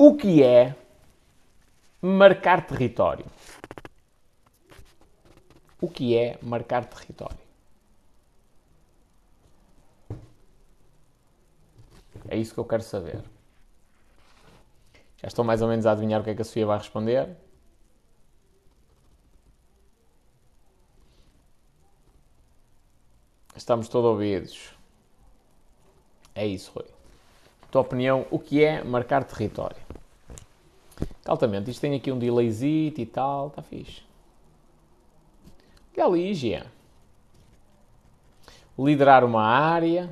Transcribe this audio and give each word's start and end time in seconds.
O 0.00 0.16
que 0.16 0.44
é 0.44 0.76
marcar 2.00 2.64
território? 2.64 3.26
O 5.80 5.88
que 5.88 6.16
é 6.16 6.38
marcar 6.40 6.84
território? 6.84 7.38
É 12.28 12.36
isso 12.36 12.54
que 12.54 12.60
eu 12.60 12.64
quero 12.64 12.82
saber. 12.82 13.22
Já 15.16 15.26
estou 15.26 15.44
mais 15.44 15.62
ou 15.62 15.68
menos 15.68 15.84
a 15.84 15.92
adivinhar 15.92 16.20
o 16.20 16.24
que 16.24 16.30
é 16.30 16.34
que 16.34 16.42
a 16.42 16.44
Sofia 16.44 16.64
vai 16.64 16.78
responder. 16.78 17.36
Estamos 23.56 23.88
todos 23.88 24.10
ouvidos. 24.10 24.72
É 26.36 26.46
isso, 26.46 26.70
Rui. 26.70 26.97
Tua 27.70 27.82
opinião, 27.82 28.26
o 28.30 28.38
que 28.38 28.64
é 28.64 28.82
marcar 28.82 29.24
território? 29.24 29.76
Altamente, 31.24 31.70
isto 31.70 31.80
tem 31.82 31.94
aqui 31.94 32.10
um 32.10 32.18
delayzito 32.18 33.00
e 33.00 33.06
tal, 33.06 33.48
está 33.48 33.60
fixe. 33.60 34.02
Galígia. 35.94 36.66
Liderar 38.78 39.22
uma 39.24 39.42
área. 39.42 40.08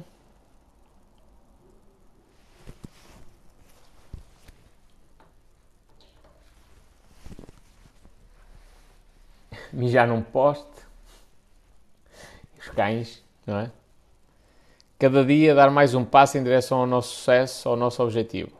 Mijar 9.72 10.06
num 10.06 10.20
poste. 10.20 10.66
Os 12.58 12.68
cães, 12.68 13.22
não 13.46 13.60
é? 13.60 13.70
Cada 14.98 15.22
dia 15.24 15.54
dar 15.54 15.70
mais 15.70 15.94
um 15.94 16.04
passo 16.04 16.38
em 16.38 16.42
direção 16.42 16.78
ao 16.80 16.86
nosso 16.86 17.14
sucesso, 17.14 17.68
ao 17.68 17.76
nosso 17.76 18.02
objetivo. 18.02 18.52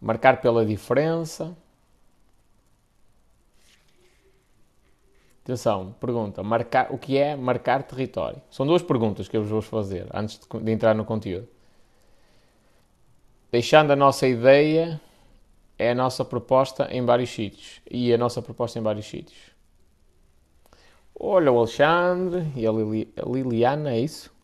Marcar 0.00 0.40
pela 0.40 0.66
diferença. 0.66 1.56
Atenção, 5.44 5.94
pergunta: 6.00 6.42
marcar, 6.42 6.88
o 6.90 6.98
que 6.98 7.16
é 7.16 7.36
marcar 7.36 7.84
território? 7.84 8.42
São 8.50 8.66
duas 8.66 8.82
perguntas 8.82 9.28
que 9.28 9.36
eu 9.36 9.42
vos 9.42 9.50
vou 9.50 9.62
fazer 9.62 10.08
antes 10.12 10.38
de, 10.38 10.60
de 10.60 10.72
entrar 10.72 10.94
no 10.94 11.04
conteúdo. 11.04 11.46
Deixando 13.52 13.92
a 13.92 13.96
nossa 13.96 14.26
ideia, 14.26 15.00
é 15.78 15.92
a 15.92 15.94
nossa 15.94 16.24
proposta 16.24 16.88
em 16.90 17.04
vários 17.06 17.30
sítios. 17.30 17.80
E 17.88 18.12
a 18.12 18.18
nossa 18.18 18.42
proposta 18.42 18.80
em 18.80 18.82
vários 18.82 19.06
sítios. 19.06 19.53
Olha 21.18 21.52
o 21.52 21.58
Alexandre 21.58 22.52
e 22.56 22.66
a, 22.66 22.72
Lili, 22.72 23.12
a 23.16 23.28
Liliana, 23.28 23.92
é 23.92 24.00
isso? 24.00 24.34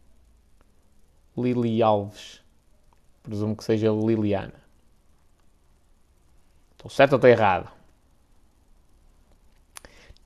Lili 1.36 1.82
Alves. 1.82 2.40
Presumo 3.22 3.56
que 3.56 3.64
seja 3.64 3.90
Liliana. 3.90 4.54
Estou 6.72 6.91
certo 6.91 7.12
ou 7.12 7.16
estou 7.16 7.28
errado? 7.28 7.70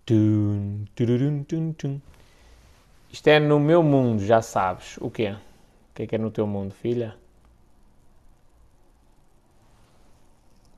Tum, 0.07 0.85
tururum, 0.95 1.43
tum, 1.45 1.73
tum. 1.73 2.01
Isto 3.11 3.29
é 3.29 3.41
no 3.41 3.59
meu 3.59 3.83
mundo, 3.83 4.25
já 4.25 4.43
sabes. 4.43 4.97
O 4.99 5.11
quê? 5.11 5.31
O 5.31 5.95
que 5.95 6.03
é 6.03 6.07
que 6.07 6.15
é 6.15 6.19
no 6.19 6.31
teu 6.31 6.47
mundo, 6.47 6.75
filha? 6.75 7.17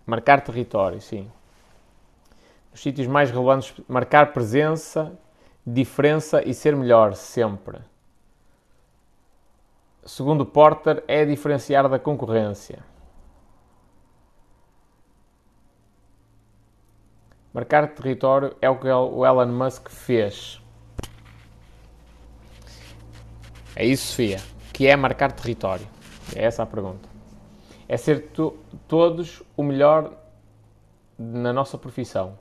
Marcar 0.06 0.40
território, 0.42 1.00
sim. 1.00 1.30
Nos 2.70 2.80
sítios 2.80 3.06
mais 3.06 3.30
relevantes, 3.30 3.74
marcar 3.88 4.32
presença, 4.32 5.18
diferença 5.66 6.42
e 6.46 6.54
ser 6.54 6.76
melhor, 6.76 7.14
sempre. 7.14 7.80
Segundo 10.04 10.46
Porter, 10.46 11.02
é 11.08 11.24
diferenciar 11.24 11.88
da 11.88 11.98
concorrência. 11.98 12.84
Marcar 17.52 17.88
território 17.88 18.54
é 18.60 18.70
o 18.70 18.78
que 18.78 18.86
o 18.86 19.26
Elon 19.26 19.46
Musk 19.46 19.88
fez. 19.88 20.62
É 23.74 23.84
isso, 23.84 24.08
Sofia. 24.08 24.38
O 24.68 24.72
que 24.72 24.86
é 24.86 24.94
marcar 24.94 25.32
território? 25.32 25.86
É 26.34 26.44
essa 26.44 26.62
a 26.62 26.66
pergunta. 26.66 27.08
É 27.88 27.96
ser 27.96 28.28
to 28.28 28.56
todos 28.86 29.42
o 29.56 29.62
melhor 29.62 30.12
na 31.18 31.52
nossa 31.52 31.78
profissão. 31.78 32.38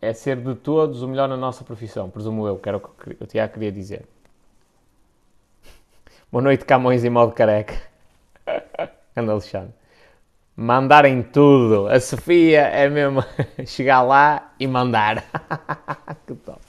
É 0.00 0.12
ser 0.12 0.36
de 0.36 0.54
todos 0.54 1.02
o 1.02 1.08
melhor 1.08 1.28
na 1.28 1.36
nossa 1.36 1.64
profissão, 1.64 2.10
presumo 2.10 2.46
eu, 2.46 2.58
que 2.58 2.68
era 2.68 2.78
o 2.78 2.80
que 2.80 3.16
eu 3.18 3.26
tinha 3.26 3.48
queria 3.48 3.72
dizer. 3.72 4.06
Boa 6.30 6.42
noite, 6.42 6.64
Camões 6.64 7.04
em 7.04 7.10
modo 7.10 7.32
careca. 7.32 7.74
Anda, 9.16 9.32
Alexandre 9.32 9.74
mandar 10.56 11.04
em 11.04 11.22
tudo. 11.22 11.86
A 11.88 12.00
Sofia 12.00 12.62
é 12.62 12.88
mesmo 12.88 13.22
chegar 13.66 14.02
lá 14.02 14.54
e 14.58 14.66
mandar. 14.66 15.22
que 16.26 16.34
top. 16.34 16.60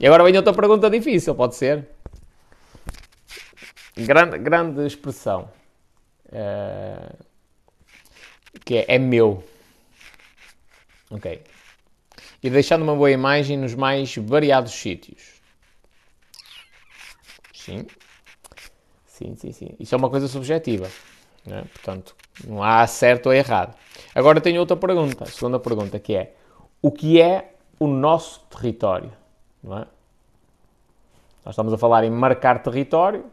E 0.00 0.06
agora 0.06 0.24
vem 0.24 0.36
outra 0.36 0.54
pergunta 0.54 0.88
difícil, 0.88 1.34
pode 1.34 1.54
ser? 1.54 1.86
Grande, 3.94 4.38
grande 4.38 4.86
expressão. 4.86 5.50
Uh, 6.26 7.14
que 8.64 8.78
é, 8.78 8.94
é 8.94 8.98
meu. 8.98 9.44
Ok. 11.10 11.42
E 12.42 12.50
deixando 12.50 12.82
uma 12.82 12.94
boa 12.94 13.10
imagem 13.10 13.56
nos 13.56 13.74
mais 13.74 14.16
variados 14.16 14.72
sítios. 14.72 15.40
Sim. 17.54 17.86
Sim, 19.06 19.36
sim, 19.36 19.52
sim. 19.52 19.68
Isso 19.78 19.94
é 19.94 19.98
uma 19.98 20.10
coisa 20.10 20.26
subjetiva. 20.26 20.88
Né? 21.46 21.64
Portanto, 21.72 22.16
não 22.44 22.62
há 22.62 22.86
certo 22.86 23.26
ou 23.26 23.32
errado. 23.32 23.76
Agora 24.14 24.40
tenho 24.40 24.58
outra 24.60 24.76
pergunta, 24.76 25.24
a 25.24 25.26
segunda 25.26 25.60
pergunta, 25.60 25.98
que 25.98 26.14
é: 26.16 26.34
o 26.80 26.90
que 26.90 27.20
é 27.20 27.54
o 27.78 27.86
nosso 27.86 28.40
território? 28.50 29.12
Não 29.62 29.78
é? 29.78 29.86
Nós 31.44 31.54
estamos 31.54 31.72
a 31.72 31.78
falar 31.78 32.04
em 32.04 32.10
marcar 32.10 32.62
território, 32.62 33.24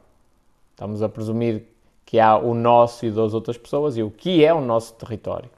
estamos 0.72 1.02
a 1.02 1.10
presumir 1.10 1.66
que 2.06 2.20
há 2.20 2.38
o 2.38 2.54
nosso 2.54 3.06
e 3.06 3.12
das 3.12 3.34
outras 3.34 3.58
pessoas, 3.58 3.98
e 3.98 4.04
o 4.04 4.10
que 4.10 4.44
é 4.44 4.54
o 4.54 4.62
nosso 4.62 4.94
território? 4.96 5.50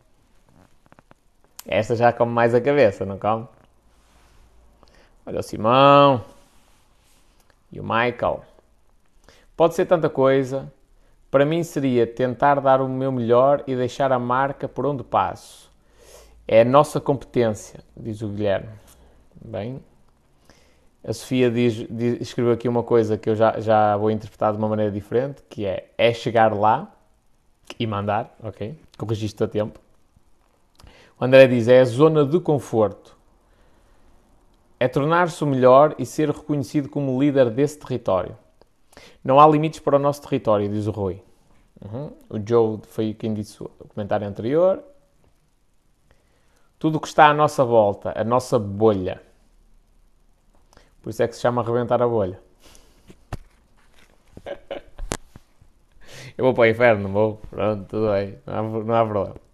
Esta 1.67 1.95
já 1.95 2.11
come 2.11 2.31
mais 2.31 2.55
a 2.55 2.61
cabeça, 2.61 3.05
não 3.05 3.17
come? 3.17 3.47
Olha 5.25 5.39
o 5.39 5.44
Simão 5.44 6.23
e 7.72 7.79
o 7.79 7.83
Michael. 7.83 8.44
Pode 9.55 9.75
ser 9.75 9.85
tanta 9.85 10.09
coisa, 10.09 10.72
para 11.29 11.45
mim 11.45 11.63
seria 11.63 12.07
tentar 12.07 12.59
dar 12.59 12.81
o 12.81 12.89
meu 12.89 13.11
melhor 13.11 13.63
e 13.67 13.75
deixar 13.75 14.11
a 14.11 14.19
marca 14.19 14.67
por 14.67 14.85
onde 14.85 15.03
passo. 15.03 15.69
É 16.47 16.61
a 16.61 16.66
nossa 16.66 16.99
competência, 16.99 17.79
diz 17.95 18.22
o 18.22 18.28
Guilherme. 18.28 18.69
Bem, 19.43 19.81
a 21.03 21.13
Sofia 21.13 21.49
diz, 21.49 21.73
diz, 21.89 22.22
escreveu 22.22 22.53
aqui 22.53 22.67
uma 22.67 22.83
coisa 22.83 23.17
que 23.17 23.29
eu 23.29 23.35
já, 23.35 23.59
já 23.59 23.95
vou 23.97 24.11
interpretar 24.11 24.51
de 24.51 24.57
uma 24.57 24.67
maneira 24.67 24.91
diferente, 24.91 25.41
que 25.49 25.66
é, 25.66 25.89
é 25.97 26.13
chegar 26.13 26.53
lá 26.53 26.91
e 27.79 27.88
mandar, 27.88 28.35
ok? 28.43 28.75
Corrigiste 28.97 29.43
a 29.43 29.47
tempo. 29.47 29.79
O 31.21 31.25
André 31.25 31.45
diz, 31.45 31.67
é 31.67 31.79
a 31.79 31.85
zona 31.85 32.25
de 32.25 32.39
conforto. 32.39 33.15
É 34.79 34.87
tornar-se 34.87 35.43
o 35.43 35.47
melhor 35.47 35.93
e 35.99 36.05
ser 36.05 36.31
reconhecido 36.31 36.89
como 36.89 37.21
líder 37.21 37.51
desse 37.51 37.77
território. 37.77 38.35
Não 39.23 39.39
há 39.39 39.47
limites 39.47 39.79
para 39.79 39.97
o 39.97 39.99
nosso 39.99 40.23
território, 40.23 40.67
diz 40.67 40.87
o 40.87 40.91
Rui. 40.91 41.21
Uhum. 41.79 42.11
O 42.27 42.39
Joe 42.43 42.79
foi 42.87 43.13
quem 43.13 43.35
disse 43.35 43.61
o 43.61 43.69
comentário 43.89 44.27
anterior. 44.27 44.83
Tudo 46.79 46.97
o 46.97 46.99
que 46.99 47.07
está 47.07 47.27
à 47.27 47.33
nossa 47.35 47.63
volta, 47.63 48.19
a 48.19 48.23
nossa 48.23 48.57
bolha. 48.57 49.21
Por 51.03 51.11
isso 51.11 51.21
é 51.21 51.27
que 51.27 51.35
se 51.35 51.41
chama 51.41 51.61
arrebentar 51.61 52.01
a 52.01 52.07
bolha. 52.07 52.39
Eu 56.35 56.46
vou 56.46 56.55
para 56.55 56.63
o 56.63 56.66
inferno, 56.66 57.09
vou. 57.09 57.40
Pronto, 57.47 57.85
tudo 57.85 58.11
bem. 58.11 58.40
Não 58.47 58.55
há, 58.55 58.63
não 58.63 58.96
há 58.96 59.05
problema. 59.05 59.50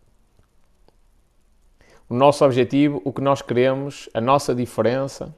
O 2.09 2.13
nosso 2.13 2.45
objetivo, 2.45 3.01
o 3.03 3.11
que 3.11 3.21
nós 3.21 3.41
queremos, 3.41 4.09
a 4.13 4.21
nossa 4.21 4.55
diferença, 4.55 5.35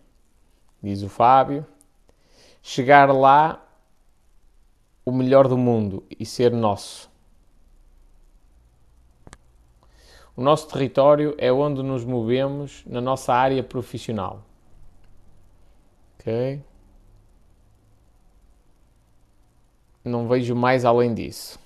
diz 0.82 1.02
o 1.02 1.10
Fábio, 1.10 1.66
chegar 2.62 3.12
lá 3.12 3.66
o 5.04 5.12
melhor 5.12 5.48
do 5.48 5.58
mundo 5.58 6.04
e 6.20 6.26
ser 6.26 6.52
nosso. 6.52 7.10
O 10.36 10.42
nosso 10.42 10.68
território 10.70 11.36
é 11.38 11.52
onde 11.52 11.82
nos 11.82 12.06
movemos 12.06 12.84
na 12.86 13.02
nossa 13.02 13.34
área 13.34 13.64
profissional. 13.64 14.46
Ok? 16.16 16.62
Não 20.06 20.28
vejo 20.28 20.56
mais 20.56 20.86
além 20.86 21.14
disso, 21.14 21.60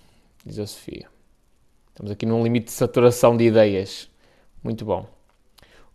diz 0.46 0.58
a 0.58 0.66
Sofia. 0.66 1.08
Estamos 1.90 2.12
aqui 2.12 2.26
num 2.26 2.44
limite 2.44 2.66
de 2.66 2.72
saturação 2.72 3.38
de 3.38 3.44
ideias. 3.44 4.10
Muito 4.64 4.86
bom. 4.86 5.06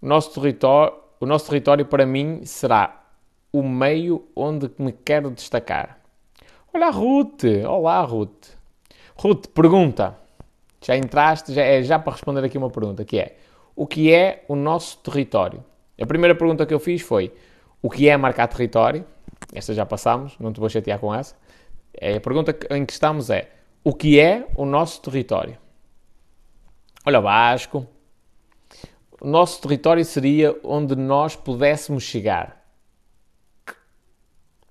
O 0.00 0.06
nosso 0.06 0.32
território, 0.34 0.94
o 1.18 1.26
nosso 1.26 1.48
território 1.48 1.86
para 1.86 2.04
mim 2.04 2.44
será 2.44 3.04
o 3.52 3.62
meio 3.62 4.28
onde 4.36 4.70
me 4.78 4.92
quero 4.92 5.30
destacar. 5.30 5.98
A 6.74 6.90
Ruth. 6.90 7.44
Olá, 7.66 8.02
Ruth. 8.02 8.50
Ruth, 9.16 9.46
pergunta. 9.48 10.16
Já 10.80 10.96
entraste, 10.96 11.52
já, 11.52 11.62
é 11.62 11.82
já 11.82 11.98
para 11.98 12.12
responder 12.12 12.44
aqui 12.44 12.56
uma 12.56 12.70
pergunta, 12.70 13.04
que 13.04 13.18
é, 13.18 13.36
o 13.74 13.84
que 13.84 14.12
é 14.12 14.44
o 14.46 14.54
nosso 14.54 14.98
território? 14.98 15.64
A 16.00 16.06
primeira 16.06 16.36
pergunta 16.36 16.64
que 16.64 16.72
eu 16.72 16.78
fiz 16.78 17.02
foi, 17.02 17.34
o 17.82 17.90
que 17.90 18.08
é 18.08 18.16
marcar 18.16 18.46
território? 18.46 19.04
Esta 19.52 19.74
já 19.74 19.84
passámos, 19.84 20.36
não 20.38 20.52
te 20.52 20.60
vou 20.60 20.68
chatear 20.68 21.00
com 21.00 21.12
essa. 21.12 21.34
É, 21.94 22.16
a 22.16 22.20
pergunta 22.20 22.56
em 22.70 22.86
que 22.86 22.92
estamos 22.92 23.28
é, 23.28 23.50
o 23.82 23.92
que 23.92 24.20
é 24.20 24.46
o 24.54 24.64
nosso 24.64 25.02
território? 25.02 25.58
Olha, 27.04 27.20
Vasco, 27.20 27.86
o 29.20 29.26
nosso 29.26 29.60
território 29.60 30.04
seria 30.04 30.56
onde 30.62 30.94
nós 30.94 31.34
pudéssemos 31.34 32.02
chegar. 32.02 32.58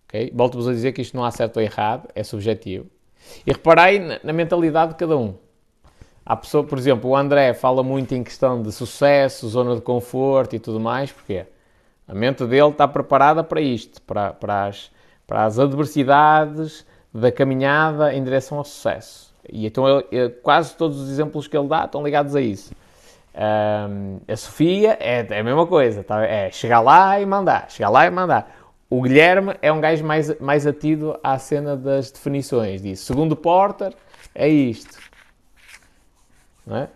Okay? 0.05 0.31
Volto-vos 0.33 0.67
a 0.67 0.71
dizer 0.71 0.93
que 0.93 1.01
isto 1.01 1.15
não 1.15 1.23
há 1.23 1.31
certo 1.31 1.57
ou 1.57 1.63
errado, 1.63 2.07
é 2.15 2.23
subjetivo. 2.23 2.87
E 3.45 3.51
reparei 3.51 3.99
na, 4.23 4.31
mentalidade 4.31 4.93
de 4.93 4.97
cada 4.97 5.17
um. 5.17 5.35
Há 6.25 6.35
pessoa, 6.35 6.63
por 6.63 6.77
exemplo, 6.77 7.09
o 7.09 7.15
André 7.15 7.53
fala 7.53 7.83
muito 7.83 8.13
em 8.13 8.23
questão 8.23 8.61
de 8.61 8.71
sucesso, 8.71 9.47
zona 9.47 9.75
de 9.75 9.81
conforto 9.81 10.55
e 10.55 10.59
tudo 10.59 10.79
mais, 10.79 11.11
porque 11.11 11.45
a 12.07 12.13
mente 12.13 12.45
dele 12.45 12.69
está 12.69 12.87
preparada 12.87 13.43
para 13.43 13.61
isto, 13.61 14.01
para, 14.01 14.33
para, 14.33 14.65
as, 14.65 14.91
para 15.25 15.45
as 15.45 15.59
adversidades 15.59 16.85
da 17.13 17.31
caminhada 17.31 18.13
em 18.13 18.23
direção 18.23 18.57
ao 18.57 18.63
sucesso. 18.63 19.33
E 19.49 19.65
então 19.65 20.03
ele, 20.11 20.29
quase 20.29 20.75
todos 20.75 20.99
os 20.99 21.09
exemplos 21.09 21.47
que 21.47 21.57
ele 21.57 21.67
dá 21.67 21.85
estão 21.85 22.03
ligados 22.03 22.35
a 22.35 22.41
isso. 22.41 22.73
Um, 23.37 24.19
a 24.27 24.35
Sofia 24.35 24.97
é, 24.99 25.27
é, 25.29 25.39
a 25.39 25.43
mesma 25.43 25.67
coisa, 25.67 26.03
tá? 26.03 26.25
é 26.25 26.49
chegar 26.49 26.79
lá 26.79 27.21
e 27.21 27.25
mandar, 27.25 27.69
chegar 27.69 27.89
lá 27.89 28.07
e 28.07 28.09
mandar. 28.09 28.57
O 28.89 28.99
Guilherme 28.99 29.55
é 29.61 29.71
um 29.71 29.79
gajo 29.79 30.03
mais, 30.03 30.39
mais 30.39 30.65
atido 30.65 31.19
à 31.21 31.37
cena 31.37 31.77
das 31.77 32.09
definições. 32.09 32.81
Diz, 32.81 32.99
segundo 33.01 33.35
Porter, 33.35 33.93
é 34.33 34.47
isto. 34.47 34.97
É? 36.71 36.87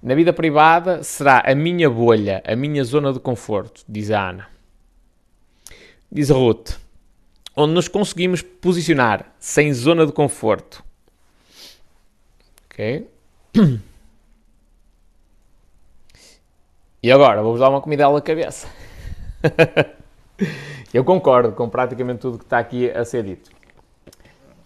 Na 0.00 0.14
vida 0.14 0.32
privada 0.32 1.02
será 1.02 1.42
a 1.44 1.54
minha 1.54 1.90
bolha, 1.90 2.40
a 2.46 2.54
minha 2.54 2.84
zona 2.84 3.12
de 3.12 3.18
conforto, 3.18 3.82
diz 3.88 4.12
a 4.12 4.28
Ana. 4.28 4.48
Diz 6.12 6.30
a 6.30 6.34
Ruth, 6.34 6.76
onde 7.56 7.74
nos 7.74 7.88
conseguimos 7.88 8.40
posicionar 8.40 9.34
sem 9.40 9.74
zona 9.74 10.06
de 10.06 10.12
conforto. 10.12 10.84
Ok? 12.66 13.08
E 17.02 17.12
agora, 17.12 17.42
vou-vos 17.42 17.60
dar 17.60 17.68
uma 17.68 17.80
comida 17.80 18.06
à 18.06 18.20
cabeça. 18.20 18.68
Eu 20.92 21.04
concordo 21.04 21.52
com 21.52 21.68
praticamente 21.68 22.20
tudo 22.20 22.38
que 22.38 22.44
está 22.44 22.58
aqui 22.58 22.90
a 22.90 23.04
ser 23.04 23.22
dito. 23.22 23.50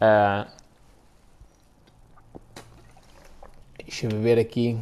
Uh, 0.00 0.48
deixa 3.84 4.06
eu 4.06 4.20
ver 4.20 4.38
aqui. 4.38 4.78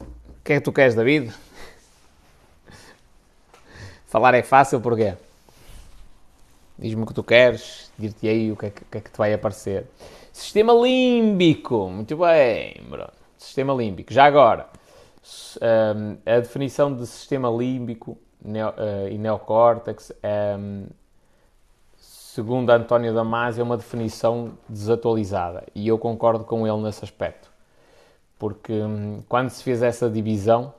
O 0.00 0.44
que 0.44 0.52
é 0.52 0.56
que 0.56 0.60
tu 0.60 0.72
queres, 0.72 0.94
David? 0.94 1.34
Falar 4.06 4.34
é 4.34 4.42
fácil, 4.42 4.80
porquê? 4.80 5.14
Diz-me 6.78 7.02
o 7.04 7.06
que 7.06 7.14
tu 7.14 7.24
queres, 7.24 7.90
dir-te 7.98 8.28
aí 8.28 8.52
o 8.52 8.56
que, 8.56 8.66
é 8.66 8.70
que, 8.70 8.84
que 8.84 8.98
é 8.98 9.00
que 9.00 9.10
te 9.10 9.16
vai 9.16 9.32
aparecer. 9.32 9.86
Sistema 10.30 10.74
límbico, 10.74 11.88
muito 11.88 12.16
bem, 12.18 12.82
Bruno. 12.86 13.15
Sistema 13.38 13.74
límbico. 13.74 14.12
Já 14.12 14.24
agora, 14.24 14.68
um, 15.60 16.16
a 16.24 16.40
definição 16.40 16.94
de 16.94 17.06
sistema 17.06 17.50
límbico 17.50 18.12
uh, 18.44 19.08
e 19.10 19.18
neocórtex, 19.18 20.12
um, 20.58 20.86
segundo 21.98 22.70
António 22.70 23.14
Damasio, 23.14 23.60
é 23.60 23.64
uma 23.64 23.76
definição 23.76 24.52
desatualizada 24.68 25.64
e 25.74 25.88
eu 25.88 25.98
concordo 25.98 26.44
com 26.44 26.66
ele 26.66 26.82
nesse 26.82 27.04
aspecto. 27.04 27.50
Porque 28.38 28.72
um, 28.72 29.22
quando 29.28 29.50
se 29.50 29.62
fez 29.62 29.82
essa 29.82 30.10
divisão, 30.10 30.74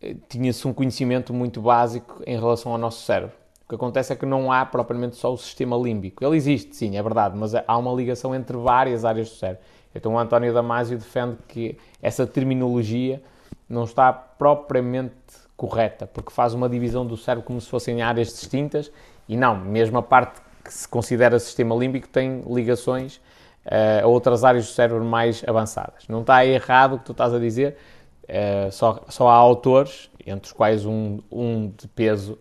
eh, 0.00 0.16
tinha-se 0.28 0.66
um 0.66 0.72
conhecimento 0.72 1.32
muito 1.32 1.60
básico 1.60 2.22
em 2.26 2.38
relação 2.38 2.72
ao 2.72 2.78
nosso 2.78 3.04
cérebro. 3.04 3.36
O 3.64 3.68
que 3.68 3.74
acontece 3.74 4.12
é 4.12 4.16
que 4.16 4.24
não 4.24 4.50
há 4.50 4.64
propriamente 4.64 5.16
só 5.16 5.32
o 5.32 5.36
sistema 5.36 5.76
límbico. 5.76 6.24
Ele 6.24 6.36
existe, 6.36 6.74
sim, 6.76 6.96
é 6.96 7.02
verdade, 7.02 7.36
mas 7.36 7.52
há 7.54 7.76
uma 7.76 7.92
ligação 7.92 8.34
entre 8.34 8.56
várias 8.56 9.04
áreas 9.04 9.28
do 9.28 9.34
cérebro. 9.34 9.62
Então 9.96 10.14
o 10.14 10.18
António 10.18 10.52
Damasio 10.52 10.98
defende 10.98 11.36
que 11.48 11.78
essa 12.02 12.26
terminologia 12.26 13.22
não 13.68 13.84
está 13.84 14.12
propriamente 14.12 15.14
correta, 15.56 16.06
porque 16.06 16.30
faz 16.30 16.54
uma 16.54 16.68
divisão 16.68 17.06
do 17.06 17.16
cérebro 17.16 17.46
como 17.46 17.60
se 17.60 17.68
fossem 17.68 18.02
áreas 18.02 18.28
distintas 18.28 18.92
e 19.28 19.36
não, 19.36 19.56
mesmo 19.56 19.98
a 19.98 20.02
parte 20.02 20.40
que 20.62 20.72
se 20.72 20.86
considera 20.86 21.38
sistema 21.38 21.74
límbico 21.74 22.08
tem 22.08 22.42
ligações 22.46 23.16
uh, 23.64 24.04
a 24.04 24.06
outras 24.06 24.44
áreas 24.44 24.66
do 24.66 24.72
cérebro 24.72 25.04
mais 25.04 25.42
avançadas. 25.46 26.06
Não 26.08 26.20
está 26.20 26.44
errado 26.44 26.94
o 26.94 26.98
que 26.98 27.04
tu 27.06 27.12
estás 27.12 27.32
a 27.32 27.38
dizer, 27.38 27.76
uh, 28.24 28.70
só, 28.70 29.04
só 29.08 29.28
há 29.28 29.34
autores, 29.34 30.10
entre 30.26 30.46
os 30.46 30.52
quais 30.52 30.84
um, 30.84 31.20
um 31.30 31.68
de 31.70 31.88
peso 31.88 32.38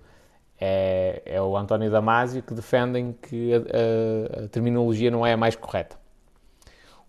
é, 0.59 1.21
é 1.25 1.41
o 1.41 1.55
António 1.55 1.91
Damasio, 1.91 2.41
que 2.41 2.53
defendem 2.53 3.15
que 3.21 3.53
a, 3.53 3.57
a, 3.57 4.45
a 4.45 4.47
terminologia 4.47 5.11
não 5.11 5.25
é 5.25 5.33
a 5.33 5.37
mais 5.37 5.55
correta. 5.55 6.04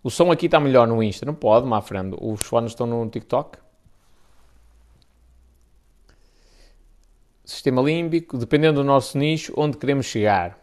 O 0.06 0.10
som 0.10 0.30
aqui 0.30 0.46
está 0.46 0.60
melhor 0.60 0.86
no 0.86 1.02
Insta. 1.02 1.26
Não 1.26 1.34
pode, 1.34 1.66
má 1.66 1.82
frente. 1.82 2.16
Os 2.20 2.40
fones 2.42 2.70
estão 2.70 2.86
no 2.86 3.10
TikTok. 3.10 3.58
Sistema 7.44 7.82
límbico, 7.82 8.38
dependendo 8.38 8.82
do 8.82 8.84
nosso 8.84 9.18
nicho, 9.18 9.52
onde 9.56 9.76
queremos 9.76 10.06
chegar. 10.06 10.60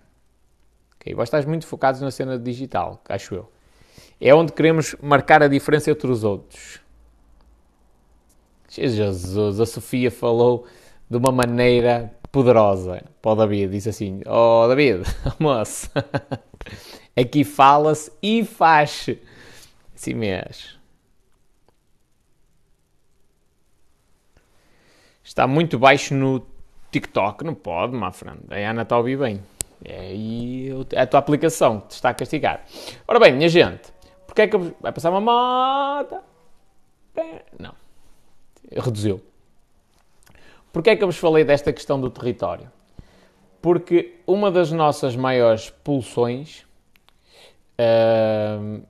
Ok, 0.96 1.14
vós 1.14 1.28
estás 1.28 1.44
muito 1.44 1.68
focados 1.68 2.00
na 2.00 2.10
cena 2.10 2.40
digital, 2.40 3.02
acho 3.10 3.36
eu. 3.36 3.52
É 4.18 4.34
onde 4.34 4.54
queremos 4.54 4.96
marcar 5.02 5.44
a 5.44 5.50
diferença 5.50 5.92
entre 5.92 6.10
os 6.10 6.24
outros. 6.24 6.80
Jesus, 8.70 9.60
a 9.60 9.66
Sofia 9.66 10.10
falou 10.10 10.66
de 11.10 11.18
uma 11.18 11.34
maneira 11.34 12.16
poderosa 12.32 13.04
para 13.22 13.32
o 13.32 13.36
David. 13.36 13.74
Disse 13.74 13.90
assim: 13.90 14.22
Oh, 14.26 14.66
David, 14.70 15.04
moço, 15.38 15.92
aqui 17.14 17.44
fala-se 17.44 18.10
e 18.22 18.46
faz. 18.46 19.02
Assim 19.02 19.33
mesmo. 20.12 20.82
Está 25.24 25.46
muito 25.46 25.78
baixo 25.78 26.16
no 26.16 26.44
TikTok. 26.92 27.44
Não 27.44 27.54
pode, 27.54 27.96
my 27.96 28.12
friend. 28.12 28.42
A 28.50 28.56
Ana 28.56 28.82
está 28.82 28.96
a 28.96 28.98
ouvir 28.98 29.18
bem. 29.18 29.42
É 29.86 31.00
a 31.00 31.06
tua 31.06 31.20
aplicação 31.20 31.82
que 31.82 31.90
te 31.90 31.92
está 31.92 32.10
a 32.10 32.14
castigar. 32.14 32.66
Ora 33.08 33.20
bem, 33.20 33.34
minha 33.34 33.50
gente, 33.50 33.94
porque 34.26 34.44
é 34.44 34.48
que 34.48 34.58
vai 34.58 34.92
passar 34.92 35.10
uma 35.10 35.22
moto? 35.22 36.18
Não. 37.60 37.76
Reduziu. 38.72 39.22
Porquê 40.72 40.92
é 40.92 40.96
que 40.96 41.04
eu 41.04 41.08
vos 41.08 41.18
falei 41.18 41.44
desta 41.44 41.72
questão 41.72 42.00
do 42.02 42.10
território? 42.10 42.72
Porque 43.62 44.16
uma 44.26 44.50
das 44.50 44.72
nossas 44.72 45.16
maiores 45.16 45.70
pulsões 45.70 46.66
uh, 47.80 48.82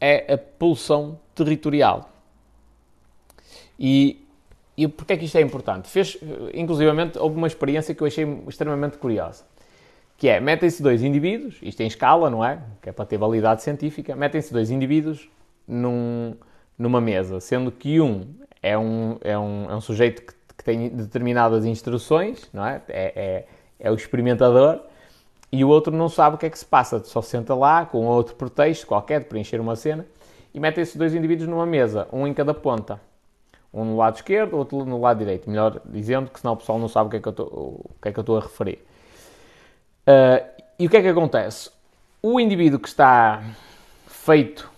é 0.00 0.32
a 0.32 0.38
pulsão 0.38 1.18
territorial. 1.34 2.10
E, 3.78 4.24
e 4.76 4.88
porquê 4.88 5.14
é 5.14 5.16
que 5.16 5.24
isto 5.24 5.38
é 5.38 5.40
importante? 5.40 5.88
Fez, 5.88 6.18
inclusivamente, 6.54 7.18
houve 7.18 7.36
uma 7.36 7.46
experiência 7.46 7.94
que 7.94 8.02
eu 8.02 8.06
achei 8.06 8.24
extremamente 8.48 8.98
curiosa. 8.98 9.44
Que 10.16 10.28
é, 10.28 10.40
metem-se 10.40 10.82
dois 10.82 11.02
indivíduos, 11.02 11.56
isto 11.62 11.80
em 11.80 11.86
escala, 11.86 12.28
não 12.28 12.44
é? 12.44 12.60
Que 12.82 12.90
é 12.90 12.92
para 12.92 13.04
ter 13.04 13.18
validade 13.18 13.62
científica, 13.62 14.16
metem-se 14.16 14.52
dois 14.52 14.70
indivíduos 14.70 15.28
num, 15.66 16.34
numa 16.76 17.00
mesa, 17.00 17.40
sendo 17.40 17.70
que 17.70 18.00
um 18.00 18.26
é 18.60 18.76
um, 18.76 19.16
é 19.20 19.38
um, 19.38 19.70
é 19.70 19.76
um 19.76 19.80
sujeito 19.80 20.22
que 20.22 20.38
que 20.58 20.64
tem 20.64 20.88
determinadas 20.88 21.64
instruções, 21.64 22.50
não 22.52 22.66
é? 22.66 22.82
É, 22.88 23.12
é, 23.14 23.46
é 23.78 23.90
o 23.90 23.94
experimentador, 23.94 24.80
e 25.50 25.64
o 25.64 25.68
outro 25.68 25.94
não 25.94 26.08
sabe 26.08 26.36
o 26.36 26.38
que 26.38 26.46
é 26.46 26.50
que 26.50 26.58
se 26.58 26.66
passa, 26.66 27.02
só 27.04 27.22
senta 27.22 27.54
lá 27.54 27.86
com 27.86 28.04
outro 28.06 28.34
pretexto 28.34 28.86
qualquer 28.86 29.20
de 29.20 29.26
preencher 29.26 29.60
uma 29.60 29.76
cena 29.76 30.06
e 30.52 30.60
mete 30.60 30.80
esses 30.80 30.96
dois 30.96 31.14
indivíduos 31.14 31.48
numa 31.48 31.66
mesa, 31.66 32.06
um 32.12 32.26
em 32.26 32.34
cada 32.34 32.52
ponta. 32.52 33.00
Um 33.72 33.84
no 33.84 33.96
lado 33.96 34.16
esquerdo, 34.16 34.56
outro 34.56 34.84
no 34.84 35.00
lado 35.00 35.18
direito. 35.18 35.48
Melhor 35.48 35.80
dizendo, 35.84 36.30
que 36.30 36.40
senão 36.40 36.54
o 36.54 36.56
pessoal 36.56 36.78
não 36.78 36.88
sabe 36.88 37.08
o 37.08 37.10
que 37.10 37.16
é 37.18 37.20
que 37.20 37.28
eu 37.28 37.30
estou, 37.30 37.46
o 37.46 37.90
que 38.00 38.08
é 38.08 38.12
que 38.12 38.18
eu 38.18 38.22
estou 38.22 38.38
a 38.38 38.40
referir. 38.40 38.78
Uh, 40.06 40.44
e 40.78 40.86
o 40.86 40.90
que 40.90 40.96
é 40.96 41.02
que 41.02 41.08
acontece? 41.08 41.70
O 42.22 42.40
indivíduo 42.40 42.78
que 42.78 42.88
está 42.88 43.42
feito 44.06 44.70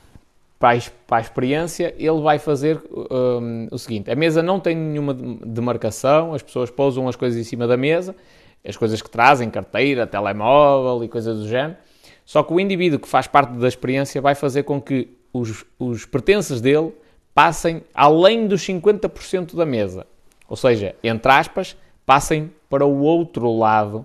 para 0.59 0.77
a, 1.11 1.21
experiência, 1.21 1.95
ele 1.97 2.21
vai 2.21 2.39
fazer 2.39 2.83
um, 2.93 3.69
o 3.71 3.79
seguinte: 3.79 4.11
a 4.11 4.17
mesa 4.17 4.43
não 4.43 4.61
tem 4.61 4.77
nenhuma 4.77 5.15
demarcação, 5.15 6.35
as 6.35 6.43
pessoas 6.43 6.71
pousam 6.71 7.09
as 7.09 7.17
coisas 7.17 7.41
em 7.41 7.45
cima 7.45 7.67
da 7.67 7.77
mesa, 7.77 8.15
as 8.65 8.77
coisas 8.77 9.01
que 9.01 9.11
trazem, 9.11 9.51
carteira, 9.51 10.07
telemóvel 10.07 11.05
e 11.05 11.09
coisas 11.09 11.39
do 11.39 11.49
género. 11.49 11.77
Só 12.25 12.43
que 12.43 12.53
o 12.53 12.61
indivíduo 12.61 12.99
que 12.99 13.09
faz 13.09 13.27
parte 13.27 13.53
da 13.55 13.67
experiência 13.67 14.21
vai 14.21 14.35
fazer 14.35 14.63
com 14.63 14.81
que 14.81 15.09
os, 15.33 15.65
os 15.79 16.05
pertences 16.05 16.61
dele 16.61 16.93
passem 17.35 17.83
além 17.95 18.47
dos 18.47 18.63
50% 18.63 19.55
da 19.55 19.65
mesa. 19.65 20.07
Ou 20.49 20.57
seja, 20.57 20.95
entre 21.03 21.31
aspas, 21.33 21.77
passem 22.05 22.51
para 22.69 22.85
o 22.85 23.01
outro 23.01 23.57
lado 23.57 24.05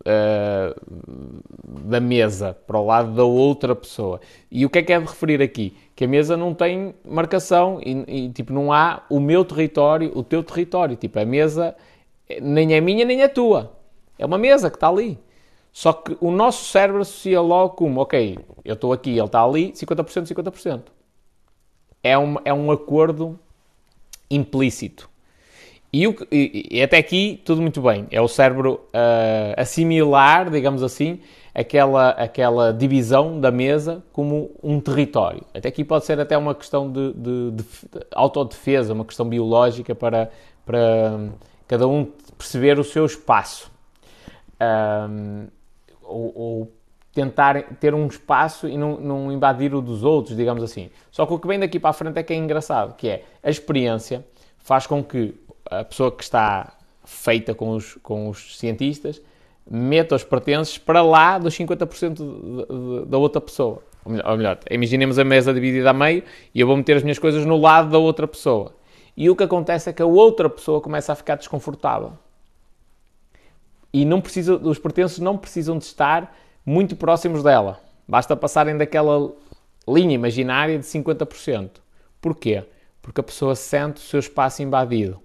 uh, 0.00 0.80
da 1.88 2.00
mesa, 2.00 2.56
para 2.66 2.78
o 2.78 2.86
lado 2.86 3.14
da 3.14 3.24
outra 3.24 3.74
pessoa. 3.74 4.20
E 4.50 4.64
o 4.64 4.70
que 4.70 4.78
é 4.78 4.82
que 4.82 4.92
é 4.92 4.98
de 4.98 5.06
referir 5.06 5.42
aqui? 5.42 5.76
Que 5.96 6.04
a 6.04 6.08
mesa 6.08 6.36
não 6.36 6.54
tem 6.54 6.94
marcação 7.04 7.80
e, 7.84 8.26
e, 8.26 8.28
tipo, 8.30 8.52
não 8.52 8.72
há 8.72 9.02
o 9.10 9.18
meu 9.18 9.44
território, 9.44 10.12
o 10.14 10.22
teu 10.22 10.42
território. 10.42 10.96
Tipo, 10.96 11.18
a 11.18 11.24
mesa 11.24 11.74
nem 12.40 12.74
é 12.74 12.80
minha 12.80 13.04
nem 13.04 13.22
é 13.22 13.28
tua. 13.28 13.77
É 14.18 14.26
uma 14.26 14.38
mesa 14.38 14.70
que 14.70 14.76
está 14.76 14.88
ali. 14.88 15.18
Só 15.72 15.92
que 15.92 16.16
o 16.20 16.30
nosso 16.30 16.64
cérebro 16.64 17.02
associa 17.02 17.40
logo 17.40 17.74
como, 17.74 18.00
ok, 18.00 18.38
eu 18.64 18.74
estou 18.74 18.92
aqui, 18.92 19.10
ele 19.10 19.24
está 19.24 19.44
ali, 19.44 19.72
50%, 19.72 20.26
50%. 20.26 20.82
É 22.02 22.18
um, 22.18 22.36
é 22.44 22.52
um 22.52 22.70
acordo 22.70 23.38
implícito. 24.30 25.08
E, 25.92 26.06
o, 26.06 26.14
e, 26.30 26.68
e, 26.70 26.82
até 26.82 26.98
aqui 26.98 27.40
tudo 27.44 27.62
muito 27.62 27.80
bem. 27.80 28.06
É 28.10 28.20
o 28.20 28.28
cérebro 28.28 28.80
uh, 28.88 29.54
assimilar, 29.56 30.50
digamos 30.50 30.82
assim, 30.82 31.20
aquela, 31.54 32.10
aquela 32.10 32.72
divisão 32.72 33.40
da 33.40 33.50
mesa 33.50 34.02
como 34.12 34.50
um 34.62 34.80
território. 34.80 35.42
Até 35.54 35.68
aqui 35.68 35.84
pode 35.84 36.04
ser 36.04 36.20
até 36.20 36.36
uma 36.36 36.54
questão 36.54 36.90
de, 36.90 37.12
de, 37.14 37.50
de 37.52 37.64
autodefesa, 38.12 38.92
uma 38.92 39.04
questão 39.04 39.26
biológica 39.26 39.94
para, 39.94 40.30
para 40.66 41.30
cada 41.66 41.88
um 41.88 42.04
perceber 42.36 42.78
o 42.78 42.84
seu 42.84 43.06
espaço. 43.06 43.70
Um, 44.60 45.46
ou, 46.02 46.32
ou, 46.34 46.72
tentar 47.14 47.60
ter 47.80 47.94
um 47.94 48.06
espaço 48.06 48.68
e 48.68 48.76
não, 48.78 48.96
não 49.00 49.32
invadir 49.32 49.74
o 49.74 49.80
dos 49.80 50.04
outros, 50.04 50.36
digamos 50.36 50.62
assim. 50.62 50.88
Só 51.10 51.26
que 51.26 51.32
o 51.32 51.38
que 51.38 51.48
vem 51.48 51.58
daqui 51.58 51.80
para 51.80 51.90
a 51.90 51.92
frente 51.92 52.16
é 52.16 52.22
que 52.22 52.32
é 52.32 52.36
engraçado, 52.36 52.94
que 52.94 53.08
é 53.08 53.24
a 53.42 53.50
experiência 53.50 54.24
faz 54.58 54.86
com 54.86 55.02
que 55.02 55.34
a 55.68 55.82
pessoa 55.82 56.12
que 56.12 56.22
está 56.22 56.74
feita 57.04 57.54
com 57.54 57.70
os, 57.70 57.94
com 58.02 58.28
os 58.28 58.58
cientistas 58.58 59.20
meta 59.68 60.14
os 60.14 60.24
pertences 60.24 60.78
para 60.78 61.02
lá 61.02 61.38
dos 61.38 61.56
50% 61.56 62.14
de, 62.14 63.02
de, 63.02 63.06
da 63.06 63.18
outra 63.18 63.40
pessoa. 63.40 63.82
Ou 64.04 64.12
melhor, 64.12 64.30
ou 64.30 64.36
melhor, 64.36 64.58
imaginemos 64.70 65.18
a 65.18 65.24
mesa 65.24 65.52
dividida 65.52 65.90
a 65.90 65.92
meio 65.92 66.22
e 66.54 66.60
eu 66.60 66.66
vou 66.66 66.76
meter 66.76 66.96
as 66.96 67.02
minhas 67.02 67.18
coisas 67.18 67.44
no 67.44 67.56
lado 67.56 67.90
da 67.90 67.98
outra 67.98 68.26
pessoa. 68.26 68.74
E 69.16 69.28
o 69.28 69.36
que 69.36 69.42
acontece 69.42 69.90
é 69.90 69.92
que 69.92 70.00
a 70.00 70.06
outra 70.06 70.48
pessoa 70.48 70.80
começa 70.80 71.12
a 71.12 71.16
ficar 71.16 71.34
desconfortável. 71.36 72.12
E 73.92 74.04
não 74.04 74.20
precisa, 74.20 74.56
os 74.56 74.78
pertences 74.78 75.18
não 75.18 75.36
precisam 75.36 75.78
de 75.78 75.84
estar 75.84 76.36
muito 76.64 76.96
próximos 76.96 77.42
dela. 77.42 77.80
Basta 78.06 78.36
passarem 78.36 78.76
daquela 78.76 79.32
linha 79.88 80.14
imaginária 80.14 80.78
de 80.78 80.84
50%. 80.84 81.70
Porquê? 82.20 82.64
Porque 83.00 83.20
a 83.20 83.24
pessoa 83.24 83.54
sente 83.54 83.96
o 83.96 84.04
seu 84.04 84.20
espaço 84.20 84.62
invadido. 84.62 85.20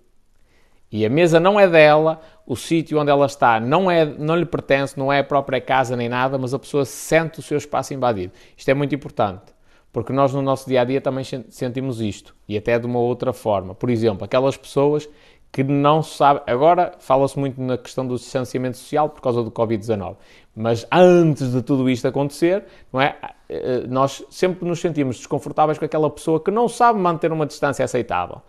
E 0.91 1.05
a 1.05 1.09
mesa 1.09 1.39
não 1.39 1.59
é 1.59 1.67
dela, 1.67 2.21
o 2.45 2.55
sítio 2.55 2.99
onde 2.99 3.09
ela 3.09 3.25
está 3.25 3.59
não, 3.59 3.89
é, 3.89 4.05
não 4.05 4.35
lhe 4.35 4.45
pertence, 4.45 4.97
não 4.97 5.11
é 5.11 5.19
a 5.19 5.23
própria 5.23 5.59
casa 5.59 5.95
nem 5.95 6.07
nada, 6.07 6.37
mas 6.37 6.53
a 6.53 6.59
pessoa 6.59 6.85
sente 6.85 7.39
o 7.39 7.41
seu 7.41 7.57
espaço 7.57 7.95
invadido. 7.95 8.31
Isto 8.55 8.69
é 8.69 8.75
muito 8.75 8.93
importante, 8.93 9.53
porque 9.91 10.13
nós 10.13 10.33
no 10.33 10.41
nosso 10.41 10.69
dia 10.69 10.81
a 10.81 10.83
dia 10.83 11.01
também 11.01 11.23
sentimos 11.49 11.99
isto, 11.99 12.35
e 12.47 12.55
até 12.55 12.77
de 12.77 12.85
uma 12.85 12.99
outra 12.99 13.33
forma. 13.33 13.73
Por 13.73 13.89
exemplo, 13.89 14.23
aquelas 14.23 14.55
pessoas 14.55 15.09
que 15.53 15.63
não 15.63 16.01
sabem. 16.01 16.41
Agora 16.47 16.93
fala-se 16.97 17.37
muito 17.37 17.61
na 17.61 17.77
questão 17.77 18.05
do 18.05 18.15
distanciamento 18.15 18.75
social 18.75 19.07
por 19.07 19.21
causa 19.21 19.43
do 19.43 19.51
Covid-19, 19.51 20.15
mas 20.55 20.85
antes 20.91 21.51
de 21.51 21.61
tudo 21.61 21.87
isto 21.87 22.07
acontecer, 22.07 22.65
não 22.91 22.99
é? 22.99 23.15
Eh, 23.47 23.83
nós 23.87 24.25
sempre 24.31 24.67
nos 24.67 24.79
sentimos 24.79 25.17
desconfortáveis 25.17 25.77
com 25.77 25.85
aquela 25.85 26.09
pessoa 26.09 26.39
que 26.39 26.49
não 26.49 26.67
sabe 26.67 26.99
manter 26.99 27.31
uma 27.31 27.45
distância 27.45 27.85
aceitável. 27.85 28.41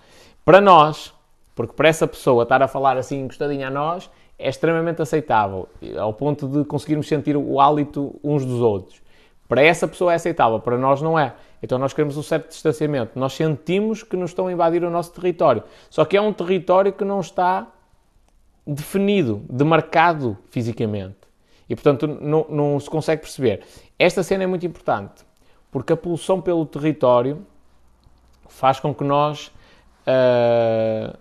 Para 0.46 0.62
nós, 0.62 1.12
porque 1.54 1.74
para 1.74 1.88
essa 1.88 2.06
pessoa 2.06 2.44
estar 2.44 2.62
a 2.62 2.68
falar 2.68 2.96
assim 2.96 3.20
encostadinha 3.20 3.68
a 3.68 3.70
nós 3.70 4.10
é 4.38 4.48
extremamente 4.48 5.02
aceitável, 5.02 5.68
ao 5.98 6.14
ponto 6.14 6.48
de 6.48 6.64
conseguirmos 6.64 7.06
sentir 7.06 7.36
o 7.36 7.60
hálito 7.60 8.18
uns 8.24 8.46
dos 8.46 8.60
outros. 8.62 9.02
Para 9.46 9.62
essa 9.62 9.86
pessoa 9.86 10.12
é 10.12 10.16
aceitável, 10.16 10.58
para 10.58 10.78
nós 10.78 11.02
não 11.02 11.18
é. 11.18 11.34
Então 11.64 11.78
nós 11.78 11.94
queremos 11.94 12.18
um 12.18 12.22
certo 12.22 12.50
distanciamento. 12.50 13.18
Nós 13.18 13.32
sentimos 13.32 14.02
que 14.02 14.18
nos 14.18 14.32
estão 14.32 14.48
a 14.48 14.52
invadir 14.52 14.84
o 14.84 14.90
nosso 14.90 15.14
território. 15.14 15.62
Só 15.88 16.04
que 16.04 16.14
é 16.14 16.20
um 16.20 16.30
território 16.30 16.92
que 16.92 17.06
não 17.06 17.20
está 17.20 17.66
definido, 18.66 19.42
demarcado 19.48 20.36
fisicamente. 20.50 21.16
E 21.66 21.74
portanto 21.74 22.06
não, 22.06 22.46
não 22.50 22.78
se 22.78 22.90
consegue 22.90 23.22
perceber. 23.22 23.62
Esta 23.98 24.22
cena 24.22 24.44
é 24.44 24.46
muito 24.46 24.66
importante, 24.66 25.24
porque 25.72 25.94
a 25.94 25.96
pulsão 25.96 26.38
pelo 26.38 26.66
território 26.66 27.46
faz 28.46 28.78
com 28.78 28.94
que 28.94 29.02
nós 29.02 29.50
uh, 30.06 31.16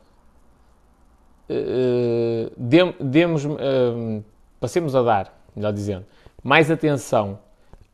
uh, 1.50 2.52
demos, 3.00 3.46
uh, 3.46 4.22
passemos 4.60 4.94
a 4.94 5.02
dar, 5.02 5.42
melhor 5.56 5.72
dizendo, 5.72 6.06
mais 6.44 6.70
atenção 6.70 7.40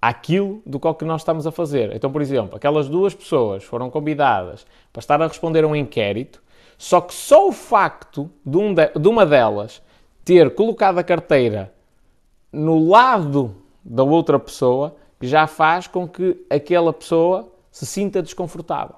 àquilo 0.02 0.62
do 0.66 0.80
que 0.80 0.94
que 0.94 1.06
nós 1.06 1.22
estamos 1.22 1.46
a 1.46 1.52
fazer. 1.52 1.96
Então, 1.96 2.12
por 2.12 2.22
exemplo, 2.22 2.56
aquelas 2.56 2.88
duas 2.88 3.14
pessoas 3.14 3.64
foram 3.64 3.90
convidadas 3.90 4.66
para 4.92 5.00
estar 5.00 5.22
a 5.22 5.28
responder 5.28 5.64
a 5.64 5.68
um 5.68 5.76
inquérito, 5.76 6.42
só 6.78 7.02
que 7.02 7.14
só 7.14 7.48
o 7.48 7.52
facto 7.52 8.30
de, 8.46 8.58
um 8.58 8.74
de, 8.74 8.88
de 8.88 9.08
uma 9.08 9.26
delas 9.26 9.82
ter 10.24 10.54
colocado 10.56 10.98
a 10.98 11.04
carteira 11.04 11.74
no 12.52 12.88
lado 12.88 13.56
da 13.84 14.04
outra 14.04 14.40
pessoa 14.40 14.96
já 15.22 15.46
faz 15.48 15.88
com 15.88 16.08
que 16.08 16.46
aquela 16.50 16.94
pessoa 16.94 17.52
se 17.72 17.86
sinta 17.86 18.22
desconfortável. 18.22 18.96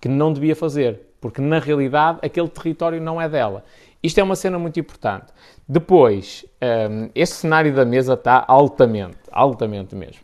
Que 0.00 0.08
não 0.08 0.32
devia 0.32 0.56
fazer 0.56 1.06
porque 1.20 1.40
na 1.40 1.58
realidade 1.58 2.20
aquele 2.22 2.48
território 2.48 3.00
não 3.00 3.20
é 3.20 3.28
dela. 3.28 3.64
Isto 4.02 4.18
é 4.18 4.22
uma 4.22 4.36
cena 4.36 4.58
muito 4.58 4.78
importante. 4.78 5.26
Depois, 5.68 6.44
um, 6.90 7.10
este 7.14 7.36
cenário 7.36 7.74
da 7.74 7.84
mesa 7.84 8.14
está 8.14 8.44
altamente, 8.46 9.18
altamente 9.32 9.94
mesmo. 9.94 10.22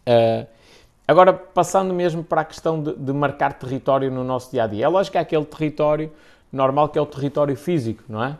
Uh, 0.00 0.46
agora, 1.06 1.32
passando 1.32 1.94
mesmo 1.94 2.24
para 2.24 2.40
a 2.40 2.44
questão 2.44 2.82
de, 2.82 2.94
de, 2.96 3.12
marcar 3.12 3.52
território 3.52 4.10
no 4.10 4.24
nosso 4.24 4.50
dia 4.50 4.64
a 4.64 4.66
dia. 4.66 4.84
É 4.84 4.88
lógico 4.88 5.12
que 5.12 5.18
há 5.18 5.20
aquele 5.20 5.44
território 5.44 6.10
normal 6.52 6.88
que 6.88 6.98
é 6.98 7.02
o 7.02 7.06
território 7.06 7.56
físico, 7.56 8.02
não 8.08 8.24
é? 8.24 8.36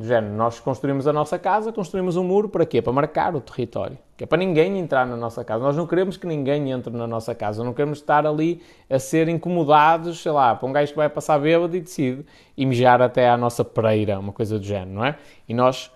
Do 0.00 0.06
género, 0.06 0.32
nós 0.32 0.58
construímos 0.58 1.06
a 1.06 1.12
nossa 1.12 1.38
casa, 1.38 1.70
construímos 1.70 2.16
um 2.16 2.24
muro 2.24 2.48
para 2.48 2.64
quê? 2.64 2.80
Para 2.80 2.90
marcar 2.90 3.36
o 3.36 3.40
território. 3.42 3.98
Que 4.16 4.24
é 4.24 4.26
para 4.26 4.38
ninguém 4.38 4.78
entrar 4.78 5.06
na 5.06 5.14
nossa 5.14 5.44
casa. 5.44 5.62
Nós 5.62 5.76
não 5.76 5.86
queremos 5.86 6.16
que 6.16 6.26
ninguém 6.26 6.70
entre 6.70 6.90
na 6.90 7.06
nossa 7.06 7.34
casa. 7.34 7.62
Não 7.62 7.74
queremos 7.74 7.98
estar 7.98 8.26
ali 8.26 8.62
a 8.88 8.98
ser 8.98 9.28
incomodados, 9.28 10.22
sei 10.22 10.32
lá, 10.32 10.54
para 10.54 10.66
um 10.66 10.72
gajo 10.72 10.92
que 10.92 10.96
vai 10.96 11.10
passar 11.10 11.38
bêbado 11.38 11.76
e 11.76 11.82
decide 11.82 12.24
e 12.56 12.64
mijar 12.64 13.02
até 13.02 13.28
à 13.28 13.36
nossa 13.36 13.62
pereira, 13.62 14.18
uma 14.18 14.32
coisa 14.32 14.58
do 14.58 14.64
género, 14.64 14.90
não 14.90 15.04
é? 15.04 15.18
E 15.46 15.52
nós... 15.52 15.92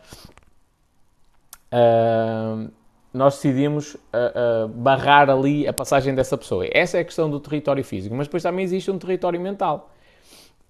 Uh, 1.73 2.71
nós 3.11 3.37
decidimos 3.37 3.95
uh, 3.95 4.67
uh, 4.67 4.69
barrar 4.69 5.31
ali 5.31 5.67
a 5.67 5.73
passagem 5.73 6.15
dessa 6.15 6.37
pessoa. 6.37 6.67
Essa 6.71 6.99
é 6.99 7.01
a 7.01 7.05
questão 7.05 7.31
do 7.31 7.41
território 7.41 7.83
físico. 7.83 8.15
Mas 8.15 8.27
depois 8.27 8.43
também 8.43 8.67
existe 8.67 8.91
um 8.91 8.99
território 8.99 9.41
mental. 9.41 9.91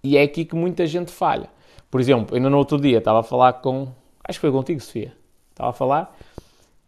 E 0.05 0.17
é 0.17 0.23
aqui 0.23 0.45
que 0.45 0.55
muita 0.55 0.87
gente 0.87 1.11
falha. 1.11 1.49
Por 1.94 2.00
exemplo, 2.00 2.34
ainda 2.34 2.50
no 2.50 2.58
outro 2.58 2.80
dia 2.80 2.98
estava 2.98 3.20
a 3.20 3.22
falar 3.22 3.52
com. 3.52 3.86
Acho 4.24 4.38
que 4.38 4.40
foi 4.40 4.50
contigo, 4.50 4.80
Sofia. 4.80 5.12
Estava 5.52 5.70
a 5.70 5.72
falar 5.72 6.16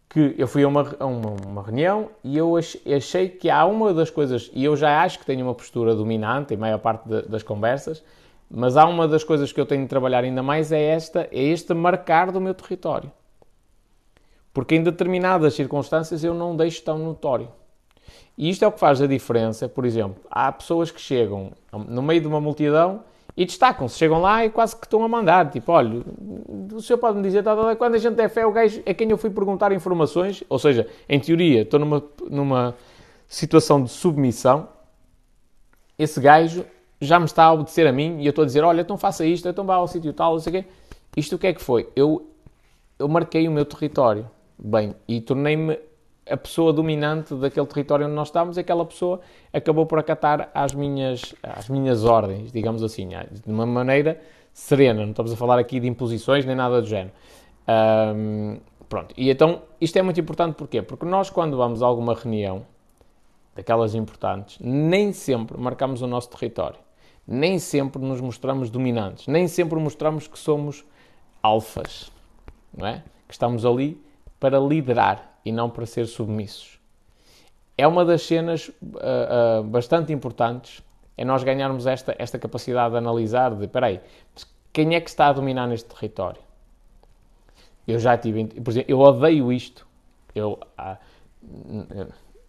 que 0.09 0.35
eu 0.37 0.45
fui 0.49 0.65
a 0.65 0.67
uma, 0.67 0.95
a 0.99 1.05
uma, 1.05 1.29
uma 1.47 1.63
reunião 1.63 2.09
e 2.25 2.37
eu 2.37 2.57
achei 2.57 3.29
que 3.29 3.49
há 3.49 3.63
uma 3.63 3.93
das 3.93 4.09
coisas, 4.09 4.51
e 4.53 4.65
eu 4.65 4.75
já 4.75 5.01
acho 5.01 5.19
que 5.19 5.25
tenho 5.25 5.45
uma 5.45 5.55
postura 5.55 5.95
dominante 5.95 6.53
em 6.53 6.57
maior 6.57 6.79
parte 6.79 7.07
de, 7.07 7.21
das 7.21 7.41
conversas, 7.41 8.03
mas 8.51 8.75
há 8.75 8.85
uma 8.85 9.07
das 9.07 9.23
coisas 9.23 9.53
que 9.53 9.61
eu 9.61 9.65
tenho 9.65 9.83
de 9.83 9.87
trabalhar 9.87 10.25
ainda 10.25 10.43
mais 10.43 10.73
é 10.73 10.83
esta, 10.83 11.21
é 11.31 11.41
este 11.41 11.73
marcar 11.73 12.29
do 12.29 12.41
meu 12.41 12.53
território. 12.53 13.09
Porque 14.53 14.75
em 14.75 14.83
determinadas 14.83 15.53
circunstâncias 15.53 16.21
eu 16.21 16.33
não 16.33 16.53
deixo 16.53 16.83
tão 16.83 16.97
notório. 16.97 17.47
E 18.37 18.49
isto 18.49 18.65
é 18.65 18.67
o 18.67 18.73
que 18.73 18.79
faz 18.81 19.01
a 19.01 19.07
diferença, 19.07 19.69
por 19.69 19.85
exemplo, 19.85 20.21
há 20.29 20.51
pessoas 20.51 20.91
que 20.91 20.99
chegam 20.99 21.53
no 21.71 22.01
meio 22.01 22.19
de 22.19 22.27
uma 22.27 22.41
multidão 22.41 23.05
e 23.37 23.45
destacam-se, 23.45 23.95
chegam 23.95 24.19
lá 24.19 24.43
e 24.43 24.49
quase 24.49 24.75
que 24.75 24.87
estão 24.87 25.03
a 25.03 25.07
mandar, 25.07 25.51
tipo, 25.51 25.71
olha, 25.71 26.01
o 26.73 26.81
senhor 26.81 26.97
pode 26.97 27.17
me 27.17 27.23
dizer, 27.23 27.43
tá, 27.43 27.55
tá, 27.55 27.61
tá, 27.61 27.75
quando 27.75 27.93
a 27.93 27.99
gente 27.99 28.19
é 28.19 28.27
fé, 28.27 28.43
o 28.47 28.51
gajo 28.51 28.81
é 28.83 28.95
quem 28.95 29.11
eu 29.11 29.17
fui 29.17 29.29
perguntar 29.29 29.71
informações, 29.71 30.43
ou 30.49 30.57
seja, 30.57 30.87
em 31.07 31.19
teoria, 31.19 31.61
estou 31.61 31.79
numa, 31.79 32.03
numa 32.31 32.75
situação 33.27 33.83
de 33.83 33.91
submissão, 33.91 34.67
esse 35.99 36.19
gajo 36.19 36.65
já 36.99 37.19
me 37.19 37.25
está 37.25 37.43
a 37.43 37.53
obedecer 37.53 37.85
a 37.85 37.91
mim 37.91 38.19
e 38.21 38.25
eu 38.25 38.31
estou 38.31 38.41
a 38.41 38.45
dizer, 38.45 38.63
olha, 38.63 38.81
então 38.81 38.97
faça 38.97 39.23
isto, 39.23 39.47
então 39.47 39.63
vá 39.63 39.75
ao 39.75 39.87
sítio 39.87 40.11
tal, 40.13 40.33
não 40.33 40.39
sei 40.39 40.59
o 40.59 40.63
quê. 40.63 40.69
Isto 41.15 41.35
o 41.35 41.39
que 41.39 41.45
é 41.45 41.53
que 41.53 41.61
foi? 41.61 41.87
Eu, 41.95 42.27
eu 42.97 43.07
marquei 43.07 43.47
o 43.47 43.51
meu 43.51 43.65
território, 43.65 44.27
bem, 44.57 44.95
e 45.07 45.21
tornei-me 45.21 45.77
a 46.29 46.37
pessoa 46.37 46.73
dominante 46.73 47.33
daquele 47.35 47.65
território 47.65 48.05
onde 48.05 48.15
nós 48.15 48.27
estamos, 48.27 48.57
aquela 48.57 48.85
pessoa 48.85 49.21
acabou 49.53 49.85
por 49.85 49.99
acatar 49.99 50.49
às 50.53 50.73
minhas, 50.73 51.33
às 51.41 51.69
minhas 51.69 52.03
ordens, 52.03 52.51
digamos 52.51 52.83
assim, 52.83 53.07
de 53.07 53.51
uma 53.51 53.65
maneira 53.65 54.19
serena. 54.53 55.01
Não 55.01 55.11
estamos 55.11 55.31
a 55.31 55.35
falar 55.35 55.59
aqui 55.59 55.79
de 55.79 55.87
imposições 55.87 56.45
nem 56.45 56.55
nada 56.55 56.81
do 56.81 56.87
género. 56.87 57.11
Um, 58.15 58.59
pronto, 58.87 59.13
e 59.17 59.29
então 59.29 59.61
isto 59.79 59.97
é 59.97 60.01
muito 60.01 60.19
importante 60.19 60.55
porquê? 60.55 60.81
Porque 60.81 61.05
nós, 61.05 61.29
quando 61.29 61.57
vamos 61.57 61.81
a 61.81 61.85
alguma 61.85 62.13
reunião, 62.13 62.65
daquelas 63.57 63.95
importantes, 63.95 64.59
nem 64.61 65.11
sempre 65.11 65.57
marcamos 65.57 66.01
o 66.03 66.07
nosso 66.07 66.29
território. 66.29 66.77
Nem 67.27 67.59
sempre 67.59 68.01
nos 68.01 68.21
mostramos 68.21 68.69
dominantes. 68.69 69.27
Nem 69.27 69.47
sempre 69.47 69.77
mostramos 69.79 70.27
que 70.27 70.37
somos 70.37 70.85
alfas. 71.41 72.11
não 72.75 72.87
é? 72.87 73.03
Que 73.27 73.33
estamos 73.33 73.65
ali 73.65 74.01
para 74.39 74.59
liderar 74.59 75.36
e 75.47 75.51
não 75.51 75.69
para 75.69 75.85
ser 75.85 76.05
submissos. 76.07 76.77
É 77.77 77.87
uma 77.87 78.03
das 78.03 78.23
cenas 78.23 78.67
uh, 78.67 79.61
uh, 79.61 79.63
bastante 79.63 80.11
importantes, 80.11 80.83
é 81.15 81.23
nós 81.23 81.41
ganharmos 81.41 81.87
esta, 81.87 82.13
esta 82.19 82.37
capacidade 82.37 82.91
de 82.91 82.97
analisar, 82.97 83.55
de, 83.55 83.63
espera 83.63 83.85
aí, 83.87 84.01
quem 84.73 84.93
é 84.93 84.99
que 84.99 85.09
está 85.09 85.27
a 85.27 85.33
dominar 85.33 85.65
neste 85.65 85.87
território? 85.87 86.41
Eu 87.87 87.97
já 87.97 88.17
tive, 88.17 88.43
por 88.45 88.71
exemplo, 88.71 88.91
eu 88.91 88.99
odeio 88.99 89.53
isto. 89.53 89.87
Eu, 90.35 90.59
ah, 90.77 90.97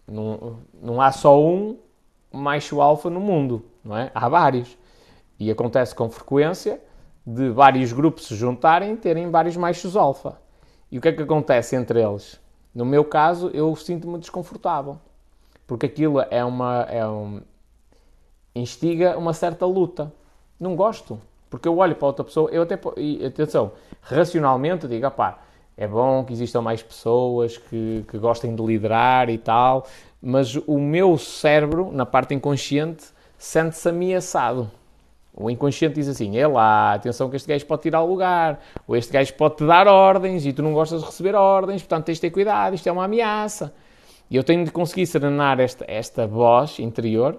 não, 0.06 0.58
não 0.82 1.00
há 1.00 1.12
só 1.12 1.40
um 1.40 1.78
macho 2.32 2.80
alfa 2.80 3.08
no 3.08 3.20
mundo, 3.20 3.64
não 3.84 3.96
é? 3.96 4.10
Há 4.12 4.28
vários. 4.28 4.76
E 5.38 5.52
acontece 5.52 5.94
com 5.94 6.10
frequência 6.10 6.80
de 7.24 7.48
vários 7.50 7.92
grupos 7.92 8.26
se 8.26 8.34
juntarem 8.34 8.94
e 8.94 8.96
terem 8.96 9.30
vários 9.30 9.56
machos 9.56 9.96
alfa. 9.96 10.36
E 10.90 10.98
o 10.98 11.00
que 11.00 11.08
é 11.08 11.12
que 11.12 11.22
acontece 11.22 11.76
entre 11.76 12.02
eles? 12.02 12.40
No 12.78 12.84
meu 12.84 13.04
caso, 13.04 13.50
eu 13.52 13.74
sinto-me 13.74 14.20
desconfortável. 14.20 15.00
Porque 15.66 15.86
aquilo 15.86 16.20
é 16.30 16.44
uma. 16.44 16.82
É 16.82 17.04
um, 17.04 17.40
instiga 18.54 19.18
uma 19.18 19.32
certa 19.32 19.66
luta. 19.66 20.12
Não 20.60 20.76
gosto. 20.76 21.20
Porque 21.50 21.66
eu 21.66 21.76
olho 21.78 21.96
para 21.96 22.06
outra 22.06 22.24
pessoa, 22.24 22.48
eu 22.52 22.62
até. 22.62 22.78
E, 22.96 23.26
atenção, 23.26 23.72
racionalmente 24.00 24.86
digo, 24.86 25.10
pá, 25.10 25.40
é 25.76 25.88
bom 25.88 26.22
que 26.22 26.32
existam 26.32 26.60
mais 26.60 26.80
pessoas 26.80 27.58
que, 27.58 28.04
que 28.08 28.16
gostem 28.16 28.54
de 28.54 28.62
liderar 28.62 29.28
e 29.28 29.38
tal, 29.38 29.84
mas 30.22 30.54
o 30.54 30.78
meu 30.78 31.18
cérebro, 31.18 31.90
na 31.90 32.06
parte 32.06 32.32
inconsciente, 32.32 33.06
sente-se 33.36 33.88
ameaçado. 33.88 34.70
O 35.40 35.48
inconsciente 35.48 35.94
diz 35.94 36.08
assim: 36.08 36.36
é 36.36 36.46
lá, 36.46 36.94
atenção 36.94 37.30
que 37.30 37.36
este 37.36 37.48
gajo 37.48 37.64
pode 37.64 37.82
tirar 37.82 38.02
o 38.02 38.06
lugar, 38.06 38.60
ou 38.86 38.96
este 38.96 39.12
gajo 39.12 39.32
pode 39.34 39.56
te 39.56 39.64
dar 39.64 39.86
ordens 39.86 40.44
e 40.44 40.52
tu 40.52 40.62
não 40.62 40.72
gostas 40.72 41.00
de 41.00 41.06
receber 41.06 41.36
ordens, 41.36 41.80
portanto 41.82 42.06
tens 42.06 42.16
de 42.16 42.22
ter 42.22 42.30
cuidado, 42.30 42.74
isto 42.74 42.88
é 42.88 42.92
uma 42.92 43.04
ameaça. 43.04 43.72
E 44.28 44.36
eu 44.36 44.42
tenho 44.42 44.64
de 44.64 44.72
conseguir 44.72 45.06
serenar 45.06 45.60
esta, 45.60 45.84
esta 45.88 46.26
voz 46.26 46.78
interior 46.80 47.38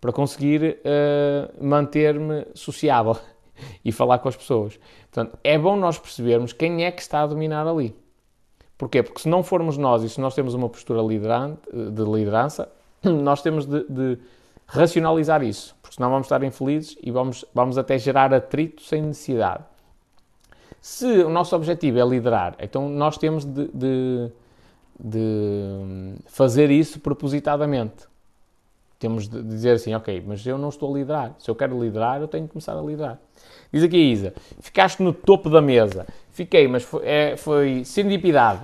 para 0.00 0.12
conseguir 0.12 0.80
uh, 0.80 1.64
manter-me 1.64 2.46
sociável 2.52 3.16
e 3.84 3.92
falar 3.92 4.18
com 4.18 4.28
as 4.28 4.36
pessoas. 4.36 4.78
Portanto, 5.10 5.38
é 5.44 5.56
bom 5.56 5.76
nós 5.76 5.98
percebermos 5.98 6.52
quem 6.52 6.84
é 6.84 6.90
que 6.90 7.00
está 7.00 7.22
a 7.22 7.26
dominar 7.26 7.66
ali. 7.66 7.94
Porquê? 8.76 9.02
Porque 9.02 9.20
se 9.20 9.28
não 9.28 9.42
formos 9.42 9.76
nós 9.76 10.02
e 10.02 10.08
se 10.08 10.20
nós 10.20 10.34
temos 10.34 10.54
uma 10.54 10.68
postura 10.68 11.00
de 11.02 12.02
liderança, 12.02 12.72
nós 13.04 13.40
temos 13.40 13.66
de, 13.66 13.84
de 13.88 14.18
racionalizar 14.66 15.42
isso, 15.42 15.76
porque 15.90 15.96
senão 15.96 16.10
vamos 16.10 16.26
estar 16.26 16.40
infelizes 16.44 16.96
e 17.02 17.10
vamos, 17.10 17.44
vamos 17.52 17.76
até 17.76 17.98
gerar 17.98 18.32
atrito 18.32 18.80
sem 18.82 19.02
necessidade. 19.02 19.64
Se 20.80 21.04
o 21.04 21.28
nosso 21.28 21.56
objetivo 21.56 21.98
é 21.98 22.04
liderar, 22.04 22.54
então 22.60 22.88
nós 22.88 23.18
temos 23.18 23.44
de, 23.44 23.68
de, 23.74 24.30
de 25.00 26.14
fazer 26.26 26.70
isso 26.70 27.00
propositadamente. 27.00 28.08
Temos 29.00 29.28
de 29.28 29.42
dizer 29.42 29.72
assim, 29.72 29.92
ok, 29.92 30.22
mas 30.24 30.46
eu 30.46 30.56
não 30.56 30.68
estou 30.68 30.94
a 30.94 30.98
liderar. 30.98 31.34
Se 31.40 31.50
eu 31.50 31.56
quero 31.56 31.82
liderar, 31.82 32.20
eu 32.20 32.28
tenho 32.28 32.46
que 32.46 32.52
começar 32.52 32.78
a 32.78 32.82
liderar. 32.82 33.18
Diz 33.72 33.82
aqui 33.82 33.96
a 33.96 34.12
Isa, 34.12 34.34
ficaste 34.60 35.02
no 35.02 35.12
topo 35.12 35.50
da 35.50 35.60
mesa. 35.60 36.06
Fiquei, 36.30 36.68
mas 36.68 36.84
foi, 36.84 37.04
é, 37.04 37.36
foi 37.36 37.84
serendipidade. 37.84 38.60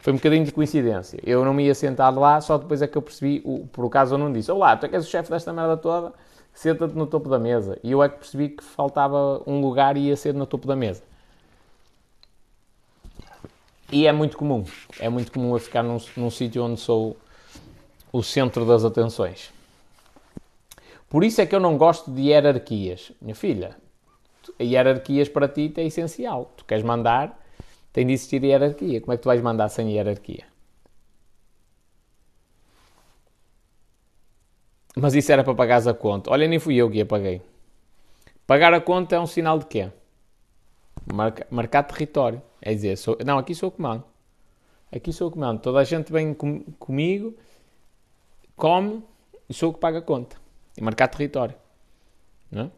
Foi 0.00 0.12
um 0.12 0.16
bocadinho 0.16 0.44
de 0.44 0.50
coincidência. 0.50 1.20
Eu 1.22 1.44
não 1.44 1.54
me 1.54 1.66
ia 1.66 1.74
sentar 1.74 2.12
lá, 2.12 2.40
só 2.40 2.58
depois 2.58 2.82
é 2.82 2.88
que 2.88 2.98
eu 2.98 3.02
percebi, 3.02 3.42
o, 3.44 3.68
por 3.68 3.86
acaso 3.86 4.14
eu 4.14 4.18
não 4.18 4.32
disse, 4.32 4.50
olá, 4.50 4.76
tu 4.76 4.86
é 4.86 4.88
que 4.88 4.96
és 4.96 5.06
o 5.06 5.08
chefe 5.08 5.30
desta 5.30 5.52
merda 5.52 5.76
toda, 5.76 6.12
senta-te 6.58 6.96
no 6.96 7.06
topo 7.06 7.28
da 7.28 7.38
mesa. 7.38 7.78
E 7.84 7.92
eu 7.92 8.02
é 8.02 8.08
que 8.08 8.18
percebi 8.18 8.48
que 8.48 8.64
faltava 8.64 9.40
um 9.46 9.60
lugar 9.60 9.96
e 9.96 10.08
ia 10.08 10.16
ser 10.16 10.34
no 10.34 10.44
topo 10.44 10.66
da 10.66 10.74
mesa. 10.74 11.04
E 13.92 14.08
é 14.08 14.12
muito 14.12 14.36
comum, 14.36 14.64
é 14.98 15.08
muito 15.08 15.30
comum 15.30 15.54
eu 15.54 15.60
ficar 15.60 15.84
num, 15.84 15.98
num 16.16 16.30
sítio 16.30 16.64
onde 16.64 16.80
sou 16.80 17.16
o 18.12 18.24
centro 18.24 18.66
das 18.66 18.84
atenções. 18.84 19.52
Por 21.08 21.22
isso 21.22 21.40
é 21.40 21.46
que 21.46 21.54
eu 21.54 21.60
não 21.60 21.78
gosto 21.78 22.10
de 22.10 22.22
hierarquias. 22.22 23.12
Minha 23.22 23.36
filha, 23.36 23.76
hierarquias 24.60 25.28
para 25.28 25.46
ti 25.46 25.72
é 25.76 25.84
essencial. 25.84 26.50
Tu 26.56 26.64
queres 26.64 26.84
mandar, 26.84 27.40
tem 27.92 28.04
de 28.04 28.14
existir 28.14 28.42
hierarquia. 28.42 29.00
Como 29.00 29.12
é 29.12 29.16
que 29.16 29.22
tu 29.22 29.26
vais 29.26 29.40
mandar 29.40 29.68
sem 29.68 29.92
hierarquia? 29.92 30.44
Mas 35.00 35.14
isso 35.14 35.30
era 35.30 35.44
para 35.44 35.54
pagares 35.54 35.86
a 35.86 35.94
conta. 35.94 36.30
Olha, 36.30 36.48
nem 36.48 36.58
fui 36.58 36.76
eu 36.76 36.90
que 36.90 37.00
a 37.00 37.06
paguei. 37.06 37.40
Pagar 38.46 38.74
a 38.74 38.80
conta 38.80 39.16
é 39.16 39.20
um 39.20 39.26
sinal 39.26 39.58
de 39.58 39.66
quê? 39.66 39.90
Marca, 41.12 41.46
marcar 41.50 41.84
território. 41.84 42.42
É 42.60 42.74
dizer, 42.74 42.96
sou, 42.96 43.16
não, 43.24 43.38
aqui 43.38 43.54
sou 43.54 43.68
o 43.68 43.72
comando. 43.72 44.04
Aqui 44.90 45.12
sou 45.12 45.28
o 45.28 45.30
comando. 45.30 45.60
Toda 45.60 45.78
a 45.78 45.84
gente 45.84 46.10
vem 46.10 46.34
com, 46.34 46.62
comigo, 46.78 47.36
come 48.56 49.04
e 49.48 49.54
sou 49.54 49.70
o 49.70 49.74
que 49.74 49.78
paga 49.78 49.98
a 49.98 50.02
conta 50.02 50.36
e 50.76 50.82
marcar 50.82 51.08
território. 51.08 51.54
Não 52.50 52.62
é? 52.62 52.70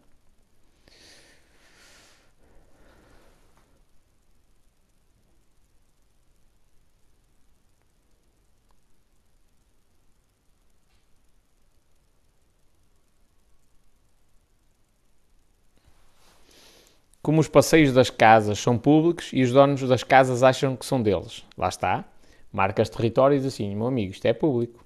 Como 17.22 17.40
os 17.40 17.48
passeios 17.48 17.92
das 17.92 18.08
casas 18.08 18.58
são 18.58 18.78
públicos 18.78 19.30
e 19.32 19.42
os 19.42 19.52
donos 19.52 19.86
das 19.86 20.02
casas 20.02 20.42
acham 20.42 20.74
que 20.74 20.86
são 20.86 21.02
deles. 21.02 21.44
Lá 21.56 21.68
está. 21.68 22.04
Marcas 22.52 22.88
territórios 22.88 23.44
assim, 23.44 23.74
meu 23.74 23.86
amigo, 23.86 24.12
isto 24.12 24.24
é 24.26 24.32
público. 24.32 24.84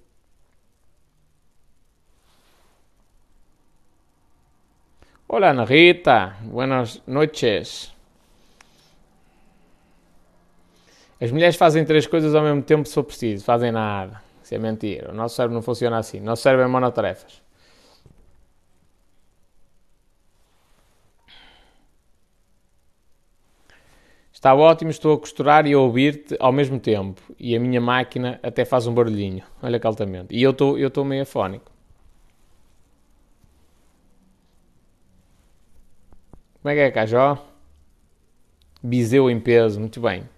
Hola 5.28 5.50
Ana 5.50 5.64
Rita, 5.64 6.36
buenas 6.42 7.00
noches. 7.06 7.92
As 11.20 11.30
mulheres 11.30 11.56
fazem 11.56 11.84
três 11.84 12.06
coisas 12.06 12.34
ao 12.34 12.42
mesmo 12.42 12.62
tempo 12.62 12.86
se 12.86 12.94
for 12.94 13.04
preciso, 13.04 13.44
fazem 13.44 13.72
nada. 13.72 14.22
Isso 14.42 14.54
é 14.54 14.58
mentira. 14.58 15.10
O 15.10 15.14
nosso 15.14 15.36
cérebro 15.36 15.54
não 15.54 15.62
funciona 15.62 15.96
assim. 15.98 16.20
O 16.20 16.24
nosso 16.24 16.42
cérebro 16.42 16.64
é 16.64 16.68
monotarefas. 16.68 17.43
Está 24.44 24.54
ótimo, 24.54 24.90
estou 24.90 25.14
a 25.14 25.18
costurar 25.18 25.66
e 25.66 25.72
a 25.72 25.78
ouvir-te 25.78 26.37
ao 26.38 26.52
mesmo 26.52 26.78
tempo. 26.78 27.22
E 27.38 27.57
a 27.57 27.59
minha 27.59 27.80
máquina 27.80 28.38
até 28.42 28.62
faz 28.62 28.87
um 28.87 28.92
barulhinho. 28.92 29.42
Olha 29.62 29.80
que 29.80 29.87
altamente. 29.87 30.37
E 30.37 30.42
eu 30.42 30.50
estou 30.50 30.78
eu 30.78 30.92
meio 31.02 31.22
afónico. 31.22 31.72
Como 36.61 36.70
é 36.70 36.74
que 36.74 36.80
é, 36.83 36.90
Cajó? 36.90 37.42
Biseu 38.83 39.30
em 39.30 39.40
peso, 39.40 39.80
muito 39.80 39.98
bem. 39.98 40.28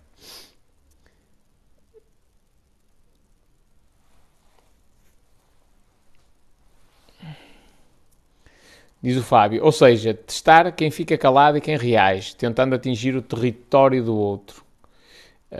Diz 9.06 9.16
o 9.16 9.22
Fábio. 9.22 9.64
Ou 9.64 9.70
seja, 9.70 10.12
testar 10.12 10.72
quem 10.72 10.90
fica 10.90 11.16
calado 11.16 11.56
e 11.56 11.60
quem 11.60 11.76
reage, 11.76 12.34
tentando 12.34 12.74
atingir 12.74 13.14
o 13.14 13.22
território 13.22 14.02
do 14.02 14.16
outro. 14.16 14.64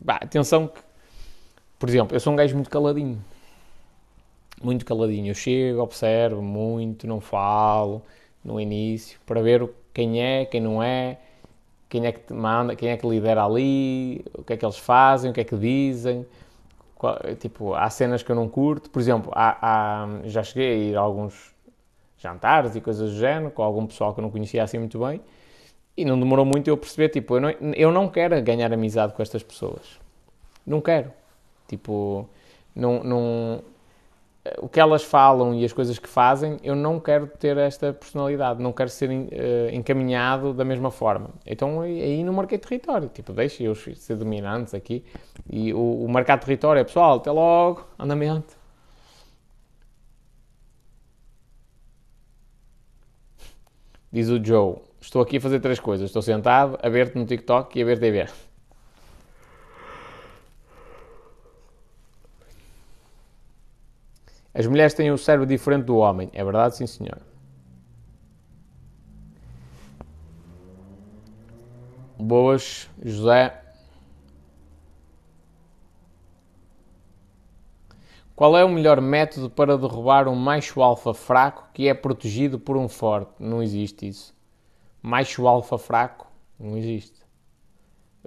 bah, 0.00 0.16
atenção 0.16 0.66
que, 0.66 0.80
por 1.78 1.88
exemplo, 1.88 2.16
eu 2.16 2.18
sou 2.18 2.32
um 2.32 2.36
gajo 2.36 2.56
muito 2.56 2.68
caladinho. 2.68 3.24
Muito 4.60 4.84
caladinho. 4.84 5.30
Eu 5.30 5.34
chego, 5.36 5.80
observo 5.80 6.42
muito, 6.42 7.06
não 7.06 7.20
falo 7.20 8.02
no 8.44 8.60
início, 8.60 9.20
para 9.24 9.40
ver 9.40 9.70
quem 9.94 10.20
é, 10.20 10.44
quem 10.44 10.60
não 10.60 10.82
é, 10.82 11.18
quem 11.88 12.04
é 12.04 12.10
que 12.10 12.32
manda, 12.32 12.74
quem 12.74 12.88
é 12.88 12.96
que 12.96 13.06
lidera 13.06 13.44
ali, 13.44 14.24
o 14.34 14.42
que 14.42 14.54
é 14.54 14.56
que 14.56 14.64
eles 14.64 14.76
fazem, 14.76 15.30
o 15.30 15.34
que 15.34 15.42
é 15.42 15.44
que 15.44 15.56
dizem. 15.56 16.26
Tipo, 17.38 17.74
há 17.74 17.88
cenas 17.90 18.22
que 18.22 18.30
eu 18.30 18.36
não 18.36 18.48
curto. 18.48 18.90
Por 18.90 19.00
exemplo, 19.00 19.30
há, 19.34 19.56
há, 19.60 20.08
já 20.24 20.42
cheguei 20.42 20.72
a 20.72 20.76
ir 20.76 20.96
a 20.96 21.00
alguns 21.00 21.54
jantares 22.18 22.74
e 22.74 22.80
coisas 22.80 23.10
do 23.10 23.16
género 23.16 23.50
com 23.50 23.62
algum 23.62 23.86
pessoal 23.86 24.12
que 24.12 24.20
eu 24.20 24.22
não 24.22 24.30
conhecia 24.30 24.62
assim 24.62 24.78
muito 24.78 24.98
bem 24.98 25.20
e 25.98 26.04
não 26.04 26.18
demorou 26.18 26.44
muito 26.44 26.68
eu 26.68 26.76
perceber, 26.76 27.08
tipo, 27.08 27.34
eu 27.34 27.40
não, 27.40 27.50
eu 27.74 27.90
não 27.90 28.08
quero 28.08 28.40
ganhar 28.40 28.72
amizade 28.72 29.12
com 29.12 29.20
estas 29.20 29.42
pessoas. 29.42 29.98
Não 30.64 30.80
quero. 30.80 31.12
Tipo, 31.66 32.28
não, 32.74 33.02
não, 33.02 33.62
o 34.58 34.68
que 34.68 34.80
elas 34.80 35.02
falam 35.02 35.54
e 35.54 35.64
as 35.64 35.72
coisas 35.72 35.98
que 35.98 36.08
fazem, 36.08 36.58
eu 36.62 36.74
não 36.74 37.00
quero 37.00 37.26
ter 37.26 37.56
esta 37.56 37.92
personalidade, 37.92 38.62
não 38.62 38.72
quero 38.72 38.90
ser 38.90 39.10
uh, 39.10 39.74
encaminhado 39.74 40.52
da 40.52 40.64
mesma 40.64 40.90
forma. 40.90 41.30
Então 41.46 41.80
aí 41.80 42.22
não 42.24 42.32
marquei 42.32 42.58
território, 42.58 43.08
tipo, 43.08 43.32
deixa 43.32 43.62
eu 43.62 43.74
ser 43.74 44.16
dominantes 44.16 44.74
aqui. 44.74 45.04
E 45.50 45.72
o, 45.72 46.04
o 46.04 46.08
marcar 46.08 46.38
território 46.38 46.80
é 46.80 46.84
pessoal, 46.84 47.16
até 47.16 47.30
logo, 47.30 47.86
andamento. 47.98 48.56
Diz 54.10 54.28
o 54.28 54.42
Joe, 54.42 54.76
estou 55.00 55.20
aqui 55.22 55.36
a 55.36 55.40
fazer 55.40 55.60
três 55.60 55.78
coisas. 55.78 56.08
Estou 56.08 56.22
sentado 56.22 56.78
a 56.82 56.88
ver-te 56.88 57.18
no 57.18 57.26
TikTok 57.26 57.78
e 57.78 57.82
a 57.82 57.84
ver 57.84 57.98
TV. 57.98 58.26
As 64.54 64.66
mulheres 64.66 64.94
têm 64.94 65.12
um 65.12 65.16
cérebro 65.16 65.46
diferente 65.46 65.84
do 65.84 65.96
homem. 65.96 66.30
É 66.32 66.42
verdade, 66.42 66.76
sim, 66.76 66.86
senhor. 66.86 67.20
Boas, 72.18 72.88
José. 73.02 73.62
Qual 78.34 78.56
é 78.56 78.64
o 78.64 78.68
melhor 78.68 79.00
método 79.00 79.50
para 79.50 79.76
derrubar 79.76 80.28
um 80.28 80.34
macho 80.34 80.80
alfa 80.80 81.12
fraco 81.12 81.68
que 81.72 81.88
é 81.88 81.94
protegido 81.94 82.58
por 82.58 82.76
um 82.76 82.88
forte? 82.88 83.32
Não 83.38 83.62
existe 83.62 84.08
isso. 84.08 84.34
Macho 85.02 85.46
alfa 85.46 85.76
fraco? 85.76 86.26
Não 86.58 86.76
existe. 86.76 87.18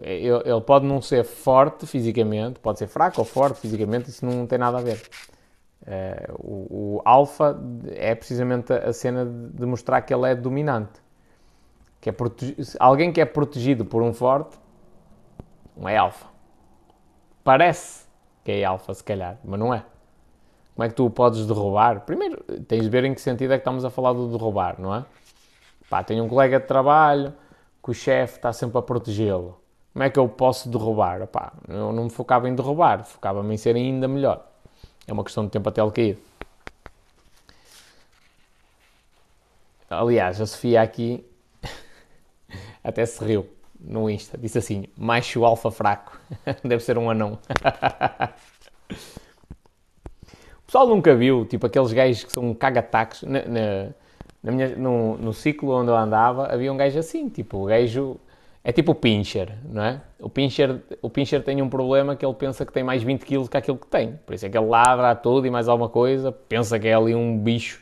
Ele 0.01 0.61
pode 0.65 0.85
não 0.85 1.01
ser 1.01 1.23
forte 1.23 1.85
fisicamente, 1.85 2.59
pode 2.59 2.79
ser 2.79 2.87
fraco 2.87 3.21
ou 3.21 3.25
forte 3.25 3.59
fisicamente, 3.59 4.09
isso 4.09 4.25
não 4.25 4.47
tem 4.47 4.57
nada 4.57 4.79
a 4.79 4.81
ver. 4.81 5.01
Uh, 5.81 6.33
o, 6.39 6.95
o 6.97 7.01
alfa 7.03 7.59
é 7.89 8.13
precisamente 8.13 8.71
a 8.71 8.93
cena 8.93 9.25
de 9.25 9.65
mostrar 9.65 10.01
que 10.01 10.13
ele 10.13 10.29
é 10.29 10.35
dominante. 10.35 11.01
Que 11.99 12.09
é 12.09 12.15
alguém 12.79 13.11
que 13.11 13.21
é 13.21 13.25
protegido 13.25 13.85
por 13.85 14.01
um 14.01 14.13
forte 14.13 14.57
não 15.75 15.89
é 15.89 15.97
alfa. 15.97 16.27
Parece 17.43 18.05
que 18.43 18.51
é 18.51 18.63
alfa, 18.63 18.93
se 18.93 19.03
calhar, 19.03 19.37
mas 19.43 19.59
não 19.59 19.73
é. 19.73 19.83
Como 20.75 20.85
é 20.85 20.89
que 20.89 20.95
tu 20.95 21.05
o 21.05 21.09
podes 21.09 21.45
derrubar? 21.45 22.01
Primeiro, 22.01 22.43
tens 22.67 22.83
de 22.83 22.89
ver 22.89 23.03
em 23.03 23.13
que 23.13 23.21
sentido 23.21 23.53
é 23.53 23.57
que 23.57 23.61
estamos 23.61 23.83
a 23.83 23.89
falar 23.89 24.13
do 24.13 24.29
derrubar, 24.29 24.79
não 24.79 24.95
é? 24.95 25.05
Pá, 25.89 26.03
tenho 26.03 26.23
um 26.23 26.29
colega 26.29 26.59
de 26.59 26.65
trabalho 26.65 27.33
que 27.83 27.91
o 27.91 27.93
chefe 27.93 28.37
está 28.37 28.53
sempre 28.53 28.77
a 28.77 28.81
protegê-lo. 28.81 29.59
Como 29.91 30.03
é 30.03 30.09
que 30.09 30.17
eu 30.17 30.29
posso 30.29 30.69
derrubar? 30.69 31.27
Pá, 31.27 31.53
eu 31.67 31.91
não 31.91 32.05
me 32.05 32.09
focava 32.09 32.47
em 32.47 32.55
derrubar, 32.55 33.03
focava-me 33.03 33.53
em 33.53 33.57
ser 33.57 33.75
ainda 33.75 34.07
melhor. 34.07 34.50
É 35.11 35.13
uma 35.13 35.25
questão 35.25 35.43
de 35.43 35.51
tempo 35.51 35.67
até 35.67 35.81
ele 35.81 35.91
cair. 35.91 36.17
Aliás, 39.89 40.39
a 40.39 40.45
Sofia 40.45 40.81
aqui 40.81 41.21
até 42.81 43.05
se 43.05 43.21
riu 43.21 43.45
no 43.77 44.09
Insta. 44.09 44.37
Disse 44.37 44.57
assim: 44.57 44.85
macho 44.95 45.43
alfa 45.43 45.69
fraco. 45.69 46.17
Deve 46.63 46.81
ser 46.81 46.97
um 46.97 47.09
anão. 47.09 47.37
pessoal 50.65 50.87
nunca 50.87 51.13
viu, 51.13 51.45
tipo, 51.45 51.65
aqueles 51.65 51.91
gajos 51.91 52.23
que 52.23 52.31
são 52.31 52.53
cagataques. 52.53 53.23
Na, 53.23 53.43
na, 53.45 53.89
na 54.41 54.51
minha, 54.53 54.77
no, 54.77 55.17
no, 55.17 55.33
ciclo 55.33 55.75
onde 55.75 55.91
eu 55.91 55.97
andava, 55.97 56.47
havia 56.47 56.71
um 56.71 56.77
gajo 56.77 56.97
assim, 56.97 57.27
tipo, 57.27 57.57
o 57.57 57.65
gajo 57.65 58.15
é 58.63 58.71
tipo 58.71 58.91
o 58.91 58.95
pincher, 58.95 59.57
não 59.63 59.83
é? 59.83 60.01
O 60.19 60.29
pincher, 60.29 60.81
o 61.01 61.09
pincher 61.09 61.43
tem 61.43 61.61
um 61.61 61.69
problema 61.69 62.15
que 62.15 62.25
ele 62.25 62.35
pensa 62.35 62.65
que 62.65 62.71
tem 62.71 62.83
mais 62.83 63.01
20 63.01 63.25
kg 63.25 63.47
que 63.47 63.57
aquilo 63.57 63.77
que 63.77 63.87
tem. 63.87 64.19
Por 64.25 64.35
isso 64.35 64.45
é 64.45 64.49
que 64.49 64.57
ele 64.57 64.67
ladra 64.67 65.11
a 65.11 65.15
tudo 65.15 65.47
e 65.47 65.49
mais 65.49 65.67
alguma 65.67 65.89
coisa, 65.89 66.31
pensa 66.31 66.79
que 66.79 66.87
é 66.87 66.93
ali 66.93 67.15
um 67.15 67.37
bicho 67.37 67.81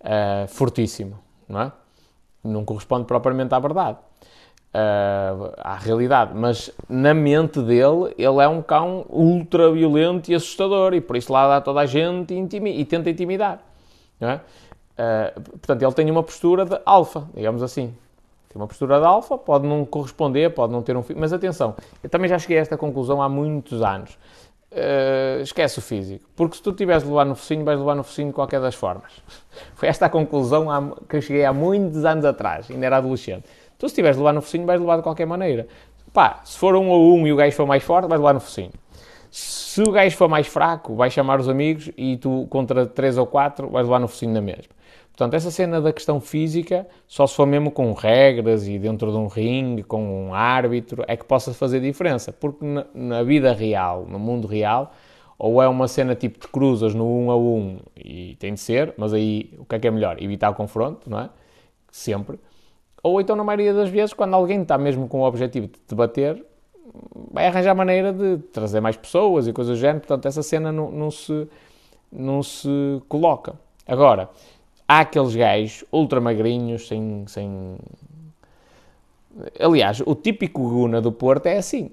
uh, 0.00 0.46
fortíssimo, 0.48 1.18
não 1.48 1.60
é? 1.62 1.72
Não 2.44 2.64
corresponde 2.64 3.06
propriamente 3.06 3.54
à 3.54 3.58
verdade 3.58 3.98
uh, 4.74 5.52
à 5.58 5.76
realidade, 5.76 6.32
mas 6.34 6.70
na 6.88 7.14
mente 7.14 7.60
dele, 7.60 8.14
ele 8.16 8.42
é 8.42 8.48
um 8.48 8.62
cão 8.62 9.04
ultra 9.08 9.70
violento 9.70 10.30
e 10.30 10.34
assustador 10.34 10.94
e 10.94 11.00
por 11.00 11.16
isso 11.16 11.32
lá 11.32 11.48
dá 11.48 11.60
toda 11.60 11.80
a 11.80 11.86
gente 11.86 12.34
e, 12.34 12.80
e 12.80 12.84
tenta 12.84 13.10
intimidar. 13.10 13.60
É? 14.20 14.34
Uh, 14.34 15.40
portanto, 15.40 15.82
ele 15.82 15.92
tem 15.92 16.10
uma 16.10 16.22
postura 16.22 16.64
de 16.64 16.78
alfa, 16.84 17.26
digamos 17.34 17.62
assim. 17.62 17.94
Tem 18.52 18.60
uma 18.60 18.66
postura 18.66 18.98
de 18.98 19.06
alfa, 19.06 19.38
pode 19.38 19.64
não 19.64 19.84
corresponder, 19.84 20.50
pode 20.50 20.72
não 20.72 20.82
ter 20.82 20.96
um 20.96 21.04
filho, 21.04 21.20
mas 21.20 21.32
atenção, 21.32 21.76
eu 22.02 22.10
também 22.10 22.28
já 22.28 22.36
cheguei 22.36 22.58
a 22.58 22.60
esta 22.60 22.76
conclusão 22.76 23.22
há 23.22 23.28
muitos 23.28 23.80
anos. 23.80 24.18
Uh, 24.72 25.40
esquece 25.42 25.78
o 25.78 25.82
físico, 25.82 26.28
porque 26.36 26.56
se 26.56 26.62
tu 26.62 26.72
tiveres 26.72 27.02
de 27.02 27.08
levar 27.08 27.24
no 27.24 27.34
focinho, 27.36 27.64
vais 27.64 27.78
levar 27.78 27.94
no 27.94 28.02
focinho 28.02 28.28
de 28.28 28.34
qualquer 28.34 28.60
das 28.60 28.74
formas. 28.74 29.12
Foi 29.74 29.88
esta 29.88 30.06
a 30.06 30.08
conclusão 30.08 30.96
que 31.08 31.16
eu 31.16 31.22
cheguei 31.22 31.44
há 31.44 31.52
muitos 31.52 32.04
anos 32.04 32.24
atrás, 32.24 32.68
ainda 32.68 32.86
era 32.86 32.96
adolescente. 32.96 33.44
Tu, 33.78 33.88
se 33.88 33.94
tiveres 33.94 34.16
de 34.16 34.22
levar 34.22 34.32
no 34.32 34.42
focinho, 34.42 34.66
vais 34.66 34.80
levar 34.80 34.96
de 34.96 35.02
qualquer 35.02 35.26
maneira. 35.26 35.68
Pá, 36.12 36.40
se 36.44 36.58
for 36.58 36.74
um 36.74 36.92
a 36.92 36.98
um 36.98 37.26
e 37.26 37.32
o 37.32 37.36
gajo 37.36 37.54
for 37.56 37.66
mais 37.66 37.84
forte, 37.84 38.08
vais 38.08 38.20
levar 38.20 38.34
no 38.34 38.40
focinho. 38.40 38.72
Se 39.30 39.80
o 39.80 39.92
gajo 39.92 40.16
for 40.16 40.28
mais 40.28 40.48
fraco, 40.48 40.96
vais 40.96 41.12
chamar 41.12 41.38
os 41.38 41.48
amigos 41.48 41.90
e 41.96 42.16
tu, 42.16 42.48
contra 42.50 42.84
três 42.84 43.16
ou 43.16 43.26
quatro, 43.26 43.68
vais 43.70 43.86
levar 43.86 44.00
no 44.00 44.08
focinho 44.08 44.32
na 44.32 44.40
mesma. 44.40 44.79
Portanto, 45.20 45.34
essa 45.34 45.50
cena 45.50 45.82
da 45.82 45.92
questão 45.92 46.18
física, 46.18 46.86
só 47.06 47.26
se 47.26 47.34
for 47.34 47.44
mesmo 47.44 47.70
com 47.70 47.92
regras 47.92 48.66
e 48.66 48.78
dentro 48.78 49.12
de 49.12 49.18
um 49.18 49.26
ringue, 49.26 49.82
com 49.82 50.28
um 50.28 50.32
árbitro, 50.32 51.04
é 51.06 51.14
que 51.14 51.26
possa 51.26 51.52
fazer 51.52 51.78
diferença. 51.78 52.32
Porque 52.32 52.64
na, 52.94 53.22
vida 53.22 53.52
real, 53.52 54.06
no 54.08 54.18
mundo 54.18 54.48
real, 54.48 54.94
ou 55.38 55.62
é 55.62 55.68
uma 55.68 55.86
cena 55.88 56.14
tipo 56.14 56.40
de 56.40 56.48
cruzas 56.48 56.94
no 56.94 57.04
1 57.04 57.26
um 57.26 57.30
a 57.30 57.36
1 57.36 57.38
um, 57.38 57.78
e 58.02 58.34
tem 58.36 58.54
de 58.54 58.60
ser, 58.60 58.94
mas 58.96 59.12
aí 59.12 59.52
o 59.58 59.66
que 59.66 59.74
é 59.74 59.78
que 59.78 59.88
é 59.88 59.90
melhor? 59.90 60.16
Evitar 60.22 60.48
o 60.48 60.54
confronto, 60.54 61.10
não 61.10 61.20
é? 61.20 61.28
Sempre. 61.92 62.40
Ou 63.02 63.20
então, 63.20 63.36
na 63.36 63.44
maioria 63.44 63.74
das 63.74 63.90
vezes, 63.90 64.14
quando 64.14 64.32
alguém 64.32 64.62
está 64.62 64.78
mesmo 64.78 65.06
com 65.06 65.20
o 65.20 65.24
objetivo 65.24 65.66
de 65.66 65.78
te 65.86 65.94
bater, 65.94 66.42
vai 67.30 67.46
arranjar 67.46 67.74
maneira 67.74 68.10
de 68.10 68.38
trazer 68.54 68.80
mais 68.80 68.96
pessoas 68.96 69.46
e 69.46 69.52
coisas 69.52 69.76
do 69.76 69.80
género. 69.82 70.00
Portanto, 70.00 70.24
essa 70.24 70.42
cena 70.42 70.72
não, 70.72 70.90
não, 70.90 71.10
se, 71.10 71.46
não 72.10 72.42
se 72.42 73.02
coloca. 73.06 73.52
Agora, 73.86 74.30
há 74.90 75.00
aqueles 75.00 75.36
gajos 75.36 75.84
ultra 75.92 76.20
magrinhos, 76.20 76.88
sem, 76.88 77.24
sem. 77.28 77.76
Aliás, 79.60 80.02
o 80.04 80.16
típico 80.16 80.68
Guna 80.68 81.00
do 81.00 81.12
Porto 81.12 81.46
é 81.46 81.58
assim. 81.58 81.92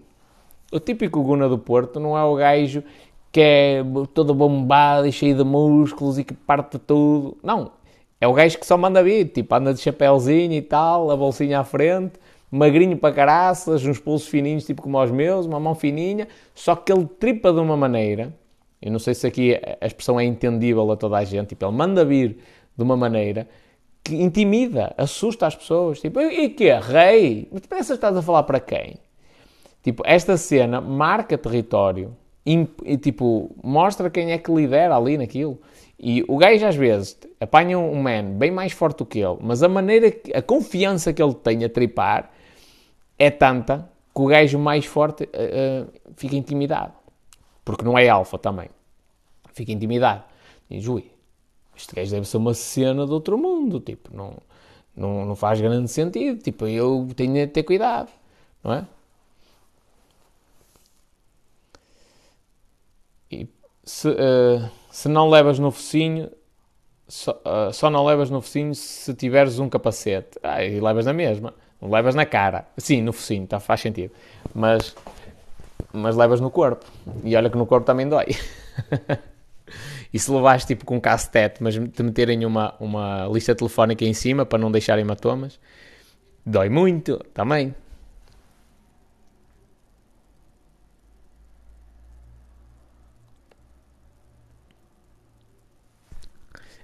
O 0.71 0.79
típico 0.79 1.21
Guna 1.21 1.47
do 1.47 1.59
Porto 1.59 1.99
não 1.99 2.17
é 2.17 2.23
o 2.23 2.33
gajo 2.33 2.83
que 3.31 3.39
é 3.39 3.83
todo 4.15 4.33
bombado 4.33 5.05
e 5.05 5.11
cheio 5.11 5.37
de 5.37 5.43
músculos 5.43 6.17
e 6.17 6.23
que 6.23 6.33
parte 6.33 6.79
tudo. 6.79 7.37
Não. 7.43 7.71
É 8.19 8.27
o 8.27 8.33
gajo 8.33 8.57
que 8.57 8.65
só 8.65 8.75
manda 8.75 9.03
vir, 9.03 9.25
tipo, 9.25 9.53
anda 9.53 9.75
de 9.75 9.79
chapéuzinho 9.79 10.53
e 10.53 10.61
tal, 10.63 11.11
a 11.11 11.15
bolsinha 11.15 11.59
à 11.59 11.63
frente, 11.63 12.13
magrinho 12.49 12.97
para 12.97 13.13
caraças, 13.13 13.85
uns 13.85 13.99
pulsos 13.99 14.27
fininhos, 14.27 14.65
tipo 14.65 14.81
como 14.81 14.99
os 14.99 15.11
meus, 15.11 15.45
uma 15.45 15.59
mão 15.59 15.75
fininha, 15.75 16.27
só 16.55 16.75
que 16.75 16.91
ele 16.91 17.05
tripa 17.05 17.53
de 17.53 17.59
uma 17.59 17.77
maneira, 17.77 18.33
eu 18.81 18.91
não 18.91 18.97
sei 18.97 19.13
se 19.13 19.27
aqui 19.27 19.55
a 19.79 19.85
expressão 19.85 20.19
é 20.19 20.23
entendível 20.23 20.91
a 20.91 20.95
toda 20.95 21.17
a 21.17 21.23
gente, 21.23 21.49
tipo, 21.49 21.63
ele 21.63 21.75
manda 21.75 22.03
vir 22.03 22.39
de 22.77 22.83
uma 22.83 22.95
maneira 22.95 23.47
que 24.03 24.15
intimida, 24.15 24.93
assusta 24.97 25.47
as 25.47 25.55
pessoas, 25.55 25.99
tipo, 25.99 26.21
e 26.21 26.49
que 26.49 26.69
é? 26.69 26.79
Rei? 26.79 27.47
Mas 27.51 27.65
pensas 27.65 27.87
que 27.87 27.93
estás 27.95 28.15
a 28.15 28.21
falar 28.21 28.43
para 28.43 28.59
quem? 28.59 28.95
Tipo, 29.83 30.03
esta 30.05 30.37
cena 30.37 30.79
marca 30.79 31.37
território, 31.37 32.15
e, 32.45 32.97
tipo, 32.97 33.53
mostra 33.61 34.09
quem 34.09 34.31
é 34.31 34.37
que 34.37 34.49
lidera 34.49 34.95
ali 34.95 35.17
naquilo. 35.17 35.59
E 35.99 36.23
o 36.29 36.37
gajo 36.37 36.65
às 36.65 36.75
vezes 36.75 37.17
apanha 37.41 37.77
um 37.77 38.01
man 38.01 38.23
bem 38.37 38.51
mais 38.51 38.71
forte 38.71 38.99
do 38.99 39.05
que 39.05 39.19
ele, 39.19 39.37
mas 39.41 39.61
a 39.63 39.67
maneira, 39.67 40.07
a 40.33 40.41
confiança 40.41 41.11
que 41.11 41.21
ele 41.21 41.33
tem 41.33 41.65
a 41.65 41.69
tripar 41.69 42.31
é 43.19 43.29
tanta 43.29 43.89
que 44.15 44.21
o 44.21 44.27
gajo 44.27 44.57
mais 44.57 44.85
forte 44.85 45.23
uh, 45.23 45.83
uh, 45.83 45.91
fica 46.15 46.35
intimidado. 46.37 46.93
Porque 47.65 47.83
não 47.83 47.97
é 47.97 48.07
alfa 48.07 48.37
também. 48.37 48.69
Fica 49.51 49.73
intimidado. 49.73 50.23
Diz, 50.69 50.87
ui, 50.87 51.11
este 51.77 51.95
gajo 51.95 52.11
deve 52.11 52.27
ser 52.27 52.37
uma 52.37 52.53
cena 52.53 53.05
de 53.05 53.11
outro 53.11 53.37
mundo. 53.37 53.79
Tipo, 53.79 54.15
não, 54.15 54.33
não, 54.95 55.25
não 55.25 55.35
faz 55.35 55.61
grande 55.61 55.89
sentido. 55.89 56.41
Tipo, 56.41 56.67
eu 56.67 57.07
tenho 57.15 57.33
de 57.33 57.47
ter 57.47 57.63
cuidado. 57.63 58.09
Não 58.63 58.73
é? 58.73 58.85
E 63.31 63.47
se... 63.83 64.09
Uh, 64.09 64.69
se 64.97 65.07
não 65.07 65.29
levas 65.29 65.59
no 65.59 65.69
focinho, 65.69 66.31
só, 67.07 67.31
uh, 67.45 67.71
só, 67.71 67.87
não 67.87 68.03
levas 68.03 68.31
no 68.31 68.41
focinho 68.41 68.73
se 68.73 69.13
tiveres 69.13 69.59
um 69.59 69.69
capacete. 69.69 70.39
Ah, 70.41 70.63
e 70.63 70.79
levas 70.79 71.05
na 71.05 71.13
mesma. 71.13 71.53
Não 71.79 71.91
levas 71.91 72.15
na 72.15 72.25
cara. 72.25 72.67
Sim, 72.77 73.03
no 73.03 73.13
focinho, 73.13 73.45
tá, 73.45 73.59
faz 73.59 73.81
sentido. 73.81 74.11
Mas, 74.55 74.95
mas 75.93 76.15
levas 76.15 76.41
no 76.41 76.49
corpo. 76.49 76.83
E 77.23 77.35
olha 77.35 77.47
que 77.47 77.57
no 77.57 77.67
corpo 77.67 77.85
também 77.85 78.09
dói. 78.09 78.25
e 80.13 80.19
se 80.19 80.31
levares 80.31 80.65
tipo 80.65 80.85
com 80.85 80.97
um 80.97 80.99
cacetete, 80.99 81.61
mas 81.61 81.75
te 81.75 82.03
meterem 82.03 82.45
uma, 82.45 82.73
uma 82.79 83.27
lista 83.27 83.53
telefónica 83.55 84.05
em 84.05 84.13
cima 84.13 84.45
para 84.45 84.59
não 84.59 84.71
deixarem 84.71 85.03
hematomas, 85.03 85.59
dói 86.45 86.69
muito 86.69 87.17
também. 87.33 87.75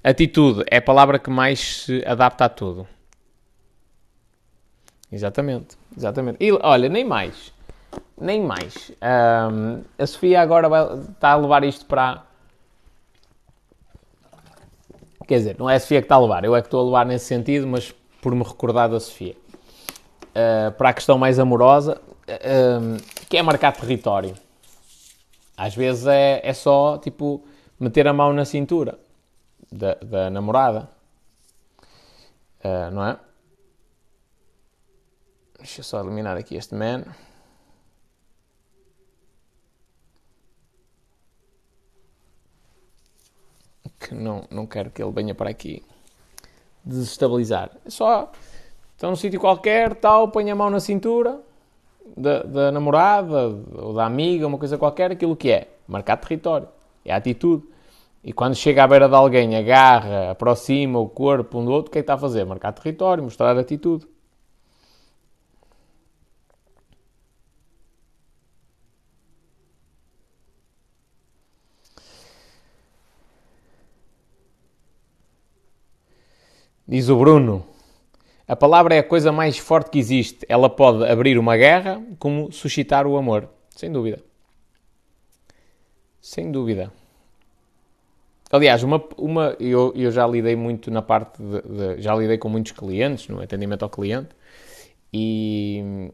Atitude 0.03 0.65
é 0.69 0.77
a 0.77 0.81
palavra 0.81 1.17
que 1.17 1.29
mais 1.29 1.85
se 1.85 2.03
adapta 2.05 2.43
a 2.45 2.49
tudo. 2.49 2.85
Exatamente, 5.09 5.77
exatamente. 5.95 6.37
E 6.41 6.51
olha, 6.51 6.89
nem 6.89 7.05
mais. 7.05 7.53
Nem 8.19 8.41
mais. 8.41 8.91
Um, 9.01 9.83
a 9.97 10.07
Sofia 10.07 10.41
agora 10.41 10.67
vai, 10.67 10.83
está 11.11 11.31
a 11.31 11.35
levar 11.37 11.63
isto 11.63 11.85
para. 11.85 12.23
Quer 15.27 15.37
dizer, 15.37 15.55
não 15.57 15.69
é 15.69 15.75
a 15.75 15.79
Sofia 15.79 16.01
que 16.01 16.05
está 16.05 16.15
a 16.15 16.19
levar, 16.19 16.43
eu 16.43 16.55
é 16.55 16.61
que 16.61 16.67
estou 16.67 16.81
a 16.81 16.83
levar 16.83 17.05
nesse 17.05 17.25
sentido, 17.25 17.65
mas 17.67 17.93
por 18.21 18.33
me 18.35 18.43
recordar 18.43 18.89
da 18.89 18.99
Sofia. 18.99 19.35
uh, 20.33 20.71
para 20.73 20.89
a 20.89 20.93
questão 20.93 21.17
mais 21.17 21.39
amorosa, 21.39 22.01
uh, 22.27 23.25
que 23.29 23.37
é 23.37 23.41
marcar 23.41 23.71
território. 23.71 24.35
Às 25.55 25.75
vezes 25.75 26.07
é, 26.07 26.41
é 26.43 26.53
só, 26.53 26.97
tipo, 26.97 27.43
meter 27.79 28.07
a 28.07 28.13
mão 28.13 28.33
na 28.33 28.45
cintura 28.45 28.97
da, 29.71 29.95
da 29.95 30.29
namorada. 30.29 30.89
Uh, 32.63 32.91
não 32.91 33.05
é? 33.05 33.17
Deixa 35.57 35.81
eu 35.81 35.83
só 35.83 35.99
eliminar 35.99 36.35
aqui 36.37 36.55
este 36.55 36.75
man. 36.75 37.03
Que 44.03 44.13
não, 44.13 44.43
não 44.51 44.65
quero 44.65 44.89
que 44.89 45.01
ele 45.01 45.11
venha 45.11 45.33
para 45.33 45.49
aqui 45.49 45.81
desestabilizar. 46.83 47.71
É 47.85 47.89
só 47.89 48.31
estão 48.91 49.09
num 49.09 49.15
sítio 49.15 49.39
qualquer, 49.39 49.95
tal, 49.95 50.27
põe 50.27 50.49
a 50.51 50.55
mão 50.55 50.69
na 50.69 50.79
cintura 50.79 51.39
da, 52.15 52.43
da 52.43 52.71
namorada 52.71 53.55
ou 53.75 53.93
da 53.93 54.05
amiga, 54.05 54.47
uma 54.47 54.57
coisa 54.57 54.77
qualquer, 54.77 55.11
aquilo 55.11 55.35
que 55.35 55.51
é 55.51 55.67
marcar 55.87 56.17
território, 56.17 56.67
é 57.05 57.13
a 57.13 57.17
atitude. 57.17 57.63
E 58.23 58.31
quando 58.31 58.55
chega 58.55 58.83
à 58.83 58.87
beira 58.87 59.09
de 59.09 59.15
alguém, 59.15 59.55
agarra, 59.55 60.31
aproxima 60.31 60.97
o 60.99 61.09
corpo 61.09 61.59
um 61.59 61.65
do 61.65 61.71
outro, 61.71 61.89
o 61.89 61.91
que 61.91 61.99
é 61.99 62.01
que 62.01 62.03
está 62.03 62.13
a 62.13 62.17
fazer? 62.17 62.45
Marcar 62.45 62.71
território, 62.71 63.23
mostrar 63.23 63.57
atitude. 63.57 64.07
Diz 76.93 77.09
o 77.09 77.17
Bruno. 77.17 77.65
A 78.47 78.55
palavra 78.55 78.93
é 78.93 78.99
a 78.99 79.03
coisa 79.03 79.31
mais 79.31 79.57
forte 79.57 79.89
que 79.89 79.97
existe. 79.97 80.45
Ela 80.47 80.69
pode 80.69 81.03
abrir 81.03 81.39
uma 81.39 81.57
guerra, 81.57 81.99
como 82.19 82.51
suscitar 82.51 83.07
o 83.07 83.17
amor. 83.17 83.49
Sem 83.71 83.91
dúvida. 83.91 84.21
Sem 86.21 86.51
dúvida. 86.51 86.93
Aliás, 88.51 88.83
uma, 88.83 89.03
uma, 89.17 89.57
eu, 89.59 89.91
eu 89.95 90.11
já 90.11 90.27
lidei 90.27 90.55
muito 90.55 90.91
na 90.91 91.01
parte 91.01 91.41
de, 91.41 91.61
de, 91.63 91.99
Já 91.99 92.13
lidei 92.13 92.37
com 92.37 92.47
muitos 92.47 92.73
clientes, 92.73 93.27
no 93.27 93.41
atendimento 93.41 93.81
ao 93.81 93.89
cliente, 93.89 94.29
e 95.11 96.11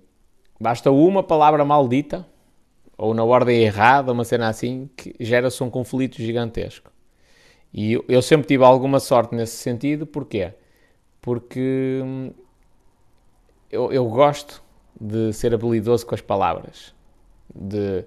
basta 0.62 0.90
uma 0.90 1.22
palavra 1.22 1.66
maldita, 1.66 2.26
ou 2.98 3.14
na 3.14 3.26
ordem 3.26 3.64
errada, 3.64 4.14
uma 4.14 4.24
cena 4.24 4.48
assim, 4.48 4.90
que 4.96 5.14
gera-se 5.20 5.62
um 5.62 5.70
conflito 5.70 6.16
gigantesco. 6.22 6.90
E 7.74 7.92
eu, 7.92 8.06
eu 8.08 8.22
sempre 8.22 8.48
tive 8.48 8.64
alguma 8.64 9.02
sorte 9.02 9.36
nesse 9.36 9.58
sentido, 9.58 10.08
porquê? 10.08 10.54
Porque 11.22 12.02
hum, 12.04 12.32
eu, 13.72 13.92
eu 13.92 14.06
gosto 14.06 14.62
de 15.00 15.32
ser 15.34 15.54
habilidoso 15.54 16.06
com 16.06 16.16
as 16.16 16.22
palavras, 16.22 16.94
de 17.54 18.06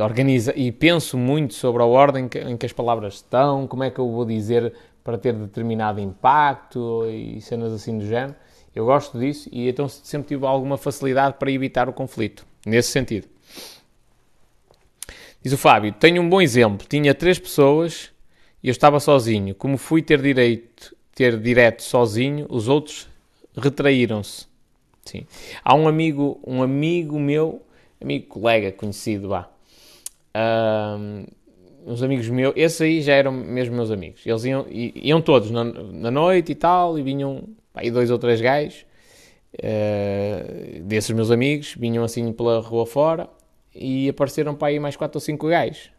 organiza 0.00 0.52
e 0.56 0.70
penso 0.70 1.18
muito 1.18 1.54
sobre 1.54 1.82
a 1.82 1.86
ordem 1.86 2.28
em 2.46 2.56
que 2.56 2.66
as 2.66 2.72
palavras 2.72 3.14
estão, 3.14 3.66
como 3.66 3.82
é 3.82 3.90
que 3.90 3.98
eu 3.98 4.08
vou 4.10 4.24
dizer 4.24 4.72
para 5.02 5.18
ter 5.18 5.32
determinado 5.32 6.00
impacto 6.00 7.06
e 7.08 7.40
cenas 7.40 7.72
assim 7.72 7.98
do 7.98 8.06
género. 8.06 8.36
Eu 8.74 8.84
gosto 8.84 9.18
disso 9.18 9.48
e 9.50 9.68
então 9.68 9.88
sempre 9.88 10.28
tive 10.28 10.46
alguma 10.46 10.76
facilidade 10.76 11.36
para 11.38 11.50
evitar 11.50 11.88
o 11.88 11.92
conflito, 11.92 12.46
nesse 12.64 12.90
sentido. 12.90 13.26
Diz 15.42 15.52
o 15.52 15.58
Fábio: 15.58 15.92
Tenho 15.92 16.22
um 16.22 16.28
bom 16.28 16.40
exemplo. 16.40 16.86
Tinha 16.86 17.14
três 17.14 17.38
pessoas 17.38 18.12
e 18.62 18.68
eu 18.68 18.72
estava 18.72 19.00
sozinho. 19.00 19.54
Como 19.54 19.78
fui 19.78 20.02
ter 20.02 20.20
direito, 20.20 20.94
ter 21.18 21.36
direto 21.36 21.82
sozinho, 21.82 22.46
os 22.48 22.68
outros 22.68 23.08
retraíram-se. 23.56 24.46
Sim. 25.04 25.26
Há 25.64 25.74
um 25.74 25.88
amigo, 25.88 26.40
um 26.46 26.62
amigo 26.62 27.18
meu 27.18 27.60
amigo, 28.00 28.28
colega, 28.28 28.70
conhecido, 28.70 29.30
vá. 29.30 29.50
Um, 30.36 31.24
uns 31.84 32.04
amigos 32.04 32.28
meus, 32.28 32.52
esses 32.54 32.80
aí 32.80 33.02
já 33.02 33.14
eram 33.14 33.32
mesmo 33.32 33.74
meus 33.74 33.90
amigos. 33.90 34.24
Eles 34.24 34.44
iam, 34.44 34.64
iam 34.70 35.20
todos 35.20 35.50
na, 35.50 35.64
na 35.64 36.10
noite 36.12 36.52
e 36.52 36.54
tal, 36.54 36.96
e 36.96 37.02
vinham 37.02 37.48
aí 37.74 37.90
dois 37.90 38.12
ou 38.12 38.18
três 38.20 38.40
gajos, 38.40 38.86
uh, 39.54 40.82
desses 40.84 41.10
meus 41.10 41.32
amigos, 41.32 41.74
vinham 41.76 42.04
assim 42.04 42.32
pela 42.32 42.60
rua 42.60 42.86
fora, 42.86 43.28
e 43.74 44.08
apareceram 44.08 44.54
para 44.54 44.68
aí 44.68 44.78
mais 44.78 44.94
quatro 44.94 45.16
ou 45.16 45.20
cinco 45.20 45.48
gajos. 45.48 45.90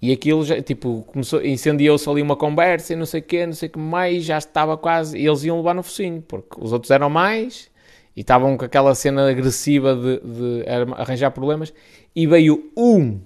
E 0.00 0.12
aquilo 0.12 0.44
já, 0.44 0.60
tipo, 0.60 1.02
começou, 1.06 1.44
incendiou-se 1.44 2.08
ali 2.08 2.20
uma 2.20 2.36
conversa 2.36 2.92
e 2.92 2.96
não 2.96 3.06
sei 3.06 3.20
o 3.20 3.24
quê, 3.24 3.46
não 3.46 3.54
sei 3.54 3.68
o 3.68 3.72
que 3.72 3.78
mais, 3.78 4.24
já 4.24 4.36
estava 4.36 4.76
quase, 4.76 5.18
eles 5.18 5.42
iam 5.44 5.56
levar 5.56 5.74
no 5.74 5.82
focinho, 5.82 6.22
porque 6.26 6.56
os 6.58 6.72
outros 6.72 6.90
eram 6.90 7.08
mais, 7.08 7.70
e 8.16 8.20
estavam 8.20 8.56
com 8.56 8.64
aquela 8.64 8.94
cena 8.94 9.28
agressiva 9.28 9.94
de, 9.94 10.20
de, 10.20 10.64
arranjar 10.96 11.30
problemas 11.30 11.72
e 12.14 12.26
veio 12.26 12.70
um 12.76 13.20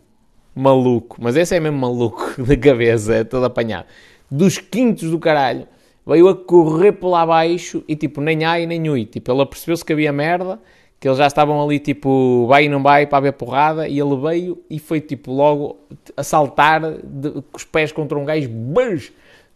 maluco, 0.55 1.17
mas 1.21 1.37
esse 1.37 1.57
é 1.57 1.61
mesmo 1.61 1.79
maluco 1.79 2.35
da 2.43 2.57
cabeça, 2.57 3.15
é 3.15 3.25
todo 3.25 3.45
apanhado, 3.45 3.87
dos 4.31 4.59
quintos 4.59 5.11
do 5.11 5.19
caralho, 5.19 5.67
veio 6.07 6.29
a 6.29 6.37
correr 6.37 6.93
por 6.93 7.09
lá 7.09 7.23
abaixo 7.23 7.85
e 7.87 7.95
tipo, 7.95 8.21
nem 8.21 8.45
ai 8.45 8.67
nem 8.67 8.89
ui, 8.89 9.05
tipo, 9.05 9.31
ele 9.31 9.47
percebeu-se 9.47 9.85
que 9.85 9.93
havia 9.93 10.13
merda, 10.13 10.61
que 11.01 11.09
eles 11.09 11.17
já 11.17 11.27
estavam 11.27 11.63
ali 11.63 11.79
tipo, 11.79 12.47
vai 12.47 12.67
e 12.67 12.69
não 12.69 12.83
vai 12.83 13.07
para 13.07 13.19
haver 13.19 13.33
porrada, 13.33 13.89
e 13.89 13.99
ele 13.99 14.17
veio 14.17 14.63
e 14.69 14.79
foi 14.79 15.01
tipo 15.01 15.33
logo 15.33 15.79
a 16.15 16.23
saltar 16.23 16.83
de, 17.03 17.31
com 17.31 17.57
os 17.57 17.65
pés 17.65 17.91
contra 17.91 18.19
um 18.19 18.25
gajo, 18.27 18.51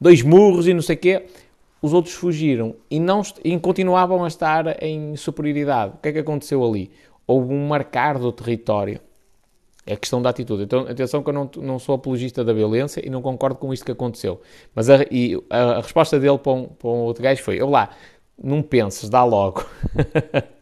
dois 0.01 0.23
murros 0.23 0.67
e 0.67 0.73
não 0.73 0.81
sei 0.81 0.97
o 0.97 0.99
quê, 0.99 1.27
os 1.83 1.93
outros 1.93 2.15
fugiram 2.15 2.75
e, 2.91 2.99
não, 2.99 3.21
e 3.45 3.59
continuavam 3.59 4.25
a 4.25 4.29
estar 4.29 4.83
em 4.83 5.15
superioridade. 5.17 5.93
O 5.97 5.99
que 5.99 6.09
é 6.09 6.13
que 6.13 6.19
aconteceu 6.21 6.65
ali? 6.65 6.91
Houve 7.27 7.53
um 7.53 7.69
marcar 7.69 8.19
do 8.19 8.33
território. 8.33 8.99
É 9.87 9.95
questão 9.95 10.23
da 10.23 10.31
atitude. 10.31 10.63
Então, 10.63 10.81
atenção 10.89 11.23
que 11.23 11.29
eu 11.29 11.35
não, 11.35 11.51
não 11.59 11.79
sou 11.79 11.95
apologista 11.95 12.43
da 12.43 12.55
violência 12.55 13.07
e 13.07 13.11
não 13.11 13.21
concordo 13.21 13.57
com 13.57 13.71
isto 13.71 13.85
que 13.85 13.93
aconteceu. 13.93 14.41
Mas 14.75 14.89
a, 14.89 15.05
e 15.11 15.39
a, 15.51 15.73
a 15.73 15.81
resposta 15.83 16.19
dele 16.19 16.39
para 16.39 16.53
um, 16.53 16.65
para 16.65 16.89
um 16.89 17.03
outro 17.03 17.23
gajo 17.23 17.43
foi: 17.43 17.61
Eu 17.61 17.69
lá, 17.69 17.91
não 18.43 18.63
penses, 18.63 19.11
dá 19.11 19.23
logo. 19.23 19.67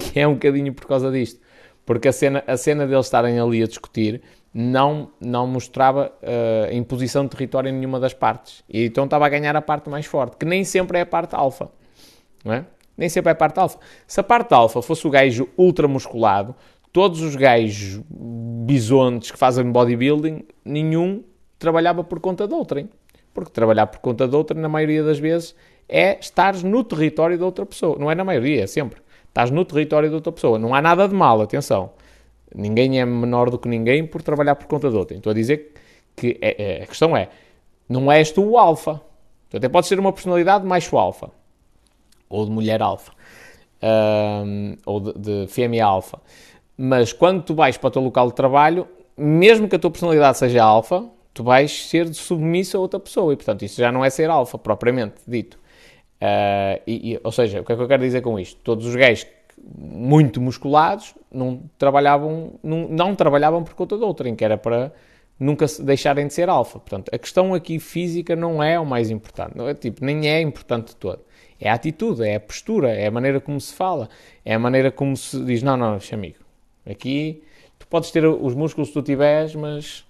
que 0.00 0.18
é 0.18 0.26
um 0.26 0.34
bocadinho 0.34 0.72
por 0.72 0.86
causa 0.86 1.10
disto. 1.10 1.40
Porque 1.84 2.08
a 2.08 2.12
cena, 2.12 2.42
a 2.46 2.56
cena 2.56 2.86
deles 2.86 3.06
estarem 3.06 3.38
ali 3.38 3.62
a 3.62 3.66
discutir 3.66 4.22
não, 4.52 5.10
não 5.20 5.46
mostrava 5.46 6.12
uh, 6.22 6.74
imposição 6.74 7.24
de 7.24 7.30
território 7.30 7.68
em 7.68 7.72
nenhuma 7.72 8.00
das 8.00 8.14
partes. 8.14 8.64
E 8.68 8.84
então 8.84 9.04
estava 9.04 9.26
a 9.26 9.28
ganhar 9.28 9.54
a 9.54 9.62
parte 9.62 9.88
mais 9.88 10.06
forte, 10.06 10.36
que 10.36 10.46
nem 10.46 10.64
sempre 10.64 10.98
é 10.98 11.02
a 11.02 11.06
parte 11.06 11.34
alfa. 11.34 11.70
Não 12.44 12.52
é? 12.52 12.64
Nem 12.96 13.08
sempre 13.08 13.30
é 13.30 13.32
a 13.32 13.36
parte 13.36 13.58
alfa. 13.58 13.78
Se 14.06 14.20
a 14.20 14.22
parte 14.22 14.52
alfa 14.52 14.82
fosse 14.82 15.06
o 15.06 15.10
gajo 15.10 15.48
ultramusculado, 15.56 16.54
todos 16.92 17.22
os 17.22 17.36
gajos 17.36 18.02
bisontes 18.10 19.30
que 19.30 19.38
fazem 19.38 19.70
bodybuilding, 19.70 20.44
nenhum 20.64 21.22
trabalhava 21.58 22.02
por 22.02 22.20
conta 22.20 22.46
de 22.48 22.54
outrem. 22.54 22.88
Porque 23.32 23.50
trabalhar 23.50 23.86
por 23.86 24.00
conta 24.00 24.26
de 24.26 24.34
outrem, 24.34 24.60
na 24.60 24.68
maioria 24.68 25.04
das 25.04 25.18
vezes, 25.18 25.54
é 25.88 26.18
estar 26.18 26.54
no 26.62 26.82
território 26.82 27.38
de 27.38 27.44
outra 27.44 27.64
pessoa. 27.64 27.96
Não 27.98 28.10
é 28.10 28.14
na 28.14 28.24
maioria, 28.24 28.64
é 28.64 28.66
sempre. 28.66 29.00
Estás 29.30 29.50
no 29.50 29.64
território 29.64 30.08
de 30.08 30.14
outra 30.14 30.32
pessoa. 30.32 30.58
Não 30.58 30.74
há 30.74 30.82
nada 30.82 31.08
de 31.08 31.14
mal, 31.14 31.40
atenção. 31.40 31.90
Ninguém 32.54 33.00
é 33.00 33.04
menor 33.04 33.48
do 33.48 33.58
que 33.58 33.68
ninguém 33.68 34.04
por 34.04 34.22
trabalhar 34.22 34.56
por 34.56 34.66
conta 34.66 34.90
de 34.90 34.96
outra. 34.96 35.16
Estou 35.16 35.30
a 35.30 35.34
dizer 35.34 35.72
que 36.16 36.36
é, 36.42 36.80
é, 36.80 36.82
a 36.82 36.86
questão 36.86 37.16
é, 37.16 37.28
não 37.88 38.10
és 38.10 38.32
tu 38.32 38.42
o 38.42 38.58
alfa. 38.58 39.00
Tu 39.48 39.56
até 39.56 39.68
podes 39.68 39.88
ser 39.88 40.00
uma 40.00 40.12
personalidade 40.12 40.66
macho 40.66 40.98
alfa. 40.98 41.30
Ou 42.28 42.44
de 42.44 42.50
mulher 42.50 42.82
alfa. 42.82 43.12
Um, 43.82 44.76
ou 44.84 45.00
de, 45.00 45.12
de 45.14 45.46
fêmea 45.46 45.84
alfa. 45.84 46.20
Mas 46.76 47.12
quando 47.12 47.42
tu 47.42 47.54
vais 47.54 47.76
para 47.76 47.88
o 47.88 47.90
teu 47.90 48.02
local 48.02 48.28
de 48.28 48.34
trabalho, 48.34 48.88
mesmo 49.16 49.68
que 49.68 49.76
a 49.76 49.78
tua 49.78 49.90
personalidade 49.90 50.38
seja 50.38 50.64
alfa, 50.64 51.04
tu 51.32 51.44
vais 51.44 51.70
ser 51.88 52.12
submisso 52.14 52.76
a 52.76 52.80
outra 52.80 52.98
pessoa. 52.98 53.32
E, 53.32 53.36
portanto, 53.36 53.62
isso 53.62 53.80
já 53.80 53.92
não 53.92 54.04
é 54.04 54.10
ser 54.10 54.28
alfa, 54.28 54.58
propriamente 54.58 55.16
dito. 55.26 55.59
Uh, 56.20 56.82
e, 56.86 57.12
e, 57.12 57.20
ou 57.24 57.32
seja, 57.32 57.60
o 57.60 57.64
que 57.64 57.72
é 57.72 57.76
que 57.76 57.82
eu 57.82 57.88
quero 57.88 58.02
dizer 58.02 58.20
com 58.20 58.38
isto? 58.38 58.60
Todos 58.62 58.86
os 58.86 58.94
gays 58.94 59.26
muito 59.76 60.40
musculados 60.40 61.14
não 61.30 61.62
trabalhavam, 61.78 62.54
não, 62.62 62.88
não 62.88 63.14
trabalhavam 63.14 63.62
por 63.62 63.74
conta 63.74 63.96
de 63.96 64.04
outrem, 64.04 64.34
que 64.34 64.44
era 64.44 64.56
para 64.56 64.92
nunca 65.38 65.64
deixarem 65.80 66.26
de 66.26 66.34
ser 66.34 66.48
alfa. 66.48 66.78
Portanto, 66.78 67.10
a 67.12 67.18
questão 67.18 67.54
aqui 67.54 67.78
física 67.78 68.36
não 68.36 68.62
é 68.62 68.78
o 68.78 68.84
mais 68.84 69.10
importante, 69.10 69.56
não 69.56 69.68
é, 69.68 69.74
tipo, 69.74 70.04
nem 70.04 70.28
é 70.28 70.40
importante 70.40 70.88
de 70.88 70.96
todo. 70.96 71.20
É 71.58 71.70
a 71.70 71.74
atitude, 71.74 72.22
é 72.22 72.36
a 72.36 72.40
postura, 72.40 72.90
é 72.90 73.06
a 73.06 73.10
maneira 73.10 73.40
como 73.40 73.60
se 73.60 73.74
fala, 73.74 74.08
é 74.44 74.54
a 74.54 74.58
maneira 74.58 74.90
como 74.90 75.16
se 75.16 75.42
diz, 75.44 75.62
não, 75.62 75.76
não, 75.76 75.98
amigo, 76.12 76.38
aqui 76.86 77.42
tu 77.78 77.86
podes 77.86 78.10
ter 78.10 78.24
os 78.26 78.54
músculos 78.54 78.88
que 78.88 78.94
tu 78.94 79.02
tiveres, 79.02 79.54
mas 79.54 80.06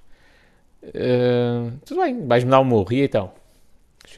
uh, 0.85 1.73
tudo 1.85 2.03
bem, 2.03 2.27
vais-me 2.27 2.51
dar 2.51 2.61
um 2.61 2.64
murro, 2.64 2.92
e 2.92 3.03
então? 3.05 3.33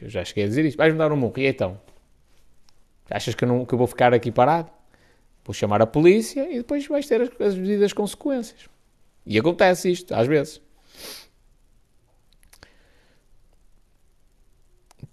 Eu 0.01 0.09
já 0.09 0.23
cheguei 0.23 0.45
a 0.45 0.47
dizer 0.47 0.65
isto, 0.65 0.77
vais-me 0.77 0.97
dar 0.97 1.11
um 1.11 1.17
murro, 1.17 1.33
e 1.37 1.45
então? 1.45 1.79
Achas 3.09 3.35
que 3.35 3.43
eu, 3.43 3.47
não, 3.47 3.65
que 3.65 3.73
eu 3.73 3.77
vou 3.77 3.87
ficar 3.87 4.13
aqui 4.13 4.31
parado? 4.31 4.69
Vou 5.45 5.53
chamar 5.53 5.81
a 5.81 5.85
polícia 5.85 6.49
e 6.51 6.57
depois 6.57 6.87
vais 6.87 7.05
ter 7.05 7.21
as, 7.21 7.29
as 7.39 7.55
devidas 7.55 7.93
consequências. 7.93 8.69
E 9.25 9.37
acontece 9.37 9.91
isto, 9.91 10.13
às 10.13 10.27
vezes. 10.27 10.61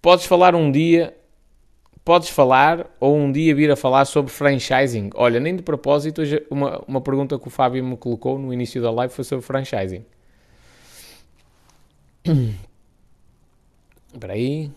Podes 0.01 0.25
falar 0.25 0.55
um 0.55 0.71
dia, 0.71 1.15
podes 2.03 2.29
falar 2.29 2.89
ou 2.99 3.15
um 3.15 3.31
dia 3.31 3.53
vir 3.53 3.69
a 3.69 3.75
falar 3.75 4.05
sobre 4.05 4.31
franchising? 4.31 5.11
Olha, 5.13 5.39
nem 5.39 5.55
de 5.55 5.61
propósito, 5.61 6.21
uma, 6.49 6.83
uma 6.87 7.01
pergunta 7.01 7.37
que 7.37 7.47
o 7.47 7.51
Fábio 7.51 7.83
me 7.83 7.95
colocou 7.97 8.39
no 8.39 8.53
início 8.53 8.81
da 8.81 8.89
live 8.89 9.13
foi 9.13 9.23
sobre 9.23 9.45
franchising. 9.45 10.05
Espera 14.13 14.33
aí. 14.33 14.71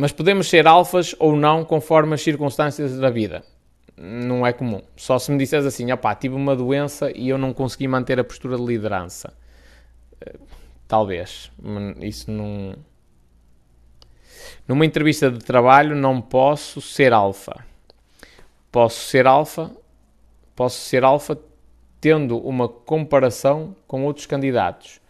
Mas 0.00 0.12
podemos 0.12 0.48
ser 0.48 0.66
alfas 0.66 1.14
ou 1.18 1.36
não 1.36 1.64
conforme 1.64 2.14
as 2.14 2.22
circunstâncias 2.22 2.98
da 2.98 3.10
vida. 3.10 3.42
Não 3.96 4.46
é 4.46 4.52
comum. 4.52 4.80
Só 4.96 5.18
se 5.18 5.30
me 5.32 5.38
disseres 5.38 5.66
assim, 5.66 5.90
opá, 5.90 6.14
tive 6.14 6.36
uma 6.36 6.54
doença 6.54 7.10
e 7.16 7.28
eu 7.28 7.36
não 7.36 7.52
consegui 7.52 7.88
manter 7.88 8.20
a 8.20 8.24
postura 8.24 8.56
de 8.56 8.64
liderança. 8.64 9.32
Eh, 10.20 10.36
talvez. 10.86 11.50
Isso 12.00 12.30
não... 12.30 12.76
Numa 14.68 14.86
entrevista 14.86 15.30
de 15.30 15.40
trabalho 15.40 15.96
não 15.96 16.20
posso 16.20 16.80
ser 16.80 17.12
alfa. 17.12 17.64
Posso 18.70 19.00
ser 19.00 19.26
alfa, 19.26 19.70
posso 20.54 20.78
ser 20.78 21.02
alfa 21.02 21.36
tendo 22.00 22.38
uma 22.38 22.68
comparação 22.68 23.74
com 23.86 24.04
outros 24.04 24.26
candidatos. 24.26 25.00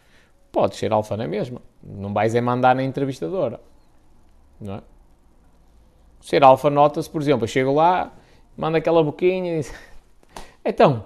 Pode 0.50 0.76
ser 0.76 0.92
alfa 0.92 1.16
na 1.16 1.26
mesma. 1.26 1.60
Não 1.82 2.12
vais 2.12 2.34
é 2.34 2.40
mandar 2.40 2.74
na 2.74 2.82
entrevistadora. 2.82 3.60
Não 4.60 4.76
é? 4.76 4.80
Ser 6.20 6.42
alfa 6.42 6.68
nota-se, 6.68 7.08
por 7.08 7.20
exemplo, 7.20 7.44
eu 7.44 7.48
chego 7.48 7.72
lá, 7.72 8.12
mando 8.56 8.76
aquela 8.76 9.02
boquinha 9.02 9.54
e 9.54 9.56
diz: 9.58 9.72
Então, 10.64 11.04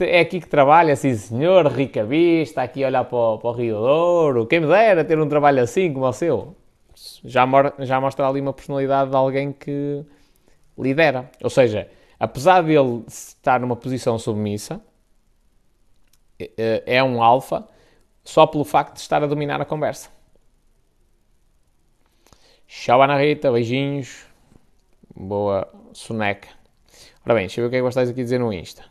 é 0.00 0.20
aqui 0.20 0.40
que 0.40 0.48
trabalha, 0.48 0.96
sim 0.96 1.14
senhor, 1.14 1.66
rica 1.66 2.04
vista, 2.04 2.62
aqui 2.62 2.84
olhar 2.84 3.04
para 3.04 3.18
o, 3.18 3.38
para 3.38 3.50
o 3.50 3.52
Rio 3.52 3.76
Douro. 3.76 4.46
Quem 4.46 4.60
me 4.60 4.66
dera 4.66 5.04
ter 5.04 5.18
um 5.18 5.28
trabalho 5.28 5.62
assim 5.62 5.92
como 5.92 6.06
o 6.06 6.12
seu. 6.12 6.56
Já, 7.24 7.46
já 7.80 8.00
mostra 8.00 8.26
ali 8.26 8.40
uma 8.40 8.52
personalidade 8.52 9.10
de 9.10 9.16
alguém 9.16 9.52
que 9.52 10.04
lidera. 10.76 11.30
Ou 11.42 11.50
seja, 11.50 11.88
apesar 12.18 12.62
de 12.62 12.72
ele 12.72 13.04
estar 13.06 13.60
numa 13.60 13.76
posição 13.76 14.18
submissa, 14.18 14.80
é, 16.38 16.82
é 16.86 17.04
um 17.04 17.22
alfa 17.22 17.68
só 18.24 18.46
pelo 18.46 18.64
facto 18.64 18.94
de 18.94 19.00
estar 19.00 19.22
a 19.22 19.26
dominar 19.26 19.60
a 19.60 19.64
conversa. 19.64 20.10
Tchau, 22.66 23.02
Ana 23.02 23.18
Rita, 23.18 23.50
beijinhos. 23.50 24.26
Boa 25.16 25.66
soneca. 25.92 26.48
Ora 27.24 27.34
bem, 27.34 27.46
deixa 27.46 27.60
eu 27.60 27.64
ver 27.64 27.68
o 27.68 27.70
que 27.70 27.76
é 27.76 27.78
que 27.80 27.82
vocês 27.82 28.10
aqui 28.10 28.22
dizer 28.22 28.38
no 28.38 28.52
Insta. 28.52 28.84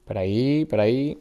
Espera 0.00 0.20
aí, 0.20 0.62
espera 0.62 0.82
aí. 0.82 1.18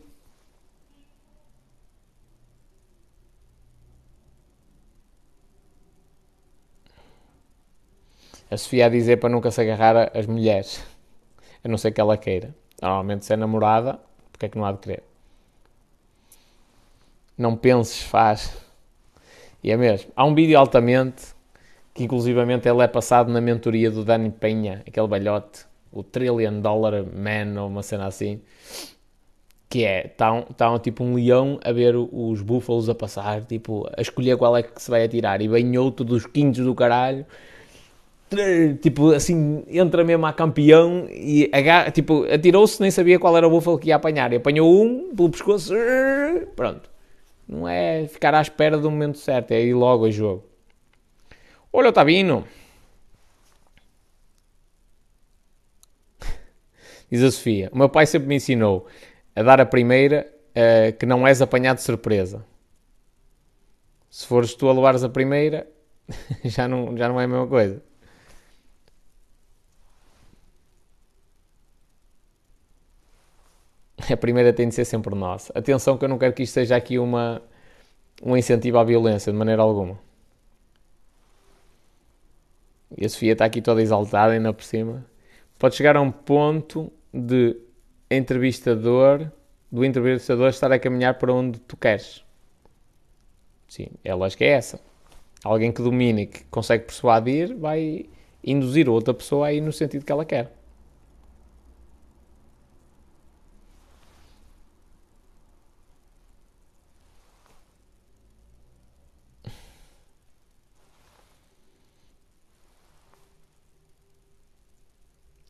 A 8.53 8.57
Sofia 8.57 8.85
a 8.85 8.89
dizer 8.89 9.17
para 9.17 9.29
nunca 9.29 9.49
se 9.49 9.59
agarrar 9.59 10.11
às 10.15 10.27
mulheres. 10.27 10.85
A 11.63 11.67
não 11.67 11.75
ser 11.75 11.91
que 11.91 11.99
ela 11.99 12.15
queira. 12.15 12.53
Normalmente 12.79 13.25
se 13.25 13.33
é 13.33 13.35
namorada, 13.35 13.99
porque 14.31 14.45
é 14.45 14.49
que 14.49 14.55
não 14.55 14.63
há 14.63 14.71
de 14.71 14.77
querer? 14.77 15.03
Não 17.35 17.55
penses, 17.55 18.03
faz. 18.03 18.55
E 19.63 19.71
é 19.71 19.75
mesmo. 19.75 20.11
Há 20.15 20.23
um 20.23 20.35
vídeo 20.35 20.59
altamente 20.59 21.33
que 21.95 22.03
inclusivamente 22.03 22.69
ele 22.69 22.83
é 22.83 22.87
passado 22.87 23.31
na 23.31 23.41
mentoria 23.41 23.89
do 23.89 24.05
Dani 24.05 24.29
Penha, 24.29 24.83
aquele 24.87 25.07
balhote, 25.07 25.65
o 25.91 26.03
Trillion 26.03 26.61
Dollar 26.61 27.03
Man 27.05 27.59
ou 27.59 27.67
uma 27.67 27.81
cena 27.81 28.05
assim, 28.05 28.39
que 29.67 29.83
é, 29.83 30.05
está 30.05 30.43
tá 30.43 30.71
um, 30.71 30.77
tipo 30.77 31.03
um 31.03 31.15
leão 31.15 31.59
a 31.63 31.71
ver 31.71 31.95
os 31.95 32.41
búfalos 32.43 32.87
a 32.87 32.93
passar, 32.93 33.43
tipo, 33.45 33.89
a 33.97 34.01
escolher 34.01 34.37
qual 34.37 34.55
é 34.55 34.61
que 34.61 34.79
se 34.79 34.91
vai 34.91 35.03
atirar, 35.03 35.41
e 35.41 35.47
vem 35.47 35.75
outro 35.75 36.05
dos 36.05 36.27
quintos 36.27 36.63
do 36.63 36.75
caralho, 36.75 37.25
tipo, 38.81 39.11
assim, 39.11 39.63
entra 39.67 40.03
mesmo 40.03 40.25
a 40.25 40.33
campeão 40.33 41.07
e 41.09 41.49
tipo, 41.93 42.25
atirou-se, 42.31 42.81
nem 42.81 42.91
sabia 42.91 43.19
qual 43.19 43.35
era 43.37 43.47
o 43.47 43.49
búfalo 43.49 43.79
que 43.79 43.89
ia 43.89 43.95
apanhar, 43.95 44.31
e 44.33 44.37
apanhou 44.37 44.83
um 44.83 45.15
pelo 45.15 45.29
pescoço, 45.29 45.73
pronto. 46.55 46.89
Não 47.47 47.67
é 47.67 48.07
ficar 48.07 48.33
à 48.33 48.41
espera 48.41 48.77
do 48.77 48.89
momento 48.89 49.17
certo, 49.17 49.51
é 49.51 49.61
ir 49.61 49.73
logo 49.73 50.05
a 50.05 50.11
jogo. 50.11 50.43
Olha, 51.71 51.89
Otavino. 51.89 52.47
Diz 57.11 57.21
a 57.23 57.31
Sofia: 57.31 57.69
O 57.73 57.77
meu 57.77 57.89
pai 57.89 58.05
sempre 58.05 58.27
me 58.27 58.35
ensinou 58.35 58.87
a 59.35 59.43
dar 59.43 59.59
a 59.59 59.65
primeira 59.65 60.31
uh, 60.51 60.97
que 60.97 61.05
não 61.05 61.27
és 61.27 61.41
apanhado 61.41 61.77
de 61.77 61.83
surpresa. 61.83 62.45
Se 64.09 64.27
fores 64.27 64.53
tu 64.53 64.69
a 64.69 64.73
levares 64.73 65.03
a 65.03 65.09
primeira, 65.09 65.67
já 66.45 66.67
não, 66.67 66.95
já 66.95 67.09
não 67.09 67.19
é 67.19 67.23
a 67.25 67.27
mesma 67.27 67.47
coisa. 67.47 67.81
A 74.11 74.17
primeira 74.17 74.51
tem 74.51 74.67
de 74.67 74.75
ser 74.75 74.85
sempre 74.85 75.15
nossa. 75.15 75.51
Atenção 75.55 75.97
que 75.97 76.05
eu 76.05 76.09
não 76.09 76.17
quero 76.17 76.33
que 76.33 76.43
isto 76.43 76.53
seja 76.53 76.75
aqui 76.75 76.97
uma, 76.99 77.41
um 78.23 78.35
incentivo 78.35 78.77
à 78.77 78.83
violência, 78.83 79.31
de 79.31 79.37
maneira 79.37 79.61
alguma. 79.61 79.99
E 82.97 83.05
a 83.05 83.09
Sofia 83.09 83.33
está 83.33 83.45
aqui 83.45 83.61
toda 83.61 83.81
exaltada, 83.81 84.33
ainda 84.33 84.53
por 84.53 84.63
cima. 84.63 85.05
Pode 85.57 85.75
chegar 85.75 85.95
a 85.95 86.01
um 86.01 86.11
ponto 86.11 86.91
de 87.13 87.55
entrevistador, 88.09 89.29
do 89.71 89.83
entrevistador 89.83 90.49
estar 90.49 90.71
a 90.71 90.79
caminhar 90.79 91.17
para 91.17 91.33
onde 91.33 91.59
tu 91.59 91.75
queres. 91.75 92.23
Sim, 93.67 93.87
a 94.07 94.13
lógica 94.13 94.43
é 94.43 94.49
essa. 94.49 94.79
Alguém 95.43 95.71
que 95.71 95.81
domine 95.81 96.27
que 96.27 96.43
consegue 96.45 96.85
persuadir 96.85 97.55
vai 97.55 98.05
induzir 98.43 98.87
outra 98.87 99.13
pessoa 99.13 99.47
a 99.47 99.53
ir 99.53 99.61
no 99.61 99.71
sentido 99.71 100.05
que 100.05 100.11
ela 100.11 100.25
quer. 100.25 100.51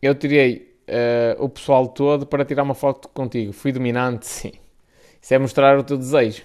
Eu 0.06 0.16
tirei 0.16 0.78
uh, 0.88 1.44
o 1.44 1.50
pessoal 1.50 1.88
todo 1.88 2.26
para 2.26 2.44
tirar 2.46 2.64
uma 2.64 2.76
foto 2.76 3.08
contigo. 3.10 3.54
Fui 3.54 3.72
dominante, 3.72 4.26
sim. 4.28 4.54
Isso 5.22 5.34
é 5.34 5.38
mostrar 5.38 5.78
o 5.78 5.84
teu 5.84 5.98
desejo. 5.98 6.44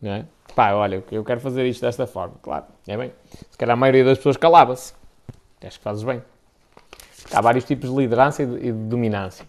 Não 0.00 0.12
é? 0.12 0.26
Pá, 0.54 0.72
olha, 0.72 1.02
eu 1.10 1.24
quero 1.24 1.40
fazer 1.40 1.66
isto 1.66 1.80
desta 1.80 2.06
forma. 2.06 2.34
Claro, 2.42 2.66
é 2.86 2.96
bem. 2.96 3.12
Se 3.50 3.56
calhar 3.56 3.74
a 3.74 3.76
maioria 3.76 4.04
das 4.04 4.18
pessoas 4.18 4.36
calava-se. 4.36 4.92
Acho 5.62 5.78
que 5.78 5.84
fazes 5.84 6.02
bem. 6.02 6.22
Há 7.32 7.40
vários 7.40 7.64
tipos 7.64 7.90
de 7.90 7.96
liderança 7.96 8.42
e 8.42 8.46
de, 8.46 8.56
e 8.56 8.72
de 8.72 8.88
dominância. 8.88 9.46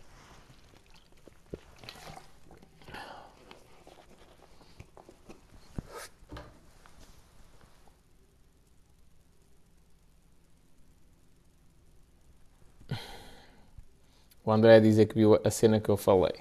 O 14.46 14.52
André 14.52 14.80
dizer 14.80 15.08
que 15.08 15.16
viu 15.16 15.40
a 15.44 15.50
cena 15.50 15.80
que 15.80 15.90
eu 15.90 15.98
falei. 15.98 16.36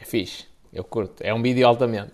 É 0.00 0.04
fixe. 0.04 0.46
Eu 0.72 0.84
curto. 0.84 1.22
É 1.22 1.32
um 1.32 1.40
vídeo 1.40 1.66
altamente. 1.66 2.12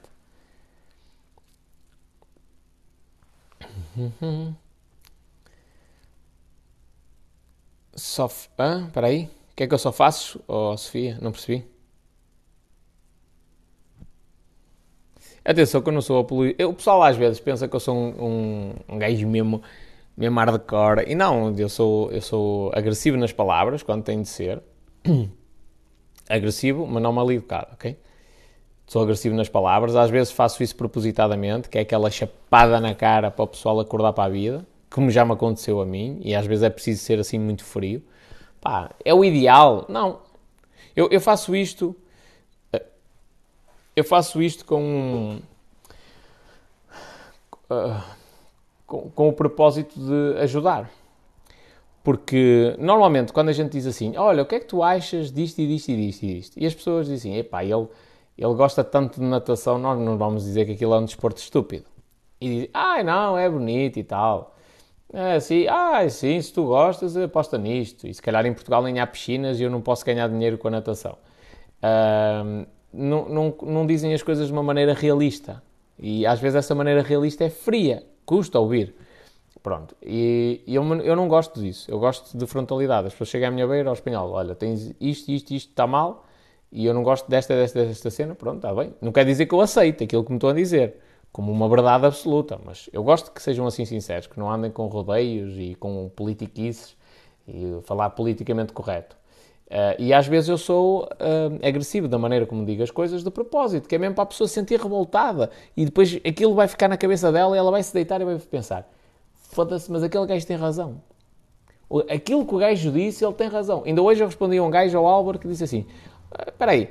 Só. 7.94 8.28
Hã? 8.58 8.86
Espera 8.86 9.06
aí. 9.06 9.24
O 9.52 9.56
que 9.56 9.62
é 9.64 9.66
que 9.66 9.74
eu 9.74 9.78
só 9.78 9.92
faço, 9.92 10.42
oh, 10.46 10.76
Sofia? 10.76 11.18
Não 11.20 11.32
percebi. 11.32 11.64
Atenção 15.44 15.82
que 15.82 15.88
eu 15.88 15.92
não 15.92 16.00
sou 16.00 16.20
apologia. 16.20 16.68
O 16.68 16.74
pessoal 16.74 17.02
às 17.02 17.16
vezes 17.16 17.40
pensa 17.40 17.66
que 17.66 17.74
eu 17.74 17.80
sou 17.80 17.96
um, 17.96 18.24
um, 18.24 18.74
um 18.94 18.98
gajo 18.98 19.26
mesmo, 19.26 19.62
mesmo 20.16 20.38
hardcore. 20.38 21.04
E 21.08 21.14
não, 21.14 21.54
eu 21.58 21.68
sou, 21.68 22.10
eu 22.12 22.20
sou 22.20 22.70
agressivo 22.74 23.16
nas 23.16 23.32
palavras, 23.32 23.82
quando 23.82 24.04
tem 24.04 24.22
de 24.22 24.28
ser. 24.28 24.62
agressivo, 26.28 26.86
mas 26.86 27.02
não 27.02 27.12
mal 27.12 27.30
educado, 27.30 27.68
ok? 27.72 27.96
Sou 28.86 29.02
agressivo 29.02 29.34
nas 29.34 29.48
palavras, 29.48 29.96
às 29.96 30.10
vezes 30.10 30.32
faço 30.32 30.62
isso 30.62 30.76
propositadamente, 30.76 31.68
que 31.68 31.78
é 31.78 31.80
aquela 31.80 32.10
chapada 32.10 32.78
na 32.80 32.94
cara 32.94 33.30
para 33.30 33.44
o 33.44 33.46
pessoal 33.46 33.80
acordar 33.80 34.12
para 34.12 34.24
a 34.24 34.28
vida, 34.28 34.66
como 34.90 35.10
já 35.10 35.24
me 35.24 35.32
aconteceu 35.32 35.80
a 35.80 35.86
mim, 35.86 36.20
e 36.22 36.34
às 36.34 36.46
vezes 36.46 36.62
é 36.62 36.70
preciso 36.70 37.02
ser 37.02 37.18
assim 37.18 37.38
muito 37.38 37.64
frio. 37.64 38.02
Pá, 38.60 38.90
é 39.04 39.14
o 39.14 39.24
ideal? 39.24 39.86
Não. 39.88 40.20
Eu, 40.94 41.08
eu 41.10 41.20
faço 41.20 41.56
isto. 41.56 41.96
Eh, 42.72 42.84
eu 43.96 44.04
faço 44.04 44.42
isto 44.42 44.64
com. 44.64 45.40
Uh, 47.70 48.02
com, 48.86 49.10
com 49.10 49.28
o 49.30 49.32
propósito 49.32 49.98
de 49.98 50.38
ajudar. 50.40 50.90
Porque 52.02 52.74
normalmente 52.78 53.32
quando 53.32 53.50
a 53.50 53.52
gente 53.52 53.72
diz 53.72 53.86
assim, 53.86 54.16
olha, 54.16 54.42
o 54.42 54.46
que 54.46 54.56
é 54.56 54.60
que 54.60 54.66
tu 54.66 54.82
achas 54.82 55.30
disto 55.30 55.60
e 55.60 55.66
disto 55.66 55.90
e 55.90 55.96
disto 55.96 56.22
e 56.24 56.34
disto? 56.34 56.56
E 56.58 56.66
as 56.66 56.74
pessoas 56.74 57.06
dizem, 57.06 57.38
epá, 57.38 57.62
ele, 57.64 57.86
ele 58.36 58.54
gosta 58.54 58.82
tanto 58.82 59.20
de 59.20 59.26
natação, 59.26 59.78
nós 59.78 59.98
não 59.98 60.18
vamos 60.18 60.42
dizer 60.44 60.66
que 60.66 60.72
aquilo 60.72 60.94
é 60.94 60.98
um 60.98 61.04
desporto 61.04 61.40
estúpido. 61.40 61.84
E 62.40 62.48
diz, 62.48 62.68
ai 62.74 63.04
não, 63.04 63.38
é 63.38 63.48
bonito 63.48 63.98
e 63.98 64.04
tal. 64.04 64.56
É 65.12 65.34
assim, 65.34 65.66
ah, 65.68 66.08
sim, 66.08 66.40
se 66.40 66.52
tu 66.52 66.64
gostas, 66.64 67.16
aposta 67.16 67.58
nisto. 67.58 68.06
E 68.06 68.14
se 68.14 68.20
calhar 68.20 68.44
em 68.46 68.52
Portugal 68.52 68.82
nem 68.82 68.98
há 68.98 69.06
piscinas 69.06 69.60
e 69.60 69.62
eu 69.62 69.70
não 69.70 69.80
posso 69.80 70.04
ganhar 70.04 70.28
dinheiro 70.28 70.58
com 70.58 70.68
a 70.68 70.70
natação. 70.72 71.16
Não, 72.92 73.28
não, 73.28 73.54
não 73.62 73.86
dizem 73.86 74.12
as 74.12 74.22
coisas 74.22 74.46
de 74.46 74.52
uma 74.52 74.62
maneira 74.62 74.94
realista. 74.94 75.62
E 75.98 76.26
às 76.26 76.40
vezes 76.40 76.56
essa 76.56 76.74
maneira 76.74 77.02
realista 77.02 77.44
é 77.44 77.50
fria, 77.50 78.02
custa 78.24 78.58
ouvir. 78.58 78.94
Pronto, 79.62 79.94
e, 80.02 80.60
eu, 80.66 80.82
eu 81.02 81.14
não 81.14 81.28
gosto 81.28 81.60
disso, 81.60 81.88
eu 81.88 81.98
gosto 81.98 82.36
de 82.36 82.46
frontalidade. 82.46 83.06
As 83.06 83.12
pessoas 83.12 83.28
chegam 83.28 83.48
à 83.48 83.50
minha 83.52 83.66
beira 83.66 83.88
ao 83.88 83.94
espanhol, 83.94 84.30
olha, 84.32 84.54
tens 84.54 84.92
isto, 85.00 85.30
isto, 85.30 85.54
isto 85.54 85.70
está 85.70 85.86
mal, 85.86 86.26
e 86.72 86.84
eu 86.84 86.92
não 86.92 87.02
gosto 87.04 87.30
desta, 87.30 87.54
desta, 87.54 87.84
desta 87.84 88.10
cena, 88.10 88.34
pronto, 88.34 88.56
está 88.56 88.74
bem. 88.74 88.92
Não 89.00 89.12
quer 89.12 89.24
dizer 89.24 89.46
que 89.46 89.54
eu 89.54 89.60
aceite 89.60 90.02
aquilo 90.02 90.24
que 90.24 90.30
me 90.30 90.36
estão 90.36 90.50
a 90.50 90.52
dizer, 90.52 90.96
como 91.30 91.52
uma 91.52 91.68
verdade 91.68 92.06
absoluta, 92.06 92.58
mas 92.64 92.90
eu 92.92 93.04
gosto 93.04 93.30
que 93.30 93.40
sejam 93.40 93.66
assim 93.66 93.84
sinceros, 93.84 94.26
que 94.26 94.38
não 94.38 94.50
andem 94.50 94.70
com 94.70 94.86
rodeios 94.86 95.54
e 95.56 95.76
com 95.76 96.10
politiquices 96.14 96.96
e 97.46 97.78
falar 97.84 98.10
politicamente 98.10 98.72
correto. 98.72 99.16
Uh, 99.66 99.96
e 99.98 100.12
às 100.12 100.26
vezes 100.26 100.50
eu 100.50 100.58
sou 100.58 101.04
uh, 101.04 101.66
agressivo 101.66 102.06
da 102.06 102.18
maneira 102.18 102.44
como 102.44 102.66
digo 102.66 102.82
as 102.82 102.90
coisas 102.90 103.24
de 103.24 103.30
propósito, 103.30 103.88
que 103.88 103.94
é 103.94 103.98
mesmo 103.98 104.14
para 104.14 104.24
a 104.24 104.26
pessoa 104.26 104.46
se 104.46 104.54
sentir 104.54 104.78
revoltada. 104.78 105.50
E 105.74 105.86
depois 105.86 106.20
aquilo 106.26 106.54
vai 106.54 106.68
ficar 106.68 106.88
na 106.88 106.96
cabeça 106.98 107.32
dela 107.32 107.56
e 107.56 107.58
ela 107.58 107.70
vai 107.70 107.82
se 107.82 107.94
deitar 107.94 108.20
e 108.20 108.24
vai 108.24 108.38
pensar: 108.38 108.86
foda-se, 109.52 109.90
mas 109.90 110.02
aquele 110.02 110.26
gajo 110.26 110.46
tem 110.46 110.56
razão. 110.56 111.00
Aquilo 112.08 112.46
que 112.46 112.54
o 112.54 112.58
gajo 112.58 112.90
disse, 112.90 113.24
ele 113.24 113.34
tem 113.34 113.48
razão. 113.48 113.82
Ainda 113.84 114.00
hoje 114.00 114.22
eu 114.22 114.26
respondi 114.26 114.56
a 114.56 114.62
um 114.62 114.70
gajo 114.70 114.96
ao 114.98 115.06
Álvaro 115.06 115.38
que 115.38 115.46
disse 115.46 115.64
assim: 115.64 115.86
ah, 116.30 116.46
espera 116.48 116.72
aí, 116.72 116.88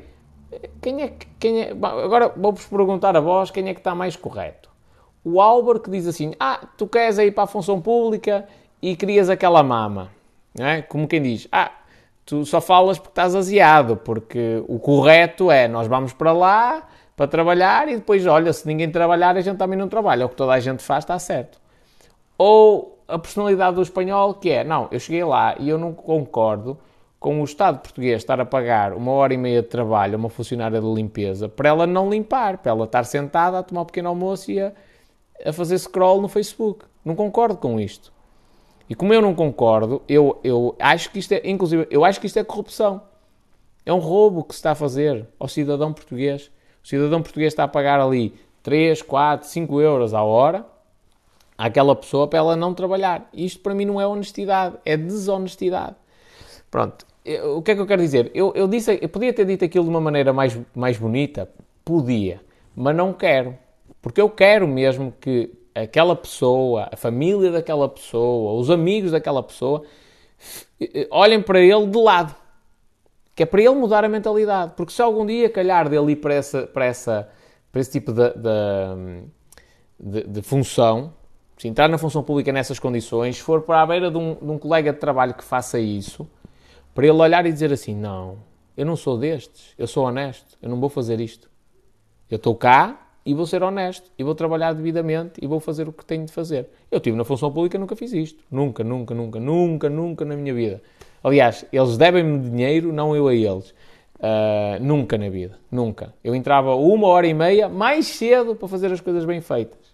quem 0.81 1.01
é 1.01 1.07
que. 1.07 1.27
Quem 1.39 1.61
é... 1.61 1.71
Agora 1.71 2.31
vou-vos 2.35 2.65
perguntar 2.67 3.17
a 3.17 3.19
vós 3.19 3.49
quem 3.49 3.67
é 3.67 3.73
que 3.73 3.79
está 3.79 3.95
mais 3.95 4.15
correto. 4.15 4.69
O 5.23 5.41
Álvaro 5.41 5.79
que 5.79 5.89
diz 5.89 6.07
assim: 6.07 6.33
ah, 6.39 6.67
tu 6.77 6.85
queres 6.87 7.17
ir 7.17 7.33
para 7.33 7.45
a 7.45 7.47
função 7.47 7.81
pública 7.81 8.47
e 8.81 8.95
querias 8.95 9.29
aquela 9.29 9.63
mama. 9.63 10.11
Não 10.57 10.65
é? 10.65 10.81
Como 10.83 11.07
quem 11.07 11.21
diz: 11.21 11.47
ah 11.51 11.71
tu 12.25 12.45
só 12.45 12.61
falas 12.61 12.99
porque 12.99 13.11
estás 13.11 13.35
aziado, 13.35 13.97
porque 13.97 14.63
o 14.67 14.79
correto 14.79 15.49
é 15.49 15.67
nós 15.67 15.87
vamos 15.87 16.13
para 16.13 16.31
lá 16.31 16.87
para 17.15 17.27
trabalhar 17.27 17.87
e 17.87 17.95
depois, 17.95 18.25
olha, 18.25 18.51
se 18.51 18.65
ninguém 18.65 18.89
trabalhar, 18.89 19.37
a 19.37 19.41
gente 19.41 19.57
também 19.57 19.77
não 19.77 19.87
trabalha. 19.87 20.25
O 20.25 20.29
que 20.29 20.35
toda 20.35 20.53
a 20.53 20.59
gente 20.59 20.81
faz 20.81 21.03
está 21.03 21.19
certo. 21.19 21.59
Ou 22.43 23.03
a 23.07 23.19
personalidade 23.19 23.75
do 23.75 23.83
espanhol 23.83 24.33
que 24.33 24.49
é, 24.49 24.63
não, 24.63 24.87
eu 24.89 24.99
cheguei 24.99 25.23
lá 25.23 25.55
e 25.59 25.69
eu 25.69 25.77
não 25.77 25.93
concordo 25.93 26.75
com 27.19 27.39
o 27.39 27.43
Estado 27.43 27.77
português 27.77 28.19
estar 28.19 28.41
a 28.41 28.45
pagar 28.45 28.93
uma 28.93 29.11
hora 29.11 29.31
e 29.31 29.37
meia 29.37 29.61
de 29.61 29.67
trabalho 29.67 30.15
a 30.15 30.17
uma 30.17 30.27
funcionária 30.27 30.81
de 30.81 30.87
limpeza 30.91 31.47
para 31.47 31.69
ela 31.69 31.85
não 31.85 32.09
limpar, 32.09 32.57
para 32.57 32.71
ela 32.71 32.85
estar 32.85 33.03
sentada 33.03 33.59
a 33.59 33.61
tomar 33.61 33.81
um 33.81 33.85
pequeno 33.85 34.09
almoço 34.09 34.49
e 34.49 34.59
a, 34.59 34.73
a 35.45 35.53
fazer 35.53 35.77
scroll 35.77 36.19
no 36.19 36.27
Facebook. 36.27 36.85
Não 37.05 37.13
concordo 37.13 37.57
com 37.57 37.79
isto. 37.79 38.11
E 38.89 38.95
como 38.95 39.13
eu 39.13 39.21
não 39.21 39.35
concordo, 39.35 40.01
eu, 40.09 40.39
eu 40.43 40.75
acho 40.79 41.11
que 41.11 41.19
isto 41.19 41.33
é, 41.33 41.41
inclusive, 41.43 41.87
eu 41.91 42.03
acho 42.03 42.19
que 42.19 42.25
isto 42.25 42.39
é 42.39 42.43
corrupção. 42.43 43.03
É 43.85 43.93
um 43.93 43.99
roubo 43.99 44.43
que 44.43 44.55
se 44.55 44.61
está 44.61 44.71
a 44.71 44.75
fazer 44.75 45.27
ao 45.39 45.47
cidadão 45.47 45.93
português. 45.93 46.49
O 46.83 46.87
cidadão 46.87 47.21
português 47.21 47.53
está 47.53 47.65
a 47.65 47.67
pagar 47.67 47.99
ali 47.99 48.33
3, 48.63 49.03
4, 49.03 49.47
5 49.47 49.79
euros 49.79 50.15
à 50.15 50.23
hora 50.23 50.70
àquela 51.61 51.95
pessoa 51.95 52.27
para 52.27 52.39
ela 52.39 52.55
não 52.55 52.73
trabalhar. 52.73 53.29
Isto 53.31 53.59
para 53.59 53.75
mim 53.75 53.85
não 53.85 54.01
é 54.01 54.07
honestidade, 54.07 54.77
é 54.83 54.97
desonestidade. 54.97 55.95
Pronto, 56.71 57.05
eu, 57.23 57.57
o 57.57 57.61
que 57.61 57.71
é 57.71 57.75
que 57.75 57.81
eu 57.81 57.85
quero 57.85 58.01
dizer? 58.01 58.31
Eu, 58.33 58.51
eu, 58.55 58.67
disse, 58.67 58.97
eu 58.99 59.07
podia 59.07 59.31
ter 59.31 59.45
dito 59.45 59.63
aquilo 59.63 59.83
de 59.83 59.91
uma 59.91 60.01
maneira 60.01 60.33
mais, 60.33 60.59
mais 60.73 60.97
bonita, 60.97 61.47
podia, 61.85 62.41
mas 62.75 62.95
não 62.95 63.13
quero. 63.13 63.55
Porque 64.01 64.19
eu 64.19 64.27
quero 64.27 64.67
mesmo 64.67 65.13
que 65.21 65.53
aquela 65.75 66.15
pessoa, 66.15 66.89
a 66.91 66.97
família 66.97 67.51
daquela 67.51 67.87
pessoa, 67.87 68.59
os 68.59 68.71
amigos 68.71 69.11
daquela 69.11 69.43
pessoa, 69.43 69.83
olhem 71.11 71.43
para 71.43 71.59
ele 71.59 71.85
de 71.85 71.97
lado. 71.97 72.35
Que 73.35 73.43
é 73.43 73.45
para 73.45 73.61
ele 73.61 73.75
mudar 73.75 74.03
a 74.03 74.09
mentalidade. 74.09 74.73
Porque 74.75 74.91
se 74.91 75.01
algum 75.01 75.25
dia 75.27 75.47
calhar 75.47 75.87
dele 75.87 76.13
ir 76.13 76.15
para, 76.15 76.33
essa, 76.33 76.65
para, 76.65 76.85
essa, 76.85 77.29
para 77.71 77.81
esse 77.81 77.91
tipo 77.91 78.11
de, 78.11 78.29
de, 78.29 80.21
de, 80.21 80.27
de 80.27 80.41
função, 80.41 81.13
se 81.61 81.67
entrar 81.67 81.87
na 81.87 81.99
função 81.99 82.23
pública 82.23 82.51
nessas 82.51 82.79
condições, 82.79 83.35
se 83.35 83.43
for 83.43 83.61
para 83.61 83.83
a 83.83 83.85
beira 83.85 84.09
de 84.09 84.17
um, 84.17 84.33
de 84.33 84.49
um 84.49 84.57
colega 84.57 84.91
de 84.91 84.97
trabalho 84.97 85.35
que 85.35 85.43
faça 85.43 85.79
isso, 85.79 86.27
para 86.91 87.05
ele 87.05 87.21
olhar 87.21 87.45
e 87.45 87.51
dizer 87.51 87.71
assim: 87.71 87.93
Não, 87.93 88.37
eu 88.75 88.83
não 88.83 88.95
sou 88.95 89.15
destes, 89.15 89.75
eu 89.77 89.85
sou 89.85 90.07
honesto, 90.07 90.57
eu 90.59 90.67
não 90.67 90.79
vou 90.79 90.89
fazer 90.89 91.21
isto. 91.21 91.51
Eu 92.31 92.37
estou 92.37 92.55
cá 92.55 93.09
e 93.23 93.35
vou 93.35 93.45
ser 93.45 93.61
honesto, 93.61 94.11
e 94.17 94.23
vou 94.23 94.33
trabalhar 94.33 94.73
devidamente, 94.73 95.33
e 95.39 95.45
vou 95.45 95.59
fazer 95.59 95.87
o 95.87 95.93
que 95.93 96.03
tenho 96.03 96.25
de 96.25 96.31
fazer. 96.31 96.67
Eu 96.89 96.97
estive 96.97 97.15
na 97.15 97.23
função 97.23 97.51
pública 97.51 97.77
nunca 97.77 97.95
fiz 97.95 98.11
isto. 98.11 98.43
Nunca, 98.49 98.83
nunca, 98.83 99.13
nunca, 99.13 99.39
nunca, 99.39 99.87
nunca 99.87 100.25
na 100.25 100.35
minha 100.35 100.55
vida. 100.55 100.81
Aliás, 101.23 101.63
eles 101.71 101.95
devem-me 101.95 102.39
dinheiro, 102.39 102.91
não 102.91 103.15
eu 103.15 103.27
a 103.27 103.35
eles. 103.35 103.69
Uh, 104.17 104.81
nunca 104.81 105.15
na 105.15 105.29
vida, 105.29 105.59
nunca. 105.71 106.11
Eu 106.23 106.33
entrava 106.33 106.73
uma 106.73 107.07
hora 107.07 107.27
e 107.27 107.35
meia 107.35 107.69
mais 107.69 108.07
cedo 108.07 108.55
para 108.55 108.67
fazer 108.67 108.91
as 108.91 108.99
coisas 108.99 109.25
bem 109.25 109.41
feitas. 109.41 109.90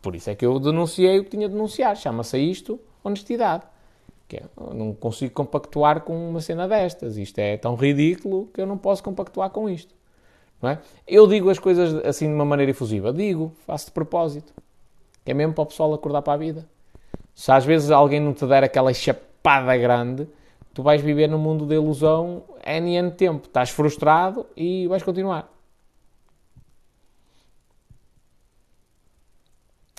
Por 0.00 0.14
isso 0.14 0.30
é 0.30 0.34
que 0.34 0.46
eu 0.46 0.58
denunciei 0.58 1.18
o 1.18 1.24
que 1.24 1.30
tinha 1.30 1.48
de 1.48 1.54
denunciar. 1.54 1.96
Chama-se 1.96 2.38
isto 2.38 2.80
honestidade. 3.04 3.64
Que 4.28 4.36
é, 4.36 4.42
não 4.72 4.94
consigo 4.94 5.34
compactuar 5.34 6.02
com 6.02 6.30
uma 6.30 6.40
cena 6.40 6.68
destas. 6.68 7.16
Isto 7.16 7.38
é 7.38 7.56
tão 7.56 7.74
ridículo 7.74 8.48
que 8.54 8.60
eu 8.60 8.66
não 8.66 8.78
posso 8.78 9.02
compactuar 9.02 9.50
com 9.50 9.68
isto. 9.68 9.94
É? 10.62 10.78
Eu 11.08 11.26
digo 11.26 11.48
as 11.48 11.58
coisas 11.58 12.04
assim 12.04 12.28
de 12.28 12.34
uma 12.34 12.44
maneira 12.44 12.70
efusiva. 12.70 13.12
Digo, 13.12 13.52
faço 13.66 13.86
de 13.86 13.92
propósito. 13.92 14.52
É 15.24 15.34
mesmo 15.34 15.54
para 15.54 15.62
o 15.62 15.66
pessoal 15.66 15.92
acordar 15.94 16.22
para 16.22 16.34
a 16.34 16.36
vida. 16.36 16.66
Se 17.34 17.50
às 17.50 17.64
vezes 17.64 17.90
alguém 17.90 18.20
não 18.20 18.34
te 18.34 18.46
der 18.46 18.62
aquela 18.62 18.92
chapada 18.92 19.76
grande, 19.76 20.28
tu 20.74 20.82
vais 20.82 21.00
viver 21.00 21.28
num 21.28 21.38
mundo 21.38 21.66
de 21.66 21.74
ilusão 21.74 22.42
N 22.64 22.94
N 22.94 23.10
tempo. 23.10 23.46
Estás 23.46 23.70
frustrado 23.70 24.46
e 24.56 24.86
vais 24.86 25.02
continuar. 25.02 25.50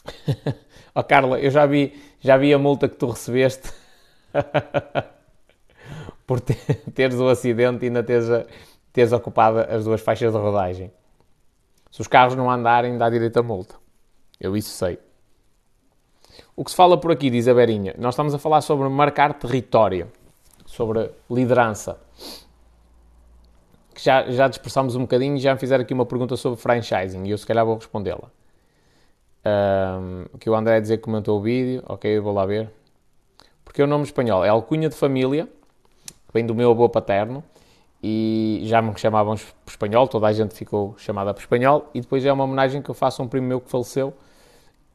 oh 0.95 1.03
Carla, 1.03 1.39
eu 1.39 1.51
já 1.51 1.65
vi, 1.65 2.01
já 2.19 2.37
vi 2.37 2.53
a 2.53 2.59
multa 2.59 2.87
que 2.89 2.95
tu 2.95 3.07
recebeste 3.07 3.71
por 6.25 6.39
teres 6.39 7.19
o 7.19 7.27
acidente 7.27 7.85
e 7.85 7.87
ainda 7.87 8.03
teres 8.03 8.27
teres 8.93 9.11
ocupado 9.11 9.59
as 9.59 9.85
duas 9.85 10.01
faixas 10.01 10.31
de 10.31 10.37
rodagem. 10.37 10.91
Se 11.91 12.01
os 12.01 12.07
carros 12.07 12.35
não 12.35 12.49
andarem, 12.49 12.97
dá 12.97 13.09
direito 13.09 13.37
a 13.37 13.43
multa. 13.43 13.75
Eu 14.39 14.55
isso 14.55 14.69
sei. 14.69 14.97
O 16.55 16.63
que 16.63 16.71
se 16.71 16.77
fala 16.77 16.97
por 16.97 17.11
aqui, 17.11 17.29
diz 17.29 17.47
a 17.47 17.53
Berinha, 17.53 17.93
nós 17.97 18.13
estamos 18.13 18.33
a 18.33 18.39
falar 18.39 18.61
sobre 18.61 18.87
marcar 18.89 19.33
território, 19.33 20.11
sobre 20.65 21.11
liderança. 21.29 21.99
Que 23.93 24.01
já, 24.01 24.29
já 24.31 24.47
dispersámos 24.47 24.95
um 24.95 25.01
bocadinho 25.01 25.35
e 25.35 25.39
já 25.39 25.53
me 25.53 25.59
fizeram 25.59 25.83
aqui 25.83 25.93
uma 25.93 26.05
pergunta 26.05 26.37
sobre 26.37 26.59
franchising 26.59 27.25
e 27.25 27.31
eu 27.31 27.37
se 27.37 27.45
calhar 27.45 27.65
vou 27.65 27.75
respondê-la. 27.75 28.31
Um, 29.43 30.37
que 30.37 30.49
o 30.49 30.55
André 30.55 30.79
dizer 30.79 30.97
que 30.97 31.03
comentou 31.03 31.39
o 31.39 31.41
vídeo, 31.41 31.83
ok, 31.87 32.17
eu 32.17 32.21
vou 32.21 32.33
lá 32.33 32.45
ver. 32.45 32.69
Porque 33.63 33.81
é 33.81 33.85
o 33.85 33.87
nome 33.87 34.03
espanhol 34.03 34.45
é 34.45 34.49
alcunha 34.49 34.89
de 34.89 34.95
família, 34.95 35.47
vem 36.33 36.45
do 36.45 36.53
meu 36.53 36.71
avô 36.71 36.87
paterno, 36.87 37.43
e 38.03 38.61
já 38.65 38.81
me 38.81 38.95
chamavam 38.97 39.35
por 39.35 39.71
espanhol, 39.71 40.07
toda 40.07 40.27
a 40.27 40.33
gente 40.33 40.53
ficou 40.53 40.95
chamada 40.97 41.33
por 41.33 41.39
espanhol, 41.39 41.89
e 41.93 42.01
depois 42.01 42.25
é 42.25 42.31
uma 42.31 42.43
homenagem 42.43 42.81
que 42.81 42.89
eu 42.89 42.95
faço 42.95 43.21
a 43.21 43.25
um 43.25 43.27
primo 43.27 43.47
meu 43.47 43.61
que 43.61 43.69
faleceu, 43.69 44.13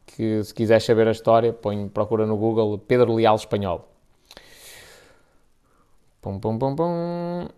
que 0.06 0.42
se 0.44 0.54
quiser 0.54 0.80
saber 0.80 1.08
a 1.08 1.10
história, 1.10 1.52
põe, 1.52 1.88
procura 1.88 2.26
no 2.26 2.36
Google 2.36 2.78
Pedro 2.78 3.14
Leal 3.14 3.34
Espanhol. 3.36 3.88
Pum, 6.22 6.38
pum, 6.38 6.58
pum, 6.58 6.76
pum. 6.76 7.48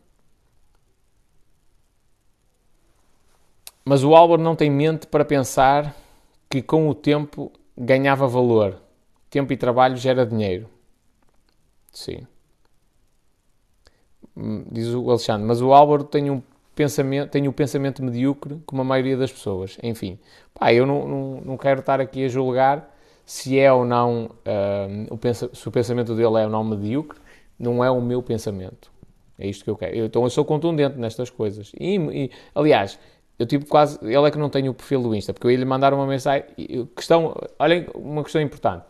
Mas 3.85 4.05
o 4.05 4.15
Álvaro 4.15 4.43
não 4.43 4.55
tem 4.55 4.71
mente 4.71 5.07
para 5.07 5.25
pensar 5.25 5.95
que 6.49 6.63
com 6.63 6.89
o 6.89 6.95
tempo 6.95 7.53
ganhava 7.77 8.27
valor. 8.27 8.81
Tempo 9.31 9.53
e 9.53 9.57
trabalho 9.57 9.97
gera 9.97 10.25
dinheiro. 10.25 10.69
Sim. 11.93 12.27
Hum, 14.37 14.65
diz 14.71 14.89
o 14.95 15.09
Alexandre, 15.11 15.47
mas 15.47 15.61
o 15.61 15.73
Álvaro 15.73 16.05
tem 16.05 16.31
um 16.31 16.43
pensamento, 16.75 17.31
tem 17.31 17.49
um 17.49 17.53
pensamento 17.53 18.03
medíocre 18.03 18.61
como 18.65 18.83
a 18.83 18.85
maioria 18.85 19.17
das 19.17 19.33
pessoas. 19.33 19.77
Enfim, 19.83 20.19
pá, 20.55 20.73
eu 20.73 20.87
não, 20.87 21.09
não, 21.09 21.41
não 21.45 21.57
quero 21.57 21.81
estar 21.81 22.01
aqui 22.01 22.25
a 22.25 22.29
julgar 22.29 22.95
se 23.27 23.59
é 23.59 23.71
ou 23.71 23.85
não, 23.85 24.31
uh, 24.47 25.15
o 25.15 25.55
se 25.55 25.69
o 25.69 25.71
pensamento 25.71 26.15
dele 26.15 26.39
é 26.39 26.45
ou 26.45 26.51
não 26.51 26.65
medíocre, 26.65 27.19
não 27.59 27.85
é 27.85 27.91
o 27.91 28.01
meu 28.01 28.23
pensamento. 28.23 28.91
É 29.39 29.47
isto 29.47 29.65
que 29.65 29.71
eu 29.71 29.77
quero. 29.77 29.95
Eu, 29.95 30.07
então 30.07 30.25
eu 30.25 30.31
sou 30.31 30.45
contundente 30.45 30.97
nestas 30.99 31.29
coisas. 31.29 31.73
E, 31.79 31.97
e, 31.97 32.31
aliás, 32.55 32.99
eu 33.39 33.47
tipo 33.47 33.67
quase. 33.67 33.99
Ele 34.03 34.27
é 34.27 34.31
que 34.31 34.39
não 34.39 34.51
tem 34.51 34.69
o 34.69 34.75
perfil 34.75 35.03
do 35.03 35.15
Insta, 35.15 35.33
porque 35.33 35.47
eu 35.47 35.51
ia 35.51 35.59
lhe 35.59 35.65
mandar 35.65 35.95
uma 35.95 36.07
mensagem. 36.07 36.45
Questão, 36.97 37.35
olhem, 37.59 37.87
uma 37.95 38.23
questão 38.23 38.41
importante: 38.41 38.85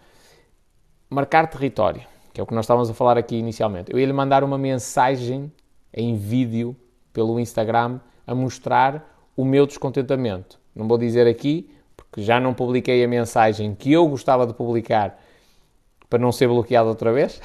marcar 1.10 1.48
território 1.48 2.02
que 2.38 2.40
é 2.40 2.44
o 2.44 2.46
que 2.46 2.54
nós 2.54 2.66
estávamos 2.66 2.88
a 2.88 2.94
falar 2.94 3.18
aqui 3.18 3.34
inicialmente. 3.34 3.92
Eu 3.92 3.98
ia 3.98 4.06
lhe 4.06 4.12
mandar 4.12 4.44
uma 4.44 4.56
mensagem 4.56 5.52
em 5.92 6.14
vídeo 6.14 6.76
pelo 7.12 7.40
Instagram 7.40 7.98
a 8.24 8.32
mostrar 8.32 9.28
o 9.36 9.44
meu 9.44 9.66
descontentamento. 9.66 10.56
Não 10.72 10.86
vou 10.86 10.96
dizer 10.96 11.26
aqui, 11.26 11.68
porque 11.96 12.22
já 12.22 12.38
não 12.38 12.54
publiquei 12.54 13.02
a 13.02 13.08
mensagem 13.08 13.74
que 13.74 13.92
eu 13.92 14.06
gostava 14.06 14.46
de 14.46 14.54
publicar 14.54 15.20
para 16.08 16.20
não 16.20 16.30
ser 16.30 16.46
bloqueado 16.46 16.88
outra 16.88 17.12
vez, 17.12 17.42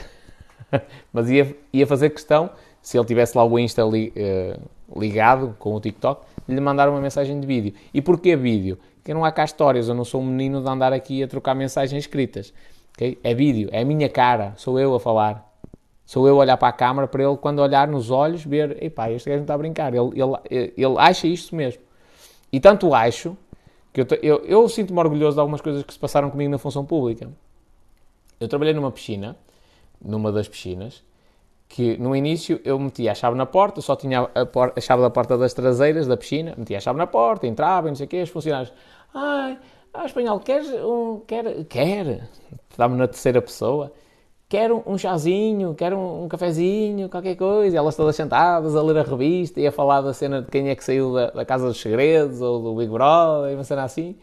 mas 1.11 1.27
ia, 1.27 1.57
ia 1.73 1.87
fazer 1.87 2.11
questão, 2.11 2.51
se 2.79 2.95
ele 2.95 3.05
tivesse 3.07 3.35
lá 3.35 3.43
o 3.43 3.57
Insta 3.57 3.81
li, 3.81 4.13
uh, 4.15 4.61
ligado 4.95 5.55
com 5.59 5.73
o 5.73 5.79
TikTok, 5.79 6.25
lhe 6.47 6.59
mandar 6.59 6.89
uma 6.89 6.99
mensagem 6.99 7.39
de 7.39 7.47
vídeo. 7.47 7.73
E 7.93 8.01
porquê 8.01 8.35
vídeo? 8.35 8.77
Porque 8.95 9.13
não 9.13 9.25
há 9.25 9.31
cá 9.31 9.43
histórias, 9.43 9.89
eu 9.89 9.95
não 9.95 10.05
sou 10.05 10.21
um 10.21 10.25
menino 10.25 10.61
de 10.61 10.69
andar 10.69 10.93
aqui 10.93 11.23
a 11.23 11.27
trocar 11.27 11.55
mensagens 11.55 12.03
escritas. 12.03 12.53
Okay? 12.95 13.17
É 13.23 13.33
vídeo, 13.33 13.69
é 13.71 13.81
a 13.81 13.85
minha 13.85 14.09
cara, 14.09 14.53
sou 14.55 14.79
eu 14.79 14.93
a 14.95 14.99
falar. 14.99 15.51
Sou 16.05 16.27
eu 16.27 16.35
a 16.35 16.39
olhar 16.39 16.57
para 16.57 16.67
a 16.67 16.71
câmara 16.71 17.07
para 17.07 17.23
ele, 17.23 17.37
quando 17.37 17.59
olhar 17.59 17.87
nos 17.87 18.11
olhos, 18.11 18.43
ver, 18.43 18.83
epá, 18.83 19.09
este 19.09 19.29
gajo 19.29 19.37
não 19.37 19.43
está 19.45 19.53
a 19.53 19.57
brincar, 19.57 19.93
ele, 19.93 20.09
ele, 20.49 20.73
ele 20.77 20.95
acha 20.97 21.27
isto 21.27 21.55
mesmo. 21.55 21.81
E 22.51 22.59
tanto 22.59 22.93
acho 22.93 23.37
que 23.91 24.01
eu, 24.01 24.07
eu, 24.21 24.45
eu 24.45 24.69
sinto-me 24.69 24.99
orgulhoso 24.99 25.35
de 25.35 25.39
algumas 25.39 25.61
coisas 25.61 25.83
que 25.83 25.93
se 25.93 25.99
passaram 25.99 26.29
comigo 26.29 26.51
na 26.51 26.57
função 26.57 26.85
pública. 26.85 27.29
Eu 28.39 28.47
trabalhei 28.47 28.73
numa 28.73 28.91
piscina, 28.91 29.37
numa 30.01 30.31
das 30.31 30.47
piscinas, 30.47 31.03
que 31.67 31.97
no 31.97 32.15
início 32.15 32.61
eu 32.63 32.77
metia 32.77 33.11
a 33.11 33.15
chave 33.15 33.35
na 33.35 33.45
porta, 33.45 33.81
só 33.81 33.95
tinha 33.95 34.21
a, 34.21 34.27
a, 34.75 34.81
chave 34.81 35.01
da 35.01 35.09
porta 35.09 35.37
das 35.37 35.53
traseiras 35.53 36.07
da 36.07 36.15
piscina, 36.15 36.53
metia 36.57 36.77
a 36.77 36.79
chave 36.79 36.97
na 36.97 37.07
porta, 37.07 37.47
entrava 37.47 37.87
e 37.87 37.91
não 37.91 37.95
sei 37.95 38.05
o 38.05 38.09
quê, 38.09 38.21
os 38.21 38.29
funcionários, 38.29 38.71
ai, 39.13 39.57
ah, 39.93 40.05
espanhol, 40.05 40.39
queres 40.39 40.69
um, 40.69 41.21
quer, 41.27 41.63
quer, 41.65 42.29
estava 42.69 42.95
na 42.95 43.07
terceira 43.07 43.41
pessoa, 43.41 43.91
quer 44.47 44.71
um, 44.71 44.83
um 44.85 44.97
chazinho, 44.97 45.73
quer 45.73 45.93
um, 45.93 46.25
um, 46.25 46.27
cafezinho, 46.27 47.09
qualquer 47.09 47.35
coisa, 47.35 47.75
e 47.75 47.77
elas 47.77 47.95
todas 47.95 48.15
sentadas 48.15 48.75
a 48.75 48.81
ler 48.81 48.97
a 48.99 49.03
revista 49.03 49.59
e 49.59 49.65
a 49.65 49.71
falar 49.71 50.01
da 50.01 50.13
cena 50.13 50.41
de 50.41 50.51
quem 50.51 50.69
é 50.69 50.75
que 50.75 50.83
saiu 50.83 51.13
da, 51.13 51.31
da 51.31 51.45
Casa 51.45 51.67
dos 51.67 51.81
Segredos 51.81 52.41
ou 52.41 52.61
do 52.61 52.75
Big 52.75 52.91
Brother, 52.91 53.51
e 53.51 53.55
uma 53.55 53.63
cena 53.63 53.83
assim. 53.83 54.15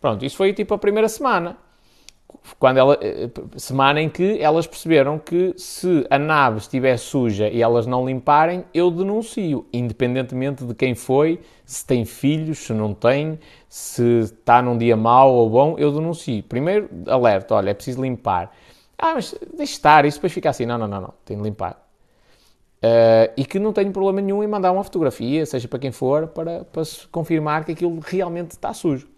Pronto, 0.00 0.24
isso 0.24 0.36
foi 0.36 0.52
tipo 0.52 0.74
a 0.74 0.78
primeira 0.78 1.08
semana 1.08 1.56
quando 2.58 2.78
ela, 2.78 2.98
eh, 3.00 3.30
semana 3.56 4.00
em 4.00 4.08
que 4.08 4.38
elas 4.40 4.66
perceberam 4.66 5.18
que 5.18 5.54
se 5.56 6.06
a 6.10 6.18
nave 6.18 6.58
estiver 6.58 6.96
suja 6.96 7.48
e 7.48 7.62
elas 7.62 7.86
não 7.86 8.06
limparem, 8.06 8.64
eu 8.72 8.90
denuncio, 8.90 9.66
independentemente 9.72 10.64
de 10.64 10.74
quem 10.74 10.94
foi, 10.94 11.40
se 11.64 11.84
tem 11.84 12.04
filhos, 12.04 12.58
se 12.58 12.72
não 12.72 12.94
tem, 12.94 13.38
se 13.68 14.20
está 14.20 14.62
num 14.62 14.76
dia 14.76 14.96
mau 14.96 15.32
ou 15.32 15.50
bom, 15.50 15.76
eu 15.78 15.92
denuncio. 15.92 16.42
Primeiro, 16.44 16.88
alerta, 17.06 17.54
olha, 17.54 17.70
é 17.70 17.74
preciso 17.74 18.02
limpar. 18.02 18.52
Ah, 18.98 19.14
mas 19.14 19.34
deixe 19.56 19.74
estar, 19.74 20.04
isso 20.04 20.18
depois 20.18 20.32
fica 20.32 20.50
assim, 20.50 20.66
não, 20.66 20.78
não, 20.78 20.88
não, 20.88 21.00
não, 21.00 21.14
tem 21.24 21.36
de 21.36 21.42
limpar. 21.42 21.84
Uh, 22.78 23.32
e 23.36 23.44
que 23.44 23.58
não 23.58 23.72
tenho 23.72 23.90
problema 23.92 24.20
nenhum 24.20 24.42
em 24.42 24.46
mandar 24.46 24.70
uma 24.70 24.84
fotografia, 24.84 25.44
seja 25.44 25.66
para 25.66 25.80
quem 25.80 25.90
for, 25.90 26.28
para, 26.28 26.64
para 26.64 26.82
confirmar 27.10 27.64
que 27.64 27.72
aquilo 27.72 27.98
realmente 28.00 28.52
está 28.52 28.72
sujo. 28.72 29.08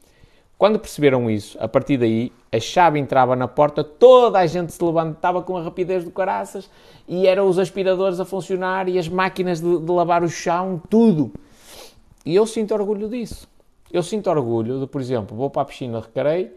Quando 0.61 0.79
perceberam 0.79 1.31
isso, 1.31 1.57
a 1.59 1.67
partir 1.67 1.97
daí, 1.97 2.31
a 2.53 2.61
chave 2.61 2.99
entrava 2.99 3.35
na 3.35 3.49
porta, 3.49 3.83
toda 3.83 4.39
a 4.39 4.47
gente 4.47 4.75
se 4.75 4.85
levantava 4.85 5.41
com 5.41 5.57
a 5.57 5.63
rapidez 5.63 6.05
do 6.05 6.11
caraças 6.11 6.69
e 7.09 7.27
eram 7.27 7.49
os 7.49 7.59
aspiradores 7.59 8.21
a 8.21 8.27
funcionar 8.27 8.87
e 8.87 8.99
as 8.99 9.09
máquinas 9.09 9.59
de, 9.59 9.79
de 9.79 9.91
lavar 9.91 10.23
o 10.23 10.29
chão, 10.29 10.79
tudo. 10.91 11.33
E 12.27 12.37
eu 12.37 12.47
sinto 12.47 12.75
orgulho 12.75 13.09
disso. 13.09 13.49
Eu 13.91 14.03
sinto 14.03 14.29
orgulho 14.29 14.81
de, 14.81 14.87
por 14.87 15.01
exemplo, 15.01 15.35
vou 15.35 15.49
para 15.49 15.63
a 15.63 15.65
piscina 15.65 15.99
de 15.99 16.05
recreio, 16.05 16.51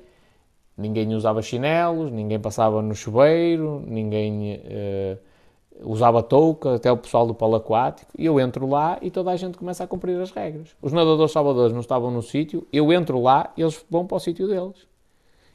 ninguém 0.77 1.15
usava 1.15 1.41
chinelos, 1.41 2.11
ninguém 2.11 2.41
passava 2.41 2.81
no 2.81 2.93
chuveiro, 2.93 3.81
ninguém. 3.87 4.55
Uh, 4.65 5.32
usava 5.81 6.21
touca, 6.21 6.75
até 6.75 6.91
o 6.91 6.97
pessoal 6.97 7.25
do 7.25 7.33
polo 7.33 7.55
aquático, 7.55 8.11
e 8.17 8.25
eu 8.25 8.39
entro 8.39 8.67
lá 8.67 8.97
e 9.01 9.09
toda 9.09 9.31
a 9.31 9.35
gente 9.35 9.57
começa 9.57 9.83
a 9.83 9.87
cumprir 9.87 10.19
as 10.19 10.31
regras. 10.31 10.75
Os 10.81 10.93
nadadores 10.93 11.31
salvadores 11.31 11.73
não 11.73 11.81
estavam 11.81 12.11
no 12.11 12.21
sítio, 12.21 12.67
eu 12.71 12.91
entro 12.91 13.21
lá 13.21 13.51
e 13.57 13.61
eles 13.61 13.83
vão 13.89 14.05
para 14.05 14.17
o 14.17 14.19
sítio 14.19 14.47
deles. 14.47 14.87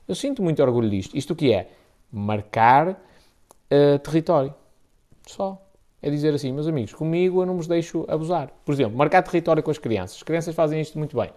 Eu 0.07 0.15
sinto 0.15 0.43
muito 0.43 0.63
orgulho 0.63 0.89
disto. 0.89 1.17
Isto 1.17 1.37
que 1.37 1.53
é? 1.53 1.71
Marcar 2.11 2.91
uh, 2.91 3.99
território. 3.99 4.55
Só. 5.27 5.63
É 6.01 6.09
dizer 6.09 6.33
assim, 6.33 6.53
meus 6.53 6.67
amigos, 6.67 6.95
comigo 6.95 7.43
eu 7.43 7.47
não 7.47 7.57
vos 7.57 7.67
deixo 7.67 8.05
abusar. 8.09 8.51
Por 8.65 8.73
exemplo, 8.73 8.97
marcar 8.97 9.23
território 9.23 9.63
com 9.63 9.71
as 9.71 9.79
crianças. 9.79 10.17
As 10.17 10.23
crianças 10.23 10.55
fazem 10.55 10.81
isto 10.81 10.97
muito 10.97 11.17
bem. 11.17 11.31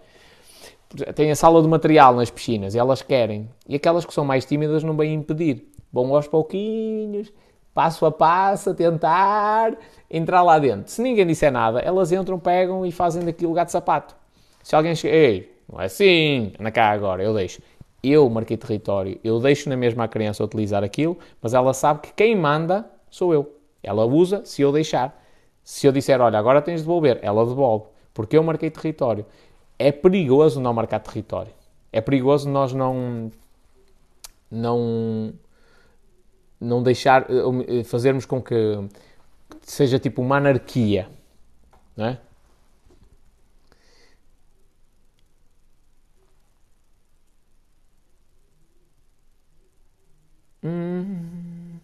Tem 1.14 1.30
a 1.30 1.36
sala 1.36 1.60
de 1.60 1.68
material 1.68 2.14
nas 2.14 2.30
piscinas 2.30 2.74
elas 2.74 3.02
querem. 3.02 3.48
E 3.68 3.74
aquelas 3.74 4.06
que 4.06 4.14
são 4.14 4.24
mais 4.24 4.44
tímidas 4.44 4.82
não 4.82 4.96
vêm 4.96 5.14
impedir. 5.14 5.68
Vão 5.92 6.14
aos 6.14 6.26
pouquinhos, 6.26 7.30
passo 7.74 8.04
a 8.06 8.10
passo, 8.12 8.70
a 8.70 8.74
tentar 8.74 9.76
entrar 10.10 10.42
lá 10.42 10.58
dentro. 10.58 10.90
Se 10.90 11.02
ninguém 11.02 11.26
disser 11.26 11.50
nada, 11.50 11.80
elas 11.80 12.12
entram, 12.12 12.38
pegam 12.38 12.84
e 12.84 12.92
fazem 12.92 13.24
daquilo 13.24 13.54
gato 13.54 13.70
sapato. 13.70 14.14
Se 14.62 14.76
alguém 14.76 14.94
chega, 14.94 15.14
ei, 15.14 15.54
não 15.70 15.80
é 15.80 15.86
assim, 15.86 16.52
anda 16.58 16.70
cá 16.70 16.90
agora, 16.90 17.22
eu 17.22 17.34
deixo. 17.34 17.60
Eu 18.02 18.28
marquei 18.28 18.56
território, 18.56 19.18
eu 19.22 19.38
deixo 19.38 19.68
na 19.68 19.76
mesma 19.76 20.08
criança 20.08 20.42
utilizar 20.44 20.82
aquilo, 20.82 21.18
mas 21.40 21.54
ela 21.54 21.72
sabe 21.72 22.00
que 22.00 22.12
quem 22.12 22.36
manda 22.36 22.84
sou 23.10 23.32
eu. 23.32 23.56
Ela 23.82 24.04
usa 24.04 24.44
se 24.44 24.62
eu 24.62 24.72
deixar. 24.72 25.20
Se 25.64 25.86
eu 25.86 25.92
disser, 25.92 26.20
olha, 26.20 26.38
agora 26.38 26.60
tens 26.60 26.80
de 26.80 26.82
devolver, 26.82 27.18
ela 27.22 27.46
devolve, 27.46 27.86
porque 28.12 28.36
eu 28.36 28.42
marquei 28.42 28.70
território. 28.70 29.24
É 29.78 29.92
perigoso 29.92 30.60
não 30.60 30.74
marcar 30.74 30.98
território. 30.98 31.52
É 31.92 32.00
perigoso 32.00 32.48
nós 32.48 32.72
não 32.72 33.30
não 34.50 35.32
não 36.62 36.82
deixar, 36.82 37.22
eh, 37.30 37.80
eh, 37.80 37.84
fazermos 37.84 38.26
com 38.26 38.40
que 38.42 38.54
seja 39.62 39.98
tipo 39.98 40.22
uma 40.22 40.36
anarquia, 40.38 41.08
não 41.96 42.06
é? 42.06 42.20
Hum. 50.64 51.80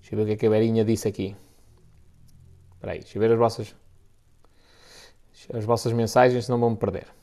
Deixa 0.00 0.14
eu 0.14 0.16
ver 0.18 0.22
o 0.24 0.26
que 0.26 0.32
é 0.32 0.36
que 0.36 0.46
a 0.46 0.50
Berinha 0.50 0.84
disse 0.84 1.06
aqui. 1.06 1.36
Espera 2.74 2.92
aí, 2.92 3.00
deixa 3.00 3.16
eu 3.16 3.20
ver 3.20 3.32
as 3.32 3.38
vossas, 3.38 3.76
as 5.52 5.64
vossas 5.64 5.92
mensagens, 5.92 6.46
senão 6.46 6.58
vão-me 6.58 6.76
perder. 6.76 7.17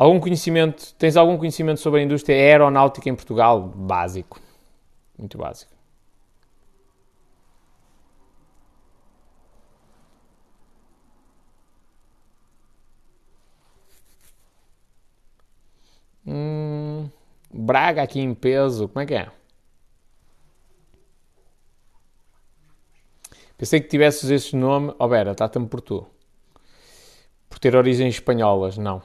Algum 0.00 0.18
conhecimento, 0.18 0.94
tens 0.94 1.14
algum 1.14 1.36
conhecimento 1.36 1.78
sobre 1.78 2.00
a 2.00 2.02
indústria 2.02 2.34
aeronáutica 2.34 3.10
em 3.10 3.14
Portugal? 3.14 3.60
Básico. 3.60 4.40
Muito 5.18 5.36
básico. 5.36 5.70
Hum, 16.26 17.10
Braga 17.52 18.02
aqui 18.02 18.20
em 18.20 18.34
peso, 18.34 18.88
como 18.88 19.02
é 19.02 19.06
que 19.06 19.14
é? 19.14 19.30
Pensei 23.58 23.82
que 23.82 23.88
tivesses 23.88 24.30
esse 24.30 24.56
nome. 24.56 24.94
Oh, 24.98 25.06
Vera, 25.08 25.34
trata-me 25.34 25.68
por 25.68 25.82
tu. 25.82 26.06
Por 27.50 27.58
ter 27.58 27.76
origens 27.76 28.14
espanholas, 28.14 28.78
não. 28.78 29.02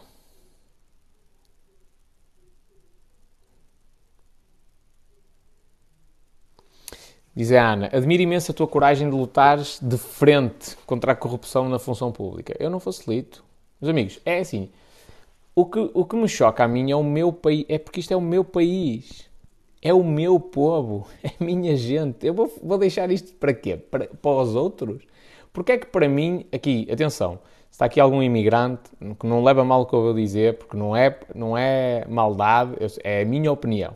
Diz 7.36 7.52
a 7.52 7.74
Ana, 7.74 7.90
admiro 7.92 8.24
imenso 8.24 8.52
a 8.52 8.56
tua 8.56 8.66
coragem 8.66 9.10
de 9.10 9.16
lutares 9.16 9.78
de 9.82 9.98
frente 9.98 10.78
contra 10.86 11.12
a 11.12 11.16
corrupção 11.16 11.68
na 11.68 11.78
função 11.78 12.10
pública. 12.10 12.56
Eu 12.58 12.70
não 12.70 12.80
facilito. 12.80 13.44
Meus 13.82 13.90
amigos, 13.90 14.22
é 14.26 14.40
assim. 14.40 14.70
O 15.54 15.66
que, 15.66 15.92
o 15.94 16.06
que 16.06 16.16
me 16.16 16.30
choca 16.30 16.64
a 16.64 16.68
mim 16.68 16.92
é 16.92 16.96
o 16.96 17.04
meu 17.04 17.34
país. 17.34 17.66
É 17.68 17.78
porque 17.78 18.00
isto 18.00 18.14
é 18.14 18.16
o 18.16 18.22
meu 18.22 18.46
país. 18.46 19.30
É 19.82 19.94
o 19.94 20.02
meu 20.02 20.40
povo. 20.40 21.08
É 21.22 21.32
a 21.38 21.44
minha 21.44 21.76
gente. 21.76 22.26
Eu 22.26 22.34
vou, 22.34 22.50
vou 22.64 22.78
deixar 22.78 23.12
isto 23.12 23.34
para 23.34 23.54
quê? 23.54 23.76
Para, 23.76 24.08
para 24.08 24.32
os 24.32 24.56
outros? 24.56 25.04
Porque 25.52 25.74
é 25.74 25.78
que 25.78 25.88
para 25.88 26.08
mim, 26.08 26.46
aqui, 26.54 26.88
atenção, 26.90 27.40
se 27.70 27.72
está 27.72 27.86
aqui 27.86 28.00
algum 28.00 28.24
imigrante 28.24 28.90
que 29.20 29.28
não 29.28 29.44
leva 29.44 29.66
mal 29.66 29.82
o 29.82 29.86
que 29.86 29.94
eu 29.94 30.02
vou 30.02 30.14
dizer, 30.14 30.58
porque 30.58 30.78
não 30.78 30.96
é, 30.96 31.20
não 31.34 31.58
é 31.58 32.06
maldade, 32.08 32.78
é 33.04 33.24
a 33.24 33.26
minha 33.26 33.52
opinião. 33.52 33.94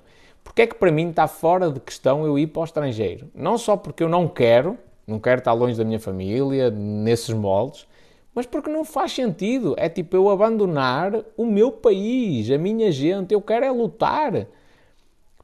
Porque 0.50 0.64
é 0.64 0.68
que 0.68 0.74
para 0.74 0.92
mim 0.92 1.12
está 1.12 1.28
fora 1.28 1.72
de 1.72 1.80
questão 1.80 2.26
eu 2.26 2.38
ir 2.38 2.48
para 2.48 2.62
o 2.62 2.66
estrangeiro? 2.66 3.30
Não 3.36 3.56
só 3.56 3.78
porque 3.78 4.02
eu 4.04 4.10
não 4.10 4.28
quero, 4.28 4.80
não 5.06 5.20
quero 5.20 5.38
estar 5.38 5.54
longe 5.54 5.78
da 5.78 5.86
minha 5.86 6.00
família, 6.00 6.72
nesses 6.72 7.30
moldes, 7.30 7.88
mas 8.34 8.48
porque 8.48 8.68
não 8.68 8.84
faz 8.84 9.12
sentido. 9.12 9.76
É 9.78 9.88
tipo 9.88 10.16
eu 10.16 10.28
abandonar 10.28 11.14
o 11.38 11.46
meu 11.46 11.72
país, 11.72 12.50
a 12.50 12.58
minha 12.58 12.92
gente. 12.92 13.32
Eu 13.32 13.42
quero 13.42 13.64
é 13.64 13.72
lutar 13.72 14.48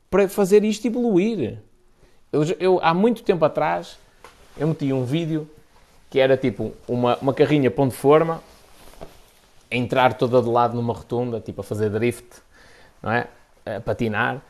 para 0.09 0.27
fazer 0.27 0.63
isto 0.63 0.87
evoluir. 0.87 1.59
Eu, 2.33 2.43
eu 2.59 2.79
há 2.81 2.91
muito 2.91 3.21
tempo 3.21 3.45
atrás, 3.45 3.99
eu 4.57 4.67
meti 4.67 4.91
um 4.91 5.05
vídeo 5.05 5.47
que 6.09 6.19
era 6.19 6.35
tipo 6.35 6.73
uma, 6.87 7.15
uma 7.17 7.33
carrinha 7.33 7.69
pão 7.69 7.87
de 7.87 7.95
forma, 7.95 8.41
a 9.69 9.75
entrar 9.75 10.15
toda 10.15 10.41
de 10.41 10.49
lado 10.49 10.75
numa 10.75 10.93
rotunda, 10.93 11.39
tipo 11.39 11.61
a 11.61 11.63
fazer 11.63 11.91
drift, 11.91 12.25
não 13.03 13.11
é? 13.11 13.27
A 13.65 13.79
patinar 13.79 14.41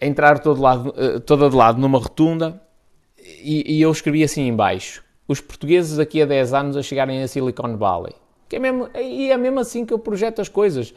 entrar 0.00 0.38
todo 0.38 0.60
lado, 0.60 0.94
eh, 0.96 1.18
toda 1.20 1.50
de 1.50 1.56
lado 1.56 1.80
numa 1.80 1.98
rotunda 1.98 2.60
e, 3.42 3.76
e 3.76 3.82
eu 3.82 3.90
escrevi 3.90 4.24
assim 4.24 4.46
embaixo, 4.46 5.04
os 5.28 5.40
portugueses 5.40 5.96
daqui 5.96 6.22
a 6.22 6.26
10 6.26 6.54
anos 6.54 6.76
a 6.76 6.82
chegarem 6.82 7.22
a 7.22 7.28
Silicon 7.28 7.76
Valley. 7.76 8.14
Que 8.48 8.56
é 8.56 8.58
mesmo, 8.58 8.88
e 8.94 9.30
é 9.30 9.36
mesmo 9.36 9.60
assim 9.60 9.86
que 9.86 9.92
eu 9.92 9.98
projeto 9.98 10.40
as 10.40 10.48
coisas. 10.48 10.92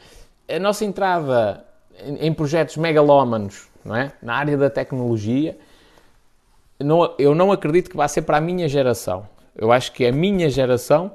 A 0.48 0.58
nossa 0.58 0.84
entrada 0.84 1.64
em, 2.04 2.26
em 2.26 2.32
projetos 2.32 2.76
megalómanos, 2.76 3.68
não 3.84 3.94
é? 3.94 4.12
Na 4.20 4.34
área 4.34 4.56
da 4.56 4.68
tecnologia, 4.68 5.56
não, 6.80 7.14
eu 7.18 7.34
não 7.34 7.52
acredito 7.52 7.88
que 7.88 7.96
vá 7.96 8.08
ser 8.08 8.22
para 8.22 8.38
a 8.38 8.40
minha 8.40 8.68
geração. 8.68 9.28
Eu 9.56 9.70
acho 9.70 9.92
que 9.92 10.04
a 10.04 10.10
minha 10.10 10.50
geração, 10.50 11.12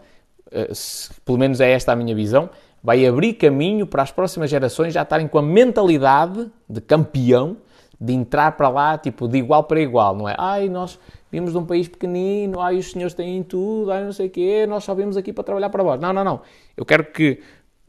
eh, 0.52 0.70
se, 0.74 1.10
pelo 1.26 1.38
menos 1.38 1.60
é 1.60 1.72
esta 1.72 1.92
a 1.92 1.96
minha 1.96 2.16
visão, 2.16 2.50
vai 2.82 3.06
abrir 3.06 3.34
caminho 3.34 3.86
para 3.86 4.04
as 4.04 4.12
próximas 4.12 4.50
gerações 4.50 4.94
já 4.94 5.02
estarem 5.02 5.28
com 5.28 5.38
a 5.38 5.42
mentalidade 5.42 6.50
de 6.70 6.80
campeão, 6.80 7.58
de 8.00 8.14
entrar 8.14 8.54
para 8.54 8.70
lá, 8.70 8.98
tipo, 8.98 9.28
de 9.28 9.38
igual 9.38 9.64
para 9.64 9.82
igual, 9.82 10.16
não 10.16 10.30
é? 10.30 10.36
Ai, 10.38 10.70
nós 10.70 10.98
vimos 11.32 11.52
de 11.52 11.58
um 11.58 11.66
país 11.66 11.88
pequenino, 11.88 12.60
ai, 12.62 12.78
os 12.78 12.92
senhores 12.92 13.14
têm 13.14 13.44
tudo, 13.44 13.92
ai, 13.92 14.04
não 14.04 14.14
sei 14.14 14.28
o 14.28 14.30
quê, 14.30 14.66
nós 14.68 14.84
só 14.84 14.96
vimos 14.96 15.18
aqui 15.18 15.34
para 15.34 15.44
trabalhar 15.44 15.70
para 15.70 15.84
vós. 15.84 16.00
Não, 16.00 16.14
não, 16.14 16.24
não. 16.24 16.42
Eu 16.78 16.86
quero 16.86 17.06
que 17.06 17.40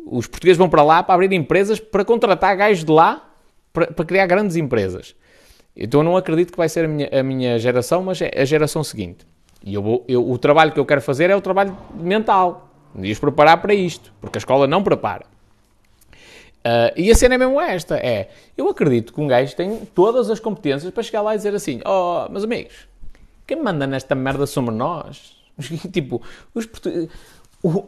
os 0.05 0.27
portugueses 0.27 0.59
vão 0.59 0.69
para 0.69 0.83
lá 0.83 1.03
para 1.03 1.15
abrir 1.15 1.33
empresas, 1.33 1.79
para 1.79 2.05
contratar 2.05 2.57
gajos 2.57 2.85
de 2.85 2.91
lá, 2.91 3.31
para, 3.73 3.87
para 3.87 4.05
criar 4.05 4.27
grandes 4.27 4.57
empresas. 4.57 5.15
Então 5.77 6.01
eu 6.01 6.05
não 6.05 6.17
acredito 6.17 6.51
que 6.51 6.59
vai 6.59 6.69
ser 6.69 6.87
a 6.87 6.89
minha, 6.89 7.09
a 7.13 7.23
minha 7.23 7.59
geração, 7.59 8.03
mas 8.03 8.21
é 8.21 8.31
a 8.37 8.45
geração 8.45 8.83
seguinte. 8.83 9.27
E 9.63 9.75
eu 9.75 9.83
vou, 9.83 10.05
eu, 10.09 10.29
o 10.29 10.39
trabalho 10.39 10.73
que 10.73 10.81
eu 10.81 10.87
quero 10.87 11.01
fazer 11.01 11.31
é 11.31 11.37
o 11.37 11.41
trabalho 11.41 11.77
mental, 11.95 12.69
de 12.95 13.13
os 13.13 13.19
preparar 13.19 13.61
para 13.63 13.75
isto, 13.75 14.13
porque 14.21 14.39
a 14.39 14.41
escola 14.41 14.67
não 14.67 14.83
prepara. 14.83 15.25
Uh, 16.61 16.93
e 16.95 17.11
a 17.11 17.15
cena 17.15 17.37
é 17.37 17.39
mesmo 17.39 17.59
esta, 17.59 17.97
é, 17.97 18.29
eu 18.55 18.69
acredito 18.69 19.15
que 19.15 19.21
um 19.21 19.27
gajo 19.27 19.57
tem 19.57 19.77
todas 19.95 20.29
as 20.29 20.39
competências 20.39 20.93
para 20.93 21.03
chegar 21.03 21.23
lá 21.23 21.35
e 21.35 21.39
dizer 21.39 21.55
assim, 21.55 21.81
oh, 21.87 22.31
meus 22.31 22.45
amigos, 22.45 22.87
quem 23.47 23.63
manda 23.63 23.87
nesta 23.87 24.15
merda 24.15 24.47
somos 24.47 24.75
nós. 24.75 25.37
tipo, 25.91 26.21
os 26.55 26.69
o, 27.63 27.85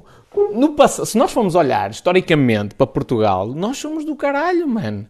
no, 0.55 0.75
se 0.89 1.19
nós 1.19 1.33
formos 1.33 1.55
olhar 1.55 1.91
historicamente 1.91 2.75
para 2.75 2.87
Portugal, 2.87 3.47
nós 3.49 3.79
somos 3.79 4.05
do 4.05 4.17
caralho, 4.17 4.67
mano. 4.67 5.07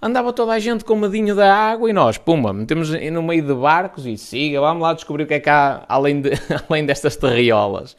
Andava 0.00 0.32
toda 0.32 0.52
a 0.52 0.58
gente 0.58 0.84
com 0.84 0.94
medinho 0.94 1.34
da 1.34 1.52
água 1.52 1.88
e 1.88 1.92
nós, 1.92 2.18
pumba, 2.18 2.52
metemos 2.52 2.90
no 2.90 3.22
meio 3.22 3.42
de 3.42 3.54
barcos 3.54 4.06
e 4.06 4.16
siga, 4.16 4.60
vamos 4.60 4.82
lá 4.82 4.92
descobrir 4.92 5.24
o 5.24 5.26
que 5.26 5.34
é 5.34 5.40
que 5.40 5.48
há 5.48 5.84
além, 5.88 6.20
de, 6.20 6.30
além 6.68 6.84
destas 6.84 7.16
terriolas. 7.16 7.96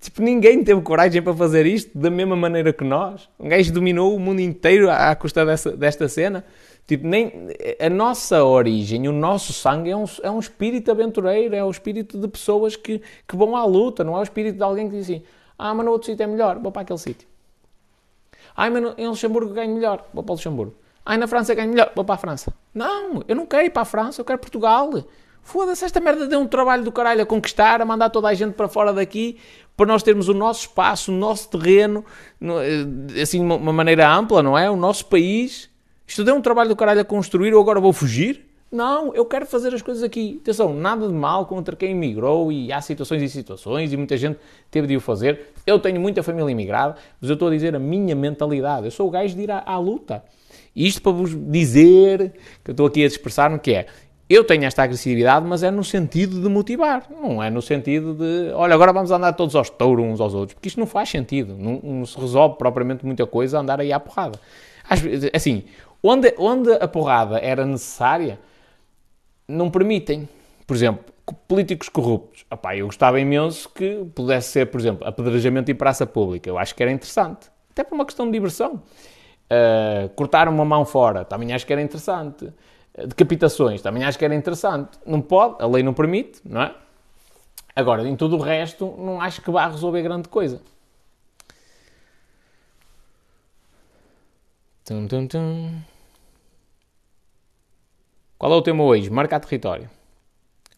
Tipo, 0.00 0.22
ninguém 0.22 0.62
teve 0.62 0.80
coragem 0.80 1.20
para 1.20 1.34
fazer 1.34 1.66
isto 1.66 1.96
da 1.98 2.08
mesma 2.08 2.36
maneira 2.36 2.72
que 2.72 2.84
nós. 2.84 3.28
Um 3.38 3.48
gajo 3.48 3.72
dominou 3.72 4.14
o 4.14 4.20
mundo 4.20 4.40
inteiro 4.40 4.88
à 4.90 5.14
custa 5.16 5.44
dessa, 5.44 5.76
desta 5.76 6.08
cena. 6.08 6.44
Tipo, 6.86 7.06
nem, 7.06 7.48
a 7.80 7.90
nossa 7.90 8.42
origem, 8.44 9.08
o 9.08 9.12
nosso 9.12 9.52
sangue 9.52 9.90
é 9.90 9.96
um, 9.96 10.04
é 10.22 10.30
um 10.30 10.38
espírito 10.38 10.90
aventureiro, 10.90 11.54
é 11.54 11.62
o 11.62 11.70
espírito 11.70 12.18
de 12.18 12.28
pessoas 12.28 12.76
que, 12.76 13.02
que 13.26 13.36
vão 13.36 13.54
à 13.54 13.64
luta, 13.64 14.02
não 14.02 14.16
é 14.16 14.20
o 14.20 14.22
espírito 14.22 14.56
de 14.56 14.62
alguém 14.62 14.88
que 14.88 14.96
diz 14.96 15.04
assim: 15.04 15.22
ah, 15.58 15.74
mas 15.74 15.84
no 15.84 15.92
outro 15.92 16.06
sítio 16.06 16.22
é 16.22 16.26
melhor, 16.26 16.58
vou 16.58 16.72
para 16.72 16.82
aquele 16.82 16.98
sítio. 16.98 17.28
Ah, 18.56 18.70
mas 18.70 18.94
em 18.96 19.06
Luxemburgo 19.06 19.52
ganho 19.52 19.74
melhor, 19.74 20.08
vou 20.14 20.22
para 20.22 20.32
Luxemburgo. 20.32 20.74
Ah, 21.04 21.18
na 21.18 21.26
França 21.26 21.54
ganho 21.54 21.70
melhor, 21.70 21.92
vou 21.94 22.04
para 22.04 22.14
a 22.14 22.18
França. 22.18 22.54
Não, 22.72 23.22
eu 23.28 23.36
não 23.36 23.44
quero 23.44 23.66
ir 23.66 23.70
para 23.70 23.82
a 23.82 23.84
França, 23.84 24.20
eu 24.20 24.24
quero 24.24 24.38
Portugal. 24.38 24.90
Foda-se, 25.42 25.84
esta 25.84 26.00
merda 26.00 26.26
deu 26.26 26.40
um 26.40 26.46
trabalho 26.46 26.84
do 26.84 26.92
caralho 26.92 27.22
a 27.22 27.26
conquistar, 27.26 27.80
a 27.80 27.84
mandar 27.84 28.10
toda 28.10 28.28
a 28.28 28.34
gente 28.34 28.54
para 28.54 28.68
fora 28.68 28.92
daqui, 28.92 29.38
para 29.78 29.86
nós 29.86 30.02
termos 30.02 30.28
o 30.28 30.34
nosso 30.34 30.62
espaço, 30.62 31.12
o 31.12 31.14
nosso 31.14 31.48
terreno, 31.50 32.04
eh, 32.42 33.22
assim, 33.22 33.38
de 33.38 33.44
uma 33.44 33.72
maneira 33.72 34.12
ampla, 34.12 34.42
não 34.42 34.58
é? 34.58 34.68
O 34.68 34.74
nosso 34.74 35.06
país. 35.06 35.70
Isto 36.04 36.24
deu 36.24 36.34
um 36.34 36.42
trabalho 36.42 36.68
do 36.68 36.74
caralho 36.74 37.00
a 37.00 37.04
construir, 37.04 37.52
eu 37.52 37.60
agora 37.60 37.78
vou 37.78 37.92
fugir? 37.92 38.44
Não, 38.72 39.14
eu 39.14 39.24
quero 39.24 39.46
fazer 39.46 39.72
as 39.72 39.80
coisas 39.80 40.02
aqui. 40.02 40.40
Atenção, 40.42 40.74
nada 40.74 41.06
de 41.06 41.14
mal 41.14 41.46
contra 41.46 41.76
quem 41.76 41.92
imigrou 41.92 42.50
e 42.50 42.72
há 42.72 42.80
situações 42.80 43.22
e 43.22 43.28
situações 43.28 43.92
e 43.92 43.96
muita 43.96 44.16
gente 44.16 44.40
teve 44.68 44.88
de 44.88 44.96
o 44.96 45.00
fazer. 45.00 45.52
Eu 45.64 45.78
tenho 45.78 46.00
muita 46.00 46.24
família 46.24 46.50
imigrada, 46.50 46.96
mas 47.20 47.30
eu 47.30 47.34
estou 47.34 47.46
a 47.46 47.50
dizer 47.52 47.76
a 47.76 47.78
minha 47.78 48.16
mentalidade. 48.16 48.84
Eu 48.86 48.90
sou 48.90 49.06
o 49.06 49.10
gajo 49.12 49.36
de 49.36 49.42
ir 49.42 49.50
à, 49.52 49.62
à 49.64 49.78
luta. 49.78 50.24
Isto 50.74 51.02
para 51.02 51.12
vos 51.12 51.34
dizer, 51.34 52.32
que 52.64 52.70
eu 52.70 52.72
estou 52.72 52.86
aqui 52.86 53.04
a 53.04 53.06
expressar-me, 53.06 53.60
que 53.60 53.72
é, 53.72 53.86
eu 54.28 54.44
tenho 54.44 54.64
esta 54.64 54.82
agressividade, 54.82 55.46
mas 55.46 55.62
é 55.62 55.70
no 55.70 55.82
sentido 55.82 56.40
de 56.40 56.48
motivar, 56.48 57.06
não 57.10 57.42
é 57.42 57.48
no 57.48 57.62
sentido 57.62 58.14
de, 58.14 58.52
olha, 58.52 58.74
agora 58.74 58.92
vamos 58.92 59.10
andar 59.10 59.32
todos 59.32 59.56
aos 59.56 59.70
touros 59.70 60.04
uns 60.04 60.20
aos 60.20 60.34
outros, 60.34 60.54
porque 60.54 60.68
isto 60.68 60.78
não 60.78 60.86
faz 60.86 61.08
sentido, 61.08 61.56
não, 61.58 61.80
não 61.82 62.06
se 62.06 62.18
resolve 62.18 62.56
propriamente 62.58 63.06
muita 63.06 63.26
coisa 63.26 63.58
andar 63.58 63.80
aí 63.80 63.92
à 63.92 63.98
porrada. 63.98 64.38
Assim, 65.34 65.64
onde, 66.02 66.34
onde 66.38 66.72
a 66.72 66.86
porrada 66.86 67.38
era 67.38 67.64
necessária, 67.64 68.38
não 69.46 69.70
permitem. 69.70 70.28
Por 70.66 70.76
exemplo, 70.76 71.04
políticos 71.46 71.88
corruptos. 71.88 72.44
Epá, 72.50 72.76
eu 72.76 72.86
gostava 72.86 73.18
imenso 73.18 73.68
que 73.70 74.04
pudesse 74.14 74.50
ser, 74.50 74.66
por 74.66 74.80
exemplo, 74.80 75.06
apedrejamento 75.06 75.70
em 75.70 75.74
praça 75.74 76.06
pública. 76.06 76.48
Eu 76.48 76.58
acho 76.58 76.74
que 76.74 76.82
era 76.82 76.92
interessante. 76.92 77.50
Até 77.70 77.82
por 77.82 77.94
uma 77.94 78.04
questão 78.04 78.26
de 78.26 78.32
diversão. 78.32 78.82
Uh, 79.50 80.08
cortar 80.10 80.46
uma 80.46 80.64
mão 80.64 80.84
fora, 80.84 81.24
também 81.24 81.54
acho 81.54 81.66
que 81.66 81.72
era 81.72 81.80
interessante. 81.80 82.52
Decapitações, 83.06 83.80
também 83.80 84.04
acho 84.04 84.18
que 84.18 84.24
era 84.24 84.34
interessante. 84.34 84.98
Não 85.06 85.20
pode, 85.20 85.62
a 85.62 85.66
lei 85.66 85.82
não 85.82 85.94
permite, 85.94 86.40
não 86.44 86.62
é? 86.62 86.74
Agora, 87.74 88.08
em 88.08 88.16
tudo 88.16 88.36
o 88.36 88.40
resto, 88.40 88.94
não 88.98 89.20
acho 89.20 89.40
que 89.40 89.50
vá 89.50 89.68
resolver 89.68 90.02
grande 90.02 90.28
coisa. 90.28 90.60
Tum, 94.84 95.06
tum, 95.06 95.26
tum. 95.28 95.80
Qual 98.36 98.52
é 98.52 98.56
o 98.56 98.62
tema 98.62 98.82
hoje? 98.82 99.10
Marcar 99.10 99.38
território. 99.38 99.88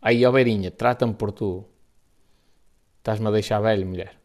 Aí, 0.03 0.27
ó 0.27 0.33
Beirinha, 0.33 0.71
trata-me 0.71 1.15
por 1.15 1.33
tu. 1.33 1.65
Estás-me 2.99 3.29
a 3.29 3.31
deixar 3.31 3.61
velho, 3.61 3.87
mulher. 3.87 4.20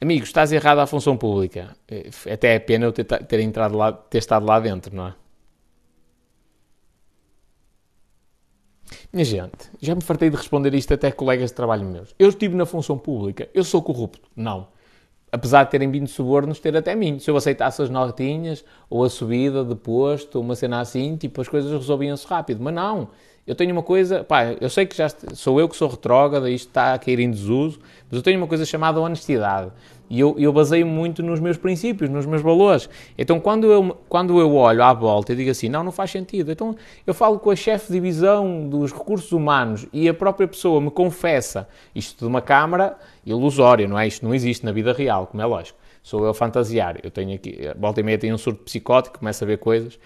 Amigo, 0.00 0.24
estás 0.24 0.52
errado 0.52 0.78
à 0.78 0.86
função 0.86 1.16
pública. 1.16 1.76
É, 1.88 2.08
até 2.32 2.54
é 2.54 2.58
pena 2.58 2.86
eu 2.86 2.92
ter, 2.92 3.04
ter, 3.04 3.40
entrado 3.40 3.76
lá, 3.76 3.92
ter 3.92 4.18
estado 4.18 4.46
lá 4.46 4.60
dentro, 4.60 4.94
não 4.94 5.08
é? 5.08 5.14
Minha 9.12 9.24
gente, 9.24 9.70
já 9.80 9.94
me 9.94 10.02
fartei 10.02 10.30
de 10.30 10.36
responder 10.36 10.74
isto 10.74 10.94
até 10.94 11.10
colegas 11.10 11.50
de 11.50 11.56
trabalho 11.56 11.84
meus. 11.84 12.14
Eu 12.18 12.28
estive 12.28 12.54
na 12.54 12.64
função 12.64 12.96
pública, 12.96 13.48
eu 13.52 13.64
sou 13.64 13.82
corrupto? 13.82 14.28
Não 14.36 14.68
apesar 15.30 15.64
de 15.64 15.70
terem 15.70 15.90
vindo 15.90 16.08
subornos, 16.08 16.58
ter 16.58 16.76
até 16.76 16.94
mim. 16.94 17.18
Se 17.18 17.30
eu 17.30 17.36
aceitasse 17.36 17.82
as 17.82 17.90
notinhas, 17.90 18.64
ou 18.88 19.04
a 19.04 19.10
subida 19.10 19.64
de 19.64 19.74
posto, 19.74 20.40
uma 20.40 20.54
cena 20.54 20.80
assim, 20.80 21.16
tipo, 21.16 21.40
as 21.40 21.48
coisas 21.48 21.70
resolviam-se 21.70 22.26
rápido. 22.26 22.62
Mas 22.62 22.74
não, 22.74 23.08
eu 23.46 23.54
tenho 23.54 23.72
uma 23.72 23.82
coisa, 23.82 24.24
pá, 24.24 24.56
eu 24.60 24.70
sei 24.70 24.86
que 24.86 24.96
já 24.96 25.08
sou 25.34 25.60
eu 25.60 25.68
que 25.68 25.76
sou 25.76 25.88
retrógrada, 25.88 26.50
isto 26.50 26.68
está 26.68 26.94
a 26.94 26.98
cair 26.98 27.20
em 27.20 27.30
desuso, 27.30 27.78
mas 28.10 28.18
eu 28.18 28.22
tenho 28.22 28.38
uma 28.38 28.46
coisa 28.46 28.64
chamada 28.64 29.00
honestidade. 29.00 29.70
E 30.10 30.18
eu, 30.18 30.34
eu 30.38 30.52
baseio 30.52 30.86
muito 30.86 31.22
nos 31.22 31.38
meus 31.38 31.58
princípios, 31.58 32.08
nos 32.08 32.24
meus 32.24 32.40
valores. 32.40 32.88
Então, 33.16 33.38
quando 33.38 33.70
eu, 33.70 33.98
quando 34.08 34.40
eu 34.40 34.54
olho 34.54 34.82
à 34.82 34.92
volta 34.92 35.32
e 35.32 35.36
digo 35.36 35.50
assim, 35.50 35.68
não, 35.68 35.84
não 35.84 35.92
faz 35.92 36.10
sentido. 36.10 36.50
Então, 36.50 36.74
eu 37.06 37.12
falo 37.12 37.38
com 37.38 37.50
a 37.50 37.56
chefe 37.56 37.88
de 37.88 37.94
divisão 37.94 38.66
dos 38.68 38.92
recursos 38.92 39.32
humanos 39.32 39.86
e 39.92 40.08
a 40.08 40.14
própria 40.14 40.48
pessoa 40.48 40.80
me 40.80 40.90
confessa 40.90 41.68
isto 41.94 42.20
de 42.20 42.26
uma 42.26 42.40
câmara 42.40 42.96
ilusória, 43.26 43.86
não 43.86 43.98
é? 43.98 44.06
Isto 44.06 44.24
não 44.24 44.34
existe 44.34 44.64
na 44.64 44.72
vida 44.72 44.92
real, 44.92 45.26
como 45.26 45.42
é 45.42 45.46
lógico. 45.46 45.78
Sou 46.02 46.24
eu 46.24 46.30
a 46.30 46.34
fantasiar. 46.34 46.96
Eu 47.02 47.10
tenho 47.10 47.34
aqui, 47.34 47.58
volta 47.78 48.00
e 48.00 48.02
meia 48.02 48.16
tenho 48.16 48.34
um 48.34 48.38
surto 48.38 48.64
psicótico, 48.64 49.18
começo 49.18 49.44
a 49.44 49.46
ver 49.46 49.58
coisas. 49.58 49.98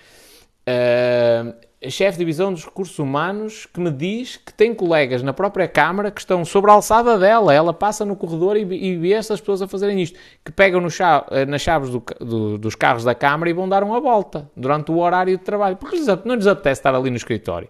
Uh, 0.66 1.54
chefe 1.90 2.12
de 2.12 2.18
divisão 2.18 2.52
dos 2.52 2.64
recursos 2.64 2.98
humanos 2.98 3.66
que 3.66 3.80
me 3.80 3.90
diz 3.90 4.36
que 4.36 4.52
tem 4.52 4.74
colegas 4.74 5.22
na 5.22 5.32
própria 5.32 5.66
Câmara 5.66 6.10
que 6.10 6.20
estão 6.20 6.44
sobre 6.44 6.70
a 6.70 6.74
alçada 6.74 7.18
dela. 7.18 7.52
Ela 7.52 7.72
passa 7.72 8.04
no 8.04 8.14
corredor 8.14 8.56
e, 8.56 8.62
e 8.62 8.96
vê 8.96 9.12
essas 9.12 9.40
pessoas 9.40 9.62
a 9.62 9.68
fazerem 9.68 10.00
isto. 10.00 10.18
Que 10.44 10.52
pegam 10.52 10.88
chave, 10.88 11.26
eh, 11.30 11.44
nas 11.44 11.60
chaves 11.60 11.90
do, 11.90 12.02
do, 12.20 12.58
dos 12.58 12.74
carros 12.74 13.04
da 13.04 13.14
Câmara 13.14 13.50
e 13.50 13.52
vão 13.52 13.68
dar 13.68 13.82
uma 13.82 14.00
volta 14.00 14.50
durante 14.56 14.92
o 14.92 14.98
horário 14.98 15.36
de 15.36 15.42
trabalho. 15.42 15.76
Porque 15.76 15.96
não 16.24 16.34
lhes 16.34 16.46
apetece 16.46 16.80
estar 16.80 16.94
ali 16.94 17.10
no 17.10 17.16
escritório. 17.16 17.68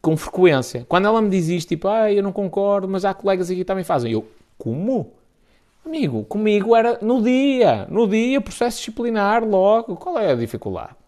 Com 0.00 0.16
frequência. 0.16 0.84
Quando 0.88 1.06
ela 1.06 1.22
me 1.22 1.30
diz 1.30 1.48
isto, 1.48 1.68
tipo, 1.68 1.88
ah, 1.88 2.12
eu 2.12 2.22
não 2.22 2.32
concordo, 2.32 2.88
mas 2.88 3.04
há 3.04 3.14
colegas 3.14 3.48
aqui 3.48 3.60
que 3.60 3.64
também 3.64 3.84
fazem. 3.84 4.12
Eu, 4.12 4.26
como? 4.58 5.12
Amigo, 5.84 6.24
comigo 6.24 6.76
era 6.76 6.98
no 7.00 7.22
dia. 7.22 7.86
No 7.88 8.06
dia, 8.06 8.40
processo 8.40 8.78
disciplinar 8.78 9.44
logo. 9.44 9.96
Qual 9.96 10.18
é 10.18 10.32
a 10.32 10.34
dificuldade? 10.34 11.01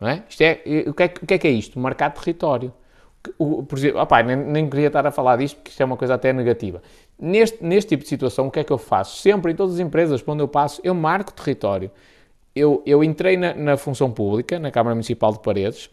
Não 0.00 0.08
é? 0.08 0.22
Isto 0.28 0.42
é, 0.42 0.62
o, 0.86 0.94
que 0.94 1.02
é, 1.02 1.06
o 1.06 1.26
que 1.26 1.34
é 1.34 1.38
que 1.38 1.48
é 1.48 1.50
isto? 1.50 1.78
Marcar 1.78 2.10
território. 2.10 2.72
O, 3.38 3.62
por 3.62 3.78
exemplo, 3.78 4.00
opa, 4.00 4.22
nem, 4.22 4.36
nem 4.36 4.68
queria 4.68 4.88
estar 4.88 5.06
a 5.06 5.10
falar 5.10 5.36
disto 5.36 5.56
porque 5.56 5.70
isto 5.70 5.80
é 5.80 5.84
uma 5.84 5.96
coisa 5.96 6.14
até 6.14 6.32
negativa. 6.32 6.82
Neste, 7.18 7.64
neste 7.64 7.90
tipo 7.90 8.02
de 8.02 8.08
situação, 8.08 8.48
o 8.48 8.50
que 8.50 8.60
é 8.60 8.64
que 8.64 8.72
eu 8.72 8.78
faço? 8.78 9.20
Sempre, 9.20 9.52
em 9.52 9.54
todas 9.54 9.74
as 9.74 9.80
empresas 9.80 10.20
por 10.20 10.32
onde 10.32 10.42
eu 10.42 10.48
passo, 10.48 10.80
eu 10.84 10.94
marco 10.94 11.32
território. 11.32 11.90
Eu, 12.54 12.82
eu 12.84 13.02
entrei 13.02 13.36
na, 13.36 13.54
na 13.54 13.76
função 13.76 14.10
pública, 14.10 14.58
na 14.58 14.70
Câmara 14.70 14.94
Municipal 14.94 15.32
de 15.32 15.40
Paredes, 15.40 15.90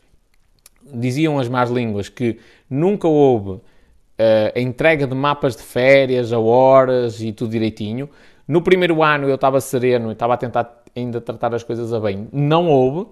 diziam 0.84 1.40
as 1.40 1.48
más 1.48 1.70
línguas 1.70 2.10
que 2.10 2.40
nunca 2.70 3.08
houve 3.08 3.52
uh, 3.52 3.62
a 4.56 4.60
entrega 4.60 5.08
de 5.08 5.16
mapas 5.16 5.56
de 5.56 5.64
férias, 5.64 6.34
a 6.34 6.40
horas 6.40 7.22
e 7.22 7.32
tudo 7.32 7.52
direitinho. 7.52 8.10
No 8.48 8.62
primeiro 8.62 9.02
ano 9.04 9.30
eu 9.30 9.36
estava 9.36 9.62
sereno 9.62 10.10
e 10.10 10.14
estava 10.14 10.34
a 10.34 10.38
tentar 10.38 10.84
ainda 10.96 11.22
tratar 11.22 11.54
as 11.56 11.64
coisas 11.64 11.94
a 11.94 12.00
bem. 12.00 12.28
Não 12.32 12.68
houve. 12.68 13.10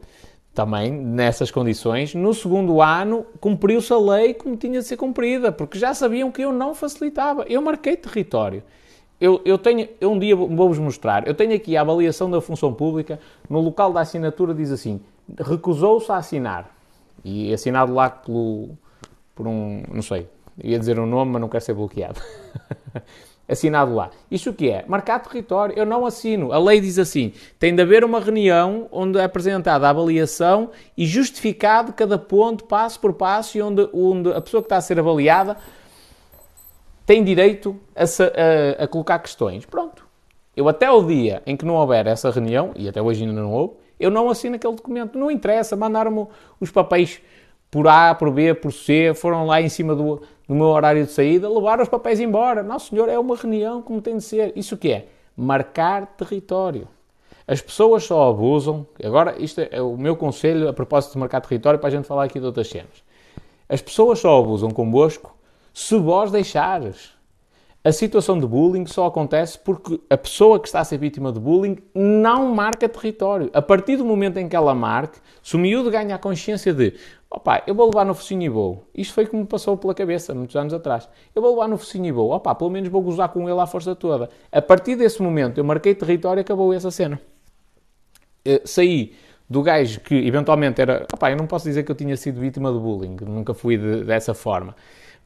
Também 0.54 0.91
nessas 0.91 1.52
condições, 1.52 2.14
no 2.14 2.34
segundo 2.34 2.82
ano 2.82 3.26
cumpriu-se 3.39 3.93
a 3.93 3.97
lei 3.97 4.34
como 4.34 4.58
tinha 4.58 4.80
de 4.80 4.86
ser 4.86 4.97
cumprida, 4.97 5.52
porque 5.52 5.78
já 5.80 5.93
sabiam 5.93 6.32
que 6.32 6.41
eu 6.41 6.52
não 6.52 6.74
facilitava. 6.76 7.43
Eu 7.47 7.62
marquei 7.62 7.95
território. 7.95 8.64
Eu, 9.20 9.41
eu 9.43 9.58
tenho, 9.58 9.88
eu 10.00 10.12
um 10.12 10.18
dia 10.18 10.36
vou-vos 10.36 10.80
mostrar, 10.80 11.28
eu 11.28 11.34
tenho 11.34 11.54
aqui 11.54 11.76
a 11.76 11.82
avaliação 11.82 12.32
da 12.32 12.39
função 12.39 12.74
pública, 12.74 13.20
no 13.50 13.60
local 13.60 13.91
da 13.91 14.00
assinatura 14.00 14.54
diz 14.54 14.72
assim, 14.72 15.02
recusou-se 15.38 16.10
a 16.12 16.16
assinar. 16.16 16.74
E 17.24 17.54
assinado 17.54 17.93
lá 17.93 18.10
pelo, 18.10 18.70
por 19.36 19.45
um, 19.45 19.84
não 19.91 20.02
sei, 20.02 20.30
ia 20.64 20.80
dizer 20.80 20.97
um 21.00 21.06
nome, 21.06 21.34
mas 21.34 21.41
não 21.41 21.50
quero 21.50 21.64
ser 21.64 21.74
bloqueado. 21.74 22.22
assinado 23.50 23.93
lá. 23.95 24.12
Isto 24.30 24.52
o 24.52 24.54
que 24.54 24.70
é? 24.70 24.86
Marcar 24.88 25.20
território. 25.20 25.78
Eu 25.78 25.86
não 25.86 26.06
assino. 26.06 26.54
A 26.54 26.60
lei 26.60 26.80
diz 26.80 27.00
assim: 27.00 27.34
tem 27.58 27.76
de 27.76 27.82
haver 27.82 28.04
uma 28.04 28.20
reunião 28.20 28.88
onde 28.91 29.18
é 29.18 29.24
apresentada 29.24 29.88
a 29.88 29.89
avaliação 29.89 30.70
e 30.95 31.06
justificado 31.06 31.91
cada 31.93 32.18
ponto, 32.18 32.64
passo 32.66 33.00
por 33.00 33.14
passo, 33.14 33.58
e 33.58 33.62
onde, 33.62 33.89
onde 33.91 34.32
a 34.32 34.39
pessoa 34.39 34.62
que 34.62 34.68
está 34.68 34.78
a 34.78 34.82
ser 34.82 35.00
avaliada 35.00 35.58
tem 37.06 37.24
direito 37.24 37.76
a, 37.95 38.04
a, 38.04 38.84
a 38.84 38.88
colocar 38.88 39.18
questões. 39.20 39.66
Pronto. 39.66 40.08
Eu 40.56 40.68
até 40.68 40.91
o 40.91 41.02
dia 41.04 41.41
em 41.45 41.58
que 41.58 41.66
não 41.66 41.76
houver 41.76 42.06
essa 42.06 42.30
reunião, 42.30 42.72
e 42.76 42.88
até 42.88 43.02
hoje 43.02 43.24
ainda 43.24 43.41
não 43.41 43.52
houve, 43.52 43.76
eu 44.00 44.12
não 44.12 44.30
assino 44.30 44.56
aquele 44.56 44.76
documento. 44.76 45.18
Não 45.18 45.32
interessa, 45.32 45.76
mandaram-me 45.76 46.28
os 46.60 46.72
papéis 46.72 47.22
por 47.72 47.88
A, 47.88 48.15
por 48.15 48.32
B, 48.32 48.53
por 48.53 48.72
C, 48.72 49.13
foram 49.13 49.45
lá 49.45 49.61
em 49.61 49.70
cima 49.70 49.95
do, 49.95 50.22
do 50.47 50.55
meu 50.55 50.67
horário 50.67 51.05
de 51.05 51.11
saída, 51.11 51.47
levaram 51.47 51.84
os 51.84 51.89
papéis 51.89 52.20
embora. 52.20 52.63
Não, 52.63 52.80
senhor, 52.80 53.07
é 53.09 53.20
uma 53.20 53.36
reunião 53.36 53.82
como 53.82 54.01
tem 54.01 54.17
de 54.17 54.24
ser. 54.24 54.53
Isso 54.55 54.76
que 54.76 54.91
é? 54.91 55.07
Marcar 55.38 56.07
território. 56.17 56.88
As 57.47 57.61
pessoas 57.61 58.03
só 58.03 58.30
abusam. 58.30 58.86
Agora, 59.03 59.36
isto 59.39 59.59
é 59.59 59.82
o 59.82 59.97
meu 59.97 60.15
conselho 60.15 60.67
a 60.67 60.74
propósito 60.74 61.13
de 61.13 61.20
marcar 61.20 61.41
território 61.41 61.80
para 61.80 61.88
a 61.88 61.91
gente 61.91 62.05
falar 62.05 62.26
aqui 62.26 62.39
de 62.39 62.45
outras 62.45 62.67
cenas. 62.67 63.03
As 63.67 63.82
pessoas 63.82 64.20
só 64.20 64.39
abusam 64.39 64.72
convosco 64.72 65.36
se 65.74 65.97
vós 65.97 66.32
deixares. 66.32 67.11
A 67.82 67.91
situação 67.91 68.38
de 68.38 68.45
bullying 68.45 68.86
só 68.86 69.05
acontece 69.05 69.57
porque 69.57 70.01
a 70.09 70.17
pessoa 70.17 70.59
que 70.59 70.67
está 70.67 70.82
a 70.82 70.84
ser 70.84 70.97
vítima 70.97 71.32
de 71.32 71.39
bullying 71.39 71.78
não 71.95 72.53
marca 72.53 72.89
território. 72.89 73.49
A 73.53 73.61
partir 73.61 73.95
do 73.95 74.03
momento 74.03 74.38
em 74.38 74.49
que 74.49 74.55
ela 74.55 74.76
marque, 74.76 75.20
se 75.41 75.55
o 75.55 75.59
miúdo 75.59 75.89
ganha 75.89 76.15
a 76.15 76.20
consciência 76.20 76.74
de 76.74 76.93
opá, 77.30 77.64
eu 77.68 77.76
vou 77.76 77.88
levar 77.88 78.06
no 78.06 78.14
focinho 78.14 78.44
e 78.44 78.50
vou. 78.50 78.88
Isto 78.96 79.14
foi 79.14 79.26
como 79.26 79.44
me 79.44 79.48
passou 79.48 79.78
pela 79.78 79.94
cabeça 79.94 80.34
muitos 80.34 80.56
anos 80.56 80.74
atrás. 80.74 81.08
Eu 81.36 81.42
vou 81.42 81.52
levar 81.52 81.68
no 81.68 81.78
focinho 81.78 82.06
e 82.06 82.12
vou. 82.12 82.32
Opá, 82.32 82.56
pelo 82.56 82.70
menos 82.70 82.90
vou 82.90 83.02
gozar 83.02 83.30
com 83.30 83.48
ele 83.50 83.60
à 83.60 83.68
força 83.68 83.96
toda. 83.96 84.30
A 84.52 84.62
partir 84.62 84.96
desse 84.96 85.22
momento 85.22 85.58
eu 85.58 85.64
marquei 85.64 85.94
território 85.94 86.40
e 86.40 86.42
acabou 86.42 86.74
essa 86.74 86.90
cena. 86.90 87.22
Eh, 88.44 88.62
saí 88.66 89.14
do 89.50 89.62
gajo 89.62 90.00
que 90.02 90.16
eventualmente 90.16 90.82
era. 90.82 91.06
Opá, 91.14 91.32
eu 91.32 91.38
não 91.38 91.48
posso 91.48 91.66
dizer 91.66 91.84
que 91.84 91.92
eu 91.92 91.96
tinha 91.96 92.16
sido 92.18 92.40
vítima 92.40 92.72
de 92.72 92.80
bullying, 92.80 93.16
nunca 93.22 93.54
fui 93.54 93.78
de, 93.78 94.04
dessa 94.04 94.34
forma. 94.34 94.76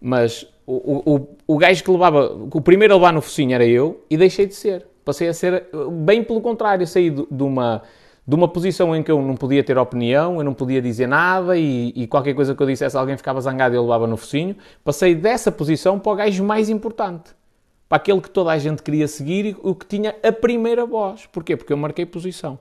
Mas 0.01 0.45
o, 0.65 1.13
o, 1.15 1.27
o 1.47 1.57
gajo 1.57 1.83
que 1.83 1.91
levava, 1.91 2.33
o 2.53 2.61
primeiro 2.61 2.93
a 2.93 2.97
levar 2.97 3.13
no 3.13 3.21
focinho 3.21 3.53
era 3.53 3.65
eu 3.65 4.03
e 4.09 4.17
deixei 4.17 4.45
de 4.45 4.55
ser. 4.55 4.85
Passei 5.05 5.27
a 5.27 5.33
ser 5.33 5.67
bem 6.05 6.23
pelo 6.23 6.41
contrário, 6.41 6.87
saí 6.87 7.09
de, 7.09 7.25
de 7.29 7.43
uma 7.43 7.83
de 8.25 8.35
uma 8.35 8.47
posição 8.47 8.95
em 8.95 9.03
que 9.03 9.11
eu 9.11 9.21
não 9.21 9.35
podia 9.35 9.63
ter 9.63 9.77
opinião, 9.77 10.37
eu 10.37 10.43
não 10.43 10.53
podia 10.53 10.81
dizer 10.81 11.07
nada 11.07 11.57
e, 11.57 11.91
e, 11.95 12.07
qualquer 12.07 12.33
coisa 12.33 12.55
que 12.55 12.63
eu 12.63 12.67
dissesse 12.67 12.95
alguém 12.95 13.17
ficava 13.17 13.41
zangado 13.41 13.75
e 13.75 13.77
eu 13.77 13.83
levava 13.83 14.07
no 14.07 14.15
focinho. 14.15 14.55
Passei 14.83 15.13
dessa 15.13 15.51
posição 15.51 15.99
para 15.99 16.11
o 16.11 16.15
gajo 16.15 16.43
mais 16.43 16.69
importante, 16.69 17.31
para 17.89 17.97
aquele 17.97 18.21
que 18.21 18.29
toda 18.29 18.51
a 18.51 18.57
gente 18.57 18.81
queria 18.81 19.07
seguir 19.07 19.45
e 19.45 19.57
o 19.61 19.75
que 19.75 19.85
tinha 19.85 20.15
a 20.23 20.31
primeira 20.31 20.85
voz. 20.85 21.25
Porquê? 21.25 21.57
Porque 21.57 21.73
eu 21.73 21.77
marquei 21.77 22.05
posição. 22.05 22.57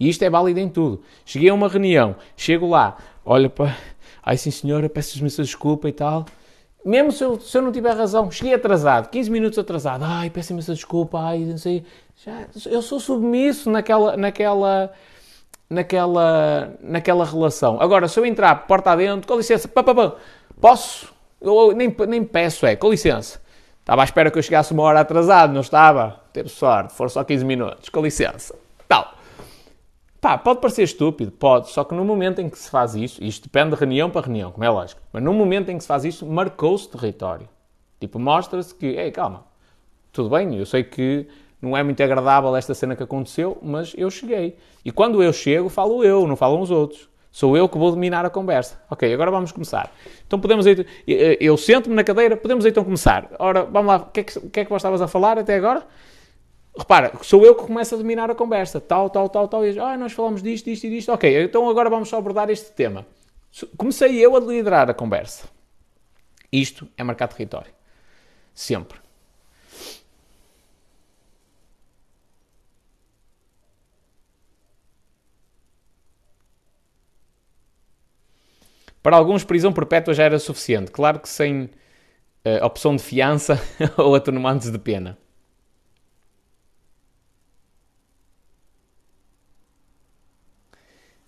E 0.00 0.08
isto 0.08 0.22
é 0.22 0.30
válido 0.30 0.58
em 0.58 0.68
tudo. 0.68 1.02
Cheguei 1.24 1.50
a 1.50 1.54
uma 1.54 1.68
reunião, 1.68 2.16
chego 2.36 2.68
lá, 2.68 2.96
olha 3.24 3.50
para. 3.50 3.76
Ai 4.24 4.36
sim 4.36 4.50
senhora, 4.50 4.88
peço-me 4.88 5.30
desculpa 5.30 5.88
e 5.88 5.92
tal 5.92 6.26
mesmo 6.84 7.12
se 7.12 7.22
eu, 7.24 7.38
se 7.40 7.56
eu 7.58 7.62
não 7.62 7.72
tiver 7.72 7.94
razão, 7.94 8.30
cheguei 8.30 8.54
atrasado, 8.54 9.10
15 9.10 9.30
minutos 9.30 9.58
atrasado, 9.58 10.04
ai, 10.04 10.30
peço 10.30 10.52
imensa 10.52 10.72
desculpa, 10.74 11.18
ai, 11.20 11.40
não 11.40 11.58
sei, 11.58 11.84
já, 12.24 12.46
eu 12.66 12.82
sou 12.82 12.98
submisso 12.98 13.70
naquela, 13.70 14.16
naquela, 14.16 14.92
naquela, 15.70 16.74
naquela 16.80 17.24
relação. 17.24 17.80
Agora, 17.80 18.08
se 18.08 18.18
eu 18.18 18.26
entrar 18.26 18.66
porta 18.66 18.90
adentro, 18.90 19.28
com 19.28 19.36
licença, 19.36 19.68
pá, 19.68 19.84
pá, 19.84 19.94
pá, 19.94 20.16
posso? 20.60 21.14
Eu 21.40 21.72
nem, 21.72 21.94
nem 22.08 22.24
peço, 22.24 22.66
é, 22.66 22.74
com 22.74 22.90
licença. 22.90 23.40
Estava 23.78 24.02
à 24.02 24.04
espera 24.04 24.30
que 24.30 24.38
eu 24.38 24.42
chegasse 24.42 24.72
uma 24.72 24.82
hora 24.82 25.00
atrasado, 25.00 25.52
não 25.52 25.60
estava? 25.60 26.20
Teve 26.32 26.48
sorte, 26.48 26.92
foram 26.92 27.08
só 27.08 27.22
15 27.22 27.44
minutos, 27.44 27.88
com 27.88 28.02
licença. 28.02 28.54
Tal. 28.88 29.14
Pá, 30.20 30.36
pode 30.36 30.60
parecer 30.60 30.82
estúpido, 30.82 31.30
pode, 31.30 31.70
só 31.70 31.84
que 31.84 31.94
no 31.94 32.04
momento 32.04 32.40
em 32.40 32.50
que 32.50 32.58
se 32.58 32.68
faz 32.68 32.96
isso, 32.96 33.22
isto 33.22 33.44
depende 33.44 33.70
de 33.70 33.76
reunião 33.76 34.10
para 34.10 34.26
reunião, 34.26 34.50
como 34.50 34.64
é 34.64 34.68
lógico, 34.68 35.00
mas 35.12 35.22
no 35.22 35.32
momento 35.32 35.68
em 35.70 35.76
que 35.76 35.84
se 35.84 35.88
faz 35.88 36.04
isso, 36.04 36.26
marcou-se 36.26 36.88
território. 36.88 37.48
Tipo, 38.00 38.18
mostra-se 38.18 38.74
que, 38.74 38.86
ei, 38.86 39.12
calma, 39.12 39.44
tudo 40.12 40.28
bem, 40.30 40.56
eu 40.56 40.66
sei 40.66 40.82
que 40.82 41.28
não 41.60 41.76
é 41.76 41.82
muito 41.82 42.02
agradável 42.02 42.54
esta 42.56 42.74
cena 42.74 42.94
que 42.94 43.02
aconteceu, 43.02 43.58
mas 43.62 43.94
eu 43.96 44.10
cheguei. 44.10 44.56
E 44.84 44.92
quando 44.92 45.22
eu 45.22 45.32
chego, 45.32 45.68
falo 45.68 46.04
eu, 46.04 46.26
não 46.26 46.36
falam 46.36 46.60
os 46.60 46.70
outros. 46.70 47.08
Sou 47.30 47.56
eu 47.56 47.68
que 47.68 47.76
vou 47.76 47.90
dominar 47.90 48.24
a 48.24 48.30
conversa. 48.30 48.80
Ok, 48.90 49.12
agora 49.12 49.30
vamos 49.30 49.52
começar. 49.52 49.92
Então 50.26 50.40
podemos 50.40 50.64
eu 51.06 51.56
sento-me 51.56 51.94
na 51.94 52.02
cadeira, 52.02 52.36
podemos 52.36 52.64
então 52.64 52.82
começar. 52.82 53.28
Ora, 53.38 53.64
vamos 53.64 53.86
lá, 53.86 53.96
o 53.98 54.06
que, 54.06 54.20
é 54.20 54.24
que, 54.24 54.40
que 54.40 54.60
é 54.60 54.64
que 54.64 54.70
vós 54.70 54.80
estavas 54.80 55.02
a 55.02 55.08
falar 55.08 55.38
até 55.38 55.56
agora? 55.56 55.86
repara, 56.78 57.12
sou 57.22 57.44
eu 57.44 57.54
que 57.56 57.66
começo 57.66 57.94
a 57.94 57.98
dominar 57.98 58.30
a 58.30 58.34
conversa, 58.34 58.80
tal, 58.80 59.10
tal, 59.10 59.28
tal, 59.28 59.48
tal, 59.48 59.66
e 59.66 59.78
ah, 59.80 59.96
nós 59.96 60.12
falamos 60.12 60.42
disto, 60.42 60.66
disto 60.66 60.84
e 60.84 60.90
disto, 60.90 61.12
ok, 61.12 61.42
então 61.42 61.68
agora 61.68 61.90
vamos 61.90 62.08
só 62.08 62.18
abordar 62.18 62.48
este 62.50 62.70
tema. 62.70 63.04
Comecei 63.76 64.24
eu 64.24 64.36
a 64.36 64.40
liderar 64.40 64.88
a 64.88 64.94
conversa. 64.94 65.48
Isto 66.52 66.88
é 66.96 67.02
marcar 67.02 67.28
território. 67.28 67.72
Sempre. 68.54 68.98
Para 79.08 79.16
alguns, 79.16 79.42
prisão 79.42 79.72
perpétua 79.72 80.12
já 80.12 80.24
era 80.24 80.38
suficiente. 80.38 80.90
Claro 80.90 81.18
que 81.18 81.30
sem 81.30 81.62
uh, 81.62 82.62
opção 82.62 82.94
de 82.94 83.02
fiança 83.02 83.58
ou 83.96 84.14
atenuantes 84.14 84.70
de 84.70 84.78
pena. 84.78 85.16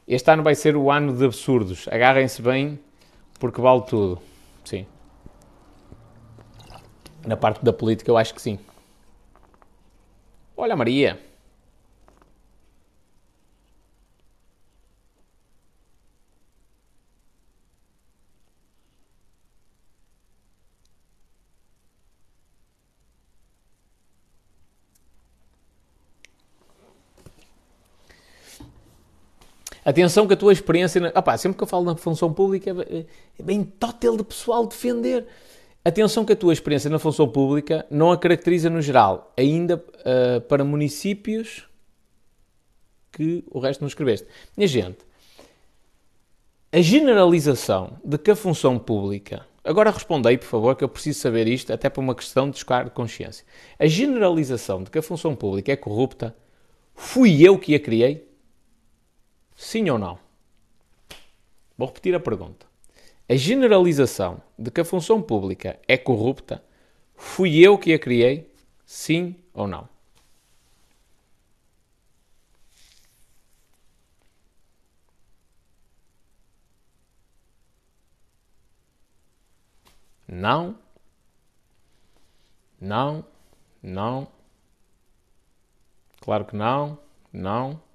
Este 0.07 0.31
ano 0.31 0.43
vai 0.43 0.55
ser 0.55 0.77
o 0.77 0.91
ano 0.91 1.17
de 1.17 1.25
absurdos. 1.25 1.89
Agarrem-se 1.89 2.43
bem, 2.43 2.79
porque 3.39 3.63
vale 3.63 3.81
tudo. 3.87 4.21
Sim. 4.63 4.87
Na 7.27 7.39
parte 7.39 7.65
da 7.65 7.73
política, 7.73 8.11
eu 8.11 8.19
acho 8.19 8.35
que 8.35 8.43
sim. 8.43 8.59
Olha, 10.55 10.77
Maria. 10.77 11.19
Atenção 29.85 30.27
que 30.27 30.35
a 30.35 30.37
tua 30.37 30.53
experiência. 30.53 31.13
Opá, 31.17 31.37
sempre 31.37 31.57
que 31.57 31.63
eu 31.63 31.69
falo 31.69 31.85
na 31.85 31.97
função 31.97 32.33
pública 32.33 32.71
é, 32.71 33.07
é 33.39 33.43
bem 33.43 33.63
tótil 33.65 34.17
de 34.17 34.25
pessoal 34.25 34.67
defender. 34.67 35.27
Atenção 35.83 36.25
que 36.25 36.35
a 36.35 36.37
tua 36.37 36.53
experiência 36.53 36.91
na 36.91 36.99
função 36.99 37.27
pública 37.27 37.87
não 37.91 38.13
a 38.13 38.19
caracteriza 38.19 38.69
no 38.69 38.83
geral, 38.83 39.33
ainda 39.35 39.77
uh, 39.77 40.41
para 40.43 40.63
municípios 40.63 41.67
que 43.11 43.43
o 43.51 43.59
resto 43.59 43.81
não 43.81 43.89
escreveste. 43.89 44.27
Minha 44.55 44.69
gente, 44.69 44.99
a 46.71 46.81
generalização 46.83 47.99
de 48.05 48.19
que 48.19 48.31
a 48.31 48.37
função 48.37 48.79
pública. 48.79 49.47
Agora 49.65 49.91
respondei, 49.91 50.39
por 50.39 50.47
favor, 50.47 50.77
que 50.77 50.85
eu 50.85 50.89
preciso 50.89 51.19
saber 51.19 51.49
isto, 51.49 51.73
até 51.73 51.89
por 51.89 52.01
uma 52.01 52.15
questão 52.15 52.47
de 52.47 52.53
descargo 52.53 52.91
de 52.91 52.95
consciência. 52.95 53.45
A 53.79 53.87
generalização 53.87 54.83
de 54.83 54.91
que 54.91 54.99
a 54.99 55.03
função 55.03 55.35
pública 55.35 55.73
é 55.73 55.77
corrupta, 55.77 56.35
fui 56.95 57.43
eu 57.43 57.59
que 57.59 57.75
a 57.75 57.81
criei? 57.81 58.30
Sim 59.61 59.91
ou 59.91 59.99
não? 59.99 60.19
Vou 61.77 61.87
repetir 61.87 62.15
a 62.15 62.19
pergunta. 62.19 62.67
A 63.29 63.37
generalização 63.37 64.43
de 64.59 64.71
que 64.71 64.81
a 64.81 64.85
função 64.87 65.21
pública 65.21 65.79
é 65.87 65.99
corrupta 65.99 66.65
fui 67.15 67.59
eu 67.59 67.77
que 67.77 67.93
a 67.93 67.99
criei? 67.99 68.51
Sim 68.87 69.37
ou 69.53 69.69
não? 69.69 69.87
Não. 80.27 80.75
Não. 82.81 83.25
Não. 83.83 84.27
Claro 86.23 86.47
que 86.47 86.57
não. 86.57 86.99
Não. 87.31 87.90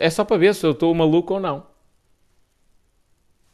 É 0.00 0.10
só 0.10 0.24
para 0.24 0.36
ver 0.36 0.54
se 0.54 0.66
eu 0.66 0.72
estou 0.72 0.94
maluco 0.94 1.34
ou 1.34 1.40
não. 1.40 1.66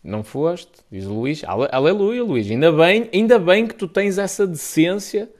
Não 0.03 0.25
foste, 0.25 0.73
diz 0.91 1.05
o 1.05 1.13
Luís. 1.13 1.43
Aleluia, 1.45 2.25
Luís. 2.25 2.51
Ainda 2.51 2.73
bem, 2.73 3.11
ainda 3.13 3.39
bem 3.39 3.67
que 3.67 3.75
tu 3.75 3.87
tens 3.87 4.17
essa 4.17 4.47
decência 4.47 5.31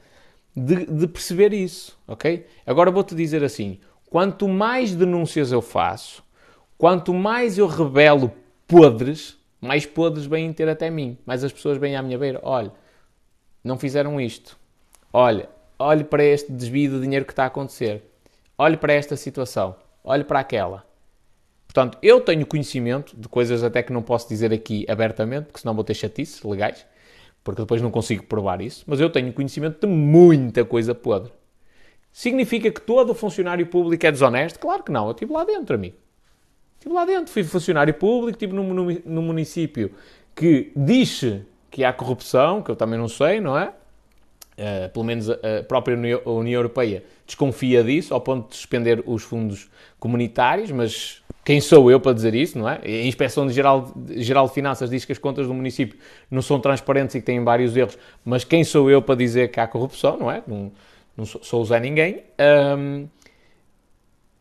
de, 0.55 0.85
de 0.85 1.07
perceber 1.07 1.53
isso, 1.53 1.97
ok? 2.07 2.45
Agora 2.65 2.91
vou-te 2.91 3.15
dizer 3.15 3.43
assim: 3.43 3.79
quanto 4.09 4.47
mais 4.47 4.93
denúncias 4.93 5.51
eu 5.51 5.61
faço, 5.61 6.23
quanto 6.77 7.13
mais 7.13 7.57
eu 7.57 7.65
revelo 7.65 8.31
podres, 8.67 9.37
mais 9.59 9.85
podres 9.85 10.25
vêm 10.25 10.53
ter 10.53 10.69
até 10.69 10.89
mim. 10.91 11.17
Mais 11.25 11.43
as 11.43 11.51
pessoas 11.51 11.77
vêm 11.77 11.95
à 11.95 12.03
minha 12.03 12.19
beira. 12.19 12.39
Olha, 12.43 12.71
não 13.63 13.79
fizeram 13.79 14.21
isto. 14.21 14.57
Olha, 15.11 15.49
olhe 15.79 16.03
para 16.03 16.23
este 16.23 16.51
desvio 16.51 16.91
de 16.91 17.01
dinheiro 17.01 17.25
que 17.25 17.31
está 17.31 17.45
a 17.45 17.47
acontecer. 17.47 18.03
Olhe 18.57 18.77
para 18.77 18.93
esta 18.93 19.15
situação. 19.15 19.75
Olhe 20.03 20.23
para 20.23 20.39
aquela. 20.39 20.85
Portanto, 21.67 21.97
eu 22.01 22.19
tenho 22.19 22.45
conhecimento 22.45 23.15
de 23.15 23.29
coisas 23.29 23.63
até 23.63 23.81
que 23.81 23.93
não 23.93 24.01
posso 24.01 24.27
dizer 24.27 24.51
aqui 24.51 24.85
abertamente, 24.89 25.45
porque 25.45 25.61
senão 25.61 25.73
vou 25.73 25.83
ter 25.83 25.93
chatices 25.93 26.43
legais, 26.43 26.85
porque 27.43 27.61
depois 27.61 27.81
não 27.81 27.89
consigo 27.89 28.25
provar 28.25 28.61
isso, 28.61 28.83
mas 28.85 28.99
eu 28.99 29.09
tenho 29.09 29.31
conhecimento 29.31 29.79
de 29.79 29.87
muita 29.87 30.65
coisa 30.65 30.93
podre. 30.93 31.31
Significa 32.11 32.69
que 32.69 32.81
todo 32.81 33.13
funcionário 33.13 33.65
público 33.65 34.05
é 34.05 34.11
desonesto? 34.11 34.59
Claro 34.59 34.83
que 34.83 34.91
não, 34.91 35.05
eu 35.05 35.11
estive 35.11 35.31
lá 35.31 35.45
dentro, 35.45 35.75
amigo. 35.75 35.95
Estive 36.77 36.93
lá 36.93 37.05
dentro, 37.05 37.31
fui 37.31 37.43
funcionário 37.43 37.93
público, 37.93 38.35
estive 38.35 38.53
num, 38.53 38.73
num 39.05 39.21
município 39.21 39.91
que 40.35 40.73
diz 40.75 41.21
que 41.69 41.85
há 41.85 41.93
corrupção, 41.93 42.61
que 42.61 42.69
eu 42.69 42.75
também 42.75 42.99
não 42.99 43.07
sei, 43.07 43.39
não 43.39 43.57
é? 43.57 43.73
Uh, 44.61 44.89
pelo 44.89 45.03
menos 45.03 45.27
a, 45.27 45.63
própria 45.67 45.97
União 45.97 46.59
Europeia 46.59 47.03
desconfia 47.25 47.83
disso, 47.83 48.13
ao 48.13 48.21
ponto 48.21 48.49
de 48.49 48.57
suspender 48.57 49.01
os 49.07 49.23
fundos 49.23 49.71
comunitários, 49.99 50.69
mas 50.69 51.23
quem 51.43 51.59
sou 51.59 51.89
eu 51.89 51.99
para 51.99 52.13
dizer 52.13 52.35
isso, 52.35 52.59
não 52.59 52.69
é? 52.69 52.79
A 52.83 53.05
Inspeção 53.05 53.49
Geral, 53.49 53.91
Geral 54.17 54.47
de 54.47 54.53
Finanças 54.53 54.89
diz 54.89 55.03
que 55.03 55.11
as 55.11 55.17
contas 55.17 55.47
do 55.47 55.53
município 55.53 55.97
não 56.29 56.41
são 56.41 56.59
transparentes 56.59 57.15
e 57.15 57.19
que 57.19 57.25
têm 57.25 57.43
vários 57.43 57.75
erros, 57.75 57.97
mas 58.23 58.43
quem 58.43 58.63
sou 58.63 58.91
eu 58.91 59.01
para 59.01 59.15
dizer 59.15 59.49
que 59.49 59.59
há 59.59 59.65
corrupção, 59.65 60.17
não 60.17 60.29
é? 60.29 60.43
Não, 60.45 60.71
não 61.17 61.25
sou, 61.25 61.43
sou 61.43 61.65
Zé 61.65 61.79
Ninguém. 61.79 62.23
Um, 62.77 63.07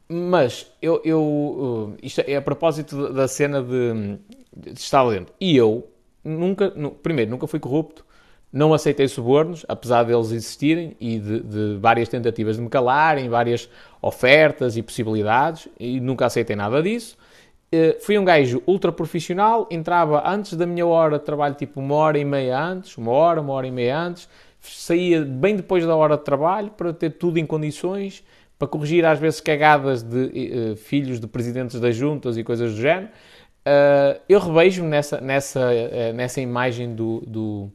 mas 0.09 0.71
eu, 0.83 1.01
eu, 1.05 1.23
uh, 1.23 1.97
isto 2.03 2.21
é 2.27 2.37
a 2.37 2.43
propósito 2.43 3.13
da 3.13 3.29
cena 3.29 3.63
de, 3.63 4.19
de 4.55 4.79
estar 4.79 5.09
dentro. 5.09 5.33
E 5.41 5.57
eu 5.57 5.89
nunca, 6.25 6.71
primeiro, 7.03 7.31
nunca 7.31 7.47
fui 7.47 7.61
corrupto, 7.61 8.05
não 8.53 8.75
aceitei 8.75 9.07
subornos, 9.07 9.65
apesar 9.69 10.03
deles 10.03 10.33
existirem 10.33 10.97
e 11.01 11.19
de, 11.19 11.41
de, 11.41 11.79
várias 11.79 12.09
tentativas 12.09 12.57
de 12.57 12.63
me 12.63 12.69
calarem, 12.69 13.29
várias 13.29 13.69
ofertas 14.03 14.77
e 14.77 14.83
possibilidades, 14.83 15.69
e 15.79 16.01
nunca 16.01 16.27
aceitei 16.27 16.57
nada 16.57 16.83
disso. 16.83 17.17
Uh, 17.73 18.01
fui 18.01 18.19
um 18.19 18.25
gajo 18.25 18.61
ultra 18.67 18.91
profissional, 18.91 19.69
entrava 19.71 20.29
antes 20.29 20.55
da 20.55 20.67
minha 20.67 20.85
hora 20.85 21.19
de 21.19 21.25
trabalho, 21.25 21.55
tipo 21.55 21.79
uma 21.79 21.95
hora 21.95 22.19
e 22.19 22.25
meia 22.25 22.61
antes, 22.61 22.99
uma 22.99 23.13
hora, 23.13 23.41
uma 23.41 23.53
hora 23.53 23.69
e 23.69 23.71
meia 23.71 23.97
antes, 23.97 24.29
saía 24.61 25.25
bem 25.25 25.55
depois 25.55 25.87
da 25.87 25.95
hora 25.95 26.17
de 26.17 26.25
trabalho 26.25 26.71
para 26.73 26.93
ter 26.93 27.11
tudo 27.11 27.39
em 27.39 27.47
condições, 27.47 28.25
para 28.59 28.67
corrigir 28.67 29.07
às 29.07 29.21
vezes 29.21 29.41
cagadas 29.41 30.03
de 30.03 30.73
uh, 30.73 30.77
filhos 30.77 31.21
de 31.21 31.29
presidentes 31.29 31.79
das 31.79 31.95
juntas 31.95 32.37
e 32.37 32.43
coisas 32.43 32.75
do 32.75 32.81
género. 32.81 33.11
Uh, 33.61 34.21
eu 34.29 34.41
revejo-me 34.41 34.89
nessa, 34.89 35.21
nessa, 35.21 35.71
nessa 36.13 36.41
imagem 36.41 36.93
do, 36.93 37.23
do 37.25 37.71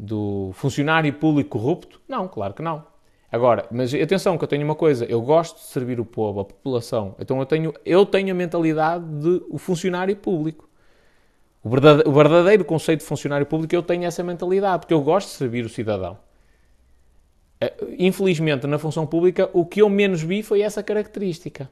do 0.00 0.50
funcionário 0.54 1.12
público 1.12 1.50
corrupto? 1.50 2.00
Não, 2.08 2.26
claro 2.26 2.54
que 2.54 2.62
não. 2.62 2.84
Agora, 3.30 3.66
mas 3.70 3.94
atenção 3.94 4.36
que 4.36 4.42
eu 4.42 4.48
tenho 4.48 4.64
uma 4.64 4.74
coisa, 4.74 5.04
eu 5.04 5.20
gosto 5.20 5.56
de 5.58 5.64
servir 5.64 6.00
o 6.00 6.04
povo, 6.04 6.40
a 6.40 6.44
população. 6.44 7.14
Então 7.20 7.38
eu 7.38 7.46
tenho, 7.46 7.74
eu 7.84 8.04
tenho 8.06 8.32
a 8.32 8.34
mentalidade 8.34 9.04
de 9.04 9.42
o 9.48 9.58
funcionário 9.58 10.16
público. 10.16 10.68
O 11.62 11.68
verdadeiro, 11.68 12.08
o 12.08 12.12
verdadeiro 12.12 12.64
conceito 12.64 13.00
de 13.00 13.06
funcionário 13.06 13.46
público, 13.46 13.74
eu 13.74 13.82
tenho 13.82 14.04
essa 14.04 14.24
mentalidade, 14.24 14.80
porque 14.80 14.94
eu 14.94 15.02
gosto 15.02 15.28
de 15.28 15.34
servir 15.34 15.64
o 15.64 15.68
cidadão. 15.68 16.18
Eh, 17.60 17.74
infelizmente, 17.98 18.66
na 18.66 18.78
função 18.78 19.06
pública, 19.06 19.50
o 19.52 19.66
que 19.66 19.82
eu 19.82 19.88
menos 19.90 20.22
vi 20.22 20.42
foi 20.42 20.62
essa 20.62 20.82
característica. 20.82 21.70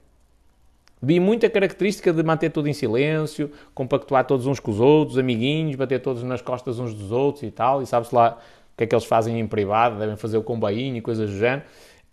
Vi 1.01 1.21
muita 1.21 1.49
característica 1.49 2.13
de 2.13 2.23
manter 2.23 2.51
tudo 2.51 2.69
em 2.69 2.73
silêncio, 2.73 3.51
compactuar 3.75 4.27
todos 4.27 4.47
uns 4.47 4.59
com 4.59 4.71
os 4.71 4.81
outros, 4.81 5.17
amiguinhos, 5.17 5.77
bater 5.77 6.01
todos 6.01 6.23
nas 6.23 6.43
costas 6.43 6.79
uns 6.79 6.93
dos 6.93 7.13
outros 7.13 7.45
e 7.45 7.51
tal, 7.51 7.83
e 7.83 7.87
sabe-se 7.87 8.15
lá 8.15 8.39
o 8.73 8.77
que 8.77 8.85
é 8.85 8.87
que 8.87 8.95
eles 8.95 9.05
fazem 9.05 9.39
em 9.39 9.47
privado, 9.47 9.99
devem 9.99 10.17
fazer 10.17 10.37
o 10.39 10.43
combainho 10.43 10.97
e 10.97 11.01
coisas 11.01 11.31
do 11.31 11.37
género. 11.37 11.63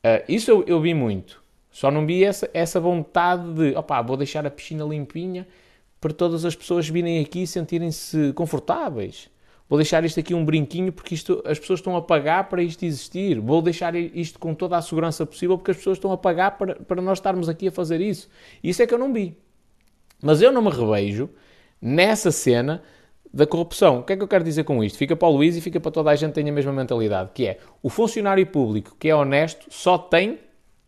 Uh, 0.05 0.23
isso 0.29 0.51
eu, 0.51 0.63
eu, 0.67 0.79
vi 0.79 0.93
muito. 0.93 1.43
Só 1.71 1.89
não 1.89 2.05
vi 2.05 2.23
essa, 2.23 2.49
essa 2.53 2.79
vontade 2.79 3.53
de, 3.53 3.75
opá, 3.75 4.01
vou 4.01 4.15
deixar 4.15 4.45
a 4.45 4.51
piscina 4.51 4.85
limpinha 4.85 5.47
para 5.99 6.13
todas 6.13 6.45
as 6.45 6.55
pessoas 6.55 6.87
virem 6.87 7.19
aqui 7.19 7.43
e 7.43 7.47
sentirem-se 7.47 8.31
confortáveis. 8.33 9.29
Vou 9.67 9.77
deixar 9.79 10.03
isto 10.05 10.19
aqui 10.19 10.33
um 10.33 10.45
brinquinho 10.45 10.91
porque 10.91 11.15
isto, 11.15 11.41
as 11.45 11.57
pessoas 11.57 11.79
estão 11.79 11.95
a 11.95 12.01
pagar 12.01 12.49
para 12.49 12.61
isto 12.61 12.83
existir. 12.85 13.39
Vou 13.39 13.61
deixar 13.61 13.95
isto 13.95 14.37
com 14.37 14.53
toda 14.53 14.77
a 14.77 14.81
segurança 14.81 15.25
possível 15.25 15.57
porque 15.57 15.71
as 15.71 15.77
pessoas 15.77 15.97
estão 15.97 16.11
a 16.11 16.17
pagar 16.17 16.57
para, 16.57 16.75
para 16.75 17.01
nós 17.01 17.17
estarmos 17.17 17.49
aqui 17.49 17.67
a 17.67 17.71
fazer 17.71 17.99
isso. 17.99 18.29
Isso 18.63 18.83
é 18.83 18.87
que 18.87 18.93
eu 18.93 18.99
não 18.99 19.11
vi. 19.11 19.35
Mas 20.21 20.41
eu 20.41 20.51
não 20.51 20.61
me 20.61 20.69
revejo 20.69 21.29
nessa 21.81 22.31
cena 22.31 22.83
da 23.33 23.45
corrupção. 23.45 23.99
O 23.99 24.03
que 24.03 24.13
é 24.13 24.17
que 24.17 24.23
eu 24.23 24.27
quero 24.27 24.43
dizer 24.43 24.63
com 24.63 24.83
isto? 24.83 24.97
Fica 24.97 25.15
para 25.15 25.27
o 25.27 25.31
Luís 25.31 25.57
e 25.57 25.61
fica 25.61 25.79
para 25.79 25.91
toda 25.91 26.11
a 26.11 26.15
gente 26.15 26.29
que 26.29 26.35
tenha 26.35 26.51
a 26.51 26.55
mesma 26.55 26.71
mentalidade, 26.71 27.31
que 27.33 27.45
é 27.45 27.59
o 27.83 27.89
funcionário 27.89 28.45
público 28.47 28.95
que 28.99 29.09
é 29.09 29.15
honesto 29.15 29.65
só 29.69 29.97
tem, 29.97 30.39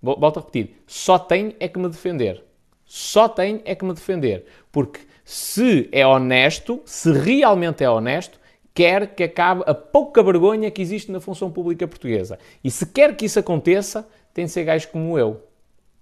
volto 0.02 0.38
a 0.38 0.42
repetir, 0.42 0.76
só 0.86 1.20
tem 1.20 1.56
é 1.60 1.68
que 1.68 1.78
me 1.78 1.90
defender. 1.90 2.44
Só 2.86 3.28
tem 3.28 3.62
é 3.66 3.76
que 3.76 3.84
me 3.84 3.94
defender. 3.94 4.46
Porque 4.72 5.02
se 5.26 5.90
é 5.92 6.08
honesto, 6.08 6.82
se 6.86 7.12
realmente 7.12 7.84
é 7.84 7.90
honesto, 7.90 8.40
quer 8.78 9.16
que 9.16 9.24
acabe 9.24 9.64
a 9.66 9.74
pouca 9.74 10.22
vergonha 10.22 10.70
que 10.70 10.84
existe 10.84 11.12
na 11.12 11.20
função 11.20 11.50
pública 11.50 11.88
portuguesa. 11.88 12.38
E 12.64 12.70
se 12.70 12.86
quer 12.86 13.18
que 13.18 13.26
isso 13.26 13.40
aconteça, 13.40 14.08
tem 14.36 14.46
de 14.46 14.52
ser 14.52 14.66
gajos 14.66 14.86
como 14.86 15.18
eu. 15.18 15.42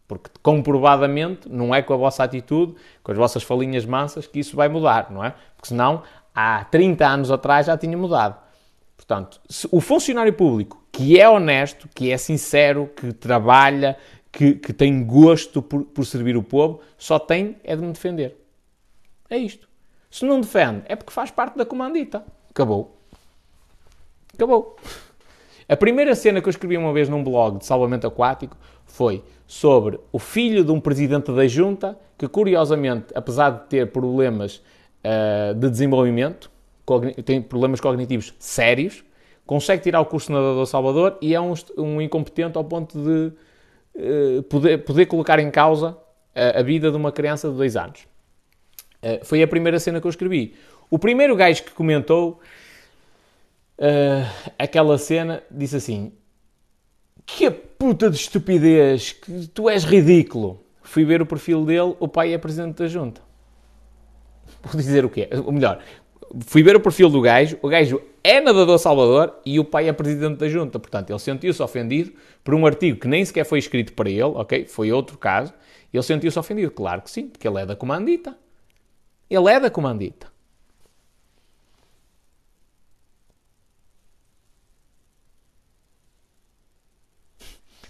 Porque 0.05 0.30
comprovadamente 0.43 1.47
não 1.47 1.73
é 1.73 1.82
com 1.82 1.93
a 1.93 1.95
vossa 1.95 2.26
atitude, 2.26 2.76
com 3.01 3.13
as 3.13 3.17
vossas 3.17 3.43
falinhas 3.43 3.86
mansas, 3.86 4.28
que 4.28 4.39
isso 4.39 4.57
vai 4.57 4.67
mudar, 4.67 5.09
não 5.09 5.23
é? 5.23 5.34
Porque 5.55 5.69
senão, 5.69 6.03
há 6.36 6.65
30 6.65 7.07
anos 7.07 7.32
atrás 7.32 7.67
já 7.67 7.78
tinha 7.78 7.97
mudado. 7.97 8.36
Portanto, 8.97 9.39
o 9.71 9.80
funcionário 9.80 10.34
público 10.34 10.84
que 10.91 11.17
é 11.17 11.30
honesto, 11.30 11.88
que 11.95 12.11
é 12.11 12.17
sincero, 12.17 12.91
que 12.93 13.13
trabalha, 13.13 13.97
que, 14.34 14.55
que 14.55 14.73
tem 14.73 15.01
gosto 15.05 15.61
por, 15.61 15.86
por 15.86 16.05
servir 16.05 16.36
o 16.36 16.43
povo, 16.43 16.82
só 16.97 17.17
tem 17.17 17.55
é 17.63 17.73
de 17.73 17.82
me 17.82 17.93
defender. 17.93 18.36
É 19.30 19.38
isto. 19.38 19.65
Se 20.11 20.26
não 20.26 20.41
defende, 20.41 20.84
é 20.89 20.95
porque 20.97 21.13
faz 21.13 21.32
parte 21.32 21.57
da 21.57 21.65
comandita. 21.65 22.21
Acabou. 22.56 22.95
Acabou. 24.34 24.78
A 25.68 25.76
primeira 25.76 26.16
cena 26.16 26.39
que 26.39 26.47
eu 26.47 26.51
escrevi 26.51 26.78
uma 26.78 26.93
vez 26.93 27.10
num 27.10 27.22
blog 27.22 27.58
de 27.58 27.66
salvamento 27.66 28.08
aquático 28.08 28.56
foi 28.86 29.22
sobre 29.45 29.99
o 30.10 30.18
filho 30.18 30.64
de 30.64 30.72
um 30.72 30.80
presidente 30.80 31.34
da 31.34 31.45
junta 31.49 31.99
que, 32.18 32.30
curiosamente, 32.30 33.08
apesar 33.14 33.49
de 33.49 33.68
ter 33.68 33.91
problemas 33.91 34.64
uh, 35.03 35.53
de 35.53 35.70
desenvolvimento, 35.70 36.49
tem 37.26 37.41
problemas 37.41 37.82
cognitivos 37.82 38.34
sérios, 38.39 39.03
consegue 39.45 39.84
tirar 39.84 39.99
o 39.99 40.06
curso 40.06 40.28
de 40.28 40.34
nadador 40.34 40.66
Salvador 40.66 41.18
e 41.22 41.36
é 41.36 41.41
um, 41.41 41.53
um 41.78 42.01
incompetente 42.01 42.58
ao 42.58 42.64
ponto 42.64 42.97
de 42.97 43.34
uh, 43.95 44.43
poder, 44.43 44.78
poder 44.78 45.08
colocar 45.08 45.39
em 45.39 45.51
causa 45.51 45.97
a, 46.34 46.60
a, 46.60 46.64
vida 46.64 46.89
de 46.89 46.95
uma 46.95 47.12
criança 47.12 47.49
de 47.49 47.58
dois 47.58 47.76
anos. 47.76 48.08
Uh, 49.03 49.26
foi 49.26 49.43
a 49.43 49.47
primeira 49.47 49.78
cena 49.78 49.99
que 49.99 50.08
eu 50.08 50.10
escrevi. 50.10 50.56
O 50.89 50.99
primeiro 50.99 51.36
gajo 51.36 51.63
que 51.63 51.71
comentou 51.71 52.39
uh, 53.79 54.51
aquela 54.57 54.97
cena 54.97 55.43
disse 55.49 55.75
assim: 55.75 56.13
Que 57.25 57.49
puta 57.49 58.09
de 58.09 58.17
estupidez, 58.17 59.13
que 59.13 59.47
tu 59.47 59.69
és 59.69 59.83
ridículo. 59.83 60.63
Fui 60.83 61.03
ver 61.03 61.21
o 61.21 61.25
perfil 61.25 61.65
dele, 61.65 61.95
o 61.99 62.07
pai 62.07 62.33
é 62.33 62.38
presidente 62.38 62.77
da 62.77 62.88
junta. 62.88 63.21
Vou 64.63 64.79
dizer 64.79 65.03
o 65.03 65.09
quê? 65.09 65.27
Ou 65.43 65.51
melhor, 65.51 65.79
fui 66.45 66.61
ver 66.61 66.75
o 66.75 66.79
perfil 66.79 67.09
do 67.09 67.21
gajo, 67.21 67.57
o 67.61 67.67
gajo 67.67 68.01
é 68.23 68.41
nadador 68.41 68.77
Salvador 68.79 69.39
e 69.45 69.59
o 69.59 69.65
pai 69.65 69.88
é 69.88 69.93
presidente 69.93 70.38
da 70.38 70.47
junta. 70.49 70.79
Portanto, 70.79 71.09
ele 71.09 71.19
sentiu-se 71.19 71.61
ofendido 71.61 72.13
por 72.43 72.53
um 72.53 72.65
artigo 72.65 72.99
que 72.99 73.07
nem 73.07 73.23
sequer 73.23 73.45
foi 73.45 73.59
escrito 73.59 73.93
para 73.93 74.09
ele, 74.09 74.23
ok? 74.23 74.65
Foi 74.65 74.91
outro 74.91 75.17
caso. 75.17 75.53
Ele 75.93 76.03
sentiu-se 76.03 76.38
ofendido. 76.38 76.71
Claro 76.71 77.01
que 77.01 77.11
sim, 77.11 77.27
porque 77.27 77.47
ele 77.47 77.59
é 77.59 77.65
da 77.65 77.75
comandita. 77.75 78.38
Ele 79.29 79.49
é 79.49 79.59
da 79.59 79.69
comandita. 79.69 80.34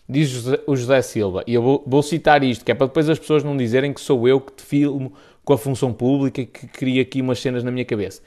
Diz 0.07 0.45
o 0.67 0.75
José 0.75 1.01
Silva, 1.01 1.43
e 1.47 1.55
eu 1.55 1.63
vou, 1.63 1.83
vou, 1.85 2.03
citar 2.03 2.43
isto, 2.43 2.63
que 2.63 2.71
é 2.71 2.75
para 2.75 2.85
depois 2.85 3.09
as 3.09 3.17
pessoas 3.17 3.43
não 3.43 3.57
dizerem 3.57 3.91
que 3.91 3.99
sou 3.99 4.27
eu 4.27 4.39
que 4.39 4.53
te 4.53 4.63
filmo 4.63 5.11
com 5.43 5.53
a 5.53 5.57
função 5.57 5.91
pública 5.91 6.41
e 6.41 6.45
que 6.45 6.67
cria 6.67 7.01
aqui 7.01 7.21
umas 7.21 7.39
cenas 7.39 7.63
na 7.63 7.71
minha 7.71 7.85
cabeça. 7.85 8.21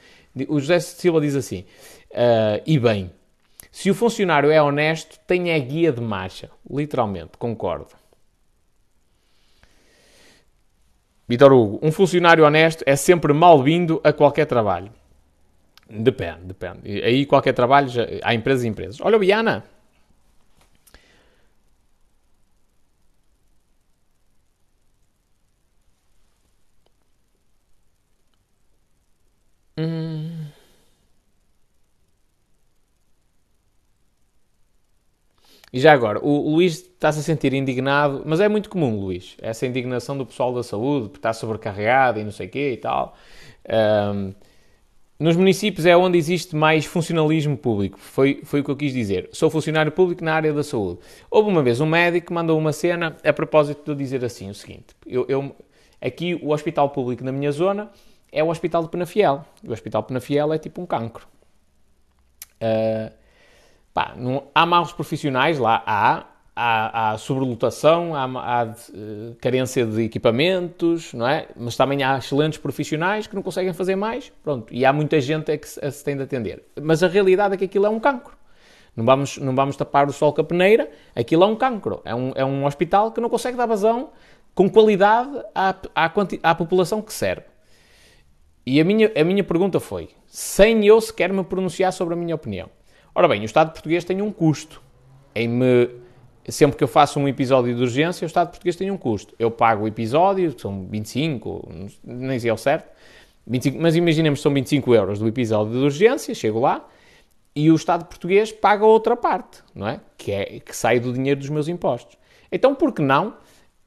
O 0.49 0.59
José 0.59 0.79
Silva 0.81 1.21
diz 1.21 1.35
assim, 1.35 1.65
uh, 2.11 2.61
e 2.65 2.77
bem, 2.77 3.09
se 3.71 3.89
o 3.89 3.95
funcionário 3.95 4.51
é 4.51 4.61
honesto, 4.61 5.19
tem 5.25 5.53
a 5.53 5.59
guia 5.59 5.91
de 5.91 6.01
marcha. 6.01 6.49
Literalmente, 6.69 7.31
concordo. 7.37 7.87
Vitor 11.27 11.53
Hugo, 11.53 11.79
um 11.81 11.91
funcionário 11.91 12.43
honesto 12.43 12.83
é 12.87 12.95
sempre 12.95 13.31
mal-vindo 13.33 14.01
a 14.03 14.11
qualquer 14.11 14.45
trabalho. 14.45 14.91
Depende, 15.89 16.39
depende. 16.43 17.03
Aí 17.03 17.25
qualquer 17.25 17.53
trabalho, 17.53 17.87
já, 17.87 18.05
há 18.23 18.33
empresas 18.33 18.63
e 18.63 18.67
empresas. 18.67 18.99
Olha, 19.01 19.17
Biana. 19.17 19.63
Hum. 19.65 19.78
E 35.71 35.79
já 35.79 35.93
agora, 35.93 36.19
o 36.23 36.49
Luís 36.49 36.77
está-se 36.79 37.19
a 37.19 37.21
sentir 37.21 37.53
indignado, 37.53 38.23
mas 38.25 38.39
é 38.39 38.47
muito 38.47 38.69
comum, 38.69 38.99
Luís, 38.99 39.35
essa 39.39 39.67
indignação 39.67 40.17
do 40.17 40.25
pessoal 40.25 40.53
da 40.53 40.63
saúde, 40.63 41.09
porque 41.09 41.19
está 41.19 41.31
sobrecarregado 41.31 42.19
e 42.19 42.23
não 42.23 42.31
sei 42.31 42.47
o 42.47 42.49
quê 42.49 42.71
e 42.73 42.77
tal. 42.77 43.15
Um, 44.13 44.33
nos 45.19 45.35
municípios 45.35 45.85
é 45.85 45.95
onde 45.97 46.17
existe 46.17 46.55
mais 46.55 46.85
funcionalismo 46.85 47.57
público. 47.57 47.99
Foi, 47.99 48.39
foi 48.43 48.61
o 48.61 48.63
que 48.63 48.71
eu 48.71 48.75
quis 48.75 48.93
dizer. 48.93 49.29
Sou 49.33 49.49
funcionário 49.49 49.91
público 49.91 50.23
na 50.23 50.33
área 50.33 50.53
da 50.53 50.63
saúde. 50.63 50.99
Houve 51.29 51.49
uma 51.49 51.61
vez 51.61 51.81
um 51.81 51.85
médico 51.85 52.27
que 52.27 52.33
mandou 52.33 52.57
uma 52.57 52.71
cena 52.71 53.17
a 53.23 53.33
propósito 53.33 53.83
de 53.83 53.91
eu 53.91 53.95
dizer 53.95 54.23
assim 54.23 54.49
o 54.49 54.55
seguinte. 54.55 54.95
Eu, 55.05 55.25
eu, 55.27 55.55
aqui 56.01 56.35
o 56.41 56.51
hospital 56.51 56.89
público 56.91 57.23
na 57.23 57.33
minha 57.33 57.51
zona 57.51 57.91
é 58.31 58.41
o 58.41 58.47
Hospital 58.47 58.83
de 58.83 58.89
Penafiel. 58.89 59.45
O 59.67 59.71
Hospital 59.73 60.03
de 60.03 60.07
Penafiel 60.07 60.53
é 60.53 60.57
tipo 60.57 60.81
um 60.81 60.85
cancro. 60.85 61.27
Uh, 62.61 63.11
pá, 63.99 64.13
não, 64.15 64.43
há 64.55 64.65
maus 64.65 64.93
profissionais 64.93 65.59
lá, 65.59 65.83
há, 65.85 66.25
há, 66.55 67.11
há 67.11 67.17
sobrelotação, 67.17 68.15
há, 68.15 68.23
há 68.23 68.63
uh, 68.63 69.35
carência 69.41 69.85
de 69.85 70.03
equipamentos, 70.03 71.13
não 71.13 71.27
é? 71.27 71.47
Mas 71.57 71.75
também 71.75 72.01
há 72.01 72.17
excelentes 72.17 72.57
profissionais 72.57 73.27
que 73.27 73.35
não 73.35 73.41
conseguem 73.41 73.73
fazer 73.73 73.97
mais, 73.97 74.31
pronto. 74.41 74.73
E 74.73 74.85
há 74.85 74.93
muita 74.93 75.19
gente 75.19 75.51
a 75.51 75.57
que 75.57 75.67
se, 75.67 75.85
a 75.85 75.91
se 75.91 76.01
tem 76.01 76.15
de 76.15 76.23
atender. 76.23 76.63
Mas 76.81 77.03
a 77.03 77.09
realidade 77.09 77.55
é 77.55 77.57
que 77.57 77.65
aquilo 77.65 77.85
é 77.87 77.89
um 77.89 77.99
cancro. 77.99 78.37
Não 78.95 79.03
vamos, 79.03 79.37
não 79.37 79.53
vamos 79.53 79.75
tapar 79.75 80.07
o 80.07 80.13
sol 80.13 80.31
com 80.31 80.39
a 80.39 80.45
peneira, 80.45 80.89
aquilo 81.13 81.43
é 81.43 81.47
um 81.47 81.55
cancro. 81.57 82.01
É 82.05 82.15
um, 82.15 82.31
é 82.35 82.45
um 82.45 82.65
hospital 82.65 83.11
que 83.11 83.19
não 83.19 83.29
consegue 83.29 83.57
dar 83.57 83.65
vazão 83.65 84.11
com 84.55 84.69
qualidade 84.69 85.29
à, 85.53 85.75
à, 85.93 86.11
à 86.43 86.55
população 86.55 87.01
que 87.01 87.11
serve. 87.11 87.43
E 88.65 88.79
a 88.79 88.85
minha, 88.85 89.11
a 89.13 89.23
minha 89.25 89.43
pergunta 89.43 89.77
foi, 89.81 90.09
sem 90.25 90.85
eu 90.85 91.01
sequer 91.01 91.33
me 91.33 91.43
pronunciar 91.43 91.91
sobre 91.91 92.13
a 92.13 92.17
minha 92.17 92.35
opinião. 92.35 92.69
Ora 93.13 93.27
bem, 93.27 93.41
o 93.41 93.45
Estado 93.45 93.71
português 93.71 94.03
tem 94.03 94.21
um 94.21 94.31
custo 94.31 94.81
em 95.35 95.47
me 95.47 95.89
sempre 96.51 96.77
que 96.77 96.83
eu 96.83 96.87
faço 96.87 97.19
um 97.19 97.27
episódio 97.27 97.75
de 97.75 97.81
urgência, 97.81 98.25
o 98.25 98.27
Estado 98.27 98.49
português 98.49 98.75
tem 98.75 98.89
um 98.89 98.97
custo. 98.97 99.35
Eu 99.37 99.51
pago 99.51 99.83
o 99.83 99.87
episódio, 99.87 100.57
são 100.59 100.87
25, 100.87 101.69
nem 102.03 102.39
sei 102.39 102.49
ao 102.49 102.57
certo, 102.57 102.89
25, 103.45 103.77
mas 103.79 103.95
imaginemos 103.95 104.39
que 104.39 104.43
são 104.43 104.53
25 104.53 104.93
euros 104.93 105.19
do 105.19 105.27
episódio 105.27 105.73
de 105.73 105.79
urgência, 105.79 106.33
chego 106.33 106.59
lá, 106.59 106.87
e 107.55 107.71
o 107.71 107.75
Estado 107.75 108.05
português 108.05 108.51
paga 108.51 108.85
outra 108.85 109.15
parte, 109.15 109.61
não 109.73 109.87
é? 109.87 109.99
Que, 110.17 110.31
é, 110.31 110.59
que 110.59 110.75
sai 110.75 110.99
do 110.99 111.11
dinheiro 111.13 111.39
dos 111.39 111.49
meus 111.49 111.67
impostos. 111.67 112.17
Então, 112.51 112.73
por 112.73 112.93
que 112.93 113.01
não? 113.01 113.35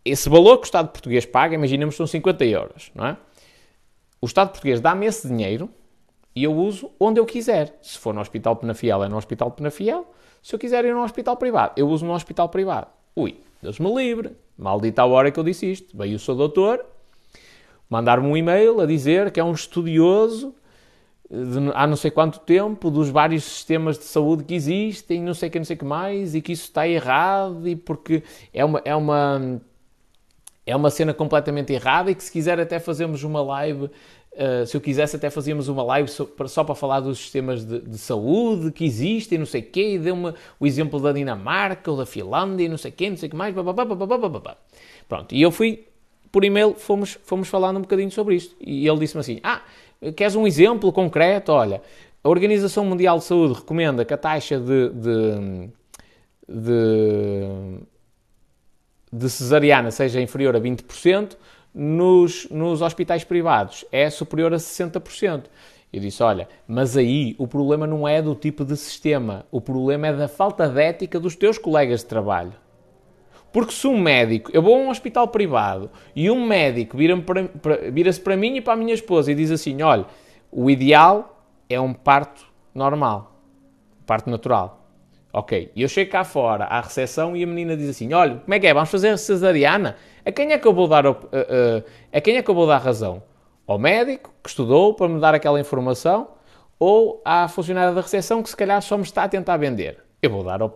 Esse 0.04 0.28
valor 0.28 0.58
que 0.58 0.64
o 0.64 0.66
Estado 0.66 0.88
português 0.88 1.24
paga, 1.24 1.54
imaginemos 1.54 1.94
que 1.94 1.98
são 1.98 2.06
50 2.06 2.44
euros, 2.44 2.90
não 2.94 3.06
é? 3.06 3.16
O 4.20 4.26
Estado 4.26 4.50
português 4.50 4.80
dá-me 4.80 5.06
esse 5.06 5.26
dinheiro 5.26 5.70
e 6.34 6.44
eu 6.44 6.54
uso 6.54 6.90
onde 6.98 7.20
eu 7.20 7.26
quiser. 7.26 7.78
Se 7.82 7.98
for 7.98 8.14
no 8.14 8.20
Hospital 8.20 8.56
Penafiel, 8.56 9.04
é 9.04 9.08
no 9.08 9.16
Hospital 9.16 9.50
Penafiel. 9.50 10.06
Se 10.42 10.54
eu 10.54 10.58
quiser 10.58 10.84
ir 10.84 10.92
num 10.92 11.02
hospital 11.02 11.36
privado, 11.36 11.72
eu 11.76 11.88
uso 11.88 12.04
num 12.04 12.12
hospital 12.12 12.48
privado. 12.48 12.88
Ui, 13.14 13.38
Deus 13.62 13.78
me 13.78 13.94
livre. 13.94 14.32
Maldita 14.58 15.02
a 15.02 15.06
hora 15.06 15.30
que 15.30 15.38
eu 15.38 15.44
disse 15.44 15.70
isto. 15.70 15.96
Veio 15.96 16.16
o 16.16 16.18
seu 16.18 16.34
doutor 16.34 16.84
mandar-me 17.92 18.26
um 18.26 18.34
e-mail 18.34 18.80
a 18.80 18.86
dizer 18.86 19.30
que 19.30 19.38
é 19.38 19.44
um 19.44 19.52
estudioso 19.52 20.54
de, 21.30 21.58
há 21.74 21.86
não 21.86 21.94
sei 21.94 22.10
quanto 22.10 22.40
tempo 22.40 22.90
dos 22.90 23.10
vários 23.10 23.44
sistemas 23.44 23.98
de 23.98 24.04
saúde 24.04 24.44
que 24.44 24.54
existem, 24.54 25.20
não 25.20 25.34
sei 25.34 25.50
que, 25.50 25.58
não 25.58 25.64
sei 25.66 25.76
que 25.76 25.84
mais, 25.84 26.34
e 26.34 26.40
que 26.40 26.52
isso 26.52 26.64
está 26.64 26.88
errado, 26.88 27.68
e 27.68 27.76
porque 27.76 28.22
é 28.50 28.64
uma, 28.64 28.80
é 28.82 28.96
uma, 28.96 29.60
é 30.64 30.74
uma 30.74 30.88
cena 30.88 31.12
completamente 31.12 31.70
errada, 31.70 32.10
e 32.10 32.14
que 32.14 32.24
se 32.24 32.32
quiser 32.32 32.58
até 32.58 32.80
fazermos 32.80 33.22
uma 33.24 33.42
live 33.42 33.90
Uh, 34.34 34.64
se 34.66 34.74
eu 34.74 34.80
quisesse, 34.80 35.14
até 35.14 35.28
fazíamos 35.28 35.68
uma 35.68 35.82
live 35.82 36.08
só 36.08 36.24
para, 36.24 36.48
só 36.48 36.64
para 36.64 36.74
falar 36.74 37.00
dos 37.00 37.18
sistemas 37.18 37.66
de, 37.66 37.80
de, 37.80 37.98
saúde 37.98 38.72
que 38.72 38.82
existem, 38.82 39.38
não 39.38 39.44
sei 39.44 39.60
o 39.60 39.64
quê, 39.64 39.94
e 39.94 39.98
deu-me 39.98 40.32
o 40.58 40.66
exemplo 40.66 40.98
da 40.98 41.12
Dinamarca 41.12 41.90
ou 41.90 41.98
da 41.98 42.06
Finlândia, 42.06 42.66
não 42.66 42.78
sei 42.78 42.90
o 42.90 42.94
quê, 42.94 43.10
não 43.10 43.16
sei 43.18 43.26
o 43.26 43.30
que 43.30 43.36
mais, 43.36 43.54
Pronto, 45.06 45.34
e 45.34 45.42
eu 45.42 45.50
fui, 45.50 45.84
por 46.32 46.44
e-mail, 46.44 46.72
fomos, 46.72 47.18
fomos 47.24 47.46
falando 47.48 47.76
um 47.76 47.82
bocadinho 47.82 48.10
sobre 48.10 48.36
isto. 48.36 48.56
E 48.58 48.88
ele 48.88 49.00
disse-me 49.00 49.20
assim: 49.20 49.38
Ah, 49.42 49.60
queres 50.16 50.34
um 50.34 50.46
exemplo 50.46 50.90
concreto? 50.90 51.52
Olha, 51.52 51.82
a 52.24 52.28
Organização 52.28 52.86
Mundial 52.86 53.18
de 53.18 53.24
Saúde 53.24 53.52
recomenda 53.52 54.02
que 54.02 54.14
a 54.14 54.16
taxa 54.16 54.58
de, 54.58 54.88
de, 54.88 55.68
de, 56.48 57.80
de 59.12 59.28
cesariana 59.28 59.90
seja 59.90 60.22
inferior 60.22 60.56
a 60.56 60.60
20% 60.60 61.36
nos, 61.74 62.48
nos 62.50 62.82
hospitais 62.82 63.24
privados 63.24 63.84
é 63.90 64.10
superior 64.10 64.52
a 64.52 64.56
60%. 64.56 65.44
Eu 65.92 66.00
disse: 66.00 66.22
olha, 66.22 66.48
mas 66.66 66.96
aí 66.96 67.34
o 67.38 67.46
problema 67.46 67.86
não 67.86 68.06
é 68.08 68.22
do 68.22 68.34
tipo 68.34 68.64
de 68.64 68.76
sistema, 68.76 69.46
o 69.50 69.60
problema 69.60 70.06
é 70.06 70.12
da 70.12 70.28
falta 70.28 70.68
de 70.68 70.80
ética 70.80 71.20
dos 71.20 71.36
teus 71.36 71.58
colegas 71.58 72.00
de 72.00 72.06
trabalho. 72.06 72.52
Porque 73.52 73.72
se 73.72 73.86
um 73.86 74.00
médico, 74.00 74.50
eu 74.54 74.62
vou 74.62 74.74
a 74.74 74.78
um 74.78 74.88
hospital 74.88 75.28
privado 75.28 75.90
e 76.16 76.30
um 76.30 76.46
médico 76.46 76.96
vira-se 76.96 77.22
para, 77.22 77.90
vira 77.90 78.10
para 78.14 78.36
mim 78.36 78.56
e 78.56 78.60
para 78.62 78.72
a 78.72 78.76
minha 78.76 78.94
esposa 78.94 79.30
e 79.30 79.34
diz 79.34 79.50
assim: 79.50 79.82
olha, 79.82 80.06
o 80.50 80.70
ideal 80.70 81.44
é 81.68 81.78
um 81.78 81.92
parto 81.92 82.46
normal, 82.74 83.38
parto 84.06 84.30
natural. 84.30 84.78
Ok, 85.34 85.70
e 85.74 85.82
eu 85.82 85.88
chego 85.88 86.10
cá 86.10 86.24
fora 86.24 86.64
à 86.64 86.80
recepção 86.80 87.34
e 87.36 87.42
a 87.42 87.46
menina 87.46 87.76
diz 87.76 87.90
assim: 87.90 88.12
olha, 88.14 88.36
como 88.36 88.54
é 88.54 88.58
que 88.58 88.66
é? 88.66 88.72
Vamos 88.72 88.90
fazer 88.90 89.16
cesariana? 89.18 89.96
A 90.24 90.30
quem 90.30 90.52
é 90.52 90.58
que 90.58 90.66
eu 90.66 90.72
vou 90.72 90.86
dar, 90.86 91.06
uh, 91.06 91.10
uh, 91.12 91.84
a 92.12 92.20
quem 92.20 92.36
é 92.36 92.42
que 92.42 92.50
eu 92.50 92.54
vou 92.54 92.66
dar 92.66 92.78
razão? 92.78 93.22
Ao 93.66 93.78
médico 93.78 94.32
que 94.42 94.48
estudou 94.48 94.94
para 94.94 95.08
me 95.08 95.20
dar 95.20 95.34
aquela 95.34 95.60
informação 95.60 96.28
ou 96.78 97.20
à 97.24 97.48
funcionária 97.48 97.92
da 97.92 98.00
recepção 98.00 98.42
que 98.42 98.48
se 98.48 98.56
calhar 98.56 98.80
só 98.82 98.96
me 98.96 99.02
está 99.02 99.24
a 99.24 99.28
tentar 99.28 99.56
vender? 99.56 99.98
Eu 100.20 100.30
vou 100.30 100.44
dar 100.44 100.62
uh, 100.62 100.70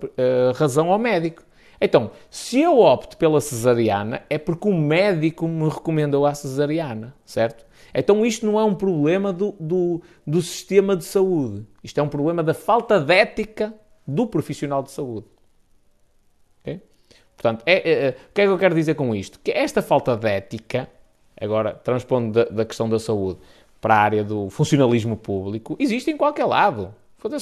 razão 0.55 0.90
ao 0.90 0.99
médico. 0.99 1.44
Então, 1.80 2.11
se 2.30 2.61
eu 2.61 2.80
opto 2.80 3.16
pela 3.16 3.40
cesariana, 3.40 4.22
é 4.28 4.38
porque 4.38 4.68
o 4.68 4.74
médico 4.74 5.47
me 5.47 5.68
recomendou 5.68 6.26
a 6.26 6.34
cesariana, 6.34 7.14
certo? 7.24 7.66
Então 7.94 8.26
isto 8.26 8.44
não 8.47 8.59
é 8.59 8.64
um 8.64 8.74
problema 8.74 9.32
do, 9.32 9.55
do, 9.61 10.03
do 10.26 10.42
sistema 10.42 10.97
de 10.97 11.05
saúde. 11.05 11.66
Isto 11.84 12.01
é 12.01 12.03
um 12.03 12.09
problema 12.09 12.42
da 12.42 12.55
falta 12.55 12.99
de 12.99 13.14
ética 13.14 13.72
do 14.07 14.26
profissional 14.26 14.82
de 14.82 14.90
saúde. 14.90 15.26
Portanto, 17.47 17.62
é, 17.64 17.74
é, 17.74 18.07
é, 18.07 18.09
o 18.11 18.34
que 18.34 18.40
é 18.40 18.44
que 18.44 18.51
eu 18.51 18.59
quero 18.59 18.74
dizer 18.74 18.94
com 18.94 19.14
isto? 19.14 19.38
Que 19.38 19.53
esta 19.53 19.80
falta 19.80 20.16
de 20.16 20.28
ética, 20.28 20.88
agora 21.40 21.72
transpondo 21.72 22.32
da, 22.32 22.44
da 22.51 22.64
questão 22.64 22.88
da 22.88 22.99
saúde 22.99 23.38
para 23.80 23.94
a 23.94 23.99
área 23.99 24.24
do 24.24 24.51
funcionalismo 24.51 25.16
público, 25.16 25.76
existe 25.78 26.11
em 26.11 26.16
qualquer 26.16 26.47
lado. 26.47 26.92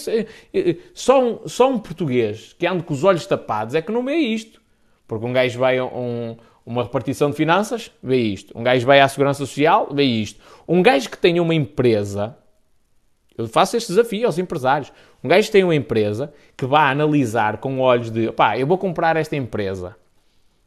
É, 0.09 0.27
é, 0.59 0.77
só 0.93 1.23
um, 1.23 1.49
só 1.49 1.71
um 1.71 1.79
português 1.79 2.55
que 2.59 2.67
anda 2.67 2.83
com 2.83 2.93
os 2.93 3.03
olhos 3.03 3.27
tapados 3.27 3.75
é 3.75 3.81
que 3.81 3.91
não 3.91 4.05
vê 4.05 4.17
isto. 4.17 4.61
Porque 5.09 5.25
um 5.25 5.33
gajo 5.33 5.59
vai 5.59 5.79
a 5.79 5.85
um, 5.87 6.37
uma 6.65 6.83
repartição 6.83 7.31
de 7.31 7.37
finanças, 7.37 7.91
vê 8.03 8.19
isto. 8.19 8.57
Um 8.59 8.63
gajo 8.63 8.87
vai 8.87 9.01
à 9.01 9.09
Segurança 9.09 9.39
Social, 9.39 9.89
vê 9.91 10.05
isto. 10.05 10.39
Um 10.69 10.83
gajo 10.83 11.09
que 11.09 11.19
tem 11.19 11.41
uma 11.41 11.55
empresa, 11.55 12.37
eu 13.37 13.49
faço 13.49 13.77
este 13.77 13.89
desafio 13.89 14.27
aos 14.27 14.39
empresários. 14.39 14.93
Um 15.23 15.29
gajo 15.29 15.51
tem 15.51 15.65
uma 15.65 15.75
empresa 15.75 16.33
que 16.57 16.67
vai 16.67 16.93
analisar 16.93 17.59
com 17.59 17.81
olhos 17.81 18.11
de, 18.11 18.31
pá, 18.33 18.59
eu 18.59 18.67
vou 18.67 18.79
comprar 18.79 19.17
esta 19.17 19.35
empresa. 19.37 19.97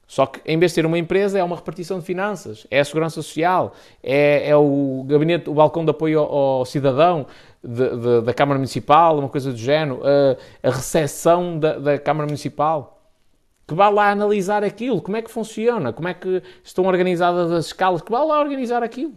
Só 0.05 0.25
que 0.25 0.39
em 0.45 0.57
vez 0.57 0.71
de 0.71 0.75
ser 0.75 0.85
uma 0.85 0.97
empresa, 0.97 1.37
é 1.37 1.43
uma 1.43 1.55
repartição 1.55 1.99
de 1.99 2.05
finanças, 2.05 2.65
é 2.71 2.79
a 2.79 2.85
segurança 2.85 3.15
social, 3.15 3.73
é, 4.01 4.49
é 4.49 4.55
o 4.55 5.03
gabinete, 5.05 5.49
o 5.49 5.53
balcão 5.53 5.83
de 5.83 5.91
apoio 5.91 6.19
ao, 6.19 6.33
ao 6.33 6.65
cidadão 6.65 7.27
de, 7.61 7.89
de, 7.89 8.21
da 8.21 8.33
Câmara 8.33 8.57
Municipal, 8.57 9.19
uma 9.19 9.27
coisa 9.27 9.51
do 9.51 9.57
género, 9.57 10.01
a, 10.03 10.67
a 10.67 10.71
recepção 10.71 11.59
da, 11.59 11.77
da 11.77 11.99
Câmara 11.99 12.25
Municipal 12.25 12.97
que 13.67 13.75
vá 13.75 13.89
lá 13.89 14.09
analisar 14.09 14.63
aquilo, 14.63 15.01
como 15.01 15.17
é 15.17 15.21
que 15.21 15.29
funciona, 15.29 15.91
como 15.91 16.07
é 16.07 16.13
que 16.13 16.41
estão 16.63 16.85
organizadas 16.85 17.51
as 17.51 17.65
escalas, 17.65 18.01
que 18.01 18.09
vá 18.09 18.23
lá 18.23 18.39
organizar 18.39 18.81
aquilo. 18.81 19.15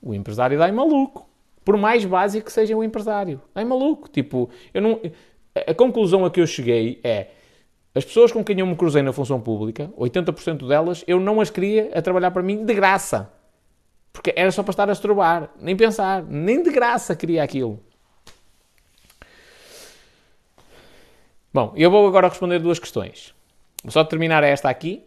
O 0.00 0.14
empresário 0.14 0.56
dá 0.56 0.68
em 0.68 0.72
maluco. 0.72 1.28
Por 1.64 1.76
mais 1.76 2.04
básico 2.04 2.46
que 2.46 2.52
seja 2.52 2.76
um 2.76 2.84
empresário. 2.84 3.40
É 3.54 3.64
maluco. 3.64 4.08
Tipo, 4.08 4.50
eu 4.72 4.82
não... 4.82 5.00
A 5.66 5.74
conclusão 5.74 6.24
a 6.24 6.30
que 6.30 6.40
eu 6.40 6.46
cheguei 6.46 7.00
é... 7.02 7.28
As 7.94 8.04
pessoas 8.04 8.32
com 8.32 8.42
quem 8.44 8.58
eu 8.58 8.66
me 8.66 8.74
cruzei 8.74 9.02
na 9.02 9.12
função 9.12 9.40
pública, 9.40 9.88
80% 9.96 10.66
delas, 10.66 11.04
eu 11.06 11.20
não 11.20 11.40
as 11.40 11.48
queria 11.48 11.90
a 11.94 12.02
trabalhar 12.02 12.32
para 12.32 12.42
mim 12.42 12.64
de 12.64 12.74
graça. 12.74 13.32
Porque 14.12 14.32
era 14.36 14.50
só 14.50 14.62
para 14.62 14.72
estar 14.72 14.88
a 14.88 14.92
estrobar. 14.92 15.50
Nem 15.60 15.76
pensar. 15.76 16.22
Nem 16.24 16.62
de 16.62 16.70
graça 16.70 17.14
queria 17.14 17.42
aquilo. 17.42 17.80
Bom, 21.52 21.72
eu 21.76 21.88
vou 21.88 22.06
agora 22.06 22.28
responder 22.28 22.58
duas 22.58 22.80
questões. 22.80 23.32
Vou 23.82 23.92
só 23.92 24.02
terminar 24.02 24.42
esta 24.42 24.68
aqui 24.68 25.04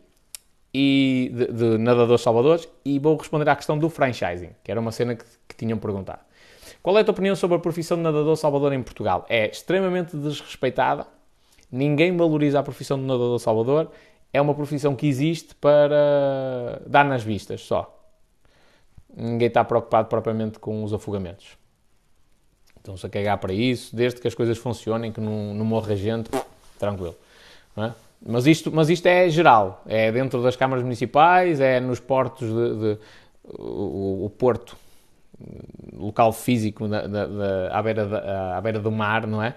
e 0.73 1.29
de, 1.33 1.47
de 1.51 1.77
nadadores 1.77 2.21
salvadores 2.21 2.69
e 2.85 2.99
vou 2.99 3.17
responder 3.17 3.49
à 3.49 3.55
questão 3.55 3.77
do 3.77 3.89
franchising, 3.89 4.51
que 4.63 4.71
era 4.71 4.79
uma 4.79 4.91
cena 4.91 5.15
que, 5.15 5.25
que 5.47 5.55
tinham 5.57 5.77
perguntado. 5.77 6.26
Qual 6.87 6.97
é 6.97 7.01
a 7.01 7.03
tua 7.03 7.11
opinião 7.11 7.35
sobre 7.35 7.57
a 7.57 7.59
profissão 7.59 7.97
de 7.97 8.03
nadador 8.03 8.37
salvador 8.37 8.71
em 8.71 8.81
Portugal? 8.81 9.25
É 9.27 9.49
extremamente 9.49 10.15
desrespeitada, 10.15 11.05
ninguém 11.69 12.15
valoriza 12.15 12.61
a 12.61 12.63
profissão 12.63 12.97
de 12.97 13.03
nadador 13.03 13.37
salvador, 13.39 13.91
é 14.31 14.39
uma 14.39 14.55
profissão 14.55 14.95
que 14.95 15.05
existe 15.05 15.53
para 15.55 16.81
dar 16.87 17.03
nas 17.03 17.23
vistas 17.23 17.59
só. 17.59 17.93
Ninguém 19.13 19.49
está 19.49 19.65
preocupado 19.65 20.07
propriamente 20.07 20.59
com 20.59 20.81
os 20.81 20.93
afogamentos. 20.93 21.57
Estão-se 22.77 23.05
a 23.05 23.09
cagar 23.09 23.37
para 23.37 23.51
isso, 23.51 23.93
desde 23.93 24.21
que 24.21 24.27
as 24.29 24.33
coisas 24.33 24.57
funcionem, 24.57 25.11
que 25.11 25.19
não, 25.19 25.53
não 25.53 25.65
morra 25.65 25.93
gente, 25.93 26.29
tranquilo. 26.79 27.17
É? 27.75 27.91
Mas, 28.25 28.47
isto, 28.47 28.71
mas 28.71 28.89
isto 28.89 29.07
é 29.07 29.27
geral, 29.27 29.83
é 29.87 30.09
dentro 30.09 30.41
das 30.41 30.55
câmaras 30.55 30.85
municipais, 30.85 31.59
é 31.59 31.81
nos 31.81 31.99
portos 31.99 32.47
de, 32.47 32.79
de 32.79 32.97
o, 33.43 34.23
o, 34.23 34.29
porto, 34.29 34.77
local 35.93 36.31
físico 36.31 36.87
da, 36.87 37.03
à, 37.71 37.81
beira 37.81 38.05
da, 38.05 38.57
à 38.57 38.61
beira 38.61 38.79
do 38.79 38.91
mar, 38.91 39.27
não 39.27 39.41
é? 39.41 39.55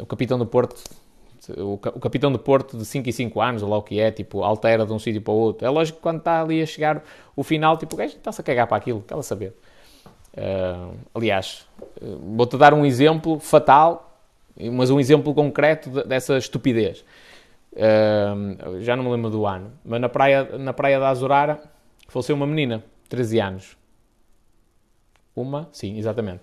o 0.00 0.06
capitão 0.06 0.38
do 0.38 0.46
porto 0.46 0.82
o, 1.56 1.78
capitão 1.78 2.30
do 2.30 2.38
Porto 2.38 2.76
de 2.76 2.84
5 2.84 3.08
e 3.08 3.12
5 3.12 3.40
anos, 3.40 3.62
ou 3.62 3.68
lá 3.68 3.78
o 3.78 3.82
que 3.82 3.98
é, 3.98 4.10
tipo, 4.10 4.42
altera 4.42 4.84
de 4.84 4.92
um 4.92 4.98
sítio 4.98 5.22
para 5.22 5.32
o 5.32 5.36
outro. 5.36 5.66
É 5.66 5.70
lógico 5.70 5.96
que 5.96 6.02
quando 6.02 6.18
está 6.18 6.42
ali 6.42 6.62
a 6.62 6.66
chegar 6.66 7.02
o 7.34 7.42
final, 7.42 7.76
tipo, 7.76 7.94
o 7.94 7.98
gajo 7.98 8.16
está-se 8.16 8.40
a 8.40 8.44
cagar 8.44 8.66
para 8.66 8.76
aquilo, 8.76 9.02
quer 9.06 9.20
saber. 9.22 9.54
Uh, 10.36 10.94
aliás, 11.14 11.66
vou-te 12.00 12.56
dar 12.56 12.74
um 12.74 12.84
exemplo 12.84 13.40
fatal, 13.40 14.18
mas 14.72 14.90
um 14.90 15.00
exemplo 15.00 15.34
concreto 15.34 15.90
dessa 16.04 16.36
estupidez. 16.36 17.04
Uh, 17.72 18.80
já 18.80 18.96
não 18.96 19.04
me 19.04 19.10
lembro 19.10 19.30
do 19.30 19.46
ano, 19.46 19.72
mas 19.84 20.00
na 20.00 20.08
praia, 20.08 20.58
na 20.58 20.72
praia 20.72 21.00
da 21.00 21.08
Azurara 21.08 21.62
faleceu 22.08 22.36
uma 22.36 22.46
menina, 22.46 22.84
13 23.08 23.40
anos. 23.40 23.79
Uma? 25.34 25.68
Sim, 25.72 25.98
exatamente. 25.98 26.42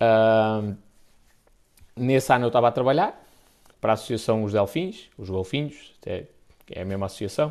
Uh, 0.00 0.74
nesse 1.96 2.32
ano 2.32 2.44
eu 2.44 2.48
estava 2.48 2.68
a 2.68 2.72
trabalhar 2.72 3.20
para 3.80 3.92
a 3.92 3.94
Associação 3.94 4.44
Os 4.44 4.52
Delfins, 4.52 5.10
os 5.18 5.28
Golfinhos, 5.28 5.92
é, 6.06 6.24
é 6.70 6.82
a 6.82 6.84
mesma 6.84 7.06
associação. 7.06 7.50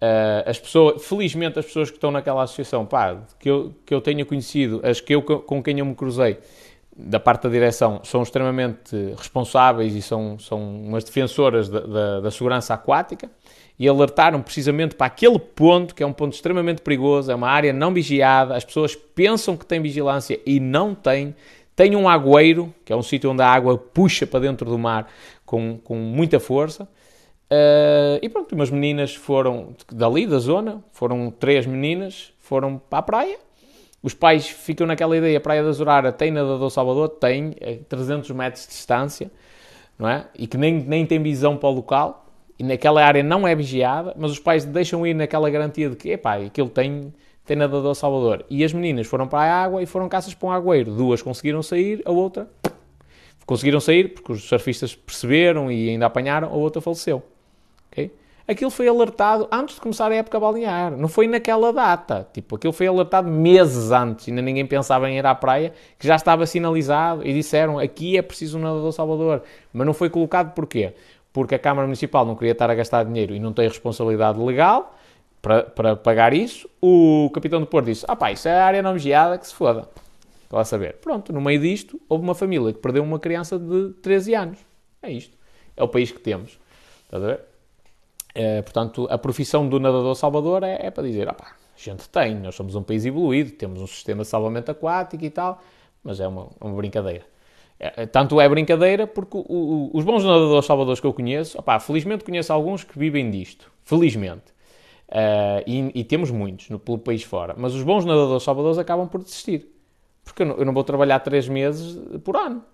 Uh, 0.00 0.48
as 0.48 0.58
pessoas, 0.58 1.06
felizmente, 1.06 1.58
as 1.58 1.64
pessoas 1.64 1.90
que 1.90 1.96
estão 1.96 2.10
naquela 2.10 2.42
associação, 2.42 2.84
pá, 2.84 3.22
que 3.38 3.48
eu, 3.48 3.74
que 3.86 3.94
eu 3.94 4.00
tenha 4.00 4.24
conhecido, 4.24 4.80
as 4.84 5.00
que 5.00 5.14
eu, 5.14 5.22
com 5.22 5.62
quem 5.62 5.78
eu 5.78 5.86
me 5.86 5.94
cruzei, 5.94 6.38
da 6.96 7.18
parte 7.18 7.42
da 7.42 7.48
direção, 7.48 8.00
são 8.04 8.22
extremamente 8.22 8.96
responsáveis 9.16 9.94
e 9.94 10.02
são, 10.02 10.38
são 10.38 10.60
umas 10.60 11.04
defensoras 11.04 11.68
da, 11.68 11.80
da, 11.80 12.20
da 12.20 12.30
segurança 12.30 12.72
aquática 12.72 13.30
e 13.78 13.88
alertaram 13.88 14.40
precisamente 14.40 14.94
para 14.94 15.06
aquele 15.06 15.38
ponto, 15.38 15.94
que 15.94 16.02
é 16.02 16.06
um 16.06 16.12
ponto 16.12 16.32
extremamente 16.32 16.80
perigoso, 16.80 17.30
é 17.30 17.34
uma 17.34 17.48
área 17.48 17.72
não 17.72 17.92
vigiada, 17.92 18.54
as 18.54 18.64
pessoas 18.64 18.94
pensam 18.94 19.56
que 19.56 19.66
têm 19.66 19.80
vigilância 19.80 20.38
e 20.46 20.60
não 20.60 20.94
têm. 20.94 21.34
Tem 21.74 21.96
um 21.96 22.08
agueiro, 22.08 22.72
que 22.84 22.92
é 22.92 22.96
um 22.96 23.02
sítio 23.02 23.30
onde 23.30 23.42
a 23.42 23.48
água 23.48 23.76
puxa 23.76 24.26
para 24.26 24.40
dentro 24.40 24.70
do 24.70 24.78
mar 24.78 25.08
com, 25.44 25.78
com 25.82 25.96
muita 25.96 26.38
força. 26.38 26.84
Uh, 27.50 28.18
e 28.22 28.28
pronto, 28.28 28.54
umas 28.54 28.70
meninas 28.70 29.14
foram 29.14 29.74
dali, 29.92 30.26
da 30.26 30.38
zona, 30.38 30.82
foram 30.92 31.30
três 31.30 31.66
meninas, 31.66 32.32
foram 32.38 32.78
para 32.78 32.98
a 32.98 33.02
praia. 33.02 33.38
Os 34.02 34.14
pais 34.14 34.46
ficam 34.48 34.86
naquela 34.86 35.16
ideia, 35.16 35.38
a 35.38 35.40
Praia 35.40 35.62
da 35.62 35.72
Zurara 35.72 36.12
tem 36.12 36.30
nadador 36.30 36.70
Salvador, 36.70 37.08
tem 37.08 37.56
300 37.88 38.28
é 38.28 38.34
metros 38.34 38.64
de 38.64 38.68
distância, 38.68 39.30
não 39.98 40.06
é? 40.08 40.26
E 40.38 40.46
que 40.46 40.58
nem, 40.58 40.74
nem 40.74 41.06
tem 41.06 41.22
visão 41.22 41.56
para 41.56 41.70
o 41.70 41.72
local, 41.72 42.23
e 42.58 42.64
naquela 42.64 43.04
área 43.04 43.22
não 43.22 43.46
é 43.46 43.54
vigiada, 43.54 44.14
mas 44.16 44.30
os 44.30 44.38
pais 44.38 44.64
deixam 44.64 45.06
ir 45.06 45.14
naquela 45.14 45.50
garantia 45.50 45.90
de 45.90 45.96
que, 45.96 46.10
epá, 46.10 46.36
aquilo 46.36 46.68
tem, 46.68 47.12
tem 47.44 47.56
nadador 47.56 47.94
Salvador. 47.94 48.44
E 48.48 48.64
as 48.64 48.72
meninas 48.72 49.06
foram 49.06 49.26
para 49.26 49.40
a 49.40 49.64
água 49.64 49.82
e 49.82 49.86
foram 49.86 50.08
caças 50.08 50.34
para 50.34 50.48
um 50.48 50.52
agueiro. 50.52 50.92
Duas 50.92 51.20
conseguiram 51.22 51.62
sair, 51.62 52.02
a 52.04 52.12
outra 52.12 52.48
Conseguiram 53.46 53.80
sair 53.80 54.14
porque 54.14 54.32
os 54.32 54.42
surfistas 54.44 54.94
perceberam 54.94 55.70
e 55.70 55.90
ainda 55.90 56.06
apanharam, 56.06 56.48
a 56.48 56.54
outra 56.54 56.80
faleceu. 56.80 57.22
Okay? 57.92 58.10
Aquilo 58.46 58.70
foi 58.70 58.86
alertado 58.88 59.48
antes 59.50 59.74
de 59.74 59.80
começar 59.80 60.10
a 60.10 60.14
época 60.14 60.38
balnear, 60.38 60.94
não 60.96 61.08
foi 61.08 61.26
naquela 61.26 61.72
data. 61.72 62.26
Tipo, 62.32 62.56
aquilo 62.56 62.72
foi 62.72 62.86
alertado 62.86 63.28
meses 63.28 63.90
antes, 63.90 64.28
ainda 64.28 64.42
ninguém 64.42 64.66
pensava 64.66 65.08
em 65.10 65.18
ir 65.18 65.24
à 65.24 65.34
praia, 65.34 65.72
que 65.98 66.06
já 66.06 66.14
estava 66.14 66.46
sinalizado 66.46 67.26
e 67.26 67.32
disseram 67.32 67.78
aqui 67.78 68.18
é 68.18 68.22
preciso 68.22 68.58
um 68.58 68.62
nadador 68.62 68.92
Salvador. 68.92 69.42
Mas 69.72 69.86
não 69.86 69.94
foi 69.94 70.10
colocado 70.10 70.54
porquê? 70.54 70.92
Porque 71.34 71.56
a 71.56 71.58
Câmara 71.58 71.84
Municipal 71.84 72.24
não 72.24 72.36
queria 72.36 72.52
estar 72.52 72.70
a 72.70 72.74
gastar 72.76 73.04
dinheiro 73.04 73.34
e 73.34 73.40
não 73.40 73.52
tem 73.52 73.66
responsabilidade 73.66 74.38
legal 74.38 74.96
para, 75.42 75.64
para 75.64 75.96
pagar 75.96 76.32
isso. 76.32 76.70
O 76.80 77.28
capitão 77.34 77.58
do 77.58 77.66
Porto 77.66 77.86
disse: 77.86 78.04
ah 78.06 78.14
pá, 78.14 78.30
isso 78.30 78.46
é 78.48 78.52
a 78.52 78.64
área 78.64 78.80
não 78.80 78.94
vigiada, 78.94 79.36
que 79.36 79.46
se 79.46 79.52
foda. 79.52 79.88
Está 80.44 80.60
a 80.60 80.64
saber. 80.64 80.94
Pronto, 80.98 81.32
no 81.32 81.40
meio 81.40 81.60
disto, 81.60 82.00
houve 82.08 82.22
uma 82.22 82.36
família 82.36 82.72
que 82.72 82.78
perdeu 82.78 83.02
uma 83.02 83.18
criança 83.18 83.58
de 83.58 83.90
13 84.00 84.34
anos. 84.34 84.58
É 85.02 85.10
isto. 85.10 85.36
É 85.76 85.82
o 85.82 85.88
país 85.88 86.12
que 86.12 86.20
temos. 86.20 86.56
Está 87.06 87.16
a 87.16 87.20
ver? 87.20 87.40
É, 88.32 88.62
portanto, 88.62 89.08
a 89.10 89.18
profissão 89.18 89.68
do 89.68 89.80
nadador 89.80 90.14
salvador 90.14 90.62
é, 90.62 90.86
é 90.86 90.90
para 90.92 91.02
dizer, 91.02 91.28
ah 91.28 91.34
pá, 91.34 91.56
a 91.76 91.80
gente 91.80 92.08
tem, 92.08 92.36
nós 92.36 92.54
somos 92.54 92.76
um 92.76 92.82
país 92.82 93.04
evoluído, 93.04 93.50
temos 93.50 93.82
um 93.82 93.86
sistema 93.88 94.22
de 94.22 94.28
salvamento 94.28 94.70
aquático 94.70 95.24
e 95.24 95.30
tal, 95.30 95.60
mas 96.02 96.20
é 96.20 96.28
uma, 96.28 96.48
uma 96.60 96.76
brincadeira. 96.76 97.24
É, 97.78 98.02
é 98.02 98.06
tanto 98.06 98.40
é 98.40 98.48
brincadeira 98.48 99.06
porque 99.06 99.36
o, 99.36 99.44
o, 99.48 99.90
os 99.92 100.04
bons 100.04 100.24
nadadores 100.24 100.64
salvadores 100.64 101.00
que 101.00 101.06
eu 101.06 101.12
conheço, 101.12 101.58
opá, 101.58 101.78
felizmente 101.80 102.24
conheço 102.24 102.52
alguns 102.52 102.84
que 102.84 102.98
vivem 102.98 103.30
disto, 103.30 103.70
felizmente. 103.84 104.54
Uh, 105.08 105.62
e, 105.66 106.00
e, 106.00 106.04
temos 106.04 106.30
muitos 106.30 106.70
no, 106.70 106.78
pelo 106.78 106.98
país 106.98 107.22
fora, 107.22 107.54
mas 107.56 107.74
os 107.74 107.82
bons 107.82 108.04
nadadores 108.04 108.42
salvadores 108.42 108.78
acabam 108.78 109.06
por 109.06 109.22
desistir. 109.22 109.68
Porque 110.24 110.42
eu 110.42 110.46
não, 110.46 110.56
eu 110.56 110.64
não 110.64 110.72
vou 110.72 110.82
trabalhar 110.82 111.20
três 111.20 111.48
meses 111.48 111.98
por 112.24 112.36
ano. 112.36 112.64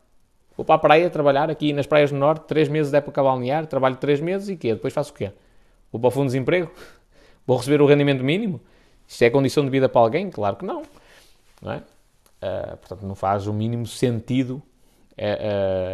Vou 0.57 0.65
para 0.65 0.77
a 0.77 0.79
praia 0.79 1.11
trabalhar 1.11 1.51
aqui 1.51 1.73
nas 1.73 1.87
praias 1.87 2.11
do 2.11 2.17
Norte, 2.17 2.47
três 2.47 2.69
meses 2.69 2.93
de 2.93 2.99
época 2.99 3.23
balnear, 3.23 3.67
trabalho 3.67 3.97
três 3.97 4.21
meses 4.21 4.49
e 4.49 4.57
quê? 4.57 4.75
Depois 4.75 4.95
faço 4.95 5.11
o 5.11 5.15
quê? 5.15 5.33
Vou 5.91 6.01
para 6.01 6.09
o 6.09 6.11
fundo 6.11 6.27
de 6.27 6.33
desemprego? 6.33 6.71
Vou 7.47 7.57
receber 7.57 7.83
o 7.83 7.87
rendimento 7.87 8.23
mínimo? 8.23 8.61
Isto 9.09 9.25
é 9.25 9.31
condição 9.31 9.65
de 9.65 9.71
vida 9.71 9.89
para 9.89 10.01
alguém? 10.01 10.31
Claro 10.31 10.57
que 10.57 10.65
não. 10.65 10.83
não 11.61 11.73
é? 11.73 11.79
Uh, 11.79 12.77
portanto, 12.77 13.03
não 13.05 13.15
faz 13.15 13.47
o 13.47 13.53
mínimo 13.53 13.87
sentido 13.87 14.63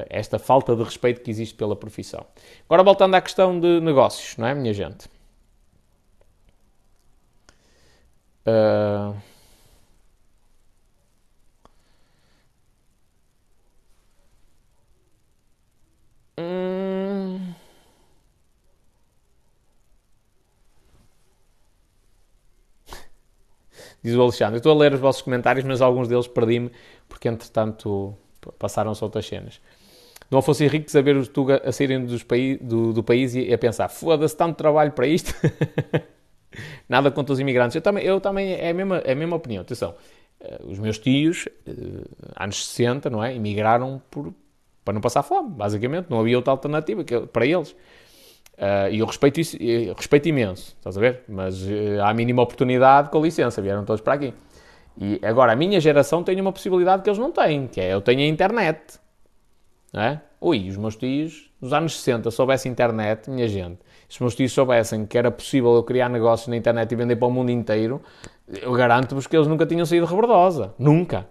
esta 0.08 0.38
falta 0.38 0.76
de 0.76 0.82
respeito 0.82 1.20
que 1.20 1.30
existe 1.30 1.54
pela 1.54 1.74
profissão. 1.76 2.24
Agora, 2.68 2.82
voltando 2.82 3.14
à 3.14 3.20
questão 3.20 3.58
de 3.58 3.80
negócios, 3.80 4.36
não 4.36 4.46
é, 4.46 4.54
minha 4.54 4.72
gente? 4.72 5.08
Uh, 8.46 9.16
Diz 24.02 24.14
o 24.14 24.22
Alexandre, 24.22 24.54
eu 24.54 24.58
estou 24.58 24.70
a 24.72 24.74
ler 24.76 24.94
os 24.94 25.00
vossos 25.00 25.20
comentários, 25.22 25.64
mas 25.64 25.80
alguns 25.82 26.06
deles 26.06 26.28
perdi-me, 26.28 26.70
porque 27.08 27.26
entretanto 27.28 28.16
passaram-se 28.58 29.02
outras 29.02 29.26
cenas. 29.26 29.60
Afonso 30.30 30.64
Henrique 30.64 30.96
a 30.96 31.00
ver 31.00 31.16
os 31.16 31.28
Tuga 31.28 31.62
a 31.64 31.70
saírem 31.70 32.06
paí 32.26 32.56
do, 32.56 32.92
do, 32.92 33.02
país 33.02 33.34
e 33.34 33.52
a 33.52 33.58
pensar, 33.58 33.88
foda-se, 33.88 34.36
tanto 34.36 34.56
trabalho 34.56 34.92
para 34.92 35.06
isto. 35.06 35.32
Nada 36.88 37.10
contra 37.10 37.32
os 37.32 37.38
imigrantes. 37.38 37.76
Eu 37.76 37.82
também, 37.82 38.04
eu 38.04 38.20
também 38.20 38.54
é, 38.54 38.70
a 38.70 38.74
mesma, 38.74 38.98
é 38.98 39.12
a 39.12 39.14
mesma 39.14 39.36
opinião. 39.36 39.62
Atenção, 39.62 39.94
eh, 40.40 40.60
os 40.64 40.78
meus 40.78 40.98
tios, 40.98 41.46
eh, 41.66 41.72
anos 42.34 42.66
60, 42.66 43.08
não 43.10 43.22
é? 43.22 43.34
Imigraram 43.34 44.02
por, 44.10 44.32
para 44.84 44.94
não 44.94 45.00
passar 45.00 45.22
fome, 45.22 45.50
basicamente. 45.50 46.06
Não 46.08 46.18
havia 46.18 46.36
outra 46.36 46.50
alternativa 46.50 47.04
para 47.32 47.46
eles. 47.46 47.76
Uh, 48.56 48.88
e 48.90 49.00
eu 49.00 49.06
respeito, 49.06 49.38
isso, 49.38 49.54
eu 49.58 49.92
respeito 49.92 50.30
imenso, 50.30 50.74
estás 50.78 50.96
a 50.96 51.00
ver? 51.00 51.24
Mas 51.28 51.62
uh, 51.62 52.02
à 52.02 52.14
mínima 52.14 52.40
oportunidade, 52.40 53.10
com 53.10 53.22
licença, 53.22 53.60
vieram 53.60 53.84
todos 53.84 54.00
para 54.00 54.14
aqui. 54.14 54.32
E 54.98 55.20
agora, 55.22 55.52
a 55.52 55.56
minha 55.56 55.80
geração 55.80 56.22
tem 56.22 56.40
uma 56.40 56.52
possibilidade 56.52 57.02
que 57.02 57.10
eles 57.10 57.18
não 57.18 57.30
têm, 57.30 57.66
que 57.66 57.80
é 57.80 57.92
eu 57.92 58.00
tenho 58.00 58.20
a 58.20 58.26
internet. 58.26 58.98
Não 59.92 60.02
é? 60.02 60.22
Ui, 60.40 60.68
os 60.68 60.76
meus 60.76 60.96
tios, 60.96 61.50
nos 61.60 61.72
anos 61.72 61.96
60, 61.98 62.30
soubessem 62.30 62.70
internet, 62.70 63.30
minha 63.30 63.48
gente, 63.48 63.78
se 64.08 64.16
os 64.16 64.20
meus 64.20 64.34
tios 64.34 64.52
soubessem 64.52 65.06
que 65.06 65.16
era 65.16 65.30
possível 65.30 65.74
eu 65.74 65.82
criar 65.82 66.08
negócios 66.08 66.48
na 66.48 66.56
internet 66.56 66.90
e 66.92 66.94
vender 66.94 67.16
para 67.16 67.28
o 67.28 67.30
mundo 67.30 67.50
inteiro, 67.50 68.00
eu 68.48 68.72
garanto-vos 68.72 69.26
que 69.26 69.36
eles 69.36 69.46
nunca 69.46 69.66
tinham 69.66 69.84
saído 69.84 70.06
rebordosa. 70.06 70.74
Nunca. 70.78 71.26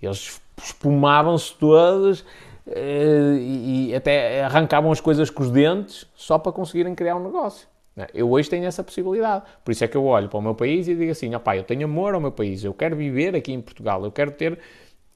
Eles 0.00 0.40
espumavam-se 0.56 1.54
todos 1.54 2.24
eh, 2.66 3.36
e 3.40 3.94
até 3.94 4.44
arrancavam 4.44 4.90
as 4.90 5.00
coisas 5.00 5.28
com 5.30 5.42
os 5.42 5.50
dentes 5.50 6.06
só 6.14 6.38
para 6.38 6.52
conseguirem 6.52 6.94
criar 6.94 7.16
um 7.16 7.24
negócio. 7.24 7.68
Né? 7.96 8.06
Eu 8.12 8.30
hoje 8.30 8.50
tenho 8.50 8.64
essa 8.64 8.82
possibilidade. 8.82 9.44
Por 9.64 9.72
isso 9.72 9.84
é 9.84 9.88
que 9.88 9.96
eu 9.96 10.04
olho 10.04 10.28
para 10.28 10.38
o 10.38 10.42
meu 10.42 10.54
país 10.54 10.88
e 10.88 10.94
digo 10.94 11.12
assim: 11.12 11.34
opá, 11.34 11.56
eu 11.56 11.64
tenho 11.64 11.84
amor 11.84 12.14
ao 12.14 12.20
meu 12.20 12.32
país, 12.32 12.64
eu 12.64 12.74
quero 12.74 12.96
viver 12.96 13.34
aqui 13.34 13.52
em 13.52 13.60
Portugal, 13.60 14.04
eu 14.04 14.12
quero 14.12 14.32
ter 14.32 14.58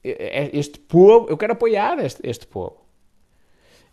eh, 0.03 0.15
eh, 0.19 0.49
este 0.53 0.79
povo, 0.79 1.27
eu 1.29 1.37
quero 1.37 1.53
apoiar 1.53 1.99
este, 1.99 2.21
este 2.23 2.47
povo. 2.47 2.77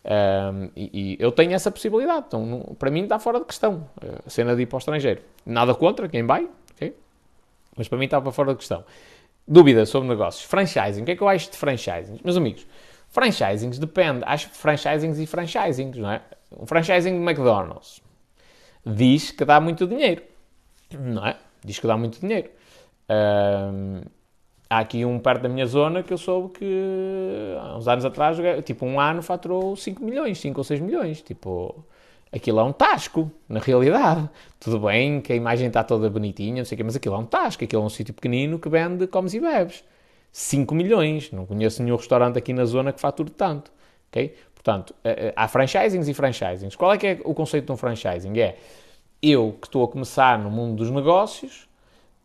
Um, 0.09 0.71
e, 0.77 1.17
e, 1.17 1.17
eu 1.19 1.33
tenho 1.33 1.53
essa 1.53 1.69
possibilidade. 1.69 2.27
Então, 2.29 2.47
não, 2.47 2.61
para 2.79 2.93
mim 2.93 3.03
está 3.03 3.19
fora 3.19 3.41
de 3.41 3.45
questão 3.45 3.91
a 4.25 4.31
cena 4.31 4.55
de 4.55 4.63
ir 4.63 4.67
para 4.67 4.77
o 4.77 4.79
estrangeiro. 4.79 5.21
Nada 5.45 5.75
contra 5.75 6.09
quem 6.09 6.25
vai, 6.25 6.49
okay? 6.75 6.95
mas 7.77 7.89
para 7.89 7.99
mim 7.99 8.05
está 8.05 8.23
fora 8.31 8.53
de 8.53 8.59
questão. 8.59 8.85
Dúvida 9.49 9.85
sobre 9.85 10.09
negócios. 10.09 10.45
Franchising. 10.45 11.03
O 11.03 11.05
que 11.05 11.11
é 11.13 11.17
que 11.17 11.23
eu 11.23 11.29
acho 11.29 11.51
de 11.51 11.57
franchising? 11.57 12.21
Meus 12.23 12.37
amigos, 12.37 12.65
franchising 13.09 13.71
depende. 13.71 14.23
Acho 14.25 14.49
franchisings 14.51 15.19
e 15.19 15.27
franchisings, 15.27 15.97
não 15.97 16.13
é? 16.13 16.23
Um 16.57 16.67
franchising 16.67 17.19
de 17.19 17.29
McDonald's 17.29 18.01
diz 18.87 19.33
que 19.33 19.45
dá 19.45 19.61
muito 19.61 19.87
dinheiro, 19.87 20.23
não 20.93 21.27
é? 21.27 21.37
Diz 21.65 21.79
que 21.79 21.87
dá 21.87 21.97
muito 21.97 22.21
dinheiro. 22.21 22.49
Há 24.69 24.81
aqui 24.81 25.05
um 25.05 25.19
perto 25.19 25.43
da 25.43 25.49
minha 25.49 25.67
zona 25.67 26.03
que 26.03 26.13
eu 26.13 26.19
soube 26.19 26.59
que 26.59 27.55
há 27.61 27.77
uns 27.77 27.87
anos 27.87 28.05
atrás, 28.05 28.37
tipo, 28.65 28.85
um 28.85 28.99
ano 29.01 29.23
faturou 29.23 29.77
5 29.77 30.03
milhões, 30.05 30.39
5 30.39 30.59
ou 30.59 30.65
6 30.65 30.81
milhões. 30.81 31.23
Tipo, 31.23 31.85
aquilo 32.33 32.59
é 32.61 32.65
um 32.65 32.73
tasco, 32.73 33.31
na 33.49 33.61
realidade. 33.61 34.29
Tudo 34.59 34.81
bem 34.81 35.21
que 35.21 35.33
a 35.33 35.37
imagem 35.37 35.69
está 35.69 35.85
toda 35.85 36.11
bonitinha, 36.11 36.59
não 36.59 36.65
sei 36.65 36.75
o 36.75 36.79
quê, 36.79 36.83
mas 36.85 36.97
aquilo 36.97 37.15
é 37.15 37.19
um 37.19 37.25
tasco, 37.25 37.63
aquilo 37.63 37.83
é 37.83 37.87
um 37.87 37.89
sítio 37.89 38.13
pequenino 38.13 38.59
que 38.59 38.69
vende 38.69 39.07
comes 39.07 39.35
e 39.35 39.41
bebes. 39.41 39.85
5 40.33 40.75
milhões. 40.75 41.31
Não 41.31 41.47
conheço 41.47 41.83
nenhum 41.83 41.97
restaurante 41.97 42.37
aqui 42.37 42.53
na 42.53 42.65
zona 42.65 42.93
que 42.93 43.01
fature 43.01 43.31
tanto. 43.31 43.71
ok? 44.11 44.35
Portanto, 44.67 44.97
eh, 45.05 45.29
eh, 45.29 45.33
há 45.37 45.47
franchisings 45.47 46.09
e 46.09 46.13
franchisings. 46.13 46.75
Qual 46.75 46.93
é 46.93 46.99
que 46.99 47.07
é 47.07 47.21
o 47.25 47.33
conceito 47.33 47.67
de 47.67 47.73
um 47.73 47.77
franchising? 47.77 48.37
É 48.41 48.57
eu 49.23 49.57
que 49.61 49.69
estou 49.69 49.85
a 49.85 49.89
começar 49.89 50.41
no 50.41 50.51
mundo 50.51 50.75
dos 50.75 50.91
negócios, 50.91 51.69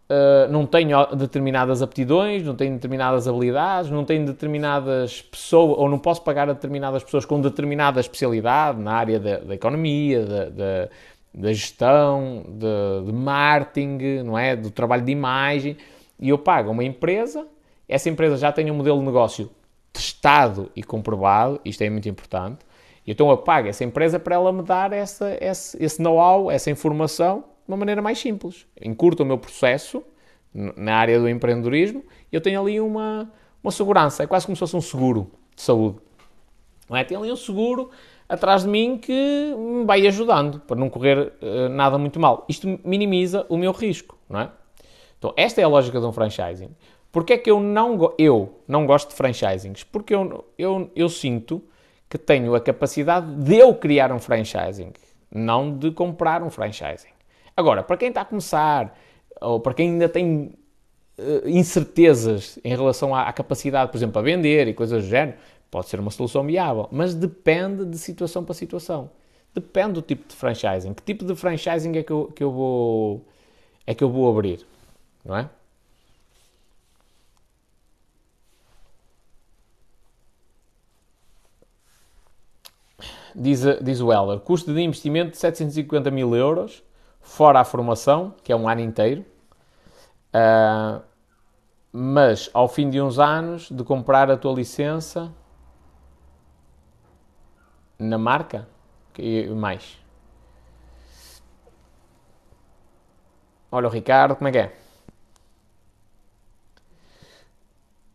uh, 0.09 0.51
não 0.51 0.65
tenho 0.65 1.05
determinadas 1.15 1.83
aptidões, 1.83 2.43
não 2.43 2.55
tenho 2.55 2.73
determinadas 2.73 3.27
habilidades, 3.27 3.91
não 3.91 4.03
tenho 4.03 4.25
determinadas 4.25 5.21
pessoas, 5.21 5.77
ou 5.77 5.87
não 5.87 5.99
posso 5.99 6.23
pagar 6.23 6.49
a 6.49 6.53
determinadas 6.53 7.03
pessoas 7.03 7.25
com 7.25 7.39
determinada 7.39 7.99
especialidade 7.99 8.79
na 8.79 8.93
área 8.93 9.19
da, 9.19 9.37
da 9.37 9.53
economia, 9.53 10.25
da, 10.25 10.45
da, 10.45 10.89
da 11.35 11.53
gestão, 11.53 12.43
de, 12.47 13.05
de, 13.05 13.13
marketing, 13.13 14.23
não 14.23 14.37
é? 14.37 14.55
do 14.55 14.71
trabalho 14.71 15.03
de 15.03 15.11
imagem, 15.11 15.77
e 16.19 16.29
eu 16.29 16.39
pago 16.39 16.71
uma 16.71 16.83
empresa, 16.83 17.45
essa 17.87 18.09
empresa 18.09 18.35
já 18.35 18.51
tem 18.51 18.69
um 18.71 18.75
modelo 18.75 18.97
de 18.97 19.05
negócio 19.05 19.49
testado 19.91 20.71
e 20.75 20.83
comprovado, 20.83 21.59
isto 21.65 21.81
é 21.81 21.89
muito 21.89 22.07
importante, 22.07 22.65
então 23.05 23.29
eu 23.29 23.37
pago 23.37 23.67
essa 23.67 23.83
empresa 23.83 24.19
para 24.19 24.35
ela 24.35 24.51
me 24.51 24.63
dar 24.63 24.93
essa, 24.93 25.37
esse, 25.41 25.81
esse 25.83 26.01
know-how, 26.01 26.51
essa 26.51 26.69
informação, 26.69 27.39
de 27.39 27.71
uma 27.71 27.77
maneira 27.77 28.01
mais 28.01 28.19
simples. 28.19 28.65
Encurta 28.81 29.23
o 29.23 29.25
meu 29.25 29.37
processo 29.37 30.03
na 30.53 30.95
área 30.95 31.19
do 31.19 31.27
empreendedorismo 31.27 32.03
e 32.31 32.35
eu 32.35 32.41
tenho 32.41 32.61
ali 32.61 32.79
uma, 32.79 33.31
uma 33.63 33.71
segurança. 33.71 34.23
É 34.23 34.27
quase 34.27 34.45
como 34.45 34.55
se 34.55 34.59
fosse 34.59 34.75
um 34.75 34.81
seguro 34.81 35.31
de 35.55 35.61
saúde. 35.61 35.97
Não 36.89 36.97
é? 36.97 37.03
Tem 37.03 37.17
ali 37.17 37.31
um 37.31 37.35
seguro 37.35 37.89
atrás 38.27 38.63
de 38.63 38.69
mim 38.69 38.97
que 38.97 39.55
me 39.57 39.85
vai 39.85 40.05
ajudando 40.07 40.59
para 40.61 40.75
não 40.75 40.89
correr 40.89 41.33
uh, 41.41 41.69
nada 41.69 41.97
muito 41.97 42.19
mal. 42.19 42.45
Isto 42.47 42.79
minimiza 42.83 43.45
o 43.49 43.57
meu 43.57 43.71
risco, 43.71 44.17
não 44.29 44.41
é? 44.41 44.51
Então, 45.17 45.33
esta 45.37 45.61
é 45.61 45.63
a 45.63 45.67
lógica 45.67 45.99
de 45.99 46.05
um 46.05 46.11
franchising. 46.11 46.71
Porquê 47.11 47.33
é 47.33 47.37
que 47.37 47.51
eu 47.51 47.59
não, 47.59 48.13
eu 48.17 48.61
não 48.67 48.85
gosto 48.85 49.09
de 49.09 49.15
franchisings? 49.15 49.83
Porque 49.83 50.15
eu, 50.15 50.45
eu, 50.57 50.89
eu 50.95 51.09
sinto 51.09 51.61
que 52.09 52.17
tenho 52.17 52.55
a 52.55 52.61
capacidade 52.61 53.33
de 53.35 53.57
eu 53.57 53.73
criar 53.75 54.11
um 54.11 54.19
franchising, 54.19 54.93
não 55.29 55.77
de 55.77 55.91
comprar 55.91 56.41
um 56.41 56.49
franchising. 56.49 57.11
Agora, 57.55 57.83
para 57.83 57.97
quem 57.97 58.09
está 58.09 58.21
a 58.21 58.25
começar, 58.25 58.97
ou 59.41 59.59
para 59.59 59.73
quem 59.73 59.91
ainda 59.91 60.07
tem 60.07 60.53
uh, 61.17 61.47
incertezas 61.49 62.57
em 62.63 62.75
relação 62.75 63.13
à, 63.13 63.23
à, 63.23 63.33
capacidade, 63.33 63.91
por 63.91 63.97
exemplo, 63.97 64.19
a 64.19 64.21
vender 64.21 64.67
e 64.67 64.73
coisas 64.73 65.03
do 65.03 65.09
género, 65.09 65.37
pode 65.69 65.87
ser 65.87 65.99
uma 65.99 66.11
solução 66.11 66.45
viável, 66.45 66.87
mas 66.91 67.13
depende 67.13 67.85
de 67.85 67.97
situação 67.97 68.43
para 68.43 68.53
situação. 68.53 69.09
Depende 69.53 69.93
do 69.93 70.01
tipo 70.01 70.27
de 70.27 70.35
franchising. 70.35 70.93
Que 70.93 71.03
tipo 71.03 71.25
de 71.25 71.35
franchising 71.35 71.97
é 71.97 72.03
que 72.03 72.11
eu, 72.11 72.31
que 72.33 72.43
eu 72.43 72.51
vou 72.51 73.25
é 73.85 73.93
que 73.93 74.03
eu 74.03 74.09
vou 74.09 74.29
abrir, 74.29 74.65
não 75.25 75.35
é? 75.35 75.49
Diz, 83.35 83.61
diz 83.81 84.01
o 84.01 84.11
Heller, 84.11 84.39
custo 84.39 84.73
de 84.73 84.81
investimento 84.81 85.31
de 85.31 85.37
750 85.37 86.11
mil 86.11 86.35
euros, 86.35 86.83
fora 87.21 87.59
a 87.59 87.63
formação, 87.63 88.33
que 88.43 88.51
é 88.51 88.55
um 88.55 88.67
ano 88.67 88.81
inteiro, 88.81 89.25
uh, 90.33 91.01
mas 91.91 92.49
ao 92.53 92.67
fim 92.67 92.89
de 92.89 93.01
uns 93.01 93.19
anos 93.19 93.69
de 93.69 93.83
comprar 93.83 94.31
a 94.31 94.37
tua 94.37 94.53
licença 94.53 95.31
na 97.99 98.17
marca, 98.17 98.67
e 99.17 99.45
mais. 99.47 99.99
Olha 103.71 103.87
o 103.87 103.91
Ricardo, 103.91 104.35
como 104.35 104.47
é 104.47 104.51
que 104.51 104.57
é? 104.57 104.80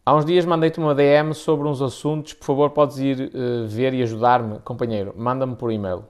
Há 0.08 0.14
uns 0.14 0.24
dias 0.24 0.44
mandei-te 0.44 0.78
uma 0.78 0.94
DM 0.94 1.34
sobre 1.34 1.66
uns 1.66 1.82
assuntos. 1.82 2.32
Por 2.32 2.44
favor, 2.44 2.70
podes 2.70 2.96
ir 2.98 3.32
uh, 3.34 3.66
ver 3.66 3.92
e 3.92 4.04
ajudar-me, 4.04 4.60
companheiro. 4.60 5.12
Manda-me 5.16 5.56
por 5.56 5.72
e-mail. 5.72 6.04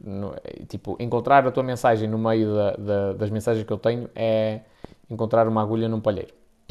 No, 0.00 0.36
tipo, 0.68 0.96
encontrar 1.00 1.44
a 1.44 1.50
tua 1.50 1.64
mensagem 1.64 2.08
no 2.08 2.16
meio 2.16 2.54
da, 2.54 2.70
da, 2.76 3.12
das 3.14 3.30
mensagens 3.30 3.66
que 3.66 3.72
eu 3.72 3.76
tenho 3.76 4.08
é 4.14 4.60
encontrar 5.10 5.48
uma 5.48 5.60
agulha 5.60 5.88
num 5.88 6.00
palheiro. 6.00 6.32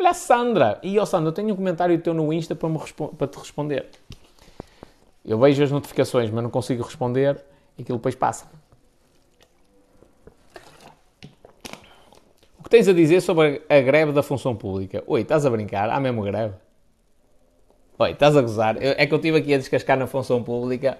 Olha, 0.00 0.14
Sandra! 0.14 0.78
E, 0.82 0.98
ó 0.98 1.02
oh, 1.02 1.06
Sandra, 1.06 1.28
eu 1.28 1.32
tenho 1.32 1.52
um 1.52 1.56
comentário 1.56 2.00
teu 2.00 2.14
no 2.14 2.32
Insta 2.32 2.54
para, 2.54 2.70
para 3.18 3.26
te 3.26 3.38
responder. 3.38 3.86
Eu 5.22 5.38
vejo 5.38 5.62
as 5.62 5.70
notificações, 5.70 6.30
mas 6.30 6.42
não 6.42 6.48
consigo 6.48 6.82
responder 6.82 7.44
aquilo 7.78 7.98
depois 7.98 8.14
passa. 8.14 8.46
Que 12.66 12.70
tens 12.70 12.88
a 12.88 12.92
dizer 12.92 13.20
sobre 13.20 13.62
a 13.68 13.80
greve 13.80 14.10
da 14.10 14.24
função 14.24 14.56
pública? 14.56 15.02
Oi, 15.06 15.20
estás 15.20 15.46
a 15.46 15.50
brincar? 15.50 15.88
Há 15.88 16.00
mesmo 16.00 16.22
greve? 16.22 16.54
Oi, 17.96 18.10
estás 18.10 18.36
a 18.36 18.42
gozar? 18.42 18.76
É 18.82 19.06
que 19.06 19.14
eu 19.14 19.18
estive 19.18 19.38
aqui 19.38 19.54
a 19.54 19.58
descascar 19.58 19.96
na 19.96 20.08
função 20.08 20.42
pública. 20.42 20.98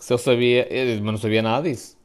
Se 0.00 0.12
eu 0.12 0.18
sabia, 0.18 0.66
mas 1.00 1.12
não 1.12 1.16
sabia 1.16 1.42
nada 1.42 1.68
disso. 1.68 1.96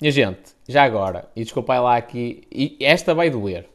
Minha 0.00 0.12
gente, 0.12 0.54
já 0.68 0.84
agora, 0.84 1.28
e 1.34 1.42
desculpai 1.42 1.80
lá 1.80 1.96
aqui, 1.96 2.46
e 2.50 2.76
esta 2.80 3.14
vai 3.14 3.28
doer. 3.28 3.68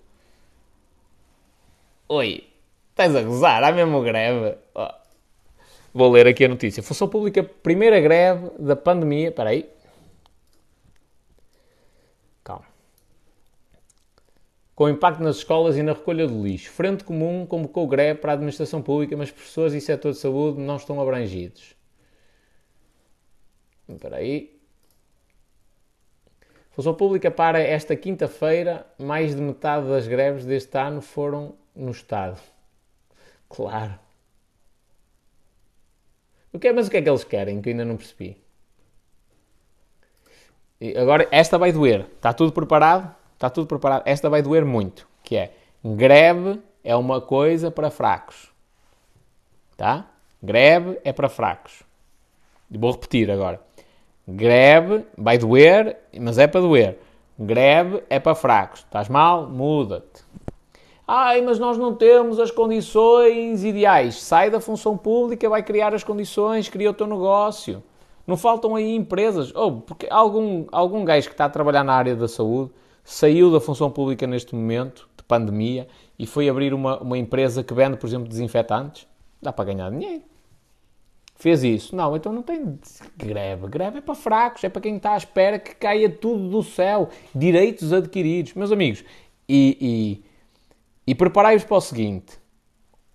Oi, 2.08 2.48
estás 2.92 3.14
a 3.14 3.22
gozar? 3.22 3.66
Há 3.66 3.72
mesmo 3.74 4.02
greve? 4.02 4.58
Oh. 4.74 4.88
Vou 5.94 6.10
ler 6.10 6.26
aqui 6.26 6.46
a 6.46 6.48
notícia. 6.48 6.82
Função 6.82 7.10
Pública, 7.10 7.44
primeira 7.44 8.00
greve 8.00 8.50
da 8.58 8.78
pandemia. 8.78 9.28
Espera 9.30 9.50
aí. 9.50 9.70
Com 14.78 14.88
impacto 14.88 15.24
nas 15.24 15.38
escolas 15.38 15.76
e 15.76 15.82
na 15.82 15.94
recolha 15.94 16.28
do 16.28 16.44
lixo. 16.44 16.70
Frente 16.70 17.04
Comum 17.04 17.48
convocou 17.48 17.88
greve 17.88 18.20
para 18.20 18.34
a 18.34 18.36
administração 18.36 18.80
pública, 18.80 19.18
mas 19.18 19.32
professores 19.32 19.74
e 19.74 19.82
setor 19.82 20.12
de 20.12 20.20
saúde 20.20 20.62
não 20.62 20.76
estão 20.76 21.02
abrangidos. 21.02 21.76
Espera 23.90 24.18
aí. 24.18 24.56
Função 26.70 26.94
Pública 26.94 27.32
para 27.32 27.60
esta 27.60 27.96
quinta-feira, 27.96 28.86
mais 29.00 29.36
de 29.36 29.42
metade 29.42 29.88
das 29.88 30.08
greves 30.08 30.46
deste 30.46 30.78
ano 30.78 31.02
foram 31.02 31.56
no 31.76 31.90
Estado. 31.90 32.40
Claro. 33.50 33.98
O 36.54 36.60
que 36.60 36.68
é, 36.68 36.72
mas 36.72 36.86
o 36.86 36.92
que 36.92 36.98
é 36.98 37.02
que 37.02 37.10
eles 37.10 37.24
querem 37.24 37.64
que 37.64 37.70
eu 37.70 37.72
ainda 37.72 37.84
não 37.84 37.98
percebi? 37.98 38.38
E 40.80 40.96
agora, 40.96 41.28
esta 41.32 41.58
vai 41.58 41.72
doer. 41.72 42.02
Está 42.18 42.32
tudo 42.32 42.52
preparado? 42.52 43.18
Está 43.38 43.52
tudo 43.52 43.68
preparado. 43.68 44.02
Esta 44.04 44.32
vai 44.32 44.42
doer 44.42 44.66
muito, 44.66 45.08
que 45.24 45.38
é 45.38 45.52
greve 45.86 46.60
é 46.84 46.96
uma 46.96 47.22
coisa 47.22 47.70
para 47.70 47.92
fracos. 47.92 48.50
Tá? 49.78 50.08
Greve 50.42 51.00
é 51.04 51.14
para 51.14 51.30
fracos. 51.30 51.84
Vou 52.68 52.92
repetir 52.92 53.30
agora. 53.30 53.62
Greve 54.28 55.06
vai 55.16 55.38
doer, 55.38 55.98
mas 56.20 56.40
é 56.40 56.48
para 56.48 56.62
doer. 56.62 56.98
Greve 57.38 58.04
é 58.10 58.20
para 58.20 58.34
fracos. 58.34 58.80
Estás 58.80 59.08
mal? 59.08 59.48
Muda-te. 59.48 60.26
Ai, 61.08 61.40
mas 61.42 61.60
nós 61.60 61.78
não 61.78 61.94
temos 61.94 62.40
as 62.40 62.50
condições 62.50 63.64
ideais. 63.64 64.20
Sai 64.20 64.50
da 64.50 64.60
função 64.60 64.98
pública, 64.98 65.48
vai 65.48 65.62
criar 65.62 65.94
as 65.94 66.04
condições, 66.04 66.70
cria 66.70 66.90
o 66.90 66.94
teu 66.94 67.06
negócio. 67.06 67.84
Não 68.26 68.36
faltam 68.36 68.76
aí 68.76 68.96
empresas. 68.96 69.54
Ou 69.56 69.68
oh, 69.68 69.82
porque 69.82 70.08
algum, 70.10 70.66
algum 70.72 71.06
gajo 71.06 71.28
que 71.28 71.36
está 71.36 71.46
a 71.46 71.50
trabalhar 71.50 71.84
na 71.84 71.94
área 71.94 72.16
da 72.16 72.28
saúde 72.28 72.72
saiu 73.08 73.50
da 73.50 73.62
função 73.62 73.90
pública 73.90 74.28
neste 74.28 74.54
momento 74.54 75.08
de 75.16 75.24
pandemia 75.24 75.88
e 76.20 76.28
foi 76.28 76.50
abrir 76.50 76.74
uma, 76.74 77.02
uma 77.02 77.18
empresa 77.18 77.64
que 77.64 77.74
vende, 77.74 77.96
por 77.96 78.06
exemplo, 78.06 78.28
desinfetantes, 78.28 79.08
dá 79.42 79.54
para 79.54 79.64
ganhar 79.64 79.90
dinheiro. 79.90 80.24
Fez 81.38 81.64
isso. 81.64 81.96
Não, 81.96 82.18
então 82.18 82.34
não 82.34 82.42
tem 82.42 82.78
greve. 83.16 83.66
Greve 83.68 84.00
é 84.00 84.02
para 84.02 84.14
fracos, 84.14 84.62
é 84.66 84.68
para 84.68 84.82
quem 84.82 84.98
está 84.98 85.14
à 85.14 85.18
espera 85.18 85.58
que 85.58 85.74
caia 85.74 86.10
tudo 86.10 86.50
do 86.50 86.62
céu. 86.62 87.08
Direitos 87.34 87.94
adquiridos. 87.94 88.54
Meus 88.56 88.74
amigos, 88.74 89.06
e, 89.48 89.78
e, 91.08 91.12
e 91.12 91.16
preparai-vos 91.16 91.64
para 91.64 91.78
o 91.78 91.82
seguinte: 91.82 92.38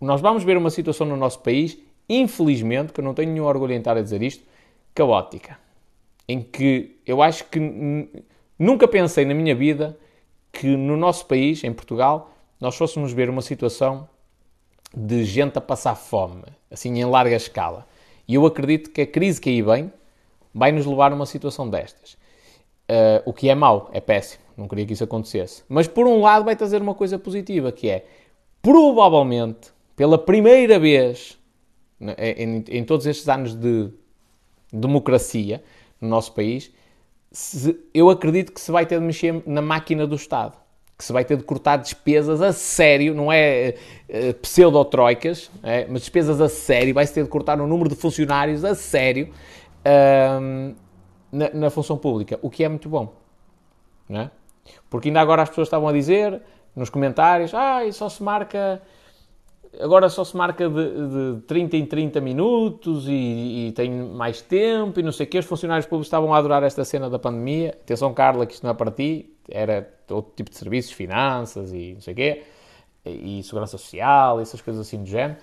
nós 0.01 0.23
vamos 0.23 0.43
ver 0.43 0.57
uma 0.57 0.71
situação 0.71 1.07
no 1.07 1.19
nosso 1.19 1.41
país, 1.41 1.77
infelizmente, 2.09 2.95
que 2.95 3.01
eu 3.01 3.05
não 3.05 3.13
tenho 3.13 3.31
nenhum 3.31 3.45
orgulho 3.45 3.75
em 3.75 3.79
estar 3.79 3.99
a 3.99 4.01
dizer 4.01 4.23
isto, 4.23 4.43
caótica. 4.95 5.59
Em 6.27 6.41
que 6.41 6.97
eu 7.05 7.21
acho 7.21 7.45
que 7.45 7.61
nunca 8.63 8.87
pensei 8.87 9.25
na 9.25 9.35
minha 9.35 9.55
vida 9.55 9.99
que 10.53 10.77
no 10.77 10.97
nosso 10.97 11.27
país, 11.27 11.65
em 11.65 11.73
Portugal, 11.73 12.31
nós 12.61 12.77
fôssemos 12.77 13.13
ver 13.13 13.29
uma 13.29 13.43
situação 13.43 14.09
de 14.95 15.25
gente 15.25 15.59
a 15.59 15.61
passar 15.61 15.95
fome, 15.95 16.45
assim 16.71 16.99
em 16.99 17.05
larga 17.05 17.35
escala. 17.35 17.87
E 18.29 18.35
eu 18.35 18.47
acredito 18.47 18.91
que 18.91 19.01
a 19.01 19.07
crise 19.07 19.41
que 19.41 19.49
aí 19.49 19.63
vem 19.63 19.93
vai 20.55 20.71
nos 20.71 20.87
levar 20.87 21.13
a 21.13 21.15
uma 21.15 21.27
situação 21.27 21.69
destas. 21.69 22.13
Uh, 22.89 23.23
o 23.25 23.33
que 23.33 23.49
é 23.49 23.55
mau, 23.55 23.91
é 23.93 24.01
péssimo, 24.01 24.45
não 24.57 24.69
queria 24.69 24.87
que 24.87 24.93
isso 24.93 25.05
acontecesse. 25.05 25.65
Mas 25.69 25.89
por 25.89 26.07
um 26.07 26.21
lado 26.21 26.45
vai 26.45 26.55
trazer 26.55 26.83
uma 26.83 26.95
coisa 26.95 27.19
positiva, 27.19 27.73
que 27.73 27.89
é, 27.89 28.05
provavelmente, 28.61 29.73
pela 29.97 30.19
primeira 30.19 30.79
vez 30.79 31.39
né, 31.99 32.15
em, 32.19 32.65
em 32.69 32.85
todos 32.85 33.07
estes 33.07 33.29
anos 33.29 33.55
de 33.55 33.89
democracia 34.73 35.63
no 36.01 36.09
nosso 36.09 36.33
país, 36.33 36.71
se, 37.33 37.79
eu 37.95 38.11
acredito 38.11 38.53
que 38.53 38.61
se 38.61 38.71
vai 38.71 38.85
ter 38.87 39.01
de 39.01 39.05
mexer 39.05 39.43
na 39.47 39.63
máquina 39.63 40.07
do 40.07 40.15
Estado. 40.15 40.57
Que 40.97 41.05
se 41.05 41.13
vai 41.13 41.25
ter 41.25 41.37
de 41.37 41.43
cortar 41.43 41.79
despesas 41.79 42.41
a 42.43 42.53
sério, 42.53 43.15
não 43.15 43.33
é 43.33 43.75
uh, 44.09 44.35
pseudo-troicas, 44.35 45.51
é, 45.63 45.87
mas 45.89 46.03
despesas 46.03 46.41
a 46.41 46.49
sério, 46.49 46.95
vai-se 46.95 47.13
ter 47.13 47.25
de 47.25 47.29
cortar 47.29 47.61
o 47.61 47.67
número 47.67 47.89
de 47.89 47.97
funcionários 47.97 48.65
a 48.65 48.75
sério 48.75 49.33
uh, 49.81 50.75
na, 51.33 51.51
na, 51.55 51.71
função 51.71 51.97
pública, 51.97 52.39
o 52.43 52.51
que 52.51 52.63
é 52.63 52.69
muito 52.69 52.89
bom. 52.89 53.15
Não 54.09 54.21
é? 54.21 54.31
Porque 54.89 55.09
ainda 55.09 55.21
agora 55.21 55.43
as 55.43 55.49
pessoas 55.49 55.67
estavam 55.67 55.89
a 55.89 55.93
dizer 55.93 56.41
nos 56.77 56.89
comentários, 56.89 57.53
ah, 57.55 57.81
só 57.91 58.09
se 58.09 58.23
marca 58.23 58.81
agora 59.81 60.09
só 60.09 60.25
se 60.25 60.37
marca 60.37 60.69
de, 60.69 61.37
de 61.37 61.41
30 61.43 61.77
em 61.77 61.87
30 61.87 62.21
minutos 62.21 63.07
e, 63.09 63.69
e, 63.69 63.73
tem 63.73 63.91
mais 63.91 64.43
tempo 64.43 65.01
e 65.01 65.03
não 65.03 65.13
sei 65.13 65.27
o 65.27 65.29
quê. 65.29 65.39
Os 65.39 65.47
funcionários 65.47 65.87
públicos 65.87 66.07
estavam 66.07 66.33
a 66.35 66.39
adorar 66.39 66.63
esta 66.63 66.85
cena 66.85 67.09
da 67.09 67.19
pandemia. 67.19 67.71
Atenção, 67.83 68.13
Carla, 68.13 68.47
que 68.47 68.55
isto 68.55 68.65
não 68.65 68.71
é 68.71 68.75
para 68.75 68.91
ti. 68.91 69.31
Era 69.49 69.89
outro 70.11 70.33
tipo 70.37 70.51
de 70.51 70.57
serviços, 70.57 70.93
finanças 70.93 71.73
e 71.73 71.95
não 71.95 72.01
sei 72.01 72.13
o 72.13 72.17
quê. 72.17 72.43
E 73.05 73.43
segurança 73.43 73.77
social, 73.79 74.41
essas 74.41 74.61
coisas 74.61 74.87
assim 74.87 75.03
do 75.03 75.09
género. 75.09 75.39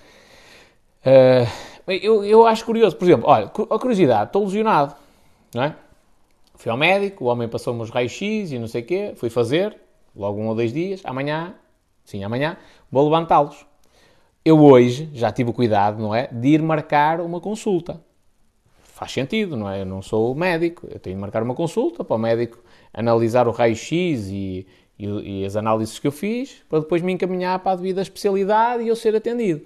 Uh, 1.00 1.92
eu, 1.92 2.24
eu 2.24 2.46
acho 2.46 2.66
curioso, 2.66 2.96
por 2.96 3.06
exemplo, 3.06 3.28
olha, 3.28 3.46
a 3.46 3.80
curiosidade, 3.80 4.26
estou 4.26 4.44
lesionado, 4.44 4.96
não 5.54 5.64
é? 5.64 5.76
Fui 6.56 6.70
ao 6.70 6.78
médico, 6.78 7.24
o 7.24 7.28
homem 7.28 7.48
passou-me 7.48 7.82
os 7.82 7.90
raios-x 7.90 8.52
e 8.52 8.60
não 8.60 8.68
sei 8.68 8.82
o 8.82 8.86
quê, 8.86 9.14
fui 9.16 9.30
fazer, 9.30 9.78
logo 10.14 10.40
um 10.42 10.48
ou 10.48 10.56
dois 10.56 10.74
dias, 10.74 11.02
amanhã, 11.06 11.56
sim, 12.04 12.22
amanhã, 12.24 12.58
vou 12.92 13.06
levantá-los 13.06 13.66
eu 14.44 14.60
hoje 14.60 15.10
já 15.14 15.32
tive 15.32 15.50
o 15.50 15.54
cuidado, 15.54 16.02
não 16.02 16.14
é, 16.16 16.28
de 16.28 16.50
ir 16.50 16.62
marcar 16.62 17.20
uma 17.22 17.40
consulta. 17.40 18.02
Faz 18.84 19.12
sentido, 19.12 19.56
não 19.56 19.70
é? 19.70 19.82
Eu 19.82 19.86
não 19.86 20.02
sou 20.02 20.34
médico, 20.36 20.88
eu 20.90 21.00
tenho 21.00 21.16
de 21.16 21.22
marcar 21.22 21.44
uma 21.44 21.56
consulta 21.56 22.04
para 22.04 22.16
o 22.16 22.20
médico 22.20 22.60
analisar 22.94 23.48
o 23.48 23.52
raio-x 23.52 24.28
e, 24.30 24.68
e, 24.98 25.42
e, 25.42 25.46
as 25.46 25.56
análises 25.56 26.00
que 26.00 26.08
eu 26.08 26.12
fiz, 26.12 26.64
para 26.70 26.80
depois 26.80 27.02
me 27.02 27.14
encaminhar 27.14 27.60
para 27.60 27.74
a 27.74 27.76
devida 27.76 28.02
especialidade 28.02 28.84
e 28.84 28.88
eu 28.88 28.96
ser 28.96 29.16
atendido. 29.16 29.66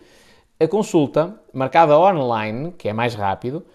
A 0.59 0.67
consulta, 0.67 1.39
marcada 1.51 1.97
online, 1.97 2.73
que 2.77 2.87
é 2.87 2.93
mais 2.93 3.15
rápido, 3.15 3.65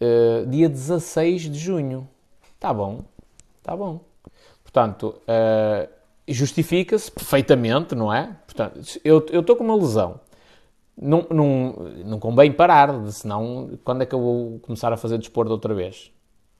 uh, 0.00 0.46
dia 0.46 0.68
16 0.68 1.42
de 1.42 1.58
junho. 1.58 2.06
Está 2.54 2.72
bom, 2.72 3.04
está 3.60 3.74
bom. 3.76 4.00
Portanto, 4.62 5.14
uh, 5.22 5.88
justifica-se 6.26 7.10
perfeitamente, 7.10 7.94
não 7.94 8.12
é? 8.12 8.36
Portanto, 8.44 8.80
eu 9.02 9.18
estou 9.18 9.56
com 9.56 9.64
uma 9.64 9.76
lesão 9.76 10.20
não, 11.00 11.26
não, 11.30 11.74
não 12.04 12.18
convém 12.18 12.52
parar, 12.52 12.92
senão 13.10 13.70
quando 13.84 14.02
é 14.02 14.06
que 14.06 14.14
eu 14.14 14.20
vou 14.20 14.58
começar 14.60 14.92
a 14.92 14.96
fazer 14.96 15.18
desporto 15.18 15.52
outra 15.52 15.72
vez? 15.74 16.10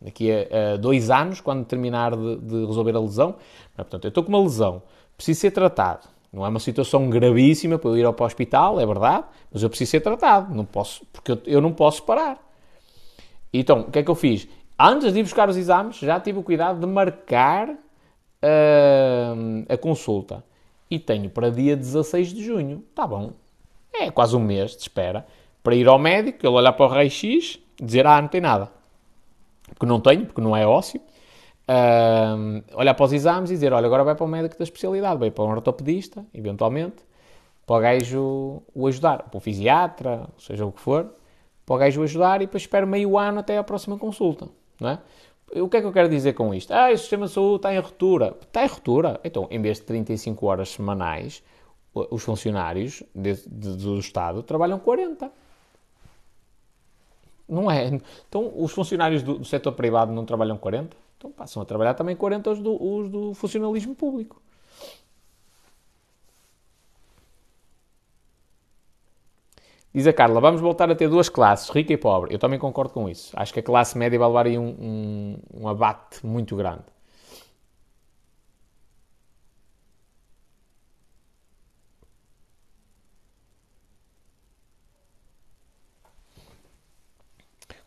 Daqui 0.01 0.31
a, 0.31 0.75
a 0.75 0.77
dois 0.77 1.11
anos, 1.11 1.41
quando 1.41 1.65
terminar 1.65 2.15
de, 2.15 2.37
de 2.37 2.67
resolver 2.67 2.95
a 2.95 3.01
lesão. 3.01 3.35
Portanto, 3.75 4.05
eu 4.05 4.09
estou 4.09 4.23
com 4.23 4.29
uma 4.29 4.41
lesão, 4.41 4.83
preciso 5.17 5.41
ser 5.41 5.51
tratado. 5.51 6.07
Não 6.33 6.45
é 6.45 6.49
uma 6.49 6.61
situação 6.61 7.09
gravíssima 7.09 7.79
para 7.79 7.91
eu 7.91 7.99
ir 7.99 8.05
ao 8.05 8.15
hospital, 8.21 8.79
é 8.79 8.87
verdade, 8.87 9.25
mas 9.53 9.63
eu 9.63 9.69
preciso 9.69 9.91
ser 9.91 10.01
tratado, 10.01 10.55
não 10.55 10.65
posso, 10.65 11.05
porque 11.13 11.33
eu, 11.33 11.41
eu 11.47 11.61
não 11.61 11.73
posso 11.73 12.03
parar. 12.03 12.39
Então, 13.53 13.81
o 13.81 13.91
que 13.91 13.99
é 13.99 14.03
que 14.03 14.11
eu 14.11 14.15
fiz? 14.15 14.47
Antes 14.79 15.13
de 15.13 15.19
ir 15.19 15.23
buscar 15.23 15.49
os 15.49 15.57
exames, 15.57 15.97
já 15.97 16.21
tive 16.21 16.39
o 16.39 16.43
cuidado 16.43 16.79
de 16.79 16.87
marcar 16.87 17.71
uh, 17.71 17.77
a 19.69 19.77
consulta. 19.77 20.45
E 20.91 20.99
tenho 20.99 21.29
para 21.29 21.51
dia 21.51 21.77
16 21.77 22.33
de 22.33 22.45
junho. 22.45 22.85
Está 22.91 23.07
bom, 23.07 23.33
é 23.93 24.11
quase 24.11 24.37
um 24.37 24.41
mês 24.41 24.73
de 24.73 24.83
espera, 24.83 25.27
para 25.63 25.75
ir 25.75 25.89
ao 25.89 25.99
médico, 25.99 26.39
ele 26.47 26.55
olhar 26.55 26.73
para 26.73 26.87
o 26.87 26.89
raio-x, 26.89 27.59
dizer, 27.81 28.07
ah, 28.07 28.21
não 28.21 28.29
tem 28.29 28.41
nada. 28.41 28.71
Porque 29.69 29.87
não 29.87 30.01
tenho, 30.01 30.27
porque 30.27 30.41
não 30.41 30.57
é 30.57 30.67
ósseo. 30.67 31.01
Uh, 31.69 32.65
olhar 32.75 32.95
para 32.95 33.05
os 33.05 33.13
exames 33.13 33.51
e 33.51 33.55
dizer, 33.55 33.73
olha, 33.73 33.87
agora 33.87 34.03
vai 34.03 34.15
para 34.15 34.25
o 34.25 34.29
médico 34.29 34.57
da 34.57 34.65
especialidade, 34.65 35.19
vai 35.19 35.31
para 35.31 35.45
um 35.45 35.51
ortopedista, 35.51 36.25
eventualmente, 36.33 37.05
para 37.67 37.77
o 37.77 37.81
gajo 37.81 38.63
o 38.75 38.87
ajudar, 38.87 39.25
para 39.25 39.37
o 39.37 39.41
fisiatra, 39.41 40.27
seja 40.39 40.65
o 40.65 40.73
que 40.73 40.81
for, 40.81 41.13
para 41.67 41.75
o 41.75 41.79
gajo 41.79 42.01
o 42.01 42.05
ajudar 42.05 42.41
e 42.41 42.47
depois 42.47 42.63
espero 42.63 42.87
meio 42.87 43.19
ano 43.19 43.41
até 43.41 43.59
à 43.59 43.63
próxima 43.63 43.99
consulta, 43.99 44.49
não 44.81 44.89
é? 44.89 44.99
O 45.55 45.69
que 45.69 45.79
é 45.79 45.81
que 45.81 45.87
eu 45.87 45.93
quero 45.93 46.09
dizer 46.09 46.35
com 46.35 46.55
isto? 46.55 46.73
Ah, 46.73 46.91
o 46.93 46.97
sistema 46.97 47.27
de 47.27 47.33
saúde 47.33 47.57
está 47.57 47.75
em 47.75 47.79
ruptura. 47.79 48.37
Está 48.43 48.65
em 48.65 48.67
ruptura. 48.67 49.19
Então, 49.25 49.49
em 49.51 49.61
vez 49.61 49.79
de 49.79 49.85
35 49.85 50.47
horas 50.47 50.69
semanais, 50.71 51.43
os 51.95 52.23
funcionários 52.23 53.03
de, 53.15 53.35
de, 53.35 53.77
do 53.77 53.99
Estado 53.99 54.43
trabalham 54.43 54.79
40. 54.79 55.31
Não 57.49 57.71
é? 57.71 57.87
Então, 58.29 58.53
os 58.57 58.73
funcionários 58.73 59.23
do, 59.23 59.39
do 59.39 59.45
setor 59.45 59.73
privado 59.73 60.13
não 60.13 60.25
trabalham 60.25 60.57
40? 60.57 60.97
Então, 61.17 61.33
passam 61.33 61.63
a 61.63 61.65
trabalhar 61.65 61.95
também 61.95 62.15
40 62.15 62.51
os 62.51 62.59
do, 62.61 62.83
os 62.83 63.11
do 63.11 63.35
funcionalismo 63.35 63.95
público. 63.95 64.41
Diz 69.93 70.07
a 70.07 70.13
Carla, 70.13 70.41
vamos 70.41 70.61
voltar 70.61 70.91
a 70.91 70.95
ter 70.95 71.09
duas 71.09 71.29
classes, 71.29 71.71
rica 71.71 71.93
e 71.93 71.97
pobre. 71.97 72.35
Eu 72.35 72.39
também 72.39 72.59
concordo 72.59 72.93
com 72.93 73.09
isso. 73.09 73.33
Acho 73.35 73.53
que 73.53 73.61
a 73.61 73.63
classe 73.63 73.97
média 73.97 74.19
vai 74.19 74.29
levar 74.29 74.47
aí 74.47 74.59
um, 74.59 74.69
um, 74.69 75.39
um 75.63 75.69
abate 75.69 76.25
muito 76.25 76.55
grande. 76.55 76.85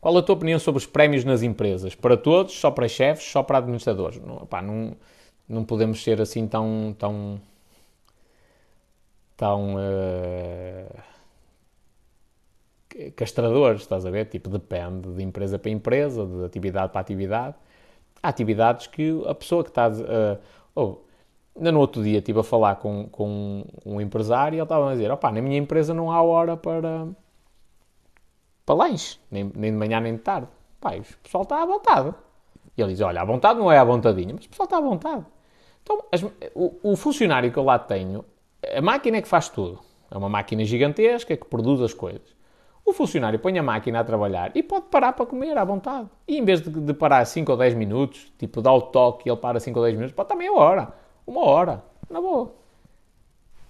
Qual 0.02 0.18
a 0.18 0.24
tua 0.24 0.34
opinião 0.34 0.58
sobre 0.58 0.80
os 0.80 0.88
prémios 0.88 1.24
nas 1.24 1.44
empresas? 1.44 1.94
Para 1.94 2.18
todos, 2.18 2.60
só 2.60 2.72
para 2.72 2.88
chefes, 2.88 3.24
só 3.26 3.44
para 3.44 3.60
administradores? 3.60 4.20
Não, 4.20 4.38
opá, 4.38 4.60
não, 4.60 4.98
não 5.48 5.64
podemos 5.64 6.04
ser 6.04 6.20
assim 6.20 6.48
tão. 6.48 6.96
tão. 6.98 7.40
tão. 9.38 9.76
Uh, 9.76 11.12
castradores, 13.16 13.82
estás 13.82 14.04
a 14.06 14.10
ver? 14.10 14.26
Tipo, 14.26 14.50
depende 14.50 15.14
de 15.14 15.24
empresa 15.24 15.60
para 15.60 15.70
empresa, 15.70 16.26
de 16.26 16.46
atividade 16.46 16.92
para 16.92 17.02
atividade. 17.02 17.56
Há 18.24 18.30
atividades 18.30 18.88
que 18.88 19.24
a 19.28 19.36
pessoa 19.36 19.64
que 19.64 19.70
está. 19.70 19.88
Uh, 19.88 20.40
oh, 20.74 20.98
ainda 21.56 21.72
no 21.72 21.80
outro 21.80 22.04
dia 22.04 22.18
estive 22.18 22.40
a 22.40 22.44
falar 22.44 22.78
com, 22.78 23.08
com 23.10 23.66
um 23.86 24.02
empresário 24.02 24.56
e 24.56 24.58
ele 24.58 24.64
estava 24.64 24.90
a 24.90 24.94
dizer: 24.94 25.12
opá, 25.12 25.32
na 25.32 25.42
minha 25.44 25.60
empresa 25.60 25.94
não 25.94 26.12
há 26.12 26.22
hora 26.24 26.58
para 26.58 27.08
para 28.66 28.76
lanche, 28.76 29.20
nem, 29.30 29.52
nem 29.56 29.72
de 29.72 29.78
manhã 29.78 30.00
nem 30.00 30.16
de 30.16 30.22
tarde. 30.22 30.48
Pai, 30.80 31.00
o 31.00 31.18
pessoal 31.24 31.44
está 31.44 31.62
à 31.62 31.66
vontade. 31.66 32.14
E 32.78 32.82
ele 32.82 32.94
diz: 32.94 33.02
Olha, 33.02 33.22
à 33.22 33.26
vontade 33.26 33.60
não 33.60 33.72
é 33.72 33.78
à 33.78 33.84
vontadinha, 33.84 34.34
mas 34.34 34.46
o 34.46 34.50
pessoal 34.50 34.66
está 34.66 34.78
à 34.78 34.82
vontade. 34.82 35.26
Então, 35.84 36.04
as, 36.12 36.24
o, 36.56 36.92
o, 36.92 36.96
funcionário 36.96 37.52
que 37.52 37.58
eu 37.58 37.64
lá 37.64 37.78
tenho, 37.80 38.24
a 38.76 38.82
máquina 38.82 39.18
é 39.18 39.22
que 39.22 39.28
faz 39.28 39.50
tudo. 39.50 39.80
É 40.10 40.18
uma 40.18 40.30
máquina 40.30 40.64
gigantesca 40.64 41.36
que 41.36 41.46
produz 41.46 41.82
as 41.82 41.94
coisas. 41.94 42.36
O 42.86 42.94
funcionário 42.94 43.40
põe 43.40 43.58
a 43.58 43.64
máquina 43.64 44.00
a 44.00 44.04
trabalhar 44.04 44.52
e 44.56 44.64
pode 44.64 44.86
parar 44.88 45.14
para 45.14 45.26
comer 45.26 45.58
à 45.58 45.64
vontade. 45.64 46.10
E 46.28 46.38
em 46.38 46.44
vez 46.44 46.62
de, 46.62 46.70
de 46.70 46.94
parar 46.94 47.24
5 47.26 47.52
ou 47.52 47.58
10 47.58 47.76
minutos, 47.76 48.32
tipo 48.38 48.62
dá 48.62 48.74
o 48.74 48.82
toque 48.82 49.30
e 49.30 49.32
ele 49.32 49.40
para 49.40 49.60
5 49.60 49.78
ou 49.80 49.86
10 49.86 49.96
minutos, 49.96 50.16
pode 50.16 50.26
estar 50.26 50.36
meia 50.36 50.52
hora, 50.52 50.94
uma 51.26 51.42
hora, 51.42 51.84
na 52.10 52.20
boa. 52.20 52.54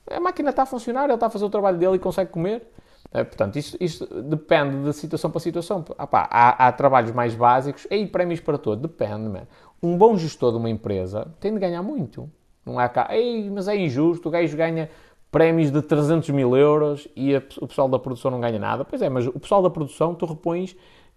A 0.10 0.20
máquina 0.20 0.50
está 0.50 0.64
a 0.64 0.66
funcionar, 0.66 1.06
ele 1.06 1.14
está 1.14 1.28
a 1.28 1.30
fazer 1.30 1.46
o 1.46 1.50
trabalho 1.50 1.78
dele 1.78 1.96
e 1.96 2.00
consegue 2.00 2.32
comer. 2.32 2.66
É, 3.14 3.24
portanto, 3.26 3.58
isto, 3.58 3.78
isto, 3.80 4.06
depende 4.24 4.84
de 4.84 4.94
situação 4.94 5.30
para 5.30 5.40
situação. 5.42 5.84
Ah, 5.98 6.08
pá, 6.08 6.30
há, 6.32 6.68
há, 6.68 6.72
trabalhos 6.72 7.12
mais 7.12 7.36
básicos, 7.36 7.86
e 7.92 8.08
prémios 8.08 8.40
para 8.40 8.58
todo, 8.58 8.82
depende, 8.82 9.28
man. 9.28 9.48
Um 9.84 9.98
bom 9.98 10.16
gestor 10.16 10.52
de 10.52 10.58
uma 10.58 10.70
empresa 10.70 11.28
tem 11.40 11.54
de 11.54 11.60
ganhar 11.60 11.84
muito. 11.84 12.30
Não 12.66 12.80
há 12.80 12.88
cá, 12.88 13.08
ei, 13.12 13.50
mas 13.50 13.68
é 13.68 13.76
injusto, 13.76 14.30
o 14.30 14.32
gajo 14.32 14.56
ganha 14.56 14.90
prémios 15.32 15.72
de 15.72 15.82
300 15.82 16.30
mil 16.30 16.56
euros 16.56 17.08
e 17.16 17.36
a, 17.36 17.42
o 17.60 17.68
pessoal 17.68 17.90
da 17.90 18.00
produção 18.00 18.32
não 18.32 18.40
ganha 18.40 18.60
nada. 18.60 18.86
Pois 18.86 19.02
é, 19.02 19.10
mas 19.10 19.28
o 19.28 19.40
pessoal 19.40 19.62
da 19.62 19.70
produção 19.70 20.16
tu 20.16 20.26
repões 20.26 20.76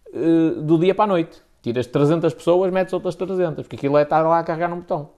uh, 0.08 0.62
do 0.62 0.78
dia 0.78 0.94
para 0.94 1.04
a 1.04 1.08
noite. 1.08 1.42
Tiras 1.62 1.86
300 1.86 2.34
pessoas, 2.34 2.72
metes 2.72 2.92
outras 2.92 3.14
300, 3.14 3.62
porque 3.62 3.76
aquilo 3.76 3.96
é 3.96 4.02
estar 4.02 4.22
lá 4.22 4.40
a 4.40 4.44
carregar 4.44 4.68
num 4.68 4.78
botão. 4.78 5.10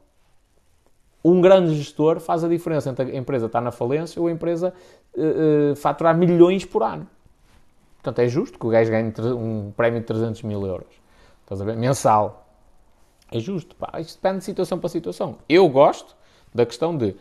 Um 1.30 1.40
grande 1.40 1.74
gestor 1.74 2.20
faz 2.20 2.44
a 2.44 2.48
diferença 2.48 2.90
entre 2.90 3.10
a 3.10 3.16
empresa 3.16 3.46
estar 3.46 3.60
na 3.60 3.72
falência 3.72 4.20
ou 4.20 4.28
a 4.28 4.30
empresa 4.30 4.72
uh, 5.14 5.72
uh, 5.72 5.76
faturar 5.76 6.16
milhões 6.16 6.64
por 6.64 6.82
ano. 6.82 7.06
Portanto, 7.96 8.20
é 8.20 8.28
justo 8.28 8.58
que 8.58 8.66
o 8.66 8.68
gajo 8.68 8.90
ganhe 8.90 9.12
um 9.34 9.72
prémio 9.76 10.00
de 10.00 10.06
300 10.06 10.42
mil 10.42 10.64
euros. 10.64 10.86
Estás 11.42 11.60
a 11.60 11.64
ver? 11.64 11.76
Mensal. 11.76 12.46
É 13.32 13.40
justo. 13.40 13.74
Pá, 13.74 13.98
isto 13.98 14.16
depende 14.16 14.38
de 14.38 14.44
situação 14.44 14.78
para 14.78 14.88
situação. 14.88 15.38
Eu 15.48 15.68
gosto 15.68 16.14
da 16.54 16.64
questão 16.64 16.96
de 16.96 17.16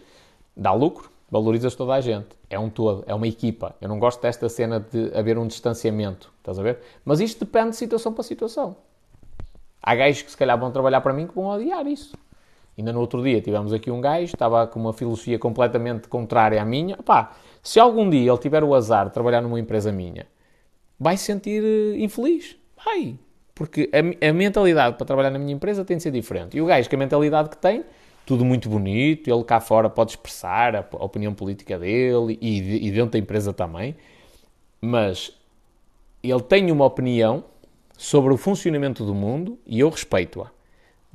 dar 0.56 0.74
lucro, 0.74 1.10
valorizas 1.30 1.74
toda 1.74 1.94
a 1.94 2.02
gente. 2.02 2.28
É 2.48 2.60
um 2.60 2.70
todo, 2.70 3.04
é 3.08 3.16
uma 3.16 3.28
equipa. 3.28 3.76
Eu 3.82 3.90
não 3.90 3.98
gosto 3.98 4.22
desta 4.22 4.48
cena 4.48 4.80
de 4.80 5.12
haver 5.18 5.40
um 5.40 5.48
distanciamento. 5.48 6.32
Estás 6.38 6.60
a 6.60 6.62
ver? 6.62 6.80
Mas 7.04 7.20
isto 7.20 7.44
depende 7.44 7.72
de 7.72 7.78
situação 7.78 8.14
para 8.14 8.24
situação. 8.24 8.76
Há 9.82 9.96
gajos 9.96 10.22
que 10.22 10.32
se 10.32 10.38
calhar 10.38 10.60
vão 10.60 10.72
trabalhar 10.72 11.02
para 11.02 11.14
mim 11.14 11.26
que 11.26 11.34
vão 11.34 11.46
odiar 11.48 11.88
isso. 11.88 12.16
Ainda 12.78 12.92
no 12.92 13.00
outro 13.00 13.24
dia 13.24 13.40
tivemos 13.42 13.72
aqui 13.72 13.90
um 13.90 14.02
gajo, 14.02 14.26
estava 14.26 14.68
com 14.68 14.80
uma 14.80 14.92
filosofia 14.92 15.40
completamente 15.40 16.10
contrária 16.10 16.62
à 16.62 16.66
minha. 16.66 16.98
Pá, 16.98 17.32
se 17.64 17.80
algum 17.80 18.10
dia 18.10 18.30
ele 18.30 18.38
tiver 18.38 18.64
o 18.64 18.76
azar 18.76 19.08
de 19.08 19.14
trabalhar 19.14 19.42
numa 19.42 19.60
empresa 19.60 19.92
minha, 19.92 20.28
vai 21.00 21.16
se 21.16 21.24
sentir 21.24 21.64
eh, 21.64 22.04
infeliz. 22.04 22.58
Vai. 22.84 23.18
Porque 23.54 23.90
a, 23.94 24.30
a, 24.30 24.34
mentalidade 24.34 24.98
para 24.98 25.06
trabalhar 25.06 25.30
na 25.30 25.40
minha 25.40 25.54
empresa 25.54 25.86
tem 25.86 25.96
de 25.96 26.04
ser 26.04 26.12
diferente. 26.12 26.58
E 26.58 26.62
o 26.62 26.66
gajo, 26.66 26.90
que 26.90 26.96
a 26.96 27.00
mentalidade 27.00 27.50
que 27.50 27.58
tem, 27.58 27.86
tudo 28.26 28.44
muito 28.44 28.68
bonito, 28.68 29.30
ele 29.30 29.44
cá 29.46 29.62
fora 29.62 29.90
pode 29.90 30.12
expressar 30.12 30.76
a, 30.76 30.86
opinião 31.00 31.34
política 31.34 31.80
dele 31.80 32.38
e, 32.42 32.88
e 32.88 32.92
dentro 32.92 33.12
da 33.12 33.20
empresa 33.20 33.54
também, 33.54 33.96
mas 34.82 35.32
ele 36.22 36.42
tem 36.42 36.70
uma 36.72 36.84
opinião 36.84 37.46
sobre 37.98 38.34
o 38.34 38.38
funcionamento 38.38 39.06
do 39.06 39.16
mundo 39.16 39.58
e 39.66 39.80
eu 39.80 39.90
respeito-a 39.90 40.55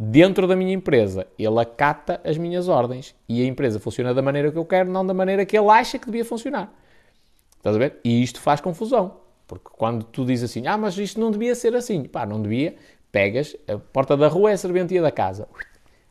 dentro 0.02 0.46
da 0.46 0.56
minha 0.56 0.72
empresa. 0.72 1.26
Ele 1.38 1.60
acata 1.60 2.22
as 2.24 2.38
minhas 2.38 2.68
ordens 2.68 3.14
e 3.28 3.42
a 3.42 3.44
empresa 3.44 3.78
funciona 3.78 4.14
da 4.14 4.22
maneira 4.22 4.50
que 4.50 4.56
eu 4.56 4.64
quero, 4.64 4.90
não 4.90 5.04
da 5.04 5.12
maneira 5.12 5.44
que 5.44 5.58
ele 5.58 5.68
acha 5.68 5.98
que 5.98 6.06
devia 6.06 6.24
funcionar. 6.24 6.72
Estás 7.58 7.76
a 7.76 7.78
ver? 7.78 7.96
E 8.02 8.22
isto 8.22 8.40
faz 8.40 8.62
confusão. 8.62 9.18
Porque 9.46 9.68
quando 9.70 10.04
tu 10.04 10.24
dizes 10.24 10.50
assim, 10.50 10.66
ah, 10.66 10.78
mas 10.78 10.96
isto 10.96 11.20
não 11.20 11.30
devia 11.30 11.54
ser 11.54 11.76
assim. 11.76 12.04
Pá, 12.04 12.24
não 12.24 12.40
devia. 12.40 12.76
Pegas, 13.12 13.54
a 13.68 13.76
porta 13.76 14.16
da 14.16 14.26
rua 14.26 14.50
é 14.50 14.54
a 14.54 14.56
serventia 14.56 15.02
da 15.02 15.10
casa. 15.10 15.46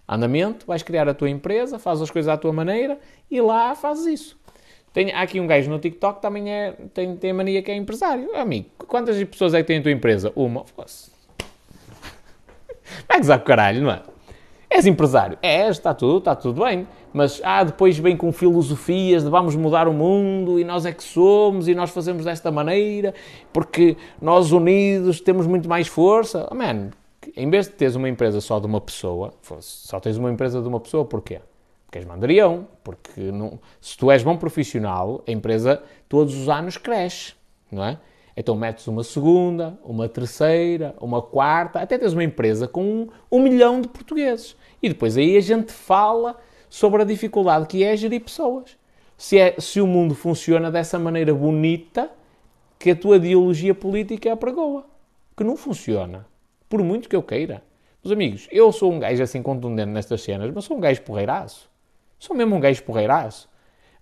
Andamento, 0.07 0.67
vais 0.67 0.83
criar 0.83 1.09
a 1.09 1.13
tua 1.13 1.29
empresa, 1.29 1.79
fazes 1.79 2.03
as 2.03 2.11
coisas 2.11 2.31
à 2.31 2.37
tua 2.37 2.53
maneira 2.53 2.99
e 3.31 3.41
lá 3.41 3.73
fazes 3.73 4.05
isso. 4.05 4.39
Tem, 4.93 5.11
há 5.11 5.21
aqui 5.21 5.39
um 5.39 5.47
gajo 5.47 5.69
no 5.69 5.79
TikTok 5.79 6.21
também 6.21 6.51
é, 6.51 6.73
tem, 6.93 7.15
tem 7.15 7.31
a 7.31 7.33
mania 7.33 7.63
que 7.63 7.71
é 7.71 7.75
empresário. 7.75 8.35
Amigo, 8.35 8.69
quantas 8.87 9.23
pessoas 9.23 9.55
é 9.55 9.61
que 9.61 9.67
tem 9.67 9.79
a 9.79 9.81
tua 9.81 9.91
empresa? 9.91 10.31
Uma. 10.35 10.65
Fosse. 10.65 11.18
Vai 13.07 13.17
gozar 13.17 13.37
com 13.39 13.43
o 13.43 13.47
caralho, 13.47 13.81
não 13.81 13.91
é? 13.91 14.01
És 14.69 14.85
empresário? 14.85 15.37
És, 15.41 15.77
está 15.77 15.93
tudo, 15.93 16.19
está 16.19 16.35
tudo 16.35 16.63
bem. 16.63 16.87
Mas, 17.11 17.41
ah, 17.43 17.63
depois 17.63 17.97
vem 17.97 18.15
com 18.15 18.31
filosofias 18.31 19.23
de 19.23 19.29
vamos 19.29 19.55
mudar 19.55 19.87
o 19.87 19.93
mundo 19.93 20.59
e 20.59 20.63
nós 20.63 20.85
é 20.85 20.91
que 20.91 21.03
somos 21.03 21.67
e 21.67 21.73
nós 21.73 21.89
fazemos 21.89 22.23
desta 22.23 22.51
maneira 22.51 23.15
porque 23.51 23.97
nós 24.21 24.51
unidos 24.51 25.19
temos 25.19 25.47
muito 25.47 25.67
mais 25.67 25.87
força. 25.87 26.47
Oh, 26.51 26.55
man, 26.55 26.91
em 27.35 27.49
vez 27.49 27.67
de 27.67 27.73
teres 27.73 27.95
uma 27.95 28.07
empresa 28.07 28.39
só 28.39 28.59
de 28.59 28.67
uma 28.67 28.79
pessoa, 28.79 29.33
só 29.59 29.99
tens 29.99 30.17
uma 30.17 30.31
empresa 30.31 30.61
de 30.61 30.67
uma 30.67 30.79
pessoa, 30.79 31.03
porquê? 31.03 31.41
Porque 31.85 31.97
és 31.97 32.05
mandarião, 32.05 32.67
porque 32.83 33.19
não, 33.31 33.59
se 33.81 33.97
tu 33.97 34.11
és 34.11 34.21
bom 34.21 34.37
profissional, 34.37 35.23
a 35.27 35.31
empresa 35.31 35.81
todos 36.07 36.35
os 36.35 36.47
anos 36.47 36.77
cresce, 36.77 37.33
não 37.71 37.83
é? 37.83 37.97
Então 38.39 38.55
metes 38.55 38.87
uma 38.87 39.03
segunda, 39.03 39.77
uma 39.83 40.07
terceira, 40.07 40.95
uma 41.01 41.21
quarta, 41.21 41.81
até 41.81 41.97
tens 41.97 42.13
uma 42.13 42.23
empresa 42.23 42.69
com 42.69 42.81
um, 42.81 43.07
um 43.29 43.41
milhão 43.41 43.81
de 43.81 43.89
portugueses. 43.89 44.55
E 44.81 44.87
depois 44.87 45.17
aí 45.17 45.35
a 45.35 45.41
gente 45.41 45.73
fala 45.73 46.39
sobre 46.69 47.01
a 47.01 47.05
dificuldade 47.05 47.67
que 47.67 47.83
é 47.83 47.97
gerir 47.97 48.21
pessoas. 48.21 48.77
Se, 49.17 49.37
é, 49.37 49.59
se 49.59 49.81
o 49.81 49.85
mundo 49.85 50.15
funciona 50.15 50.71
dessa 50.71 50.97
maneira 50.97 51.33
bonita 51.33 52.09
que 52.79 52.91
a 52.91 52.95
tua 52.95 53.17
ideologia 53.17 53.75
política 53.75 54.29
é 54.29 54.31
apregoa. 54.31 54.85
Que 55.35 55.43
não 55.43 55.57
funciona. 55.57 56.25
Por 56.69 56.81
muito 56.81 57.09
que 57.09 57.15
eu 57.17 57.21
queira. 57.21 57.61
Meus 58.01 58.13
amigos, 58.13 58.47
eu 58.49 58.71
sou 58.71 58.93
um 58.93 58.99
gajo 58.99 59.21
assim 59.21 59.41
contundente 59.41 59.91
nestas 59.91 60.21
cenas, 60.21 60.49
mas 60.55 60.63
sou 60.63 60.77
um 60.77 60.79
gajo 60.79 61.01
porreiraço. 61.01 61.69
Sou 62.17 62.33
mesmo 62.33 62.55
um 62.55 62.59
gajo 62.61 62.81
porreiraço. 62.83 63.49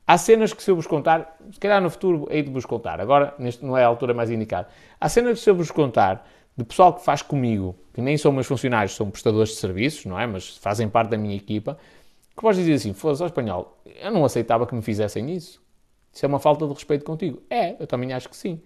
Há 0.09 0.17
cenas 0.17 0.53
que 0.53 0.63
se 0.63 0.71
eu 0.71 0.75
vos 0.77 0.87
contar, 0.87 1.37
se 1.51 1.59
calhar 1.59 1.81
no 1.81 1.89
futuro 1.89 2.27
hei 2.31 2.41
de 2.41 2.49
vos 2.49 2.65
contar, 2.65 3.01
agora 3.01 3.35
neste 3.37 3.65
não 3.65 3.77
é 3.77 3.83
a 3.83 3.87
altura 3.87 4.13
mais 4.13 4.31
indicada. 4.31 4.69
Há 4.97 5.09
cenas 5.09 5.39
que 5.39 5.43
se 5.43 5.49
eu 5.49 5.55
vos 5.55 5.69
contar 5.69 6.25
de 6.55 6.63
pessoal 6.63 6.93
que 6.93 7.03
faz 7.03 7.21
comigo, 7.21 7.75
que 7.93 8.01
nem 8.01 8.17
são 8.17 8.31
meus 8.31 8.47
funcionários, 8.47 8.95
são 8.95 9.11
prestadores 9.11 9.49
de 9.51 9.57
serviços, 9.57 10.05
não 10.05 10.17
é? 10.17 10.25
Mas 10.25 10.55
fazem 10.57 10.87
parte 10.87 11.09
da 11.09 11.17
minha 11.17 11.35
equipa, 11.35 11.77
que 12.33 12.41
podes 12.41 12.57
dizer 12.57 12.73
assim, 12.73 12.93
foda-se 12.93 13.25
espanhol, 13.25 13.77
eu 14.01 14.09
não 14.09 14.23
aceitava 14.23 14.65
que 14.65 14.73
me 14.73 14.81
fizessem 14.81 15.29
isso. 15.35 15.61
Isso 16.13 16.25
é 16.25 16.27
uma 16.27 16.39
falta 16.39 16.65
de 16.65 16.73
respeito 16.73 17.03
contigo. 17.03 17.41
É, 17.49 17.75
eu 17.77 17.85
também 17.85 18.13
acho 18.13 18.29
que 18.29 18.37
sim. 18.37 18.61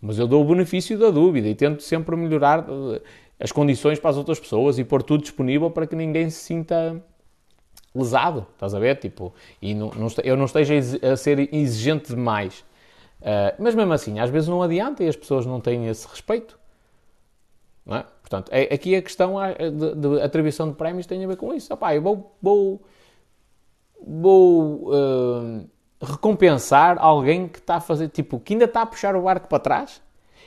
Mas 0.00 0.18
eu 0.18 0.26
dou 0.26 0.42
o 0.42 0.48
benefício 0.48 0.98
da 0.98 1.10
dúvida 1.10 1.46
e 1.46 1.54
tento 1.54 1.82
sempre 1.82 2.16
melhorar 2.16 2.60
eh, 2.60 3.02
as 3.38 3.52
condições 3.52 3.98
para 3.98 4.10
as 4.10 4.16
outras 4.16 4.40
pessoas 4.40 4.78
e 4.78 4.84
pôr 4.84 5.02
tudo 5.02 5.22
disponível 5.22 5.70
para 5.70 5.86
que 5.86 5.94
ninguém 5.94 6.30
se 6.30 6.38
sinta 6.38 7.02
lesado, 7.96 8.46
estás 8.54 8.74
a 8.74 8.78
ver? 8.78 8.96
Tipo, 8.96 9.32
e 9.60 9.74
não, 9.74 9.90
não, 9.90 10.08
eu 10.22 10.36
não 10.36 10.44
esteja 10.44 10.74
a 11.12 11.16
ser 11.16 11.52
exigente 11.54 12.14
demais. 12.14 12.64
Uh, 13.20 13.54
mas 13.58 13.74
mesmo 13.74 13.92
assim, 13.92 14.18
às 14.18 14.30
vezes 14.30 14.48
não 14.48 14.62
adianta 14.62 15.02
e 15.02 15.08
as 15.08 15.16
pessoas 15.16 15.46
não 15.46 15.60
têm 15.60 15.88
esse 15.88 16.06
respeito. 16.06 16.58
É? 17.88 18.04
Portanto, 18.20 18.50
é, 18.52 18.74
aqui 18.74 18.96
a 18.96 19.02
questão 19.02 19.36
de, 19.58 19.94
de, 19.94 20.20
atribuição 20.20 20.68
de 20.68 20.74
prémios 20.74 21.06
tem 21.06 21.24
a 21.24 21.28
ver 21.28 21.36
com 21.36 21.54
isso. 21.54 21.72
Opá, 21.72 21.94
eu 21.94 22.02
vou, 22.02 22.36
vou, 22.42 22.82
vou 24.04 24.92
uh, 24.92 25.68
recompensar 26.02 26.98
alguém 26.98 27.46
que 27.46 27.58
está 27.58 27.76
a 27.76 27.80
fazer, 27.80 28.08
tipo, 28.08 28.40
que 28.40 28.54
ainda 28.54 28.64
está 28.64 28.82
a 28.82 28.86
puxar 28.86 29.14
o 29.14 29.22
barco 29.22 29.48
para 29.48 29.60
trás. 29.60 30.02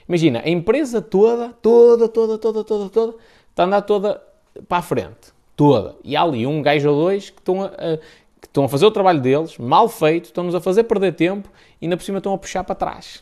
Imagina, 0.07 0.41
a 0.43 0.49
empresa 0.49 1.01
toda, 1.01 1.53
toda, 1.53 2.09
toda, 2.09 2.37
toda, 2.37 2.63
toda, 2.63 2.89
toda, 2.89 3.17
está 3.49 3.63
a 3.63 3.65
andar 3.65 3.81
toda 3.83 4.21
para 4.67 4.79
a 4.79 4.81
frente 4.81 5.38
toda. 5.59 5.97
E 6.05 6.15
há 6.15 6.21
ali 6.21 6.47
um 6.47 6.61
gajo 6.61 6.89
ou 6.89 6.95
dois 6.95 7.29
que 7.29 7.39
estão 7.39 7.61
a, 7.61 7.65
a, 7.65 7.97
que 8.39 8.47
estão 8.47 8.63
a 8.63 8.69
fazer 8.69 8.85
o 8.85 8.91
trabalho 8.91 9.19
deles, 9.19 9.57
mal 9.57 9.89
feito, 9.89 10.25
estão-nos 10.27 10.55
a 10.55 10.61
fazer 10.61 10.85
perder 10.85 11.13
tempo 11.15 11.49
e 11.81 11.85
ainda 11.85 11.97
por 11.97 12.03
cima 12.03 12.19
estão 12.19 12.33
a 12.33 12.37
puxar 12.37 12.63
para 12.63 12.75
trás 12.75 13.21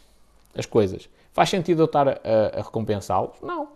as 0.56 0.68
coisas. 0.68 1.10
Faz 1.34 1.50
sentido 1.50 1.82
eu 1.82 1.86
estar 1.86 2.08
a, 2.08 2.14
a 2.54 2.62
recompensá-los? 2.62 3.38
Não. 3.42 3.70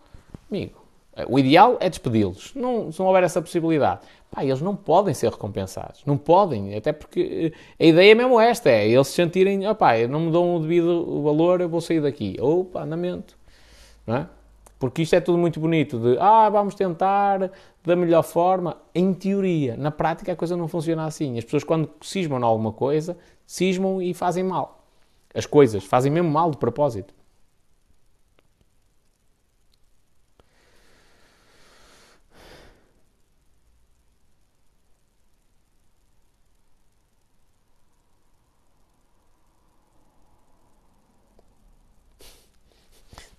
Amigo, 0.47 0.79
o 1.27 1.39
ideal 1.39 1.77
é 1.79 1.89
despedi-los. 1.89 2.53
Não, 2.53 2.91
se 2.91 2.99
não 2.99 3.07
houver 3.07 3.23
essa 3.23 3.41
possibilidade, 3.41 4.01
pá, 4.29 4.45
eles 4.45 4.61
não 4.61 4.75
podem 4.75 5.15
ser 5.15 5.31
recompensados. 5.31 6.03
Não 6.05 6.15
podem. 6.15 6.75
Até 6.75 6.93
porque 6.93 7.51
eh, 7.79 7.83
a 7.83 7.87
ideia 7.87 8.11
é 8.11 8.15
mesmo 8.15 8.39
esta: 8.39 8.69
é 8.69 8.87
eles 8.87 9.07
se 9.07 9.13
sentirem, 9.13 9.67
opá, 9.67 9.97
não 10.07 10.19
me 10.19 10.31
dão 10.31 10.55
o 10.55 10.59
devido 10.59 11.23
valor, 11.23 11.61
eu 11.61 11.69
vou 11.69 11.81
sair 11.81 11.99
daqui. 11.99 12.37
Ou, 12.39 12.65
pá, 12.65 12.83
andamento. 12.83 13.35
Não 14.05 14.17
é? 14.17 14.27
Porque 14.81 15.03
isto 15.03 15.15
é 15.15 15.21
tudo 15.21 15.37
muito 15.37 15.59
bonito, 15.59 15.99
de 15.99 16.17
ah, 16.19 16.49
vamos 16.49 16.73
tentar 16.73 17.51
da 17.83 17.95
melhor 17.95 18.23
forma, 18.23 18.77
em 18.95 19.13
teoria. 19.13 19.77
Na 19.77 19.91
prática 19.91 20.31
a 20.31 20.35
coisa 20.35 20.57
não 20.57 20.67
funciona 20.67 21.05
assim. 21.05 21.37
As 21.37 21.43
pessoas 21.43 21.63
quando 21.63 21.87
cismam 22.01 22.39
em 22.39 22.43
alguma 22.43 22.73
coisa, 22.73 23.15
cismam 23.45 24.01
e 24.01 24.11
fazem 24.15 24.43
mal. 24.43 24.83
As 25.35 25.45
coisas 25.45 25.83
fazem 25.83 26.11
mesmo 26.11 26.31
mal 26.31 26.49
de 26.49 26.57
propósito. 26.57 27.13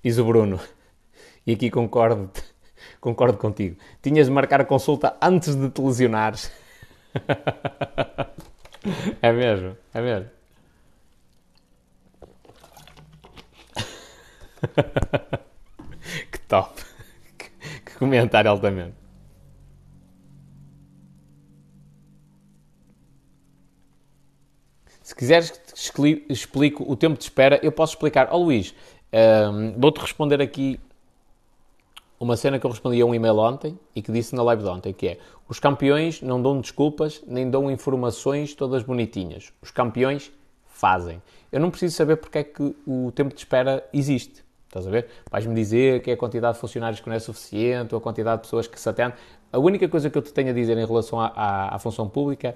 Diz 0.04 0.18
o 0.18 0.24
Bruno 0.24 0.60
e 1.46 1.52
aqui 1.52 1.70
concordo, 1.70 2.30
concordo 3.00 3.38
contigo. 3.38 3.76
Tinhas 4.00 4.26
de 4.26 4.32
marcar 4.32 4.60
a 4.60 4.64
consulta 4.64 5.16
antes 5.20 5.54
de 5.54 5.70
te 5.70 5.80
lesionares. 5.80 6.52
é 9.22 9.32
mesmo, 9.32 9.76
é 9.92 10.00
mesmo. 10.00 10.30
que 16.30 16.38
top. 16.48 16.80
Que, 17.36 17.50
que 17.84 17.98
comentário 17.98 18.50
altamente. 18.50 18.94
Se 25.02 25.16
quiseres 25.16 25.50
que 25.50 25.58
te 25.58 26.32
explico 26.32 26.90
o 26.90 26.96
tempo 26.96 27.18
de 27.18 27.24
espera, 27.24 27.60
eu 27.62 27.72
posso 27.72 27.94
explicar. 27.94 28.28
Ó 28.30 28.36
oh, 28.36 28.44
Luís, 28.44 28.74
um, 29.52 29.78
vou-te 29.78 30.00
responder 30.00 30.40
aqui 30.40 30.80
uma 32.22 32.36
cena 32.36 32.56
que 32.58 32.64
eu 32.64 32.70
respondi 32.70 33.00
a 33.00 33.04
um 33.04 33.12
e-mail 33.12 33.36
ontem 33.36 33.76
e 33.96 34.00
que 34.00 34.12
disse 34.12 34.34
na 34.36 34.44
live 34.44 34.62
de 34.62 34.68
ontem, 34.68 34.92
que 34.92 35.08
é 35.08 35.18
os 35.48 35.58
campeões 35.58 36.22
não 36.22 36.40
dão 36.40 36.60
desculpas 36.60 37.20
nem 37.26 37.50
dão 37.50 37.68
informações 37.68 38.54
todas 38.54 38.84
bonitinhas. 38.84 39.52
Os 39.60 39.72
campeões 39.72 40.30
fazem. 40.64 41.20
Eu 41.50 41.58
não 41.58 41.68
preciso 41.68 41.96
saber 41.96 42.16
porque 42.16 42.38
é 42.38 42.44
que 42.44 42.76
o 42.86 43.10
tempo 43.12 43.34
de 43.34 43.40
espera 43.40 43.84
existe. 43.92 44.44
Estás 44.68 44.86
a 44.86 44.90
ver? 44.90 45.08
Vais-me 45.30 45.52
dizer 45.52 46.00
que 46.00 46.10
é 46.10 46.14
a 46.14 46.16
quantidade 46.16 46.54
de 46.54 46.60
funcionários 46.60 47.00
que 47.00 47.08
não 47.08 47.16
é 47.16 47.18
suficiente 47.18 47.92
ou 47.92 47.98
a 47.98 48.00
quantidade 48.00 48.36
de 48.36 48.42
pessoas 48.42 48.68
que 48.68 48.80
se 48.80 48.88
atendem. 48.88 49.14
A 49.52 49.58
única 49.58 49.88
coisa 49.88 50.08
que 50.08 50.16
eu 50.16 50.22
te 50.22 50.32
tenho 50.32 50.50
a 50.50 50.52
dizer 50.52 50.78
em 50.78 50.86
relação 50.86 51.20
à, 51.20 51.26
à, 51.26 51.74
à 51.74 51.78
função 51.80 52.08
pública, 52.08 52.54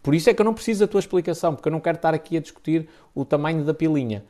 por 0.00 0.14
isso 0.14 0.30
é 0.30 0.34
que 0.34 0.40
eu 0.40 0.44
não 0.44 0.54
preciso 0.54 0.80
da 0.80 0.86
tua 0.86 1.00
explicação, 1.00 1.54
porque 1.54 1.68
eu 1.68 1.72
não 1.72 1.80
quero 1.80 1.96
estar 1.96 2.14
aqui 2.14 2.36
a 2.36 2.40
discutir 2.40 2.88
o 3.14 3.24
tamanho 3.24 3.64
da 3.64 3.74
pilinha. 3.74 4.24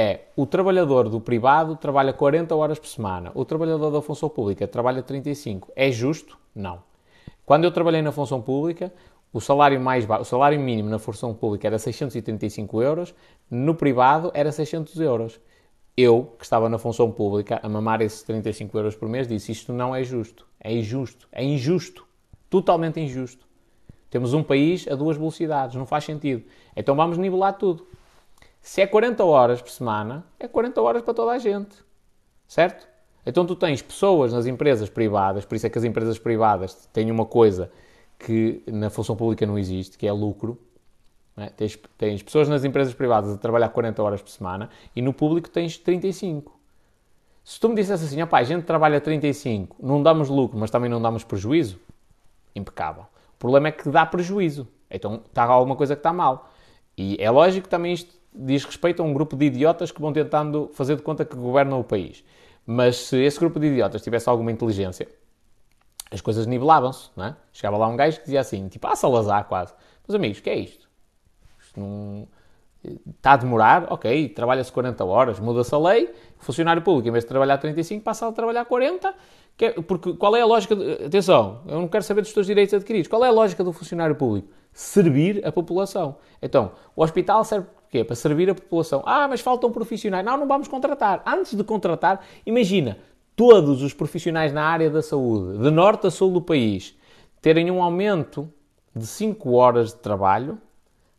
É, 0.00 0.26
o 0.36 0.46
trabalhador 0.46 1.08
do 1.08 1.20
privado 1.20 1.74
trabalha 1.74 2.12
40 2.12 2.54
horas 2.54 2.78
por 2.78 2.86
semana, 2.86 3.32
o 3.34 3.44
trabalhador 3.44 3.90
da 3.90 4.00
função 4.00 4.28
pública 4.28 4.64
trabalha 4.68 5.02
35. 5.02 5.72
É 5.74 5.90
justo? 5.90 6.38
Não. 6.54 6.84
Quando 7.44 7.64
eu 7.64 7.72
trabalhei 7.72 8.00
na 8.00 8.12
função 8.12 8.40
pública, 8.40 8.92
o 9.32 9.40
salário, 9.40 9.80
mais 9.80 10.06
o 10.08 10.22
salário 10.22 10.60
mínimo 10.60 10.88
na 10.88 11.00
função 11.00 11.34
pública 11.34 11.66
era 11.66 11.80
635 11.80 12.80
euros, 12.80 13.12
no 13.50 13.74
privado 13.74 14.30
era 14.34 14.52
600 14.52 15.00
euros. 15.00 15.40
Eu, 15.96 16.32
que 16.38 16.44
estava 16.44 16.68
na 16.68 16.78
função 16.78 17.10
pública, 17.10 17.58
a 17.60 17.68
mamar 17.68 18.00
esses 18.00 18.22
35 18.22 18.78
euros 18.78 18.94
por 18.94 19.08
mês, 19.08 19.26
disse 19.26 19.50
isto 19.50 19.72
não 19.72 19.96
é 19.96 20.04
justo. 20.04 20.46
É 20.60 20.72
injusto. 20.72 21.26
É 21.32 21.42
injusto. 21.42 22.06
Totalmente 22.48 23.00
injusto. 23.00 23.48
Temos 24.08 24.32
um 24.32 24.44
país 24.44 24.86
a 24.86 24.94
duas 24.94 25.16
velocidades, 25.16 25.74
não 25.74 25.86
faz 25.86 26.04
sentido. 26.04 26.44
Então 26.76 26.94
vamos 26.94 27.18
nivelar 27.18 27.58
tudo. 27.58 27.87
Se 28.68 28.82
é 28.82 28.86
40 28.86 29.24
horas 29.24 29.62
por 29.62 29.70
semana, 29.70 30.26
é 30.38 30.46
40 30.46 30.82
horas 30.82 31.00
para 31.00 31.14
toda 31.14 31.32
a 31.32 31.38
gente. 31.38 31.74
Certo? 32.46 32.86
Então 33.24 33.46
tu 33.46 33.56
tens 33.56 33.80
pessoas 33.80 34.30
nas 34.30 34.44
empresas 34.44 34.90
privadas, 34.90 35.46
por 35.46 35.54
isso 35.54 35.66
é 35.66 35.70
que 35.70 35.78
as 35.78 35.84
empresas 35.84 36.18
privadas 36.18 36.86
têm 36.92 37.10
uma 37.10 37.24
coisa 37.24 37.72
que 38.18 38.62
na 38.66 38.90
função 38.90 39.16
pública 39.16 39.46
não 39.46 39.58
existe, 39.58 39.96
que 39.96 40.06
é 40.06 40.12
lucro. 40.12 40.60
É? 41.34 41.46
Tens, 41.46 41.78
tens, 41.96 42.22
pessoas 42.22 42.46
nas 42.46 42.62
empresas 42.62 42.92
privadas 42.92 43.32
a 43.32 43.38
trabalhar 43.38 43.70
40 43.70 44.02
horas 44.02 44.20
por 44.20 44.28
semana 44.28 44.68
e 44.94 45.00
no 45.00 45.14
público 45.14 45.48
tens 45.48 45.78
35. 45.78 46.54
Se 47.42 47.58
tu 47.58 47.70
me 47.70 47.74
dissesse 47.74 48.04
assim, 48.04 48.20
a 48.20 48.42
gente 48.42 48.64
trabalha 48.66 49.00
35, 49.00 49.78
não 49.80 50.02
damos 50.02 50.28
lucro, 50.28 50.58
mas 50.58 50.70
também 50.70 50.90
não 50.90 51.00
damos 51.00 51.24
prejuízo, 51.24 51.80
impecável. 52.54 53.04
O 53.34 53.38
problema 53.38 53.68
é 53.68 53.72
que 53.72 53.88
dá 53.88 54.04
prejuízo. 54.04 54.68
Então 54.90 55.22
está 55.24 55.44
alguma 55.44 55.74
coisa 55.74 55.96
que 55.96 56.00
está 56.00 56.12
mal. 56.12 56.50
E 56.98 57.16
é 57.18 57.30
lógico 57.30 57.64
que 57.64 57.70
também 57.70 57.94
isto 57.94 58.17
diz 58.34 58.64
respeito 58.64 59.02
a 59.02 59.04
um 59.04 59.12
grupo 59.12 59.36
de 59.36 59.46
idiotas 59.46 59.90
que 59.90 60.00
vão 60.00 60.12
tentando 60.12 60.70
fazer 60.72 60.96
de 60.96 61.02
conta 61.02 61.24
que 61.24 61.36
governam 61.36 61.80
o 61.80 61.84
país. 61.84 62.24
Mas 62.66 62.96
se 62.96 63.16
esse 63.16 63.38
grupo 63.38 63.58
de 63.58 63.66
idiotas 63.66 64.02
tivesse 64.02 64.28
alguma 64.28 64.52
inteligência, 64.52 65.08
as 66.10 66.20
coisas 66.20 66.46
nivelavam-se, 66.46 67.10
não 67.16 67.26
é? 67.26 67.36
Chegava 67.52 67.76
lá 67.76 67.88
um 67.88 67.96
gajo 67.96 68.18
que 68.18 68.24
dizia 68.24 68.40
assim, 68.40 68.68
tipo, 68.68 68.86
ah, 68.86 68.96
Salazar 68.96 69.44
quase. 69.46 69.74
Meus 70.06 70.14
amigos, 70.14 70.38
o 70.38 70.42
que 70.42 70.50
é 70.50 70.58
isto? 70.58 70.88
Isto 71.60 71.80
não... 71.80 72.28
Está 73.16 73.32
a 73.32 73.36
demorar, 73.36 73.92
ok, 73.92 74.28
trabalha-se 74.28 74.70
40 74.70 75.04
horas, 75.04 75.40
muda-se 75.40 75.74
a 75.74 75.78
lei, 75.78 76.14
o 76.40 76.44
funcionário 76.44 76.80
público, 76.80 77.08
em 77.08 77.10
vez 77.10 77.24
de 77.24 77.28
trabalhar 77.28 77.58
35, 77.58 78.04
passa 78.04 78.28
a 78.28 78.32
trabalhar 78.32 78.64
40, 78.64 79.12
é, 79.60 79.70
porque 79.82 80.14
qual 80.14 80.36
é 80.36 80.40
a 80.40 80.46
lógica, 80.46 80.76
de... 80.76 81.06
atenção, 81.06 81.62
eu 81.66 81.80
não 81.80 81.88
quero 81.88 82.04
saber 82.04 82.22
dos 82.22 82.32
teus 82.32 82.46
direitos 82.46 82.72
adquiridos, 82.72 83.08
qual 83.08 83.24
é 83.24 83.28
a 83.28 83.32
lógica 83.32 83.64
do 83.64 83.72
funcionário 83.72 84.14
público? 84.14 84.48
Servir 84.72 85.44
a 85.44 85.50
população. 85.50 86.16
Então, 86.40 86.72
o 86.94 87.02
hospital 87.02 87.42
serve 87.44 87.66
para 87.88 87.90
quê? 87.90 88.04
Para 88.04 88.14
servir 88.14 88.50
a 88.50 88.54
população. 88.54 89.02
Ah, 89.06 89.26
mas 89.26 89.40
faltam 89.40 89.72
profissionais. 89.72 90.24
Não, 90.24 90.36
não 90.36 90.46
vamos 90.46 90.68
contratar. 90.68 91.22
Antes 91.26 91.54
de 91.54 91.64
contratar, 91.64 92.24
imagina, 92.44 92.98
todos 93.34 93.82
os 93.82 93.94
profissionais 93.94 94.52
na 94.52 94.62
área 94.62 94.90
da 94.90 95.02
saúde, 95.02 95.58
de 95.58 95.70
norte 95.70 96.06
a 96.06 96.10
sul 96.10 96.30
do 96.30 96.42
país, 96.42 96.94
terem 97.40 97.70
um 97.70 97.82
aumento 97.82 98.52
de 98.94 99.06
5 99.06 99.52
horas 99.52 99.92
de 99.92 100.00
trabalho, 100.00 100.58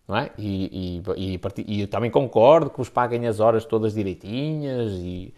não 0.07 0.15
é? 0.15 0.31
E, 0.37 1.01
e, 1.17 1.35
e, 1.35 1.39
e, 1.67 1.81
eu 1.81 1.87
também 1.87 2.11
concordo 2.11 2.69
que 2.69 2.77
vos 2.77 2.89
paguem 2.89 3.27
as 3.27 3.39
horas 3.39 3.65
todas 3.65 3.93
direitinhas 3.93 4.91
e 4.93 5.33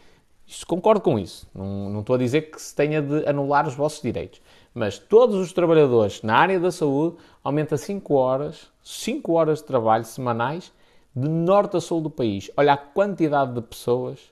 isso, 0.48 0.68
concordo 0.68 1.00
com 1.00 1.18
isso. 1.18 1.48
Não, 1.56 1.90
não 1.90 2.00
estou 2.02 2.16
a 2.16 2.20
dizer 2.20 2.52
que 2.52 2.62
se 2.62 2.76
tenha 2.76 3.02
de 3.02 3.26
anular 3.26 3.66
os 3.66 3.74
vossos 3.74 4.02
direitos. 4.02 4.42
Mas 4.74 4.98
todos 4.98 5.36
os 5.36 5.54
trabalhadores 5.54 6.22
na 6.24 6.36
área 6.36 6.60
da 6.60 6.72
saúde 6.72 7.18
aumenta 7.42 7.78
5 7.78 8.14
horas, 8.14 8.70
5 8.84 9.32
horas 9.32 9.60
de 9.60 9.66
trabalho 9.66 10.04
semanais 10.04 10.74
de 11.16 11.28
norte 11.28 11.78
a 11.78 11.82
sul 11.82 12.02
do 12.02 12.10
país. 12.10 12.50
Olha 12.56 12.74
a 12.74 12.78
quantidade 12.78 13.54
de 13.54 13.62
pessoas 13.62 14.32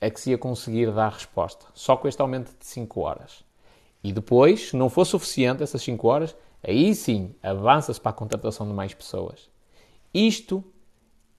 é 0.00 0.10
que 0.10 0.20
se 0.20 0.30
ia 0.30 0.38
conseguir 0.38 0.92
dar 0.92 1.12
resposta, 1.12 1.66
só 1.74 1.96
com 1.96 2.06
este 2.06 2.20
aumento 2.20 2.54
de 2.58 2.66
5 2.66 3.00
horas. 3.00 3.44
E 4.02 4.12
depois, 4.12 4.70
se 4.70 4.76
não 4.76 4.88
for 4.88 5.04
suficiente 5.04 5.62
essas 5.62 5.82
5 5.82 6.06
horas, 6.06 6.36
aí 6.62 6.94
sim 6.94 7.34
avança-se 7.42 8.00
para 8.00 8.10
a 8.10 8.14
contratação 8.14 8.66
de 8.66 8.72
mais 8.72 8.94
pessoas. 8.94 9.50
Isto 10.12 10.64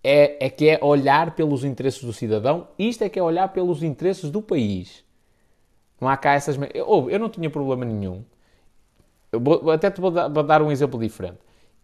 é, 0.04 0.46
é, 0.46 0.50
que 0.50 0.70
é 0.70 0.80
olhar 0.82 1.36
pelos 1.36 1.64
interesses 1.64 2.04
do 2.04 2.14
cidadão, 2.14 2.68
isto 2.78 3.04
é 3.04 3.10
que 3.10 3.20
é 3.20 3.24
olhar 3.24 3.50
pelos 3.50 3.84
interesses 3.84 4.30
do 4.30 4.42
país. 4.42 5.04
Não 6.00 6.08
há 6.08 6.16
cá 6.16 6.34
essas. 6.34 6.58
Eu, 6.74 7.10
eu 7.10 7.20
não 7.20 7.30
tinha 7.30 7.50
problema 7.50 7.84
nenhum. 7.84 8.24
Eu 9.32 9.40
vou, 9.40 9.72
até 9.72 9.90
te 9.90 10.00
vou 10.00 10.12
dar, 10.12 10.28
vou 10.28 10.44
dar 10.44 10.62
um 10.62 10.72
exemplo 10.72 11.00
diferente. 11.00 11.40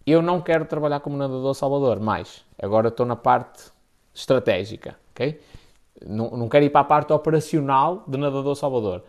Eu 0.05 0.21
não 0.21 0.41
quero 0.41 0.65
trabalhar 0.65 0.99
como 0.99 1.17
nadador 1.17 1.53
Salvador, 1.53 1.99
mais. 1.99 2.43
Agora 2.61 2.89
estou 2.89 3.05
na 3.05 3.15
parte 3.15 3.71
estratégica, 4.13 4.95
ok? 5.11 5.39
não, 6.07 6.29
não 6.31 6.49
quero 6.49 6.65
ir 6.65 6.69
para 6.69 6.81
a 6.81 6.85
parte 6.85 7.13
operacional 7.13 8.03
de 8.07 8.17
Nadador 8.17 8.55
Salvador. 8.55 9.03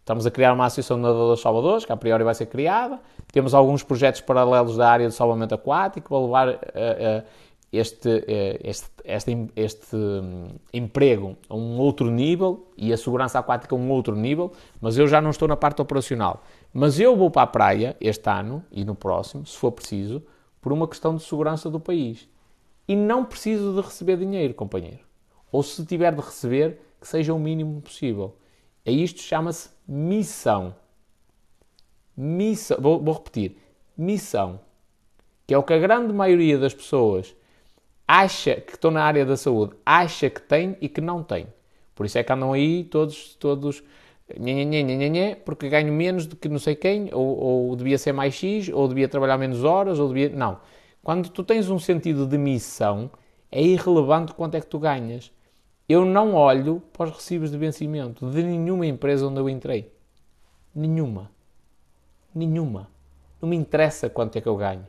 Estamos 0.00 0.26
a 0.26 0.30
criar 0.30 0.52
uma 0.52 0.66
associação 0.66 0.96
de 0.96 1.02
nadadores 1.02 1.40
salvadores, 1.40 1.84
que 1.84 1.92
a 1.92 1.96
priori 1.96 2.24
vai 2.24 2.34
ser 2.34 2.46
criada. 2.46 2.98
Temos 3.32 3.54
alguns 3.54 3.82
projetos 3.82 4.20
paralelos 4.20 4.76
da 4.76 4.90
área 4.90 5.06
de 5.06 5.14
salvamento 5.14 5.54
aquático 5.54 6.08
para 6.08 6.18
levar 6.18 6.48
uh, 6.48 6.52
uh, 6.54 7.26
este, 7.72 8.08
uh, 8.08 8.58
este, 8.64 8.88
este, 9.04 9.50
este 9.54 9.94
um, 9.94 10.48
emprego 10.72 11.36
a 11.48 11.54
um 11.54 11.78
outro 11.78 12.10
nível 12.10 12.66
e 12.76 12.92
a 12.92 12.96
segurança 12.96 13.38
aquática 13.38 13.74
a 13.74 13.78
um 13.78 13.90
outro 13.90 14.16
nível, 14.16 14.52
mas 14.80 14.98
eu 14.98 15.06
já 15.06 15.20
não 15.20 15.30
estou 15.30 15.46
na 15.46 15.56
parte 15.56 15.80
operacional. 15.80 16.42
Mas 16.72 17.00
eu 17.00 17.16
vou 17.16 17.30
para 17.30 17.42
a 17.42 17.46
praia 17.46 17.96
este 18.00 18.28
ano 18.28 18.64
e 18.70 18.84
no 18.84 18.94
próximo, 18.94 19.46
se 19.46 19.56
for 19.56 19.72
preciso, 19.72 20.22
por 20.60 20.72
uma 20.72 20.86
questão 20.86 21.16
de 21.16 21.22
segurança 21.22 21.68
do 21.68 21.80
país. 21.80 22.28
E 22.86 22.94
não 22.94 23.24
preciso 23.24 23.74
de 23.74 23.80
receber 23.80 24.16
dinheiro, 24.16 24.54
companheiro 24.54 25.10
ou 25.50 25.62
se 25.62 25.84
tiver 25.84 26.14
de 26.14 26.20
receber, 26.20 26.80
que 27.00 27.08
seja 27.08 27.34
o 27.34 27.38
mínimo 27.38 27.80
possível. 27.80 28.36
A 28.86 28.90
isto 28.90 29.20
chama-se 29.20 29.70
missão. 29.86 30.74
Missão, 32.16 32.78
vou, 32.80 33.02
vou, 33.02 33.14
repetir, 33.14 33.56
missão, 33.96 34.60
que 35.46 35.54
é 35.54 35.58
o 35.58 35.62
que 35.62 35.72
a 35.72 35.78
grande 35.78 36.12
maioria 36.12 36.58
das 36.58 36.74
pessoas 36.74 37.34
acha 38.06 38.56
que 38.56 38.72
estão 38.72 38.90
na 38.90 39.02
área 39.02 39.24
da 39.24 39.36
saúde, 39.36 39.74
acha 39.86 40.28
que 40.28 40.42
tem 40.42 40.76
e 40.80 40.88
que 40.88 41.00
não 41.00 41.22
tem. 41.22 41.46
Por 41.94 42.04
isso 42.04 42.18
é 42.18 42.22
que 42.22 42.32
andam 42.32 42.52
aí 42.52 42.84
todos, 42.84 43.34
todos, 43.36 43.82
nhê, 44.38 44.64
nhê, 44.64 44.82
nhê, 44.82 45.08
nhê, 45.08 45.34
porque 45.36 45.68
ganho 45.68 45.92
menos 45.92 46.26
do 46.26 46.36
que 46.36 46.48
não 46.48 46.58
sei 46.58 46.74
quem, 46.74 47.08
ou, 47.12 47.38
ou 47.38 47.76
devia 47.76 47.98
ser 47.98 48.12
mais 48.12 48.34
X, 48.34 48.68
ou 48.68 48.86
devia 48.86 49.08
trabalhar 49.08 49.38
menos 49.38 49.64
horas, 49.64 49.98
ou 49.98 50.08
devia... 50.08 50.28
Não. 50.30 50.58
Quando 51.02 51.30
tu 51.30 51.42
tens 51.42 51.70
um 51.70 51.78
sentido 51.78 52.26
de 52.26 52.36
missão, 52.36 53.10
é 53.50 53.62
irrelevante 53.62 54.34
quanto 54.34 54.56
é 54.56 54.60
que 54.60 54.66
tu 54.66 54.78
ganhas. 54.78 55.32
Eu 55.88 56.04
não 56.04 56.34
olho 56.34 56.82
para 56.92 57.10
os 57.10 57.16
recibos 57.16 57.50
de 57.50 57.58
vencimento 57.58 58.30
de 58.30 58.42
nenhuma 58.42 58.86
empresa 58.86 59.26
onde 59.26 59.40
eu 59.40 59.48
entrei. 59.48 59.92
Nenhuma. 60.74 61.30
Nenhuma. 62.34 62.88
Não 63.40 63.48
me 63.48 63.56
interessa 63.56 64.08
quanto 64.08 64.36
é 64.36 64.40
que 64.40 64.48
eu 64.48 64.56
ganho. 64.56 64.86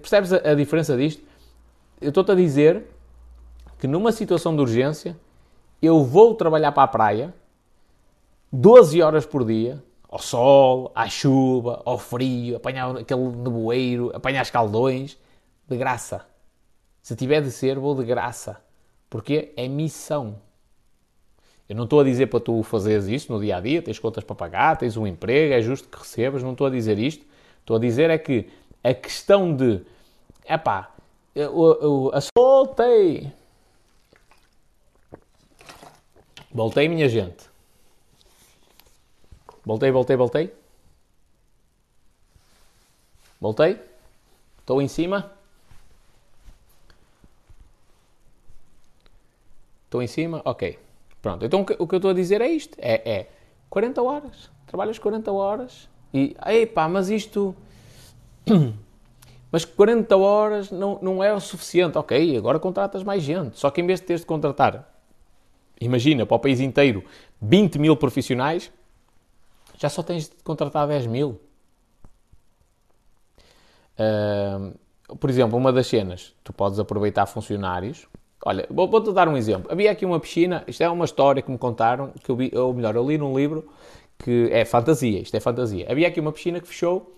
Percebes 0.00 0.32
a, 0.32 0.36
a 0.50 0.54
diferença 0.54 0.96
disto? 0.96 1.24
Eu 2.00 2.10
estou-te 2.10 2.30
a 2.30 2.34
dizer 2.34 2.84
que 3.78 3.86
numa 3.86 4.12
situação 4.12 4.54
de 4.54 4.60
urgência 4.60 5.18
eu 5.80 6.02
vou 6.04 6.34
trabalhar 6.34 6.72
para 6.72 6.82
a 6.82 6.88
praia 6.88 7.34
12 8.52 9.02
horas 9.02 9.26
por 9.26 9.44
dia, 9.44 9.82
ao 10.08 10.18
sol, 10.18 10.92
à 10.94 11.08
chuva, 11.08 11.82
ao 11.84 11.98
frio, 11.98 12.56
apanhar 12.56 12.96
aquele 12.96 13.28
nevoeiro, 13.28 14.10
apanhar 14.14 14.42
escaldões, 14.42 15.18
de 15.68 15.76
graça. 15.76 16.24
Se 17.02 17.14
tiver 17.14 17.42
de 17.42 17.50
ser, 17.50 17.78
vou 17.78 17.94
de 17.94 18.04
graça. 18.04 18.60
Porque 19.10 19.52
é 19.56 19.68
missão. 19.68 20.36
Eu 21.68 21.74
não 21.74 21.84
estou 21.84 22.00
a 22.00 22.04
dizer 22.04 22.28
para 22.28 22.40
tu 22.40 22.62
fazeres 22.62 23.06
isto 23.08 23.32
no 23.32 23.40
dia 23.40 23.56
a 23.56 23.60
dia, 23.60 23.82
tens 23.82 23.98
contas 23.98 24.22
para 24.22 24.36
pagar, 24.36 24.76
tens 24.76 24.96
um 24.96 25.06
emprego, 25.06 25.52
é 25.52 25.60
justo 25.60 25.88
que 25.88 25.98
recebas, 25.98 26.42
não 26.42 26.52
estou 26.52 26.68
a 26.68 26.70
dizer 26.70 26.98
isto. 26.98 27.24
Estou 27.60 27.76
a 27.76 27.80
dizer 27.80 28.08
é 28.10 28.18
que 28.18 28.48
a 28.82 28.94
questão 28.94 29.54
de, 29.54 29.82
epá, 30.48 30.94
eu, 31.34 31.52
eu, 31.52 32.10
eu 32.14 32.20
voltei. 32.36 33.32
Voltei, 36.56 36.88
minha 36.88 37.06
gente. 37.06 37.50
Voltei, 39.62 39.90
voltei, 39.90 40.16
voltei. 40.16 40.54
Voltei. 43.38 43.78
Estou 44.60 44.80
em 44.80 44.88
cima. 44.88 45.30
Estou 49.84 50.00
em 50.00 50.06
cima? 50.06 50.40
Ok. 50.46 50.78
Pronto. 51.20 51.44
Então 51.44 51.60
o 51.60 51.86
que 51.86 51.94
eu 51.94 51.98
estou 51.98 52.10
a 52.10 52.14
dizer 52.14 52.40
é 52.40 52.48
isto. 52.48 52.74
É, 52.80 53.06
é 53.06 53.30
40 53.68 54.00
horas. 54.00 54.50
Trabalhas 54.66 54.98
40 54.98 55.30
horas 55.30 55.86
e... 56.14 56.34
Epá, 56.46 56.88
mas 56.88 57.10
isto... 57.10 57.54
Mas 59.52 59.64
40 59.64 60.16
horas 60.16 60.70
não, 60.70 60.98
não 61.00 61.22
é 61.22 61.32
o 61.32 61.38
suficiente. 61.38 61.96
Ok, 61.96 62.36
agora 62.36 62.58
contratas 62.58 63.04
mais 63.04 63.22
gente. 63.22 63.58
Só 63.58 63.70
que 63.70 63.80
em 63.80 63.86
vez 63.86 64.00
de 64.00 64.06
teres 64.06 64.22
de 64.22 64.26
contratar, 64.26 64.95
imagina, 65.80 66.26
para 66.26 66.36
o 66.36 66.38
país 66.38 66.60
inteiro, 66.60 67.04
20 67.40 67.78
mil 67.78 67.96
profissionais, 67.96 68.72
já 69.78 69.88
só 69.88 70.02
tens 70.02 70.28
de 70.28 70.36
contratar 70.42 70.86
10 70.86 71.06
mil. 71.06 71.40
Uh, 73.98 74.76
por 75.16 75.30
exemplo, 75.30 75.56
uma 75.56 75.72
das 75.72 75.86
cenas, 75.86 76.34
tu 76.42 76.52
podes 76.52 76.78
aproveitar 76.78 77.26
funcionários. 77.26 78.06
Olha, 78.44 78.66
vou-te 78.70 79.12
dar 79.12 79.28
um 79.28 79.36
exemplo. 79.36 79.70
Havia 79.70 79.90
aqui 79.90 80.04
uma 80.04 80.20
piscina, 80.20 80.64
isto 80.66 80.82
é 80.82 80.88
uma 80.88 81.04
história 81.04 81.42
que 81.42 81.50
me 81.50 81.58
contaram, 81.58 82.12
que 82.22 82.30
eu 82.30 82.36
vi, 82.36 82.50
ou 82.54 82.72
melhor, 82.72 82.94
eu 82.94 83.06
li 83.06 83.18
num 83.18 83.36
livro 83.36 83.68
que 84.18 84.48
é 84.50 84.64
fantasia, 84.64 85.20
isto 85.20 85.36
é 85.36 85.40
fantasia. 85.40 85.86
Havia 85.88 86.08
aqui 86.08 86.20
uma 86.20 86.32
piscina 86.32 86.60
que 86.60 86.66
fechou, 86.66 87.14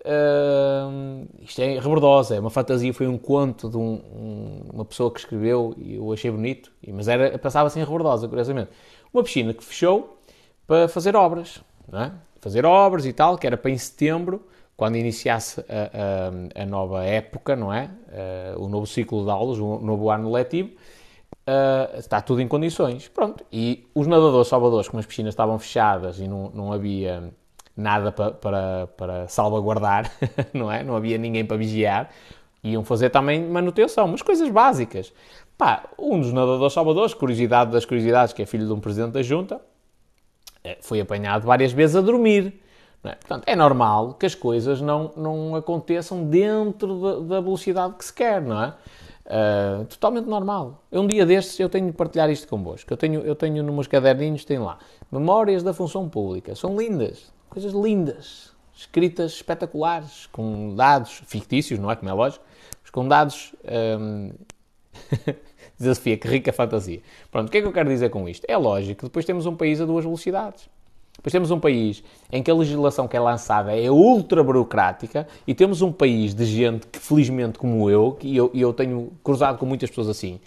uh, 0.00 1.26
isto 1.40 1.60
é 1.60 1.78
rebordosa, 1.78 2.36
é 2.36 2.40
uma 2.40 2.50
fantasia, 2.50 2.92
foi 2.92 3.06
um 3.06 3.18
conto 3.18 3.68
de 3.68 3.76
um, 3.76 3.94
um, 4.14 4.49
uma 4.72 4.84
pessoa 4.84 5.10
que 5.10 5.20
escreveu 5.20 5.74
e 5.76 5.96
eu 5.96 6.12
achei 6.12 6.30
bonito, 6.30 6.72
mas 6.88 7.08
era, 7.08 7.38
passava 7.38 7.66
assim 7.66 7.80
rebordosa, 7.80 8.28
curiosamente. 8.28 8.70
Uma 9.12 9.22
piscina 9.22 9.52
que 9.52 9.64
fechou 9.64 10.18
para 10.66 10.88
fazer 10.88 11.16
obras, 11.16 11.60
é? 11.92 12.10
fazer 12.40 12.64
obras 12.64 13.04
e 13.04 13.12
tal, 13.12 13.36
que 13.36 13.46
era 13.46 13.56
para 13.56 13.70
em 13.70 13.78
setembro, 13.78 14.42
quando 14.76 14.96
iniciasse 14.96 15.60
a, 15.68 16.58
a, 16.58 16.62
a 16.62 16.66
nova 16.66 17.04
época, 17.04 17.54
não 17.54 17.72
é? 17.72 17.90
Uh, 18.56 18.64
o 18.64 18.68
novo 18.68 18.86
ciclo 18.86 19.24
de 19.24 19.30
aulas, 19.30 19.58
o 19.58 19.78
novo 19.78 20.10
ano 20.10 20.32
letivo, 20.32 20.70
uh, 20.70 21.98
está 21.98 22.22
tudo 22.22 22.40
em 22.40 22.48
condições. 22.48 23.06
Pronto. 23.08 23.44
E 23.52 23.86
os 23.94 24.06
nadadores 24.06 24.48
salvadores, 24.48 24.88
como 24.88 25.00
as 25.00 25.06
piscinas 25.06 25.32
estavam 25.32 25.58
fechadas 25.58 26.18
e 26.18 26.26
não, 26.26 26.50
não 26.54 26.72
havia 26.72 27.30
nada 27.76 28.10
para, 28.10 28.30
para, 28.30 28.86
para 28.96 29.28
salvaguardar, 29.28 30.10
não 30.54 30.72
é? 30.72 30.82
Não 30.82 30.96
havia 30.96 31.18
ninguém 31.18 31.44
para 31.44 31.58
vigiar, 31.58 32.10
iam 32.62 32.84
fazer 32.84 33.10
também 33.10 33.44
manutenção, 33.44 34.08
mas 34.08 34.22
coisas 34.22 34.48
básicas. 34.50 35.12
Pá, 35.56 35.84
um 35.98 36.20
dos 36.20 36.32
nadadores 36.32 36.72
salvadores, 36.72 37.14
curiosidade 37.14 37.70
das 37.70 37.84
curiosidades, 37.84 38.32
que 38.32 38.42
é 38.42 38.46
filho 38.46 38.66
de 38.66 38.72
um 38.72 38.80
presidente 38.80 39.12
da 39.12 39.22
junta, 39.22 39.60
eh, 40.64 40.78
foi 40.80 41.00
apanhado 41.00 41.46
várias 41.46 41.72
vezes 41.72 41.96
a 41.96 42.00
dormir. 42.00 42.60
É? 43.02 43.14
Portanto, 43.14 43.44
é 43.46 43.56
normal 43.56 44.14
que 44.14 44.26
as 44.26 44.34
coisas 44.34 44.80
não, 44.80 45.10
não 45.16 45.54
aconteçam 45.54 46.24
dentro 46.24 47.00
da, 47.00 47.36
da 47.36 47.40
velocidade 47.40 47.94
que 47.94 48.04
se 48.04 48.12
quer, 48.12 48.42
não 48.42 48.62
é? 48.62 48.74
Uh, 49.30 49.84
totalmente 49.84 50.26
normal. 50.26 50.82
Um 50.90 51.06
dia 51.06 51.24
destes 51.24 51.58
eu 51.60 51.68
tenho 51.68 51.86
de 51.86 51.92
partilhar 51.92 52.28
isto 52.30 52.48
convosco. 52.48 52.92
Eu 52.92 52.96
tenho, 52.96 53.20
eu 53.20 53.34
tenho 53.34 53.62
nos 53.62 53.74
meus 53.74 53.86
caderninhos, 53.86 54.44
tem 54.44 54.58
lá, 54.58 54.78
memórias 55.10 55.62
da 55.62 55.72
função 55.72 56.08
pública. 56.08 56.54
São 56.54 56.76
lindas, 56.76 57.32
coisas 57.48 57.72
lindas, 57.72 58.52
escritas 58.74 59.32
espetaculares, 59.32 60.26
com 60.26 60.74
dados 60.74 61.22
fictícios, 61.26 61.78
não 61.78 61.90
é? 61.90 61.96
Como 61.96 62.10
é 62.10 62.12
lógico, 62.12 62.44
mas 62.90 62.92
com 62.92 63.06
dados. 63.06 63.54
Um... 63.64 64.30
Diz 65.78 65.88
a 65.88 65.94
Sofia, 65.94 66.18
que 66.18 66.28
rica 66.28 66.52
fantasia. 66.52 67.00
Pronto, 67.30 67.48
o 67.48 67.50
que 67.50 67.56
é 67.56 67.60
que 67.62 67.66
eu 67.66 67.72
quero 67.72 67.88
dizer 67.88 68.10
com 68.10 68.28
isto? 68.28 68.44
É 68.46 68.56
lógico 68.56 69.00
que 69.00 69.06
depois 69.06 69.24
temos 69.24 69.46
um 69.46 69.56
país 69.56 69.80
a 69.80 69.86
duas 69.86 70.04
velocidades. 70.04 70.68
Depois 71.16 71.32
temos 71.32 71.50
um 71.50 71.58
país 71.58 72.02
em 72.30 72.42
que 72.42 72.50
a 72.50 72.54
legislação 72.54 73.08
que 73.08 73.16
é 73.16 73.20
lançada 73.20 73.74
é 73.74 73.90
ultra 73.90 74.44
burocrática 74.44 75.26
e 75.46 75.54
temos 75.54 75.80
um 75.80 75.90
país 75.90 76.34
de 76.34 76.44
gente 76.44 76.86
que, 76.86 76.98
felizmente, 76.98 77.58
como 77.58 77.88
eu, 77.88 78.18
e 78.20 78.36
eu, 78.36 78.50
eu 78.54 78.72
tenho 78.74 79.12
cruzado 79.24 79.58
com 79.58 79.64
muitas 79.64 79.88
pessoas 79.88 80.08
assim, 80.08 80.38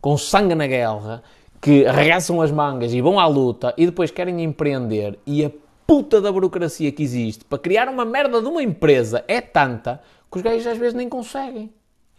com 0.00 0.16
sangue 0.16 0.54
na 0.54 0.66
guerra, 0.66 1.22
que 1.60 1.86
arregaçam 1.86 2.40
as 2.40 2.50
mangas 2.50 2.92
e 2.94 3.00
vão 3.00 3.20
à 3.20 3.26
luta 3.26 3.74
e 3.76 3.84
depois 3.84 4.10
querem 4.10 4.42
empreender 4.42 5.18
e 5.26 5.44
a 5.44 5.50
puta 5.86 6.20
da 6.20 6.30
burocracia 6.30 6.92
que 6.92 7.02
existe 7.02 7.44
para 7.44 7.58
criar 7.58 7.88
uma 7.88 8.04
merda 8.04 8.40
de 8.40 8.46
uma 8.46 8.62
empresa 8.62 9.24
é 9.26 9.40
tanta 9.40 10.00
que 10.30 10.36
os 10.38 10.42
gajos 10.42 10.66
às 10.66 10.78
vezes 10.78 10.94
nem 10.94 11.08
conseguem 11.08 11.70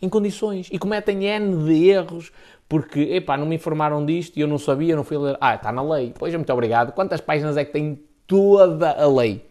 em 0.01 0.09
condições 0.09 0.69
e 0.71 0.79
cometem 0.79 1.25
N 1.25 1.65
de 1.65 1.89
erros 1.89 2.31
porque, 2.69 2.99
epá, 2.99 3.35
não 3.35 3.47
me 3.47 3.55
informaram 3.55 4.05
disto 4.05 4.37
e 4.37 4.41
eu 4.41 4.47
não 4.47 4.59
sabia, 4.59 4.95
não 4.95 5.03
fui 5.03 5.17
ler. 5.17 5.35
Ah, 5.41 5.55
está 5.55 5.71
na 5.71 5.81
lei. 5.81 6.13
Pois, 6.17 6.33
muito 6.35 6.53
obrigado. 6.53 6.91
Quantas 6.93 7.19
páginas 7.19 7.57
é 7.57 7.65
que 7.65 7.73
tem 7.73 7.99
toda 8.27 8.91
a 8.91 9.07
lei? 9.07 9.43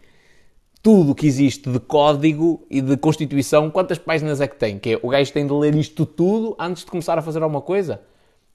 Tudo 0.81 1.16
que 1.16 1.27
existe 1.27 1.69
de 1.69 1.81
código 1.81 2.65
e 2.70 2.81
de 2.81 2.97
Constituição, 2.97 3.69
quantas 3.70 3.99
páginas 3.99 4.41
é 4.41 4.47
que 4.47 4.57
tem? 4.57 4.79
Que 4.79 4.93
é, 4.95 5.01
o 5.03 5.09
gajo 5.09 5.33
tem 5.33 5.45
de 5.45 5.53
ler 5.53 5.75
isto 5.75 6.07
tudo 6.07 6.55
antes 6.61 6.85
de 6.85 6.91
começar 6.91 7.19
a 7.19 7.23
fazer 7.23 7.43
alguma 7.43 7.61
coisa? 7.61 8.01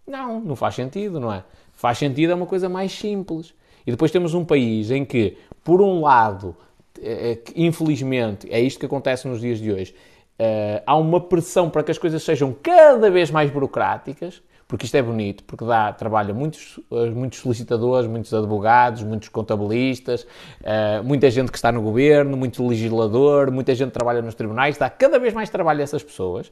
Não, 0.07 0.39
não 0.39 0.55
faz 0.55 0.75
sentido, 0.75 1.19
não 1.19 1.31
é? 1.31 1.43
Faz 1.73 1.97
sentido 1.97 2.31
é 2.31 2.35
uma 2.35 2.45
coisa 2.45 2.69
mais 2.69 2.93
simples. 2.93 3.53
E 3.85 3.91
depois 3.91 4.11
temos 4.11 4.33
um 4.33 4.45
país 4.45 4.91
em 4.91 5.03
que, 5.03 5.37
por 5.61 5.81
um 5.81 5.99
lado, 5.99 6.55
é, 7.01 7.37
infelizmente, 7.53 8.47
é 8.49 8.61
isto 8.61 8.79
que 8.79 8.85
acontece 8.85 9.27
nos 9.27 9.41
dias 9.41 9.59
de 9.59 9.73
hoje, 9.73 9.93
Uh, 10.39 10.81
há 10.85 10.95
uma 10.95 11.21
pressão 11.21 11.69
para 11.69 11.83
que 11.83 11.91
as 11.91 11.97
coisas 11.97 12.23
sejam 12.23 12.55
cada 12.61 13.09
vez 13.11 13.29
mais 13.29 13.51
burocráticas, 13.51 14.41
porque 14.67 14.85
isto 14.85 14.95
é 14.95 15.01
bonito, 15.01 15.43
porque 15.43 15.63
dá 15.63 15.93
trabalho 15.93 16.31
a 16.31 16.33
muitos, 16.33 16.79
muitos 17.13 17.39
solicitadores, 17.39 18.09
muitos 18.09 18.33
advogados, 18.33 19.03
muitos 19.03 19.29
contabilistas, 19.29 20.23
uh, 20.23 21.03
muita 21.03 21.29
gente 21.29 21.51
que 21.51 21.57
está 21.57 21.71
no 21.71 21.81
governo, 21.81 22.35
muito 22.35 22.67
legislador, 22.67 23.51
muita 23.51 23.75
gente 23.75 23.89
que 23.89 23.93
trabalha 23.93 24.21
nos 24.21 24.33
tribunais, 24.33 24.77
dá 24.77 24.89
cada 24.89 25.19
vez 25.19 25.33
mais 25.33 25.49
trabalho 25.49 25.81
a 25.81 25.83
essas 25.83 26.01
pessoas 26.01 26.51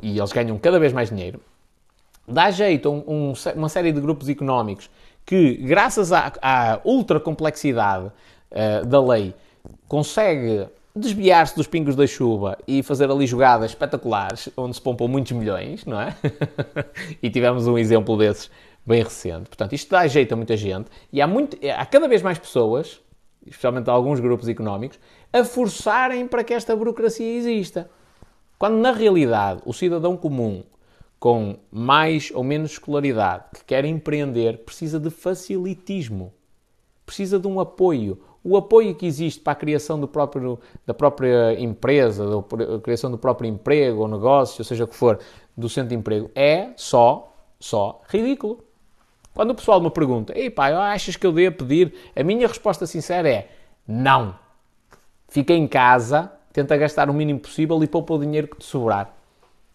e 0.00 0.18
eles 0.18 0.32
ganham 0.32 0.56
cada 0.58 0.78
vez 0.78 0.92
mais 0.92 1.08
dinheiro. 1.08 1.40
Dá 2.28 2.50
jeito 2.50 2.88
a 2.88 2.92
um, 2.92 3.04
um, 3.08 3.32
uma 3.56 3.68
série 3.68 3.90
de 3.90 4.00
grupos 4.00 4.28
económicos 4.28 4.88
que, 5.26 5.54
graças 5.54 6.12
à, 6.12 6.32
à 6.40 6.80
ultra 6.84 7.18
complexidade 7.18 8.06
uh, 8.06 8.86
da 8.86 9.02
lei, 9.02 9.34
consegue 9.88 10.68
desviar-se 10.94 11.56
dos 11.56 11.66
pingos 11.66 11.96
da 11.96 12.06
chuva 12.06 12.58
e 12.66 12.82
fazer 12.82 13.10
ali 13.10 13.26
jogadas 13.26 13.70
espetaculares, 13.70 14.48
onde 14.56 14.74
se 14.74 14.82
pompam 14.82 15.08
muitos 15.08 15.32
milhões, 15.32 15.84
não 15.84 16.00
é? 16.00 16.14
e 17.22 17.30
tivemos 17.30 17.66
um 17.66 17.78
exemplo 17.78 18.16
desses 18.16 18.50
bem 18.84 19.02
recente. 19.02 19.48
Portanto, 19.48 19.72
isto 19.72 19.90
dá 19.90 20.06
jeito 20.06 20.32
a 20.32 20.36
muita 20.36 20.56
gente 20.56 20.90
e 21.12 21.20
há, 21.20 21.26
muito, 21.26 21.56
há 21.76 21.86
cada 21.86 22.06
vez 22.06 22.22
mais 22.22 22.38
pessoas, 22.38 23.00
especialmente 23.46 23.88
alguns 23.88 24.20
grupos 24.20 24.48
económicos, 24.48 24.98
a 25.32 25.44
forçarem 25.44 26.26
para 26.26 26.44
que 26.44 26.52
esta 26.52 26.76
burocracia 26.76 27.36
exista. 27.36 27.90
Quando, 28.58 28.76
na 28.76 28.92
realidade, 28.92 29.62
o 29.64 29.72
cidadão 29.72 30.16
comum, 30.16 30.62
com 31.18 31.56
mais 31.70 32.30
ou 32.34 32.44
menos 32.44 32.72
escolaridade, 32.72 33.44
que 33.54 33.64
quer 33.64 33.84
empreender, 33.84 34.58
precisa 34.58 35.00
de 35.00 35.10
facilitismo, 35.10 36.32
precisa 37.06 37.38
de 37.38 37.46
um 37.46 37.58
apoio 37.58 38.20
o 38.44 38.56
apoio 38.56 38.94
que 38.94 39.06
existe 39.06 39.40
para 39.40 39.52
a 39.52 39.56
criação 39.56 40.04
próprio, 40.06 40.58
da 40.86 40.92
própria 40.92 41.60
empresa, 41.60 42.26
da 42.26 42.80
criação 42.80 43.10
do 43.10 43.18
próprio 43.18 43.48
emprego 43.48 44.00
ou 44.02 44.08
negócio, 44.08 44.64
seja 44.64 44.84
o 44.84 44.88
que 44.88 44.96
for, 44.96 45.18
do 45.56 45.68
centro 45.68 45.90
de 45.90 45.94
emprego, 45.94 46.30
é 46.34 46.70
só, 46.76 47.32
só 47.60 48.00
ridículo. 48.08 48.64
Quando 49.34 49.50
o 49.50 49.54
pessoal 49.54 49.80
me 49.80 49.90
pergunta, 49.90 50.36
ei 50.36 50.50
pá, 50.50 50.68
achas 50.92 51.16
que 51.16 51.26
eu 51.26 51.32
devo 51.32 51.56
pedir? 51.56 51.94
A 52.14 52.22
minha 52.22 52.46
resposta 52.46 52.86
sincera 52.86 53.28
é 53.28 53.48
não. 53.86 54.34
Fica 55.28 55.54
em 55.54 55.66
casa, 55.66 56.30
tenta 56.52 56.76
gastar 56.76 57.08
o 57.08 57.14
mínimo 57.14 57.40
possível 57.40 57.82
e 57.82 57.86
poupa 57.86 58.14
o 58.14 58.18
dinheiro 58.18 58.48
que 58.48 58.58
te 58.58 58.64
sobrar. 58.64 59.14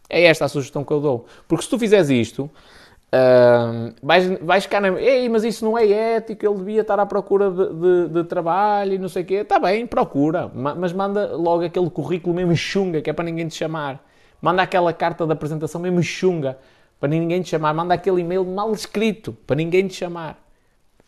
É 0.10 0.24
esta 0.24 0.46
a 0.46 0.48
sugestão 0.48 0.84
que 0.84 0.92
eu 0.92 1.02
dou. 1.02 1.26
Porque 1.48 1.64
se 1.64 1.70
tu 1.70 1.80
fizeres 1.80 2.10
isto, 2.10 2.50
Vais, 4.02 4.28
vais 4.42 4.64
ficar 4.64 4.82
na. 4.82 4.90
Ei, 5.00 5.30
mas 5.30 5.44
isso 5.44 5.64
não 5.64 5.78
é 5.78 5.88
ético, 6.16 6.46
ele 6.46 6.56
devia 6.56 6.82
estar 6.82 7.00
à 7.00 7.06
procura 7.06 7.50
de, 7.50 7.74
de, 7.74 8.08
de 8.10 8.24
trabalho 8.26 8.94
e 8.94 8.98
não 8.98 9.08
sei 9.08 9.24
o 9.24 9.26
quê. 9.26 9.36
Está 9.36 9.60
bem, 9.60 9.88
procura, 9.88 10.52
mas 10.54 10.92
manda 10.92 11.36
logo 11.36 11.64
aquele 11.64 11.90
currículo 11.90 12.36
mesmo 12.36 12.56
chunga, 12.56 13.02
que 13.02 13.10
é 13.10 13.14
para 13.14 13.26
ninguém 13.26 13.48
te 13.48 13.56
chamar. 13.56 14.06
Manda 14.42 14.62
aquela 14.62 14.94
carta 14.94 15.26
de 15.26 15.32
apresentação 15.32 15.82
mesmo 15.82 16.04
chunga, 16.04 16.58
para 17.00 17.10
ninguém 17.10 17.42
te 17.42 17.50
chamar. 17.50 17.74
Manda 17.74 17.94
aquele 17.94 18.22
e-mail 18.22 18.44
mal 18.44 18.72
escrito, 18.74 19.34
para 19.48 19.56
ninguém 19.56 19.88
te 19.88 19.96
chamar. 19.96 20.38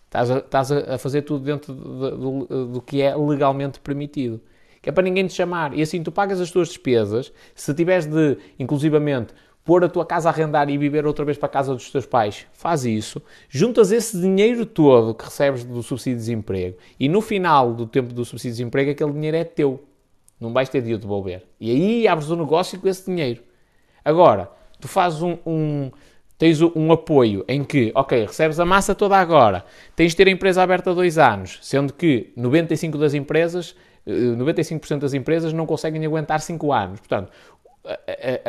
Estás 0.05 0.31
a, 0.31 0.37
estás 0.37 0.71
a 0.71 0.97
fazer 0.97 1.21
tudo 1.21 1.43
dentro 1.43 1.73
do, 1.73 2.45
do, 2.45 2.67
do 2.67 2.81
que 2.81 3.01
é 3.01 3.15
legalmente 3.15 3.79
permitido. 3.79 4.41
Que 4.81 4.89
é 4.89 4.91
para 4.93 5.03
ninguém 5.03 5.27
te 5.27 5.33
chamar. 5.33 5.77
E 5.77 5.81
assim 5.81 6.01
tu 6.01 6.11
pagas 6.11 6.39
as 6.39 6.49
tuas 6.49 6.69
despesas. 6.69 7.31
Se 7.53 7.73
tiveres 7.73 8.05
de, 8.05 8.37
inclusivamente, 8.57 9.33
pôr 9.63 9.83
a 9.83 9.89
tua 9.89 10.05
casa 10.05 10.29
a 10.29 10.31
arrendar 10.31 10.69
e 10.69 10.77
viver 10.77 11.05
outra 11.05 11.23
vez 11.23 11.37
para 11.37 11.47
a 11.47 11.51
casa 11.51 11.73
dos 11.73 11.91
teus 11.91 12.05
pais, 12.05 12.47
faz 12.53 12.85
isso, 12.85 13.21
juntas 13.47 13.91
esse 13.91 14.19
dinheiro 14.19 14.65
todo 14.65 15.13
que 15.13 15.25
recebes 15.25 15.63
do 15.63 15.83
subsídio 15.83 16.17
de 16.17 16.25
desemprego 16.25 16.77
e 16.99 17.07
no 17.07 17.21
final 17.21 17.73
do 17.73 17.85
tempo 17.85 18.13
do 18.13 18.25
subsídio 18.25 18.51
de 18.51 18.57
desemprego 18.57 18.91
aquele 18.91 19.11
dinheiro 19.11 19.37
é 19.37 19.43
teu. 19.43 19.83
Não 20.39 20.53
vais 20.53 20.69
ter 20.69 20.81
de 20.81 20.93
o 20.93 20.97
devolver. 20.97 21.45
E 21.59 21.69
aí 21.69 22.07
abres 22.07 22.31
um 22.31 22.35
negócio 22.37 22.79
com 22.79 22.87
esse 22.87 23.05
dinheiro. 23.05 23.43
Agora, 24.05 24.49
tu 24.79 24.87
fazes 24.87 25.21
um, 25.21 25.37
um 25.45 25.91
tens 26.39 26.61
um 26.61 26.91
apoio 26.93 27.43
em 27.49 27.65
que, 27.65 27.91
ok, 27.93 28.25
recebes 28.25 28.61
a 28.61 28.65
massa 28.65 28.95
toda 28.95 29.17
agora, 29.17 29.65
tens 29.93 30.11
de 30.11 30.17
ter 30.17 30.27
a 30.27 30.31
empresa 30.31 30.63
aberta 30.63 30.95
dois 30.95 31.17
anos, 31.17 31.59
sendo 31.61 31.93
que 31.93 32.31
95% 32.37 32.97
das 32.97 33.13
empresas, 33.13 33.75
95% 34.07 34.91
eh, 34.91 34.97
das 34.99 35.13
empresas 35.13 35.51
não 35.51 35.65
conseguem 35.65 36.03
aguentar 36.05 36.39
5 36.39 36.71
anos. 36.71 36.99
Portanto, 37.01 37.29
a, 37.85 37.93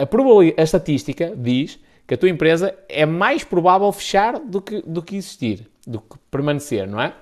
a, 0.02 0.58
a, 0.58 0.62
estatística 0.62 1.34
diz 1.36 1.78
que 2.06 2.14
a 2.14 2.18
tua 2.18 2.28
empresa 2.28 2.74
é 2.88 3.06
mais 3.06 3.44
provável 3.44 3.90
fechar 3.92 4.38
do 4.38 4.60
que, 4.60 4.82
do 4.82 5.02
que 5.02 5.16
existir, 5.16 5.68
do 5.86 6.00
que 6.00 6.16
permanecer, 6.30 6.86
não 6.86 7.00
é? 7.00 7.14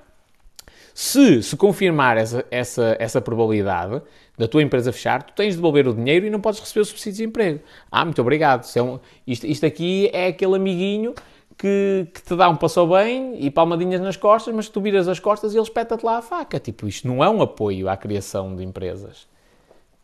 Se 0.95 1.43
se 1.43 1.57
confirmar 1.57 2.17
essa, 2.17 2.45
essa, 2.51 2.97
essa 2.99 3.21
probabilidade 3.21 4.03
da 4.37 4.49
tua 4.49 4.63
empresa 4.63 4.93
fechar, 4.93 5.23
tu 5.23 5.33
tens 5.33 5.51
de 5.51 5.57
devolver 5.57 5.87
o 5.87 5.95
dinheiro 5.95 6.27
e 6.27 6.31
não 6.31 6.41
podes 6.41 6.59
receber 6.59 6.81
o 6.81 6.85
subsídio 6.85 7.13
de 7.13 7.19
desemprego. 7.19 7.61
Ah, 7.91 8.05
muito 8.05 8.21
obrigado. 8.21 8.65
Isto, 8.65 8.79
é 8.79 8.83
um, 8.83 8.99
isto, 9.27 9.47
isto 9.47 9.67
aqui 9.67 10.11
é 10.13 10.29
aquele 10.29 10.57
amiguinho 10.57 11.15
que, 11.57 12.07
que 12.15 12.23
te 12.23 12.35
dá 12.35 12.49
um 12.49 12.57
passou 12.57 12.89
bem 12.89 13.35
e 13.39 13.51
palmadinhas 13.51 14.01
nas 14.01 14.17
costas, 14.17 14.55
mas 14.55 14.69
tu 14.69 14.81
viras 14.81 15.07
as 15.09 15.21
costas 15.21 15.53
e 15.53 15.57
ele 15.57 15.65
espeta-te 15.65 16.05
lá 16.05 16.19
a 16.19 16.23
faca. 16.23 16.59
Tipo, 16.59 16.87
isto 16.89 17.07
não 17.07 17.23
é 17.23 17.29
um 17.29 17.43
apoio 17.43 17.89
à 17.89 17.97
criação 17.97 18.57
de 18.57 18.65
empresas. 18.65 19.29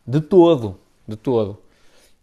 De 0.05 0.21
todo, 0.21 0.77
de 1.07 1.15
todo. 1.15 1.64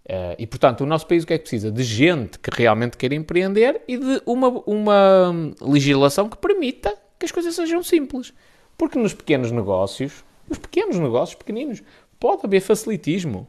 Uh, 0.04 0.34
e, 0.36 0.46
portanto, 0.46 0.80
o 0.80 0.86
nosso 0.86 1.06
país 1.06 1.22
o 1.22 1.26
que 1.26 1.34
é 1.34 1.38
que 1.38 1.44
precisa? 1.44 1.70
De 1.70 1.82
gente 1.82 2.38
que 2.38 2.50
realmente 2.50 2.96
queira 2.96 3.14
empreender 3.14 3.82
e 3.86 3.96
de 3.96 4.22
uma, 4.26 4.48
uma 4.66 5.32
legislação 5.60 6.28
que 6.28 6.36
permita 6.36 6.94
que 7.18 7.24
as 7.24 7.32
coisas 7.32 7.54
sejam 7.54 7.82
simples. 7.82 8.32
Porque 8.76 8.98
nos 8.98 9.14
pequenos 9.14 9.52
negócios, 9.52 10.24
nos 10.48 10.58
pequenos 10.58 10.98
negócios 10.98 11.36
pequeninos, 11.36 11.82
pode 12.18 12.44
haver 12.44 12.60
facilitismo. 12.60 13.46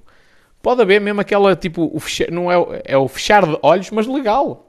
Pode 0.61 0.81
haver 0.81 1.01
mesmo 1.01 1.21
aquela, 1.21 1.55
tipo, 1.55 1.89
o 1.93 1.99
fechar, 1.99 2.31
não 2.31 2.51
é, 2.51 2.81
é 2.85 2.97
o 2.97 3.07
fechar 3.07 3.45
de 3.45 3.57
olhos, 3.61 3.89
mas 3.89 4.07
legal 4.07 4.67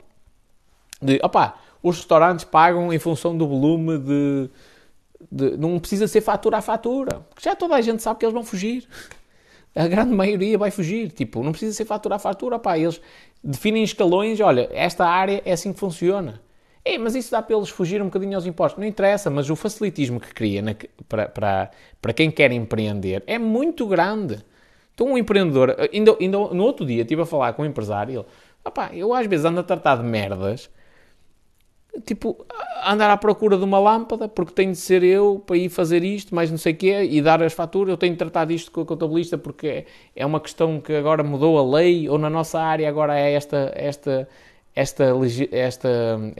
de, 1.00 1.20
opá, 1.22 1.58
os 1.82 1.98
restaurantes 1.98 2.44
pagam 2.44 2.92
em 2.92 2.98
função 2.98 3.36
do 3.36 3.46
volume 3.46 3.98
de, 3.98 4.50
de, 5.30 5.56
Não 5.58 5.78
precisa 5.78 6.08
ser 6.08 6.22
fatura 6.22 6.58
a 6.58 6.62
fatura. 6.62 7.20
Porque 7.28 7.48
já 7.48 7.54
toda 7.54 7.74
a 7.74 7.80
gente 7.80 8.02
sabe 8.02 8.18
que 8.18 8.24
eles 8.24 8.32
vão 8.32 8.42
fugir. 8.42 8.88
A 9.74 9.88
grande 9.88 10.14
maioria 10.14 10.56
vai 10.56 10.70
fugir. 10.70 11.10
Tipo, 11.10 11.42
não 11.42 11.50
precisa 11.52 11.72
ser 11.72 11.84
fatura 11.84 12.16
a 12.16 12.18
fatura. 12.18 12.56
Opá, 12.56 12.78
eles 12.78 13.00
definem 13.42 13.82
escalões. 13.82 14.40
Olha, 14.40 14.68
esta 14.72 15.06
área 15.06 15.42
é 15.44 15.52
assim 15.52 15.72
que 15.72 15.80
funciona. 15.80 16.40
Ei, 16.84 16.98
mas 16.98 17.14
isso 17.14 17.30
dá 17.30 17.40
para 17.40 17.56
eles 17.56 17.70
fugir 17.70 18.02
um 18.02 18.06
bocadinho 18.06 18.34
aos 18.34 18.46
impostos. 18.46 18.78
Não 18.78 18.86
interessa, 18.86 19.30
mas 19.30 19.48
o 19.48 19.56
facilitismo 19.56 20.20
que 20.20 20.34
cria 20.34 20.60
na, 20.60 20.76
para, 21.08 21.28
para, 21.28 21.70
para 22.00 22.12
quem 22.12 22.30
quer 22.30 22.52
empreender 22.52 23.22
é 23.26 23.38
muito 23.38 23.86
grande. 23.86 24.44
Então, 24.94 25.08
um 25.08 25.18
empreendedor, 25.18 25.74
ainda, 25.92 26.16
ainda 26.20 26.38
no 26.38 26.62
outro 26.62 26.86
dia, 26.86 27.02
estive 27.02 27.22
a 27.22 27.26
falar 27.26 27.52
com 27.54 27.62
um 27.62 27.64
empresário, 27.64 28.24
ele, 28.64 29.00
eu 29.00 29.12
às 29.12 29.26
vezes 29.26 29.44
ando 29.44 29.60
a 29.60 29.62
tratar 29.62 29.96
de 29.96 30.04
merdas 30.04 30.70
tipo, 32.04 32.44
andar 32.84 33.10
à 33.10 33.16
procura 33.16 33.56
de 33.56 33.64
uma 33.64 33.78
lâmpada, 33.78 34.28
porque 34.28 34.52
tenho 34.52 34.72
de 34.72 34.78
ser 34.78 35.02
eu 35.02 35.42
para 35.46 35.56
ir 35.56 35.68
fazer 35.68 36.02
isto, 36.04 36.34
mais 36.34 36.50
não 36.50 36.58
sei 36.58 36.72
o 36.72 36.76
quê, 36.76 37.08
e 37.10 37.20
dar 37.22 37.42
as 37.42 37.52
faturas. 37.52 37.90
Eu 37.90 37.96
tenho 37.96 38.12
de 38.12 38.18
tratar 38.18 38.44
disto 38.44 38.70
com 38.70 38.80
a 38.80 38.86
contabilista 38.86 39.38
porque 39.38 39.86
é 40.14 40.26
uma 40.26 40.40
questão 40.40 40.80
que 40.80 40.94
agora 40.94 41.22
mudou 41.22 41.58
a 41.58 41.78
lei, 41.78 42.08
ou 42.08 42.18
na 42.18 42.30
nossa 42.30 42.60
área 42.60 42.88
agora 42.88 43.18
é 43.18 43.32
esta, 43.32 43.72
esta, 43.74 44.28
esta, 44.74 45.04
esta 45.52 45.88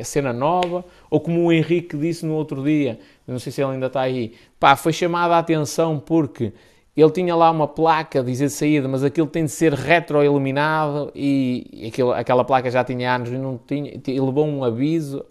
cena 0.03 0.33
nova. 0.33 0.85
Ou 1.11 1.21
como 1.21 1.47
o 1.47 1.53
Henrique 1.53 1.97
disse 1.97 2.27
no 2.27 2.35
outro 2.35 2.63
dia, 2.63 2.99
não 3.27 3.39
sei 3.39 3.53
se 3.53 3.63
ele 3.63 3.73
ainda 3.73 3.87
está 3.87 4.03
aí, 4.03 4.35
pá, 4.59 4.77
foi 4.77 4.93
chamada 4.93 5.37
a 5.37 5.39
atenção 5.39 5.99
porque 5.99 6.53
ele 6.97 7.11
tinha 7.11 7.35
lá 7.35 7.51
uma 7.51 7.67
placa 7.67 8.23
dizer 8.23 8.49
saída, 8.49 8.87
mas 8.87 9.03
aquilo 9.03 9.27
tem 9.27 9.45
de 9.45 9.51
ser 9.51 9.73
retroiluminado 9.73 11.11
e 11.15 11.87
aquilo, 11.89 12.13
aquela 12.13 12.45
placa 12.45 12.71
já 12.71 12.85
tinha 12.85 13.13
anos 13.13 13.31
e 13.31 13.39
não 13.39 13.59
tinha, 13.59 14.01
e 14.07 14.21
levou 14.21 14.47
um 14.47 14.63
aviso 14.63 15.25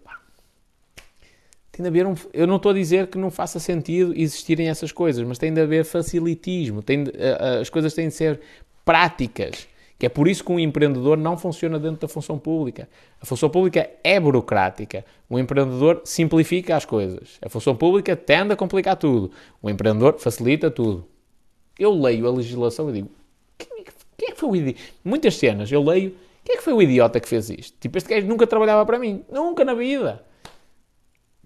tem 1.74 1.82
de 1.82 1.90
haver 1.90 2.06
um, 2.06 2.14
eu 2.32 2.46
não 2.46 2.58
estou 2.58 2.70
a 2.70 2.76
dizer 2.76 3.08
que 3.08 3.18
não 3.18 3.32
faça 3.32 3.60
sentido 3.60 4.14
existirem 4.16 4.70
essas 4.70 4.92
coisas, 4.92 5.28
mas 5.28 5.40
tem 5.40 5.52
de 5.52 5.60
haver 5.60 5.84
facilitismo, 5.84 6.84
tem 6.84 7.04
de, 7.04 7.12
as 7.60 7.68
coisas 7.68 7.96
têm 7.96 8.10
de 8.10 8.14
ser 8.14 8.40
práticas, 8.86 9.68
que 9.98 10.06
é 10.06 10.10
por 10.10 10.28
isso 10.28 10.44
que 10.44 10.52
um 10.52 10.60
empreendedor 10.60 11.18
não 11.18 11.36
funciona 11.36 11.80
dentro 11.80 12.02
da 12.02 12.08
função 12.08 12.38
pública. 12.38 12.88
A 13.20 13.26
função 13.26 13.50
pública 13.50 13.90
é 14.04 14.20
burocrática, 14.20 15.04
o 15.28 15.40
empreendedor 15.40 16.04
simplifica 16.06 16.76
as 16.76 16.86
coisas. 16.86 17.40
A 17.42 17.50
função 17.50 17.76
pública 17.76 18.16
tende 18.16 18.54
a 18.54 18.56
complicar 18.56 18.96
tudo, 18.96 19.32
o 19.60 19.68
empreendedor 19.68 20.20
facilita 20.20 20.70
tudo. 20.70 21.08
Eu 21.80 21.92
leio 21.92 22.28
a 22.28 22.32
legislação 22.32 22.88
e 22.92 22.94
digo, 22.94 23.10
quem, 23.58 24.28
é 24.28 24.32
que 24.32 24.40
foi 24.40 24.50
o 24.50 24.56
idiota? 24.56 24.80
Muitas 25.04 25.38
cenas 25.38 25.72
eu 25.72 25.82
leio, 25.84 26.16
quem 26.46 26.54
é 26.54 26.58
que 26.60 26.64
foi 26.64 26.74
o 26.74 26.82
idiota 26.84 27.20
que 27.20 27.28
fez 27.28 27.50
isto? 27.50 27.76
Tipo, 27.80 27.98
este 27.98 28.14
gajo 28.14 28.28
nunca 28.28 28.46
trabalhava 28.46 28.86
para 28.86 29.00
mim, 29.00 29.24
nunca 29.32 29.66
na 29.66 29.74
vida. 29.74 30.24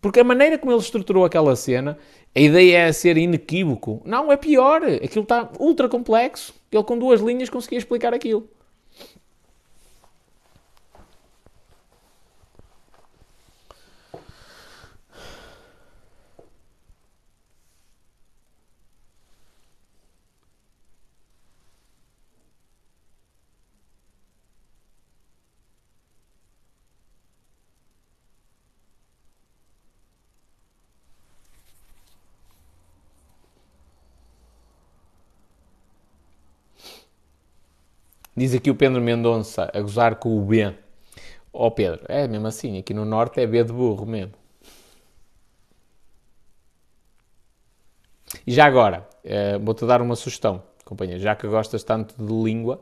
Porque 0.02 0.20
a 0.20 0.24
maneira 0.24 0.58
como 0.58 0.72
ele 0.72 0.80
estruturou 0.80 1.26
aquela 1.26 1.56
cena, 1.56 1.98
a 2.36 2.40
ideia 2.40 2.78
é 2.80 2.92
ser 2.92 3.18
inequívoco. 3.18 4.02
Não, 4.06 4.32
é 4.32 4.38
pior. 4.38 4.84
Aquilo 4.84 5.24
está 5.24 5.50
ultra 5.60 5.90
complexo. 5.90 6.54
Ele 6.72 6.84
com 6.84 6.98
duas 6.98 7.20
linhas 7.22 7.50
conseguia 7.50 7.80
explicar 7.80 8.14
aquilo. 8.14 8.48
Diz 38.38 38.54
aqui 38.54 38.70
o 38.70 38.76
Pedro 38.76 39.02
Mendonça 39.02 39.68
a 39.74 39.82
gozar 39.82 40.18
com 40.18 40.38
o 40.38 40.46
B. 40.46 40.72
Ó 41.52 41.66
oh 41.66 41.72
Pedro, 41.72 42.02
é 42.08 42.28
mesmo 42.28 42.46
assim, 42.46 42.78
aqui 42.78 42.94
no 42.94 43.04
Norte 43.04 43.42
é 43.42 43.48
B 43.48 43.64
de 43.64 43.74
burro 43.74 44.06
mesmo. 44.06 44.34
E 48.46 48.52
já 48.54 48.66
agora, 48.66 49.10
uh, 49.26 49.60
vou-te 49.60 49.88
dar 49.88 50.04
uma 50.04 50.16
sugestão, 50.16 50.62
companheiro, 50.86 51.20
já 51.20 51.36
que 51.36 51.48
gostas 51.48 51.84
tanto 51.84 52.14
de 52.24 52.32
língua, 52.32 52.80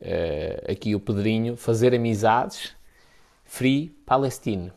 uh, 0.00 0.72
aqui 0.72 0.92
o 0.96 0.98
Pedrinho, 0.98 1.56
fazer 1.56 1.94
amizades, 1.94 2.74
Free 3.44 3.90
Palestine. 4.04 4.72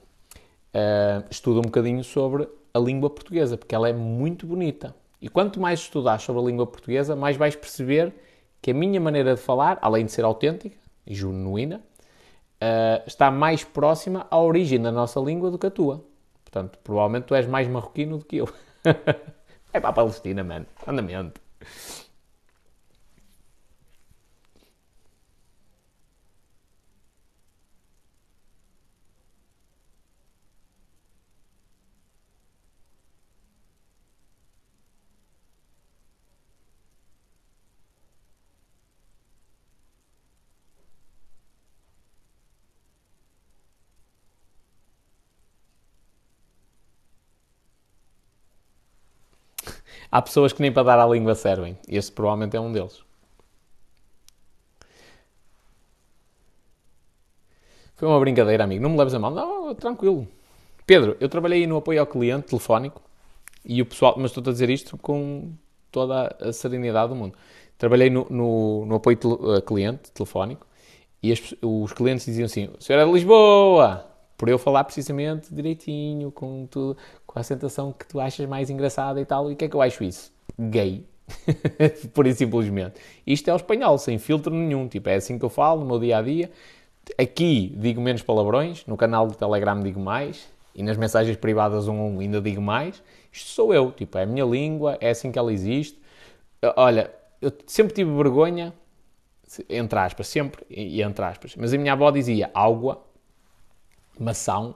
Uh, 0.75 1.25
estuda 1.31 1.57
um 1.57 1.63
bocadinho 1.63 2.03
sobre 2.03 2.47
a 2.71 2.77
língua 2.77 3.09
portuguesa, 3.09 3.57
porque 3.57 3.73
ela 3.73 3.89
é 3.89 3.93
muito 3.93 4.45
bonita. 4.45 4.95
E 5.19 5.27
quanto 5.27 5.59
mais 5.59 5.79
estudares 5.79 6.21
sobre 6.21 6.39
a 6.39 6.45
língua 6.45 6.67
portuguesa, 6.67 7.15
mais 7.15 7.35
vais 7.35 7.55
perceber 7.55 8.13
que 8.61 8.71
a 8.71 8.73
minha 8.73 8.99
maneira 8.99 9.35
de 9.35 9.41
falar, 9.41 9.77
além 9.81 10.05
de 10.05 10.11
ser 10.11 10.25
autêntica 10.25 10.75
e 11.05 11.15
genuína, 11.15 11.77
uh, 11.77 13.03
está 13.05 13.31
mais 13.31 13.63
próxima 13.63 14.27
à 14.29 14.39
origem 14.39 14.81
da 14.81 14.91
nossa 14.91 15.19
língua 15.19 15.51
do 15.51 15.57
que 15.57 15.67
a 15.67 15.71
tua. 15.71 16.03
Portanto, 16.43 16.79
provavelmente 16.83 17.25
tu 17.25 17.35
és 17.35 17.45
mais 17.47 17.67
marroquino 17.67 18.17
do 18.17 18.25
que 18.25 18.37
eu. 18.37 18.49
é 19.73 19.79
para 19.79 19.89
a 19.89 19.93
Palestina, 19.93 20.43
mano. 20.43 20.65
Andamento. 20.85 21.39
Há 50.17 50.21
pessoas 50.23 50.51
que 50.51 50.63
nem 50.63 50.71
para 50.71 50.81
dar 50.81 50.99
à 50.99 51.05
língua 51.05 51.35
servem. 51.35 51.77
Este 51.87 52.11
provavelmente 52.11 52.57
é 52.57 52.59
um 52.59 52.71
deles. 52.71 53.03
Foi 57.95 58.07
uma 58.07 58.19
brincadeira, 58.19 58.63
amigo. 58.63 58.81
Não 58.81 58.89
me 58.89 58.97
leves 58.97 59.13
a 59.13 59.19
mal. 59.19 59.29
Não, 59.29 59.75
tranquilo. 59.75 60.27
Pedro, 60.87 61.15
eu 61.19 61.29
trabalhei 61.29 61.67
no 61.67 61.77
apoio 61.77 61.99
ao 61.99 62.07
cliente 62.07 62.47
telefónico 62.47 62.99
e 63.63 63.79
o 63.79 63.85
pessoal, 63.85 64.15
mas 64.17 64.31
estou 64.31 64.41
a 64.41 64.51
dizer 64.51 64.71
isto 64.71 64.97
com 64.97 65.51
toda 65.91 66.35
a 66.41 66.51
serenidade 66.51 67.09
do 67.09 67.15
mundo. 67.15 67.37
Trabalhei 67.77 68.09
no, 68.09 68.25
no, 68.27 68.87
no 68.87 68.95
apoio 68.95 69.17
tel, 69.17 69.61
cliente 69.61 70.11
telefónico 70.11 70.65
e 71.21 71.31
as, 71.31 71.53
os 71.61 71.93
clientes 71.93 72.25
diziam 72.25 72.47
assim: 72.47 72.71
o 72.75 72.81
senhor 72.81 72.99
é 72.99 73.05
de 73.05 73.11
Lisboa! 73.11 74.03
Por 74.37 74.49
eu 74.49 74.59
falar 74.59 74.83
precisamente 74.83 75.53
direitinho, 75.53 76.31
com 76.31 76.67
tudo, 76.67 76.95
com 77.25 77.39
a 77.39 77.43
sentação 77.43 77.91
que 77.91 78.05
tu 78.07 78.19
achas 78.19 78.47
mais 78.47 78.69
engraçada 78.69 79.19
e 79.19 79.25
tal. 79.25 79.49
E 79.49 79.53
o 79.53 79.55
que 79.55 79.65
é 79.65 79.69
que 79.69 79.75
eu 79.75 79.81
acho 79.81 80.03
isso? 80.03 80.31
Gay. 80.59 81.05
Por 82.13 82.27
e 82.27 82.33
simplesmente. 82.33 82.99
Isto 83.25 83.49
é 83.49 83.53
o 83.53 83.55
espanhol, 83.55 83.97
sem 83.97 84.17
filtro 84.17 84.53
nenhum. 84.53 84.87
Tipo, 84.87 85.09
é 85.09 85.15
assim 85.15 85.37
que 85.37 85.45
eu 85.45 85.49
falo 85.49 85.81
no 85.81 85.87
meu 85.87 85.99
dia 85.99 86.17
a 86.17 86.21
dia. 86.21 86.51
Aqui 87.17 87.73
digo 87.75 88.01
menos 88.01 88.21
palavrões, 88.21 88.85
no 88.85 88.97
canal 88.97 89.27
do 89.27 89.35
Telegram 89.35 89.81
digo 89.81 89.99
mais, 89.99 90.47
e 90.75 90.83
nas 90.83 90.97
mensagens 90.97 91.37
privadas 91.37 91.87
um 91.87 91.95
um 91.95 92.19
ainda 92.19 92.41
digo 92.41 92.61
mais. 92.61 93.01
Isto 93.31 93.49
sou 93.49 93.73
eu, 93.73 93.91
tipo, 93.91 94.17
é 94.17 94.23
a 94.23 94.25
minha 94.25 94.45
língua, 94.45 94.97
é 94.99 95.09
assim 95.09 95.31
que 95.31 95.39
ela 95.39 95.51
existe. 95.51 95.99
Olha, 96.75 97.11
eu 97.41 97.51
sempre 97.65 97.93
tive 97.93 98.11
vergonha, 98.11 98.73
entre 99.69 99.99
aspas, 99.99 100.27
sempre, 100.27 100.65
e 100.69 101.01
entre 101.01 101.23
aspas, 101.23 101.55
mas 101.55 101.73
a 101.73 101.77
minha 101.77 101.93
avó 101.93 102.11
dizia 102.11 102.49
água, 102.53 103.03
maçã, 104.19 104.69
uh, 104.69 104.75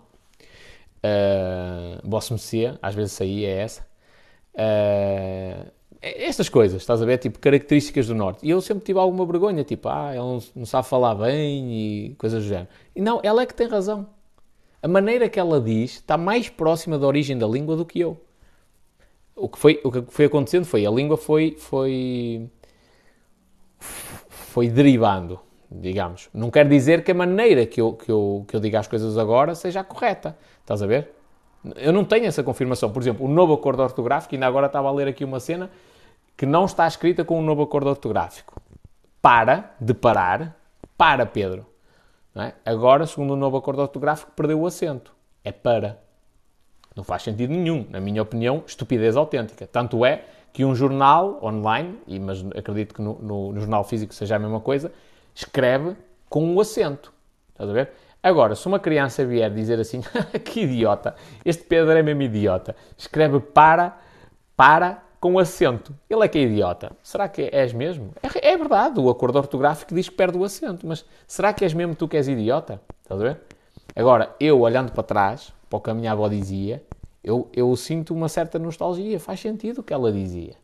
Vosso 2.04 2.34
Messias, 2.34 2.78
às 2.82 2.96
vezes 2.96 3.20
aí 3.22 3.46
é 3.46 3.58
essa. 3.60 3.86
Uh, 4.54 5.72
estas 6.02 6.50
coisas, 6.50 6.82
estás 6.82 7.02
a 7.02 7.06
ver? 7.06 7.20
Tipo, 7.20 7.38
características 7.40 8.08
do 8.08 8.16
Norte. 8.16 8.46
E 8.46 8.50
eu 8.50 8.60
sempre 8.60 8.84
tive 8.84 8.98
alguma 8.98 9.26
vergonha, 9.26 9.64
tipo, 9.64 9.88
ah, 9.88 10.14
não, 10.16 10.40
não 10.56 10.66
sabe 10.66 10.88
falar 10.88 11.14
bem 11.14 11.72
e 11.72 12.16
coisas 12.16 12.44
do 12.44 12.50
género. 12.50 12.68
E 12.96 13.02
não, 13.02 13.20
ela 13.24 13.44
é 13.44 13.46
que 13.46 13.54
tem 13.54 13.68
razão. 13.68 14.08
A 14.82 14.88
maneira 14.88 15.30
que 15.30 15.40
ela 15.40 15.62
diz 15.62 15.92
está 15.92 16.18
mais 16.18 16.50
próxima 16.50 16.98
da 16.98 17.06
origem 17.06 17.38
da 17.38 17.48
língua 17.48 17.76
do 17.76 17.86
que 17.86 18.00
eu. 18.00 18.20
O 19.36 19.48
que 19.48 19.60
foi, 19.60 19.80
o 19.84 19.92
que 19.92 20.02
foi 20.10 20.26
acontecendo 20.26 20.66
foi, 20.66 20.86
a 20.86 20.92
língua 20.92 21.18
foi, 21.18 21.56
foi, 21.58 22.50
foi 23.80 24.70
derivando, 24.70 25.40
digamos. 25.72 26.30
Não 26.34 26.52
quer 26.52 26.68
dizer 26.68 27.04
que 27.04 27.12
a 27.12 27.16
maneira 27.16 27.66
que 27.66 27.80
eu, 27.80 27.94
que, 27.94 28.12
eu, 28.12 28.46
que 28.48 28.56
eu 28.56 28.60
diga 28.60 28.80
as 28.80 28.88
coisas 28.88 29.18
agora 29.18 29.56
seja 29.56 29.80
a 29.80 29.84
correta. 29.84 30.38
Estás 30.60 30.82
a 30.82 30.88
ver? 30.88 31.16
Eu 31.78 31.94
não 31.94 32.04
tenho 32.04 32.26
essa 32.26 32.44
confirmação. 32.44 32.92
Por 32.92 33.02
exemplo, 33.02 33.26
o 33.26 33.30
novo 33.30 33.54
acordo 33.54 33.82
ortográfico, 33.82 34.36
ainda 34.36 34.48
agora 34.48 34.68
estava 34.68 34.90
a 34.90 34.92
ler 34.92 35.08
aqui 35.08 35.24
uma 35.24 35.40
cena 35.40 35.70
que 36.36 36.46
não 36.46 36.66
está 36.66 36.88
escrita 36.88 37.24
com 37.24 37.40
um 37.40 37.42
novo 37.42 37.62
acordo 37.62 37.90
ortográfico. 37.90 38.60
Para, 39.22 39.72
de 39.80 39.94
parar, 39.94 40.58
para 40.98 41.26
Pedro. 41.26 41.66
É? 42.36 42.54
Agora, 42.66 43.06
segundo 43.06 43.34
o 43.34 43.36
novo 43.36 43.58
acordo 43.58 43.82
ortográfico, 43.82 44.32
perdeu 44.36 44.60
o 44.60 44.66
acento. 44.66 45.14
É 45.44 45.52
para. 45.52 46.02
Não 46.96 47.04
faz 47.04 47.24
sentido 47.24 47.52
nenhum. 47.52 47.86
Na 47.90 48.00
minha 48.00 48.22
opinião, 48.22 48.64
estupidez 48.66 49.16
autêntica. 49.16 49.68
Tanto 49.68 50.04
é 50.04 50.26
que 50.52 50.66
um 50.66 50.76
jornal 50.76 51.40
online, 51.44 51.98
mas 52.20 52.44
acredito 52.56 52.94
que 52.94 53.02
no, 53.02 53.20
no, 53.20 53.54
no 53.54 53.60
jornal 53.60 53.84
físico 53.84 54.14
seja 54.14 54.36
a 54.36 54.40
mesma 54.40 54.60
coisa, 54.60 54.92
escreve 55.34 55.96
com 56.30 56.44
um 56.44 56.60
acento. 56.60 57.14
Estás 57.52 57.70
a 57.70 57.74
ver? 57.74 57.92
Agora, 58.24 58.56
se 58.56 58.68
uma 58.68 58.80
criança 58.80 59.26
vier 59.26 59.52
dizer 59.52 59.80
assim, 59.80 60.02
que 60.46 60.62
idiota, 60.62 61.16
este 61.44 61.64
Pedro 61.64 61.92
é 61.92 62.04
mesmo 62.04 62.22
idiota, 62.22 62.76
escreve 62.98 63.40
para, 63.40 63.98
para 64.56 65.04
com 65.20 65.38
acento. 65.40 65.94
Ele 66.10 66.24
é 66.24 66.28
que 66.28 66.38
é 66.38 66.44
idiota. 66.44 66.92
Será 67.04 67.28
que 67.28 67.50
és 67.52 67.74
mesmo? 67.74 68.14
É, 68.22 68.52
é, 68.52 68.58
verdade, 68.58 69.00
o 69.00 69.10
acordo 69.10 69.38
ortográfico 69.38 69.94
diz 69.94 70.10
que 70.10 70.16
perde 70.16 70.38
o 70.38 70.44
acento, 70.44 70.86
mas 70.86 71.06
será 71.28 71.54
que 71.54 71.64
és 71.64 71.74
mesmo 71.74 71.96
tu 71.96 72.08
que 72.08 72.18
és 72.18 72.28
idiota? 72.28 72.82
Estás 73.02 73.20
a 73.20 73.24
ver? 73.24 73.40
Agora, 73.96 74.36
eu 74.40 74.62
olhando 74.62 74.92
para 74.92 75.04
trás, 75.04 75.54
para 75.70 75.78
o 75.78 75.82
que 75.82 75.90
a 75.90 75.94
minha 75.94 76.12
avó 76.12 76.28
dizia, 76.28 76.84
eu, 77.24 77.50
eu 77.54 77.76
sinto 77.76 78.14
uma 78.14 78.28
certa 78.28 78.58
nostalgia. 78.58 79.20
Faz 79.20 79.40
sentido 79.40 79.80
o 79.80 79.84
que 79.84 79.94
ela 79.94 80.12
dizia. 80.12 80.56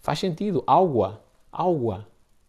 Faz 0.00 0.18
sentido. 0.18 0.62
Água. 0.66 1.20
Água. 1.52 2.06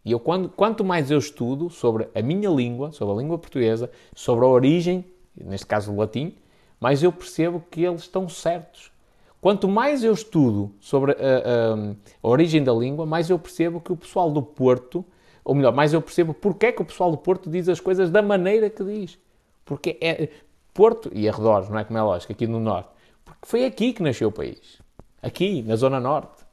E 0.08 0.10
eu, 0.10 0.18
quando, 0.18 0.48
quanto 0.48 0.82
mais 0.82 1.10
eu 1.10 1.18
estudo 1.18 1.68
sobre 1.68 2.08
a 2.14 2.22
minha 2.22 2.48
língua, 2.48 2.90
sobre 2.92 3.14
a 3.14 3.18
língua 3.18 3.36
portuguesa, 3.36 3.90
sobre 4.14 4.42
a 4.46 4.48
origem, 4.48 5.04
neste 5.36 5.66
caso 5.66 5.92
o 5.92 5.96
latim, 5.98 6.34
mais 6.80 7.02
eu 7.02 7.12
percebo 7.12 7.62
que 7.70 7.84
eles 7.84 8.00
estão 8.00 8.26
certos. 8.26 8.90
Quanto 9.38 9.68
mais 9.68 10.02
eu 10.02 10.14
estudo 10.14 10.72
sobre 10.80 11.12
a, 11.12 11.14
a, 11.14 11.92
a, 12.22 12.26
origem 12.26 12.64
da 12.64 12.72
língua, 12.72 13.04
mais 13.04 13.28
eu 13.28 13.38
percebo 13.38 13.82
que 13.82 13.92
o 13.92 13.96
pessoal 13.98 14.30
do 14.30 14.40
Porto, 14.40 15.04
ou 15.44 15.54
melhor, 15.54 15.74
mais 15.74 15.92
eu 15.92 16.00
percebo 16.00 16.32
porque 16.32 16.64
é 16.64 16.72
que 16.72 16.80
o 16.80 16.86
pessoal 16.86 17.10
do 17.10 17.18
Porto 17.18 17.50
diz 17.50 17.68
as 17.68 17.78
coisas 17.78 18.10
da 18.10 18.22
maneira 18.22 18.70
que 18.70 18.82
diz. 18.82 19.18
Porque 19.62 19.98
é 20.00 20.30
Porto 20.72 21.10
e 21.12 21.28
arredores, 21.28 21.68
não 21.68 21.78
é 21.78 21.84
como 21.84 21.98
é 21.98 22.02
lógico, 22.02 22.32
aqui 22.32 22.46
no 22.46 22.60
Norte. 22.60 22.88
Porque 23.26 23.46
foi 23.46 23.66
aqui 23.66 23.92
que 23.92 24.02
nasceu 24.02 24.28
o 24.28 24.32
país. 24.32 24.80
Aqui, 25.20 25.60
na 25.60 25.76
Zona 25.76 26.00
Norte. 26.00 26.46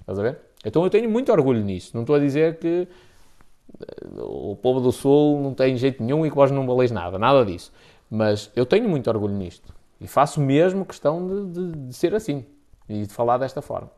Estás 0.00 0.18
a 0.18 0.22
ver? 0.22 0.47
Então 0.68 0.84
eu 0.84 0.90
tenho 0.90 1.08
muito 1.10 1.32
orgulho 1.32 1.64
nisso. 1.64 1.92
Não 1.94 2.02
estou 2.02 2.16
a 2.16 2.18
dizer 2.18 2.58
que 2.58 2.86
eh, 3.80 4.20
o 4.20 4.56
povo 4.56 4.80
do 4.80 4.92
Sul 4.92 5.40
não 5.40 5.54
tem 5.54 5.76
jeito 5.76 6.02
nenhum 6.02 6.26
e 6.26 6.30
que 6.30 6.36
vós 6.36 6.50
não 6.50 6.66
valeis 6.66 6.90
nada. 6.90 7.18
Nada 7.18 7.44
disso. 7.44 7.72
Mas 8.10 8.50
eu 8.54 8.66
tenho 8.66 8.88
muito 8.88 9.08
orgulho 9.08 9.34
nisto. 9.34 9.74
E 10.00 10.06
faço 10.06 10.40
mesmo 10.40 10.84
questão 10.84 11.26
de, 11.26 11.72
de, 11.72 11.86
de 11.88 11.94
ser 11.94 12.14
assim. 12.14 12.44
E 12.88 13.06
de 13.06 13.12
falar 13.12 13.38
desta 13.38 13.62
forma. 13.62 13.90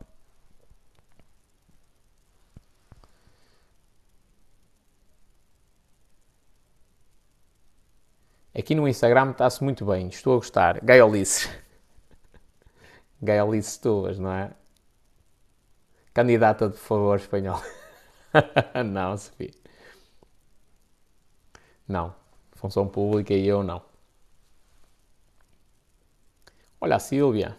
Aqui 8.57 8.75
no 8.75 8.87
Instagram 8.87 9.31
está-se 9.31 9.63
muito 9.63 9.85
bem, 9.85 10.07
estou 10.09 10.33
a 10.33 10.35
gostar. 10.37 10.79
Gaiolices. 10.83 11.49
Gaiolices 13.21 13.77
tuas, 13.77 14.19
não 14.19 14.31
é? 14.31 14.51
Candidata 16.13 16.69
de 16.69 16.77
favor 16.77 17.17
espanhol. 17.17 17.61
não, 18.85 19.17
Sofia. 19.17 19.51
Não. 21.87 22.13
Função 22.53 22.87
pública 22.87 23.33
e 23.35 23.47
eu 23.47 23.61
não. 23.63 23.81
Olha 26.81 26.99
Silvia. 26.99 27.55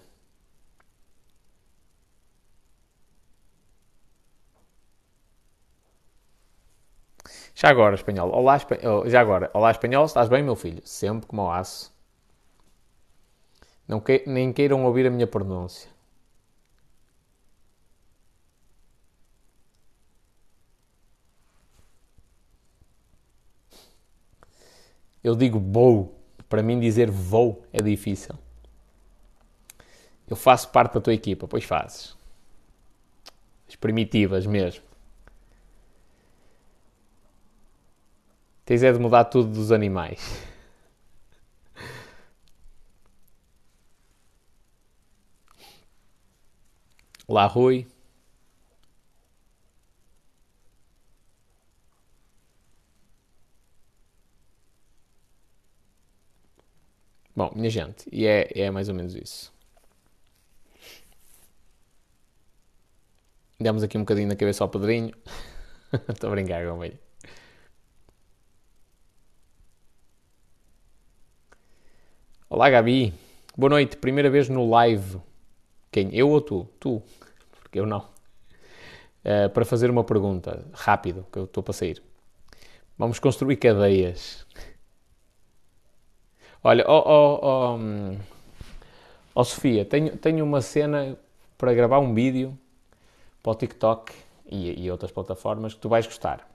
Já 7.55 7.69
agora, 7.71 7.95
espanhol. 7.95 8.31
Olá, 8.31 8.57
espanhol. 8.57 9.03
Oh, 9.05 9.09
já 9.09 9.21
agora. 9.21 9.51
Olá, 9.55 9.71
espanhol. 9.71 10.05
Estás 10.05 10.29
bem, 10.29 10.43
meu 10.43 10.57
filho? 10.57 10.83
Sempre 10.85 11.27
como 11.27 11.51
aço. 11.51 11.93
Não 13.87 14.01
que... 14.01 14.25
Nem 14.27 14.53
queiram 14.53 14.85
ouvir 14.85 15.07
a 15.07 15.11
minha 15.11 15.27
pronúncia. 15.27 15.92
Eu 25.23 25.37
digo 25.37 25.59
vou. 25.59 26.19
Para 26.49 26.63
mim, 26.63 26.81
dizer 26.81 27.11
vou 27.11 27.65
é 27.73 27.83
difícil. 27.83 28.35
Eu 30.29 30.37
faço 30.37 30.69
parte 30.71 30.95
da 30.95 31.01
tua 31.01 31.15
equipa. 31.15 31.47
Pois 31.47 31.65
fazes. 31.65 32.17
As 33.69 33.77
primitivas 33.77 34.47
mesmo. 34.47 34.83
Tens 38.65 38.83
é 38.83 38.93
de 38.93 38.99
mudar 38.99 39.25
tudo 39.25 39.51
dos 39.51 39.73
animais. 39.73 40.43
Olá, 47.27 47.47
Rui. 47.47 47.87
Bom, 57.35 57.51
minha 57.55 57.71
gente, 57.71 58.07
e 58.13 58.27
é, 58.27 58.51
é 58.55 58.71
mais 58.71 58.89
ou 58.89 58.95
menos 58.95 59.15
isso. 59.15 59.53
Demos 63.59 63.83
aqui 63.83 63.97
um 63.97 64.03
bocadinho 64.03 64.29
na 64.29 64.37
cabeça 64.37 64.63
ao 64.63 64.69
Pedrinho. 64.69 65.15
Estou 66.09 66.29
a 66.29 66.33
brincar 66.33 66.67
com 66.67 66.85
ele. 66.85 66.99
Olá, 72.51 72.69
Gabi. 72.69 73.15
Boa 73.57 73.71
noite. 73.71 73.97
Primeira 73.97 74.29
vez 74.29 74.49
no 74.49 74.69
live. 74.69 75.19
Quem? 75.91 76.15
Eu 76.15 76.29
ou 76.29 76.41
tu? 76.41 76.69
Tu. 76.79 77.03
Porque 77.63 77.81
eu 77.81 77.87
não. 77.87 78.01
Uh, 79.25 79.49
para 79.55 79.65
fazer 79.65 79.91
uma 79.91 80.05
pergunta. 80.05 80.67
Rápido, 80.75 81.27
que 81.33 81.39
eu 81.39 81.45
estou 81.45 81.63
para 81.63 81.73
sair. 81.73 82.03
Vamos 82.99 83.19
construir 83.19 83.57
cadeias. 83.57 84.47
Olha, 86.65 86.85
ó 86.87 86.99
oh, 87.01 87.41
oh, 87.43 87.77
oh, 87.77 88.17
oh, 89.35 89.45
Sofia, 89.45 89.85
tenho, 89.85 90.17
tenho 90.17 90.45
uma 90.45 90.61
cena 90.61 91.19
para 91.59 91.75
gravar 91.75 91.99
um 91.99 92.15
vídeo 92.15 92.57
para 93.43 93.51
o 93.51 93.55
TikTok 93.57 94.13
e, 94.47 94.85
e, 94.85 94.89
outras 94.89 95.11
plataformas 95.11 95.75
que 95.75 95.81
tu 95.81 95.89
vais 95.89 96.07
gostar, 96.07 96.49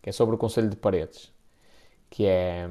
que 0.00 0.08
é 0.08 0.12
sobre 0.12 0.34
o 0.34 0.38
Conselho 0.38 0.70
de 0.70 0.76
Paredes, 0.76 1.30
que 2.08 2.24
é 2.24 2.66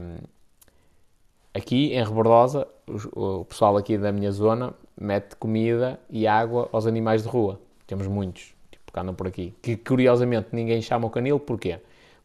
aqui 1.53 1.93
em 1.93 2.03
Rebordosa, 2.03 2.67
o, 2.87 3.41
o 3.41 3.45
pessoal 3.45 3.77
aqui 3.77 3.95
da 3.95 4.11
minha 4.11 4.31
zona 4.31 4.73
mete 4.99 5.35
comida 5.35 5.99
e 6.09 6.25
água 6.25 6.69
aos 6.71 6.87
animais 6.87 7.21
de 7.21 7.29
rua. 7.29 7.59
Temos 7.85 8.07
muitos, 8.07 8.55
tipo, 8.71 8.91
que 8.91 8.99
andam 8.99 9.13
por 9.13 9.27
aqui. 9.27 9.53
Que 9.61 9.77
curiosamente 9.77 10.49
ninguém 10.53 10.81
chama 10.81 11.05
o 11.05 11.09
canil, 11.11 11.39
porquê? 11.39 11.79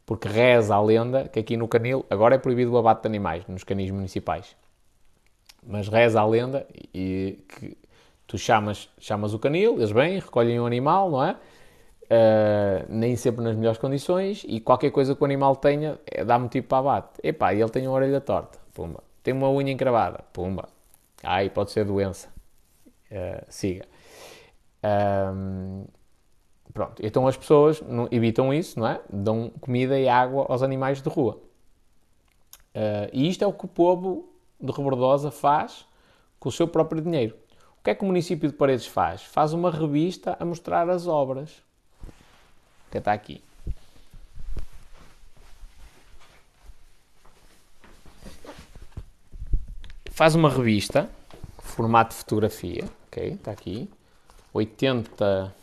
Porque 0.05 0.27
reza 0.27 0.75
a 0.75 0.81
lenda 0.81 1.27
que 1.27 1.39
aqui 1.39 1.57
no 1.57 1.67
canil, 1.67 2.05
agora 2.09 2.35
é 2.35 2.37
proibido 2.37 2.71
o 2.71 2.77
abate 2.77 3.01
de 3.01 3.07
animais 3.07 3.45
nos 3.47 3.63
canis 3.63 3.89
municipais, 3.91 4.55
mas 5.65 5.87
reza 5.87 6.21
a 6.21 6.25
lenda 6.25 6.67
e 6.93 7.39
que 7.47 7.77
tu 8.27 8.37
chamas, 8.37 8.89
chamas 8.99 9.33
o 9.33 9.39
canil, 9.39 9.75
eles 9.75 9.91
vêm, 9.91 10.19
recolhem 10.19 10.59
o 10.59 10.65
animal, 10.65 11.09
não 11.09 11.23
é? 11.23 11.35
Uh, 12.05 12.85
nem 12.87 13.15
sempre 13.15 13.43
nas 13.43 13.55
melhores 13.55 13.79
condições 13.79 14.45
e 14.47 14.59
qualquer 14.59 14.91
coisa 14.91 15.15
que 15.15 15.21
o 15.23 15.25
animal 15.25 15.55
tenha 15.55 15.97
é, 16.05 16.23
dá 16.23 16.37
motivo 16.37 16.67
para 16.67 16.77
abate. 16.77 17.19
Epá, 17.23 17.51
ele 17.53 17.67
tem 17.69 17.87
uma 17.87 17.95
orelha 17.95 18.21
torta, 18.21 18.59
pumba. 18.75 19.03
Tem 19.23 19.33
uma 19.33 19.49
unha 19.49 19.71
encravada, 19.71 20.23
pumba. 20.31 20.69
Ai, 21.23 21.49
pode 21.49 21.71
ser 21.71 21.83
doença. 21.83 22.27
Uh, 23.09 23.43
siga. 23.49 23.85
Um, 24.83 25.85
Pronto, 26.75 27.01
então 27.01 27.25
as 27.25 27.37
pessoas 27.37 27.81
não, 27.81 28.09
evitam 28.11 28.53
isso, 28.53 28.77
não 28.77 28.85
é? 28.85 28.99
Dão 29.09 29.49
comida 29.61 29.97
e 29.97 30.09
água 30.09 30.45
aos 30.49 30.61
animais 30.61 31.01
de 31.01 31.07
rua. 31.07 31.39
Uh, 32.75 33.07
e 33.13 33.29
isto 33.29 33.45
é 33.45 33.47
o 33.47 33.53
que 33.53 33.63
o 33.63 33.67
povo 33.69 34.27
de 34.59 34.73
Rebordosa 34.73 35.31
faz 35.31 35.87
com 36.37 36.49
o 36.49 36.51
seu 36.51 36.67
próprio 36.67 37.01
dinheiro. 37.01 37.33
O 37.79 37.83
que 37.83 37.91
é 37.91 37.95
que 37.95 38.03
o 38.03 38.05
município 38.05 38.49
de 38.49 38.55
Paredes 38.55 38.85
faz? 38.85 39.21
Faz 39.23 39.53
uma 39.53 39.71
revista 39.71 40.35
a 40.37 40.43
mostrar 40.43 40.89
as 40.89 41.07
obras. 41.07 41.63
Que 42.91 42.97
está 42.97 43.13
aqui. 43.13 43.41
faz 50.15 50.33
uma 50.33 50.49
revista, 50.49 51.09
formato 51.59 52.11
de 52.11 52.15
fotografia, 52.15 52.85
ok? 53.07 53.33
Está 53.33 53.51
aqui. 53.51 53.89
80 54.53 55.53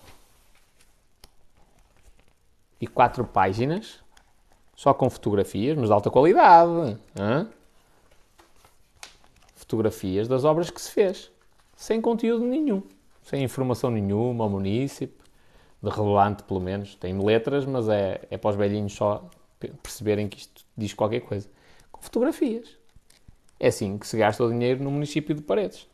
e 2.82 2.86
4 2.88 3.24
páginas, 3.24 4.00
só 4.74 4.92
com 4.92 5.09
fotografias, 5.09 5.78
mas 5.78 5.86
de 5.86 5.92
alta 5.92 6.10
qualidade. 6.10 6.98
Fotografias 9.54 10.26
das 10.26 10.42
obras 10.42 10.68
que 10.68 10.80
se 10.80 10.90
fez, 10.90 11.30
sem 11.76 12.00
conteúdo 12.00 12.44
nenhum, 12.44 12.82
sem 13.22 13.44
informação 13.44 13.88
nenhuma 13.88 14.42
ao 14.42 14.50
município, 14.50 15.24
de 15.80 15.90
relevante 15.90 16.42
pelo 16.42 16.59
menos. 16.59 16.96
Tem 16.96 17.16
letras, 17.16 17.64
mas 17.64 17.88
é, 17.88 18.20
é 18.28 18.36
para 18.36 18.50
os 18.50 18.56
velhinhos 18.56 18.92
só 18.92 19.30
perceberem 19.80 20.28
que 20.28 20.38
isto 20.38 20.64
diz 20.76 20.92
qualquer 20.92 21.20
coisa. 21.20 21.48
Com 21.92 22.02
fotografias. 22.02 22.76
É 23.60 23.68
assim 23.68 23.96
que 23.96 24.09
se 24.09 24.16
gasta 24.18 24.42
o 24.42 24.50
dinheiro 24.50 24.82
no 24.82 24.90
município 24.90 25.36
de 25.36 25.42
Paredes. 25.42 25.86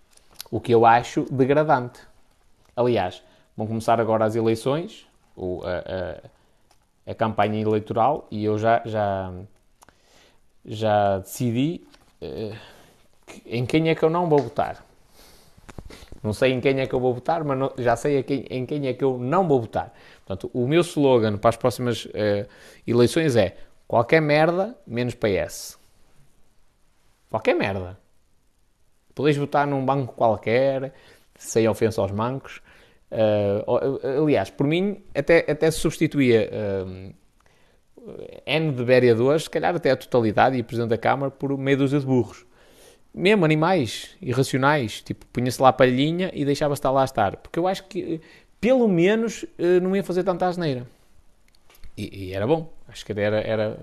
O 0.51 0.59
que 0.59 0.73
eu 0.73 0.87
acho 0.87 1.27
degradante. 1.31 2.01
Aliás, 2.75 3.23
vão 3.55 3.67
começar 3.67 4.01
agora 4.01 4.25
as 4.25 4.35
eleições, 4.35 5.07
o, 5.37 5.61
a, 7.09 7.15
campanha 7.15 7.61
eleitoral, 7.61 8.27
e 8.31 8.45
eu 8.45 8.59
já, 8.59 8.83
já, 8.85 9.33
já 10.65 11.19
decidi 11.19 11.87
uh, 12.23 12.57
em 13.47 13.65
quem 13.65 13.89
é 13.89 13.95
que 13.95 14.05
eu 14.05 14.11
não 14.11 14.29
vou 14.29 14.39
votar. 14.39 14.85
Não 16.23 16.33
sei 16.33 16.53
em 16.53 16.61
quem 16.61 16.81
é 16.81 16.87
que 16.87 16.95
eu 16.95 17.01
vou 17.01 17.15
votar, 17.15 17.45
mas 17.45 17.59
não, 17.59 17.73
já 17.79 17.95
sei 17.97 18.23
quem, 18.23 18.45
em 18.51 18.67
quem 18.67 18.87
é 18.89 18.93
que 18.93 19.05
eu 19.05 19.19
não 19.19 19.47
vou 19.47 19.61
votar. 19.61 19.93
Portanto, 20.27 20.51
o 20.53 20.67
meu 20.67 20.81
slogan 20.81 21.39
para 21.39 21.51
as 21.51 21.57
próximas 21.57 22.05
uh, 22.07 22.49
eleições 22.87 23.37
é 23.37 23.57
qualquer 23.87 24.21
merda 24.21 24.77
menos 24.87 25.15
PS. 25.15 25.79
Qualquer 27.31 27.55
merda. 27.55 27.99
Podeis 29.15 29.37
votar 29.37 29.67
num 29.67 29.85
banco 29.85 30.15
qualquer, 30.15 30.93
sem 31.37 31.69
ofensa 31.69 32.01
aos 32.01 32.11
bancos. 32.11 32.61
Uh, 33.11 34.23
aliás, 34.23 34.51
por 34.51 34.67
mim, 34.67 35.03
até, 35.15 35.51
até 35.51 35.71
substituía 35.71 36.51
uh, 36.53 37.15
N 38.45 38.73
de 38.73 38.85
vereadores, 38.85 39.45
se 39.45 39.51
calhar 39.51 39.75
até 39.75 39.91
a 39.91 39.97
totalidade 39.97 40.57
e 40.57 40.61
o 40.61 40.65
Presidente 40.65 40.91
da 40.91 40.99
Câmara, 40.99 41.31
por 41.31 41.57
meia 41.57 41.77
dúzia 41.77 41.99
de 41.99 42.07
burros. 42.07 42.47
Mesmo 43.15 43.45
animais 43.45 44.17
irracionais, 44.21 45.01
tipo, 45.03 45.25
punha-se 45.27 45.61
lá 45.61 45.71
a 45.71 45.73
palhinha 45.73 46.31
e 46.35 46.45
deixava-se 46.45 46.79
estar 46.79 46.91
lá 46.91 47.03
a 47.03 47.05
estar. 47.05 47.37
Porque 47.39 47.59
eu 47.59 47.67
acho 47.67 47.85
que, 47.85 48.21
pelo 48.61 48.87
menos, 48.87 49.45
não 49.83 49.97
ia 49.97 50.05
fazer 50.05 50.23
tanta 50.23 50.47
asneira. 50.47 50.87
E, 51.97 52.27
e 52.27 52.33
era 52.35 52.47
bom. 52.47 52.73
Acho 52.87 53.05
que 53.05 53.13
era, 53.13 53.41
era 53.41 53.79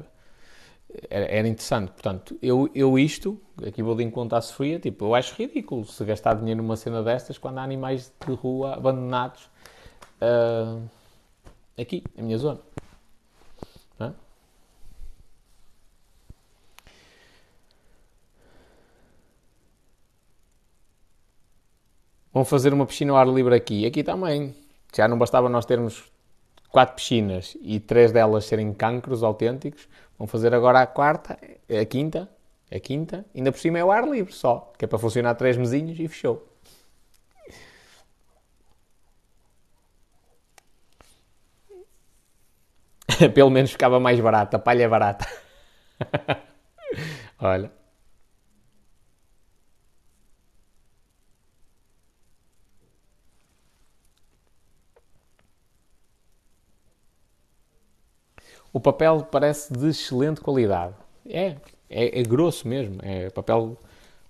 era, 1.10 1.26
era, 1.26 1.48
interessante. 1.48 1.92
Portanto, 1.92 2.38
eu, 2.42 2.70
eu 2.74 2.98
isto, 2.98 3.40
aqui 3.66 3.82
vou 3.82 3.96
de 3.96 4.04
encontro 4.04 4.38
à 4.38 4.42
Sofia, 4.42 4.80
tipo, 4.80 5.06
eu 5.06 5.16
acho 5.16 5.36
ridículo 5.36 5.86
se 5.86 6.04
gastar 6.06 6.36
dinheiro 6.36 6.62
numa 6.62 6.76
cena 6.76 7.04
destas 7.04 7.38
quando 7.38 7.58
há 7.58 7.64
animais 7.64 8.12
de 8.26 8.34
rua 8.34 8.76
abandonados 8.76 9.50
uh, 10.22 10.82
aqui, 11.78 12.04
na 12.16 12.24
minha 12.24 12.38
zona. 12.38 12.60
Vão 22.36 22.44
fazer 22.44 22.74
uma 22.74 22.86
piscina 22.86 23.14
ao 23.14 23.18
ar 23.18 23.30
livre 23.30 23.56
aqui. 23.56 23.86
Aqui 23.86 24.04
também. 24.04 24.54
Já 24.94 25.08
não 25.08 25.18
bastava 25.18 25.48
nós 25.48 25.66
termos 25.66 26.04
quatro 26.70 26.96
piscinas 26.96 27.56
e 27.62 27.80
três 27.80 28.12
delas 28.12 28.44
serem 28.44 28.74
cancros 28.74 29.24
autênticos, 29.24 29.88
vão 30.18 30.28
fazer 30.28 30.54
agora 30.54 30.82
a 30.82 30.88
quarta, 30.88 31.38
a 31.70 31.86
quinta, 31.86 32.30
a 32.72 32.80
quinta, 32.80 33.26
ainda 33.36 33.52
por 33.52 33.60
cima 33.60 33.80
é 33.80 33.84
o 33.84 33.92
ar 33.92 34.08
livre 34.08 34.34
só, 34.34 34.74
que 34.78 34.86
é 34.86 34.88
para 34.88 35.00
funcionar 35.00 35.36
três 35.36 35.58
mesinhos 35.58 36.00
e 36.00 36.08
fechou. 36.08 36.48
Pelo 43.34 43.50
menos 43.50 43.72
ficava 43.72 44.00
mais 44.00 44.20
barata, 44.20 44.58
a 44.58 44.60
palha 44.60 44.84
é 44.84 44.88
barata. 44.88 45.28
Olha. 47.40 47.85
O 58.76 58.80
papel 58.82 59.26
parece 59.32 59.72
de 59.72 59.88
excelente 59.88 60.42
qualidade. 60.42 60.94
É, 61.26 61.56
é, 61.90 62.20
é 62.20 62.24
grosso 62.24 62.68
mesmo. 62.68 62.98
É 63.04 63.30
papel, 63.30 63.78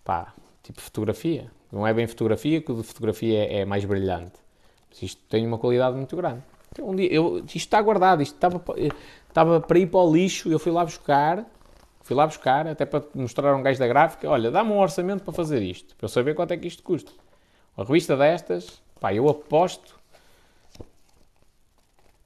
pá, 0.04 0.36
tipo 0.62 0.80
fotografia. 0.80 1.50
Não 1.72 1.88
é 1.88 1.92
bem 1.92 2.06
fotografia, 2.06 2.62
que 2.62 2.72
de 2.72 2.84
fotografia 2.84 3.40
é, 3.40 3.62
é 3.62 3.66
mais 3.66 3.84
brilhante. 3.86 4.34
Mas 4.88 5.02
isto 5.02 5.20
tem 5.28 5.48
uma 5.48 5.58
qualidade 5.58 5.96
muito 5.98 6.16
grande. 6.16 6.44
Então, 6.72 6.90
um 6.92 6.96
dia, 6.96 7.12
eu, 7.12 7.40
isto 7.40 7.56
está 7.56 7.82
guardado, 7.82 8.22
isto 8.22 8.36
estava, 8.36 8.64
estava 9.28 9.60
para 9.60 9.80
ir 9.80 9.88
para 9.88 10.00
o 10.00 10.14
lixo, 10.14 10.48
eu 10.52 10.60
fui 10.60 10.72
lá 10.72 10.86
buscar, 10.86 11.44
fui 12.04 12.16
lá 12.16 12.28
buscar, 12.28 12.68
até 12.68 12.86
para 12.86 13.04
mostrar 13.16 13.50
a 13.50 13.56
um 13.56 13.64
gajo 13.64 13.80
da 13.80 13.88
gráfica, 13.88 14.30
olha, 14.30 14.52
dá-me 14.52 14.70
um 14.70 14.78
orçamento 14.78 15.24
para 15.24 15.34
fazer 15.34 15.64
isto, 15.64 15.96
para 15.96 16.06
eu 16.06 16.10
saber 16.10 16.36
quanto 16.36 16.52
é 16.52 16.58
que 16.58 16.68
isto 16.68 16.84
custa. 16.84 17.12
Uma 17.76 17.84
revista 17.84 18.16
destas, 18.16 18.80
pá, 19.00 19.12
eu 19.12 19.28
aposto 19.28 20.00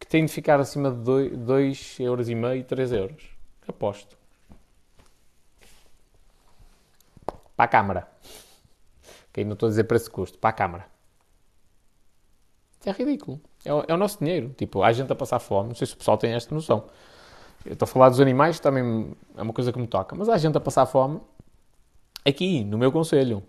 tem 0.10 0.26
de 0.26 0.31
ficar 0.31 0.60
acima 0.60 0.90
de 0.90 0.98
2,5 0.98 2.03
euros, 2.03 2.30
e 2.30 2.36
meio, 2.36 2.64
3 2.64 2.91
euros. 2.91 3.23
Aposto. 3.68 4.18
Para 7.56 7.65
a 7.65 7.68
Câmara. 7.68 8.07
Ok, 9.30 9.45
não 9.45 9.53
estou 9.53 9.68
a 9.68 9.69
dizer 9.69 9.84
preço-custo. 9.84 10.40
Para 10.40 10.49
a 10.49 10.53
Câmara. 10.53 10.86
É 12.84 12.91
ridículo. 12.91 13.40
É 13.64 13.72
o, 13.72 13.84
é 13.88 13.94
o, 13.94 13.98
nosso 13.98 14.18
dinheiro. 14.19 14.53
Tipo, 14.57 14.81
há 14.81 14.91
gente 14.91 15.11
a 15.11 15.15
passar 15.15 15.40
fome. 15.40 15.69
Não 15.69 15.76
sei 15.76 15.86
se 15.86 15.94
o 15.94 15.98
pessoal 15.98 16.18
tem 16.18 16.34
esta 16.34 16.56
noção. 16.56 16.88
Eu 17.64 17.73
estou 17.73 17.86
a 17.86 17.88
falar 17.88 18.10
dos 18.10 18.19
animais, 18.19 18.60
também 18.60 19.15
é 19.38 19.41
uma 19.41 19.53
coisa 19.53 19.72
que 19.72 19.77
me 19.77 19.88
toca. 19.88 20.15
Mas 20.15 20.27
há 20.27 20.38
gente 20.38 20.57
a 20.57 20.61
passar 20.61 20.86
fome 20.86 21.22
aqui, 22.26 22.64
no 22.64 22.77
meu 22.77 22.91
conselho. 22.91 23.44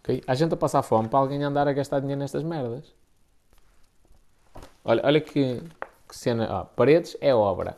Okay? 0.00 0.22
Há 0.26 0.34
gente 0.34 0.54
a 0.54 0.56
passar 0.56 0.82
fome 0.82 1.08
para 1.08 1.18
alguém 1.18 1.42
andar 1.42 1.68
a 1.68 1.72
gastar 1.72 2.00
dinheiro 2.00 2.20
nestas 2.20 2.42
merdas. 2.42 2.94
Olha, 4.84 5.02
olha 5.04 5.20
que, 5.20 5.32
que 5.32 5.62
cena, 6.14 6.48
ó, 6.50 6.64
paredes 6.64 7.16
é 7.20 7.34
obra. 7.34 7.76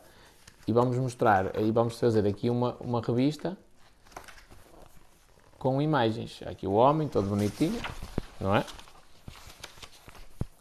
E 0.67 0.71
vamos 0.71 0.97
mostrar, 0.97 1.59
e 1.59 1.71
vamos 1.71 1.99
fazer 1.99 2.27
aqui 2.27 2.49
uma, 2.49 2.75
uma 2.79 3.01
revista 3.01 3.57
com 5.57 5.81
imagens. 5.81 6.41
Aqui 6.45 6.67
o 6.67 6.73
homem, 6.73 7.07
todo 7.07 7.27
bonitinho, 7.27 7.79
não 8.39 8.55
é? 8.55 8.63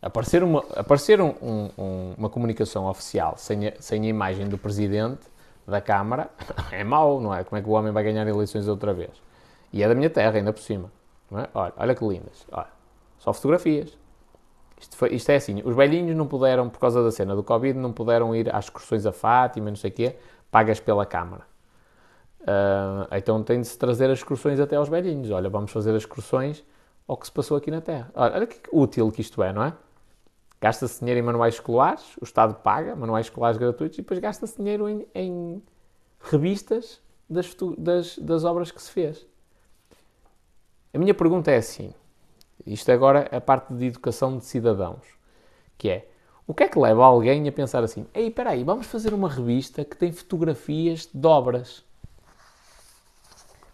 Aparecer 0.01 0.43
uma, 0.43 0.65
aparecer 0.77 1.21
um, 1.21 1.35
um, 1.43 2.15
uma 2.17 2.31
comunicação 2.31 2.87
oficial 2.87 3.35
sem 3.37 3.69
a, 3.69 3.73
sem 3.81 4.03
a 4.03 4.07
imagem 4.07 4.49
do 4.49 4.57
presidente 4.57 5.27
da 5.67 5.81
Câmara 5.81 6.31
é 6.73 6.83
mau, 6.83 7.21
não 7.21 7.35
é? 7.35 7.45
Como 7.45 7.59
é 7.59 7.63
que 7.63 7.69
o 7.69 7.73
homem 7.73 7.93
vai 7.93 8.03
ganhar 8.03 8.27
eleições 8.27 8.67
outra 8.69 8.95
vez? 8.95 9.11
E 9.73 9.83
é 9.83 9.89
da 9.89 9.95
minha 9.95 10.09
terra, 10.09 10.37
ainda 10.37 10.53
por 10.53 10.63
cima. 10.63 10.91
Não 11.31 11.41
é? 11.41 11.49
Olha, 11.53 11.73
olha 11.77 11.95
que 11.95 12.05
lindas. 12.05 12.47
Olha, 12.51 12.69
só 13.19 13.33
fotografias. 13.33 13.97
Isto, 14.81 14.97
foi, 14.97 15.15
isto 15.15 15.31
é 15.31 15.37
assim, 15.37 15.61
os 15.65 15.75
velhinhos 15.75 16.17
não 16.17 16.27
puderam, 16.27 16.69
por 16.69 16.79
causa 16.79 17.03
da 17.03 17.11
cena 17.11 17.35
do 17.35 17.43
Covid, 17.43 17.79
não 17.79 17.93
puderam 17.93 18.35
ir 18.35 18.55
às 18.55 18.67
excursões 18.67 19.05
a 19.07 19.13
Fátima, 19.13 19.71
não 19.71 19.77
sei 19.77 19.91
o 19.91 19.93
quê, 19.93 20.17
pagas 20.51 20.79
pela 20.79 21.05
Câmara. 21.05 21.45
Uh, 22.41 23.09
então 23.17 23.43
tem 23.43 23.61
de 23.61 23.67
se 23.67 23.77
trazer 23.77 24.09
as 24.11 24.19
excursões 24.19 24.61
até 24.61 24.77
aos 24.77 24.89
velhinhos. 24.89 25.31
Olha, 25.31 25.51
vamos 25.51 25.71
fazer 25.71 25.91
as 25.91 26.03
excursões 26.03 26.65
ao 27.07 27.17
que 27.17 27.27
se 27.27 27.33
passou 27.33 27.57
aqui 27.57 27.71
na 27.71 27.81
Terra. 27.81 28.11
Olha, 28.15 28.35
olha 28.37 28.47
que 28.47 28.61
útil 28.73 29.11
que 29.11 29.21
isto 29.21 29.43
é, 29.43 29.53
não 29.53 29.63
é? 29.63 29.73
Gasta-se 30.61 31.01
dinheiro 31.01 31.21
em 31.21 31.23
manuais 31.23 31.55
escolares, 31.55 32.17
o 32.21 32.25
Estado 32.25 32.55
paga 32.55 32.97
manuais 32.97 33.27
escolares 33.27 33.57
gratuitos 33.59 33.99
e 33.99 34.03
depois 34.03 34.19
gasta-se 34.19 34.57
dinheiro 34.57 34.89
em, 34.89 35.07
em 35.15 35.63
revistas 36.21 37.01
das, 37.29 37.55
das, 37.77 38.19
das 38.19 38.45
obras 38.45 38.71
que 38.71 38.83
se 38.83 38.91
fez. 38.91 39.27
A 40.93 40.99
minha 40.99 41.15
pergunta 41.15 41.51
é 41.51 41.57
assim: 41.57 41.95
isto 42.73 42.91
agora 42.91 43.29
a 43.31 43.41
parte 43.41 43.73
de 43.73 43.87
educação 43.87 44.37
de 44.37 44.45
cidadãos, 44.45 45.05
que 45.77 45.89
é 45.89 46.09
o 46.47 46.55
que 46.55 46.63
é 46.63 46.69
que 46.69 46.79
leva 46.79 47.05
alguém 47.05 47.47
a 47.47 47.53
pensar 47.53 47.85
assim? 47.85 48.07
Ei, 48.15 48.29
espera 48.29 48.51
aí, 48.51 48.65
vamos 48.65 48.87
fazer 48.87 49.13
uma 49.13 49.29
revista 49.29 49.85
que 49.85 49.95
tem 49.95 50.11
fotografias 50.11 51.07
de 51.13 51.27
obras. 51.27 51.85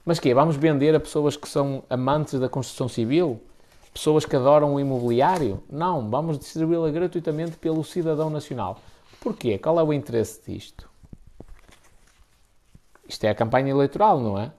Mas 0.05 0.19
que? 0.19 0.35
Vamos 0.35 0.57
vender 0.57 0.93
a 0.95 0.99
pessoas 0.99 1.37
que 1.37 1.49
são 1.49 1.85
amantes 1.89 2.39
da 2.41 2.49
construção 2.49 2.89
civil? 2.89 3.41
Pessoas 3.93 4.27
que 4.27 4.35
adoram 4.35 4.75
o 4.75 4.81
imobiliário? 4.81 5.63
Não, 5.71 6.11
vamos 6.11 6.37
distribuí-la 6.37 6.91
gratuitamente 6.91 7.57
pelo 7.59 7.85
cidadão 7.85 8.29
nacional. 8.29 8.81
Porquê? 9.21 9.57
Qual 9.57 9.79
é 9.79 9.83
o 9.85 9.93
interesse 9.93 10.43
disto? 10.45 10.91
Isto 13.09 13.25
é 13.25 13.31
a 13.31 13.35
campanha 13.37 13.71
eleitoral, 13.71 14.19
não 14.19 14.37
é? 14.37 14.51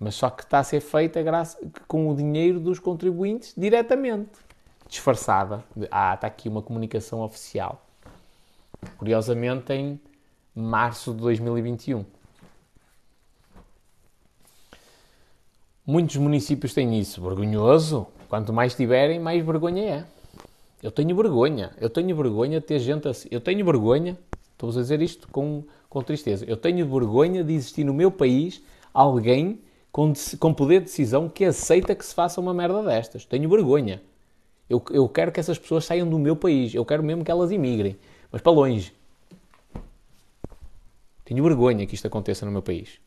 Mas 0.00 0.14
só 0.14 0.30
que 0.30 0.42
está 0.42 0.60
a 0.60 0.64
ser 0.64 0.80
feita 0.80 1.22
com 1.86 2.08
o 2.08 2.16
dinheiro 2.16 2.58
dos 2.58 2.78
contribuintes 2.78 3.52
diretamente, 3.54 4.30
disfarçada. 4.88 5.62
Ah, 5.90 6.14
está 6.14 6.26
aqui 6.26 6.48
uma 6.48 6.62
comunicação 6.62 7.20
oficial. 7.20 7.84
Curiosamente, 8.96 9.74
em 9.74 10.00
março 10.54 11.12
de 11.12 11.20
2021. 11.20 12.06
Muitos 15.86 16.16
municípios 16.16 16.72
têm 16.72 16.98
isso. 16.98 17.20
Vergonhoso. 17.22 18.06
Quanto 18.26 18.54
mais 18.54 18.74
tiverem, 18.74 19.20
mais 19.20 19.44
vergonha 19.44 19.82
é. 19.82 20.04
Eu 20.82 20.90
tenho 20.90 21.14
vergonha. 21.14 21.72
Eu 21.78 21.90
tenho 21.90 22.16
vergonha 22.16 22.58
de 22.58 22.66
ter 22.66 22.78
gente 22.78 23.06
assim. 23.06 23.28
Eu 23.30 23.40
tenho 23.40 23.62
vergonha, 23.66 24.16
estou 24.52 24.70
a 24.70 24.72
dizer 24.72 25.02
isto 25.02 25.28
com, 25.28 25.64
com 25.90 26.02
tristeza, 26.02 26.44
eu 26.46 26.56
tenho 26.56 26.88
vergonha 26.88 27.44
de 27.44 27.52
existir 27.52 27.84
no 27.84 27.92
meu 27.92 28.10
país 28.10 28.62
alguém 28.94 29.60
com, 29.92 30.12
com 30.38 30.54
poder 30.54 30.80
de 30.80 30.86
decisão 30.86 31.28
que 31.28 31.44
aceita 31.44 31.94
que 31.94 32.04
se 32.04 32.14
faça 32.14 32.40
uma 32.40 32.54
merda 32.54 32.82
destas. 32.82 33.24
Tenho 33.24 33.48
vergonha. 33.48 34.02
Eu, 34.68 34.82
eu 34.90 35.08
quero 35.08 35.32
que 35.32 35.40
essas 35.40 35.58
pessoas 35.58 35.84
saiam 35.84 36.08
do 36.08 36.18
meu 36.18 36.36
país. 36.36 36.74
Eu 36.74 36.84
quero 36.84 37.02
mesmo 37.02 37.24
que 37.24 37.30
elas 37.30 37.50
imigrem. 37.50 37.98
Mas 38.30 38.40
para 38.40 38.52
longe. 38.52 38.94
Tenho 41.24 41.42
vergonha 41.42 41.86
que 41.86 41.94
isto 41.94 42.06
aconteça 42.06 42.46
no 42.46 42.52
meu 42.52 42.62
país. 42.62 43.00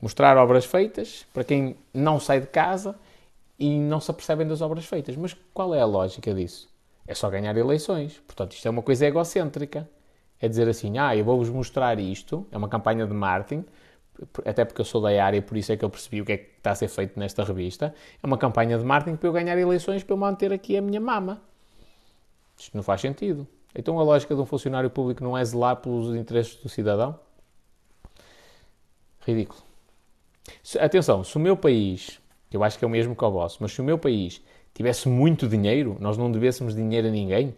Mostrar 0.00 0.36
obras 0.36 0.64
feitas 0.64 1.26
para 1.32 1.42
quem 1.42 1.76
não 1.92 2.20
sai 2.20 2.40
de 2.40 2.46
casa 2.46 2.94
e 3.58 3.76
não 3.78 4.00
se 4.00 4.10
apercebem 4.10 4.46
das 4.46 4.60
obras 4.60 4.84
feitas. 4.84 5.16
Mas 5.16 5.34
qual 5.52 5.74
é 5.74 5.80
a 5.80 5.86
lógica 5.86 6.32
disso? 6.32 6.68
É 7.06 7.14
só 7.14 7.30
ganhar 7.30 7.56
eleições. 7.56 8.20
Portanto, 8.26 8.52
isto 8.52 8.66
é 8.66 8.70
uma 8.70 8.82
coisa 8.82 9.06
egocêntrica. 9.06 9.88
É 10.40 10.48
dizer 10.48 10.68
assim, 10.68 10.98
ah, 10.98 11.16
eu 11.16 11.24
vou-vos 11.24 11.48
mostrar 11.48 11.98
isto, 11.98 12.46
é 12.52 12.58
uma 12.58 12.68
campanha 12.68 13.06
de 13.06 13.14
marketing, 13.14 13.64
até 14.44 14.64
porque 14.64 14.80
eu 14.80 14.84
sou 14.84 15.00
da 15.00 15.08
área, 15.24 15.40
por 15.40 15.56
isso 15.56 15.72
é 15.72 15.76
que 15.76 15.84
eu 15.84 15.90
percebi 15.90 16.20
o 16.20 16.24
que 16.24 16.32
é 16.32 16.36
que 16.36 16.50
está 16.58 16.72
a 16.72 16.74
ser 16.74 16.88
feito 16.88 17.18
nesta 17.18 17.42
revista. 17.42 17.94
É 18.22 18.26
uma 18.26 18.36
campanha 18.36 18.78
de 18.78 18.84
marketing 18.84 19.16
para 19.16 19.28
eu 19.28 19.32
ganhar 19.32 19.56
eleições, 19.58 20.02
para 20.02 20.12
eu 20.12 20.18
manter 20.18 20.52
aqui 20.52 20.76
a 20.76 20.82
minha 20.82 21.00
mama. 21.00 21.40
Isto 22.58 22.76
não 22.76 22.82
faz 22.82 23.00
sentido. 23.00 23.46
Então 23.74 23.98
a 23.98 24.02
lógica 24.02 24.34
de 24.34 24.40
um 24.40 24.46
funcionário 24.46 24.88
público 24.88 25.22
não 25.22 25.36
é 25.36 25.44
zelar 25.44 25.76
pelos 25.76 26.14
interesses 26.14 26.56
do 26.56 26.68
cidadão? 26.68 27.18
Ridículo. 29.20 29.60
Atenção, 30.80 31.24
se 31.24 31.36
o 31.36 31.40
meu 31.40 31.56
país, 31.56 32.20
eu 32.50 32.62
acho 32.62 32.78
que 32.78 32.84
é 32.84 32.88
o 32.88 32.90
mesmo 32.90 33.14
que 33.14 33.24
o 33.24 33.30
vosso, 33.30 33.58
mas 33.60 33.72
se 33.72 33.80
o 33.80 33.84
meu 33.84 33.98
país 33.98 34.42
tivesse 34.76 35.08
muito 35.08 35.48
dinheiro, 35.48 35.96
nós 35.98 36.18
não 36.18 36.30
devêssemos 36.30 36.74
dinheiro 36.74 37.08
a 37.08 37.10
ninguém 37.10 37.54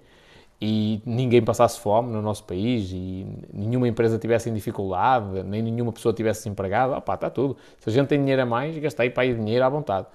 e 0.60 1.00
ninguém 1.04 1.42
passasse 1.42 1.78
fome 1.80 2.12
no 2.12 2.22
nosso 2.22 2.44
país 2.44 2.90
e 2.92 3.26
nenhuma 3.52 3.88
empresa 3.88 4.18
tivesse 4.18 4.48
em 4.48 4.54
dificuldade, 4.54 5.42
nem 5.42 5.60
nenhuma 5.60 5.92
pessoa 5.92 6.12
tivesse 6.12 6.44
desempregada, 6.44 6.96
opá, 6.96 7.14
está 7.14 7.28
tudo. 7.28 7.56
Se 7.78 7.90
a 7.90 7.92
gente 7.92 8.06
tem 8.08 8.18
dinheiro 8.18 8.42
a 8.42 8.46
mais, 8.46 8.76
gastei 8.78 9.10
para 9.10 9.24
ir 9.26 9.36
dinheiro 9.36 9.64
à 9.64 9.68
vontade. 9.68 10.06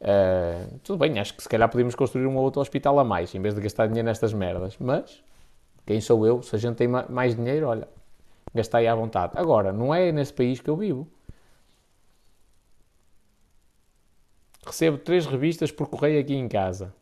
Uh, 0.00 0.78
tudo 0.82 0.98
bem, 0.98 1.18
acho 1.18 1.34
que 1.34 1.42
se 1.42 1.48
calhar 1.48 1.68
podíamos 1.68 1.94
construir 1.94 2.26
um 2.26 2.36
outro 2.36 2.60
hospital 2.60 2.98
a 2.98 3.04
mais, 3.04 3.34
em 3.34 3.40
vez 3.40 3.54
de 3.54 3.60
gastar 3.60 3.86
dinheiro 3.86 4.06
nestas 4.06 4.32
merdas. 4.32 4.76
Mas, 4.78 5.22
quem 5.86 6.00
sou 6.00 6.26
eu? 6.26 6.42
Se 6.42 6.56
a 6.56 6.58
gente 6.58 6.76
tem 6.76 6.88
mais 6.88 7.34
dinheiro, 7.34 7.66
olha, 7.66 7.88
gastei 8.54 8.86
à 8.86 8.94
vontade. 8.94 9.32
Agora, 9.36 9.72
não 9.72 9.94
é 9.94 10.12
nesse 10.12 10.32
país 10.32 10.60
que 10.60 10.68
eu 10.68 10.76
vivo. 10.76 11.06
Recebo 14.64 14.96
três 14.96 15.26
revistas 15.26 15.70
por 15.70 15.88
correio 15.88 16.18
aqui 16.18 16.32
em 16.34 16.48
casa. 16.48 16.94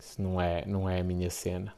Isso 0.00 0.22
não 0.22 0.40
é, 0.40 0.64
não 0.66 0.88
é 0.88 1.00
a 1.00 1.04
minha 1.04 1.28
cena. 1.30 1.74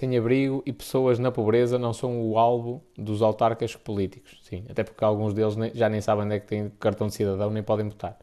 Sem 0.00 0.16
abrigo 0.16 0.62
e 0.64 0.72
pessoas 0.72 1.18
na 1.18 1.30
pobreza 1.30 1.78
não 1.78 1.92
são 1.92 2.22
o 2.26 2.38
alvo 2.38 2.82
dos 2.96 3.20
autarcas 3.20 3.76
políticos. 3.76 4.40
Sim, 4.42 4.64
até 4.70 4.82
porque 4.82 5.04
alguns 5.04 5.34
deles 5.34 5.54
já 5.74 5.90
nem 5.90 6.00
sabem 6.00 6.24
onde 6.24 6.36
é 6.36 6.40
que 6.40 6.46
têm 6.46 6.70
cartão 6.80 7.06
de 7.08 7.14
cidadão, 7.14 7.50
nem 7.50 7.62
podem 7.62 7.86
votar. 7.86 8.18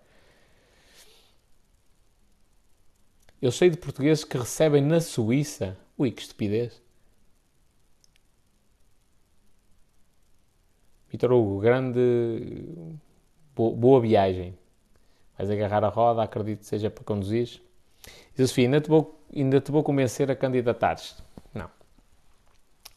Eu 3.39 3.51
sei 3.51 3.69
de 3.69 3.77
portugueses 3.77 4.23
que 4.23 4.35
recebem 4.39 4.81
na 4.81 4.99
Suíça. 4.99 5.77
Ui, 5.95 6.09
que 6.09 6.23
estupidez. 6.23 6.81
Vitor 11.11 11.31
Hugo, 11.31 11.59
grande. 11.59 11.99
Boa 13.55 14.01
viagem. 14.01 14.57
Vais 15.37 15.51
agarrar 15.51 15.83
a 15.83 15.89
roda, 15.89 16.23
acredito 16.23 16.61
que 16.61 16.65
seja 16.65 16.89
para 16.89 17.03
conduzir. 17.03 17.61
Ainda 18.57 18.81
te 18.81 18.89
vou, 18.89 19.16
ainda 19.35 19.59
te 19.61 19.71
vou 19.71 19.83
convencer 19.83 20.29
a 20.31 20.35
candidatares. 20.35 21.15
Não. 21.53 21.69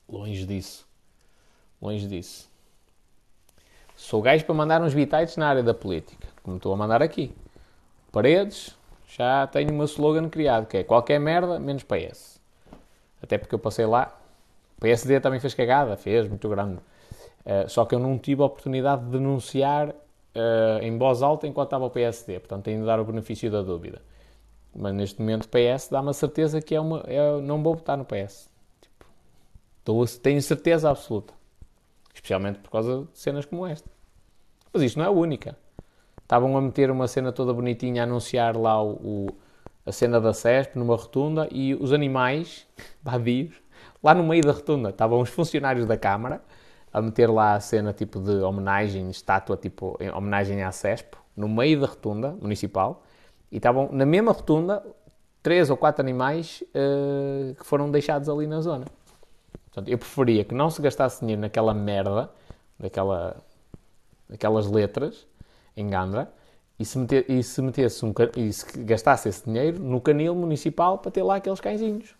Longe 0.08 0.44
disso. 0.46 0.86
Longe 1.80 2.06
disso. 2.06 2.50
Sou 3.96 4.22
gajo 4.22 4.44
para 4.44 4.54
mandar 4.54 4.82
uns 4.82 4.94
bitites 4.94 5.36
na 5.36 5.48
área 5.48 5.62
da 5.62 5.74
política, 5.74 6.26
como 6.42 6.56
estou 6.56 6.72
a 6.72 6.76
mandar 6.76 7.02
aqui. 7.02 7.34
Paredes, 8.10 8.74
já 9.06 9.46
tenho 9.46 9.74
meu 9.74 9.84
slogan 9.84 10.28
criado, 10.28 10.66
que 10.66 10.78
é 10.78 10.84
qualquer 10.84 11.20
merda 11.20 11.58
menos 11.58 11.82
PS. 11.82 12.40
Até 13.22 13.36
porque 13.38 13.54
eu 13.54 13.58
passei 13.58 13.86
lá. 13.86 14.16
O 14.78 14.80
PSD 14.80 15.20
também 15.20 15.38
fez 15.38 15.52
cagada, 15.52 15.96
fez, 15.96 16.26
muito 16.26 16.48
grande. 16.48 16.80
Uh, 17.44 17.68
só 17.68 17.84
que 17.84 17.94
eu 17.94 17.98
não 17.98 18.18
tive 18.18 18.42
a 18.42 18.46
oportunidade 18.46 19.04
de 19.04 19.10
denunciar 19.10 19.90
uh, 19.90 20.82
em 20.82 20.96
voz 20.96 21.22
alta 21.22 21.46
enquanto 21.46 21.68
estava 21.68 21.84
o 21.84 21.90
PSD. 21.90 22.40
Portanto, 22.40 22.64
tenho 22.64 22.80
de 22.80 22.86
dar 22.86 22.98
o 23.00 23.04
benefício 23.04 23.50
da 23.50 23.62
dúvida. 23.62 24.00
Mas 24.74 24.94
neste 24.94 25.20
momento, 25.20 25.48
PS 25.48 25.88
dá-me 25.90 26.10
a 26.10 26.12
certeza 26.12 26.60
que 26.60 26.74
é 26.74 26.80
uma. 26.80 27.02
É, 27.06 27.40
não 27.40 27.62
vou 27.62 27.74
votar 27.74 27.96
no 27.96 28.04
PS. 28.04 28.48
Tipo, 28.80 30.06
tenho 30.22 30.40
certeza 30.40 30.90
absoluta. 30.90 31.34
Especialmente 32.14 32.58
por 32.60 32.70
causa 32.70 33.08
de 33.12 33.18
cenas 33.18 33.44
como 33.44 33.66
esta. 33.66 33.88
Mas 34.72 34.82
isto 34.82 34.98
não 34.98 35.04
é 35.04 35.08
a 35.08 35.12
única. 35.12 35.56
Estavam 36.22 36.56
a 36.56 36.60
meter 36.60 36.90
uma 36.90 37.08
cena 37.08 37.32
toda 37.32 37.52
bonitinha 37.52 38.02
a 38.02 38.04
anunciar 38.04 38.56
lá 38.56 38.80
o, 38.82 38.92
o 38.92 39.26
a 39.84 39.92
cena 39.92 40.20
da 40.20 40.32
CESP 40.32 40.78
numa 40.78 40.94
rotunda 40.94 41.48
e 41.50 41.74
os 41.74 41.92
animais, 41.92 42.66
vadios, 43.02 43.54
lá 44.02 44.14
no 44.14 44.22
meio 44.22 44.42
da 44.42 44.52
rotunda. 44.52 44.90
Estavam 44.90 45.20
os 45.20 45.30
funcionários 45.30 45.86
da 45.86 45.96
Câmara 45.96 46.42
a 46.92 47.00
meter 47.00 47.28
lá 47.28 47.54
a 47.54 47.60
cena 47.60 47.92
tipo 47.92 48.20
de 48.20 48.32
homenagem, 48.42 49.10
estátua 49.10 49.56
tipo 49.56 49.96
em 50.00 50.10
homenagem 50.10 50.62
à 50.62 50.72
CESP, 50.72 51.16
no 51.36 51.48
meio 51.48 51.80
da 51.80 51.86
rotunda 51.86 52.36
municipal. 52.40 53.02
E 53.50 53.56
estavam 53.56 53.88
na 53.92 54.06
mesma 54.06 54.32
rotunda 54.32 54.82
três 55.42 55.70
ou 55.70 55.76
quatro 55.76 56.02
animais 56.02 56.62
uh, 56.68 57.54
que 57.54 57.64
foram 57.64 57.90
deixados 57.90 58.28
ali 58.28 58.46
na 58.46 58.60
zona. 58.60 58.84
Portanto, 59.66 59.88
eu 59.88 59.98
preferia 59.98 60.44
que 60.44 60.54
não 60.54 60.70
se 60.70 60.82
gastasse 60.82 61.20
dinheiro 61.20 61.40
naquela 61.40 61.72
merda, 61.72 62.30
naquela, 62.78 63.36
naquelas 64.28 64.66
letras, 64.70 65.26
em 65.76 65.88
Gandra 65.88 66.32
e 66.78 66.84
se, 66.84 66.98
e 67.28 67.42
se 67.42 67.62
metesse 67.62 68.04
um, 68.04 68.12
e 68.36 68.52
se 68.52 68.66
gastasse 68.82 69.28
esse 69.28 69.44
dinheiro 69.44 69.78
no 69.78 70.00
canil 70.00 70.34
municipal 70.34 70.98
para 70.98 71.10
ter 71.10 71.22
lá 71.22 71.36
aqueles 71.36 71.60
cãezinhos. 71.60 72.14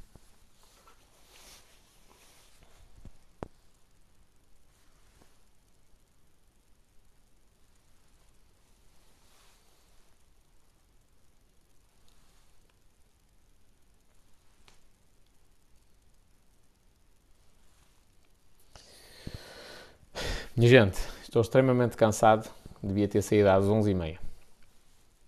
Gente, 20.69 20.99
estou 21.23 21.43
extremamente 21.43 21.97
cansado 21.97 22.51
devia 22.83 23.09
ter 23.09 23.23
saído 23.23 23.49
às 23.51 23.65
11h30. 23.65 24.19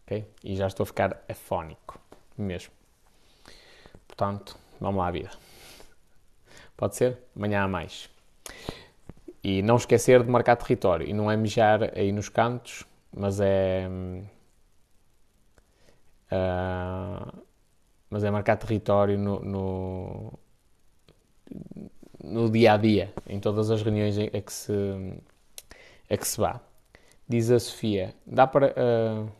Ok? 0.05 0.27
E 0.43 0.57
já 0.57 0.67
estou 0.67 0.85
a 0.85 0.87
ficar 0.87 1.23
afónico 1.29 2.01
mesmo. 2.37 2.73
Portanto, 4.07 4.57
vamos 4.81 4.99
lá, 4.99 5.11
vida. 5.11 5.31
Pode 6.77 6.97
ser? 6.97 7.19
Amanhã 7.37 7.63
há 7.63 7.69
mais. 7.69 8.11
E 9.45 9.63
não 9.63 9.77
esquecer 9.77 10.23
de 10.23 10.31
marcar 10.31 10.57
território. 10.57 11.07
E 11.07 11.13
não 11.13 11.31
é 11.31 11.37
mijar 11.37 11.97
aí 11.97 12.13
nos 12.13 12.29
cantos, 12.29 12.85
mas 13.15 13.41
é. 13.41 13.89
Uh, 16.31 17.43
mas 18.09 18.25
é 18.25 18.31
marcar 18.31 18.57
território 18.57 19.19
no, 19.19 19.41
no, 19.41 20.39
no, 22.23 22.51
dia 22.51 22.75
a 22.75 22.77
dia, 22.77 23.13
em 23.29 23.41
todas 23.41 23.71
as 23.71 23.83
reuniões 23.83 24.19
a 24.19 24.41
que 24.41 24.53
se, 24.53 24.73
a 26.09 26.17
que 26.17 26.27
se 26.27 26.41
vá. 26.41 26.61
Diz 27.29 27.51
a 27.51 27.59
Sofia: 27.59 28.15
dá 28.27 28.47
para, 28.47 28.69
uh, 28.69 29.31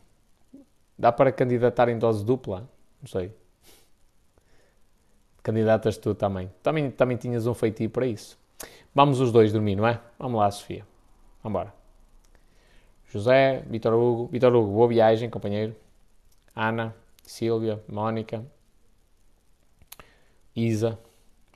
Dá 0.97 1.11
para 1.11 1.31
candidatar 1.31 1.89
em 1.89 1.97
dose 1.97 2.23
dupla? 2.23 2.69
Não 3.01 3.07
sei. 3.07 3.31
Candidatas 5.41 5.97
tu 5.97 6.15
também. 6.15 6.49
Também, 6.61 6.89
também 6.91 7.17
tinhas 7.17 7.47
um 7.47 7.53
feitio 7.53 7.89
para 7.89 8.05
isso. 8.05 8.37
Vamos 8.93 9.19
os 9.19 9.31
dois 9.31 9.51
dormir, 9.51 9.75
não 9.75 9.87
é? 9.87 9.99
Vamos 10.19 10.39
lá, 10.39 10.49
Sofia. 10.51 10.85
Vamos 11.41 11.59
embora. 11.59 11.73
José, 13.07 13.63
Vitor 13.67 13.93
Hugo. 13.93 14.27
Vitor 14.27 14.55
Hugo, 14.55 14.71
boa 14.71 14.87
viagem, 14.87 15.29
companheiro. 15.29 15.75
Ana, 16.55 16.95
Silvia, 17.23 17.83
Mónica, 17.89 18.45
Isa. 20.55 20.97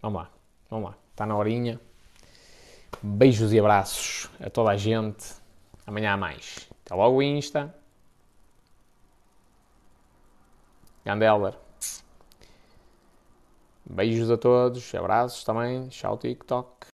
Vamos 0.01 0.23
lá, 0.23 0.31
vamos 0.69 0.89
lá. 0.89 1.06
Está 1.17 1.25
na 1.25 1.35
horinha. 1.35 1.81
Beijos 3.01 3.51
e 3.51 3.59
abraços 3.59 4.29
a 4.39 4.51
toda 4.51 4.69
a 4.69 4.77
gente. 4.77 5.33
Amanhã 5.87 6.13
há 6.13 6.17
mais. 6.17 6.69
Até 6.85 6.93
logo, 6.93 7.23
Insta. 7.23 7.73
Gandelder. 11.03 11.55
Beijos 13.83 14.29
a 14.29 14.37
todos, 14.37 14.93
abraços 14.93 15.43
também. 15.43 15.87
Tchau, 15.87 16.19
TikTok. 16.19 16.85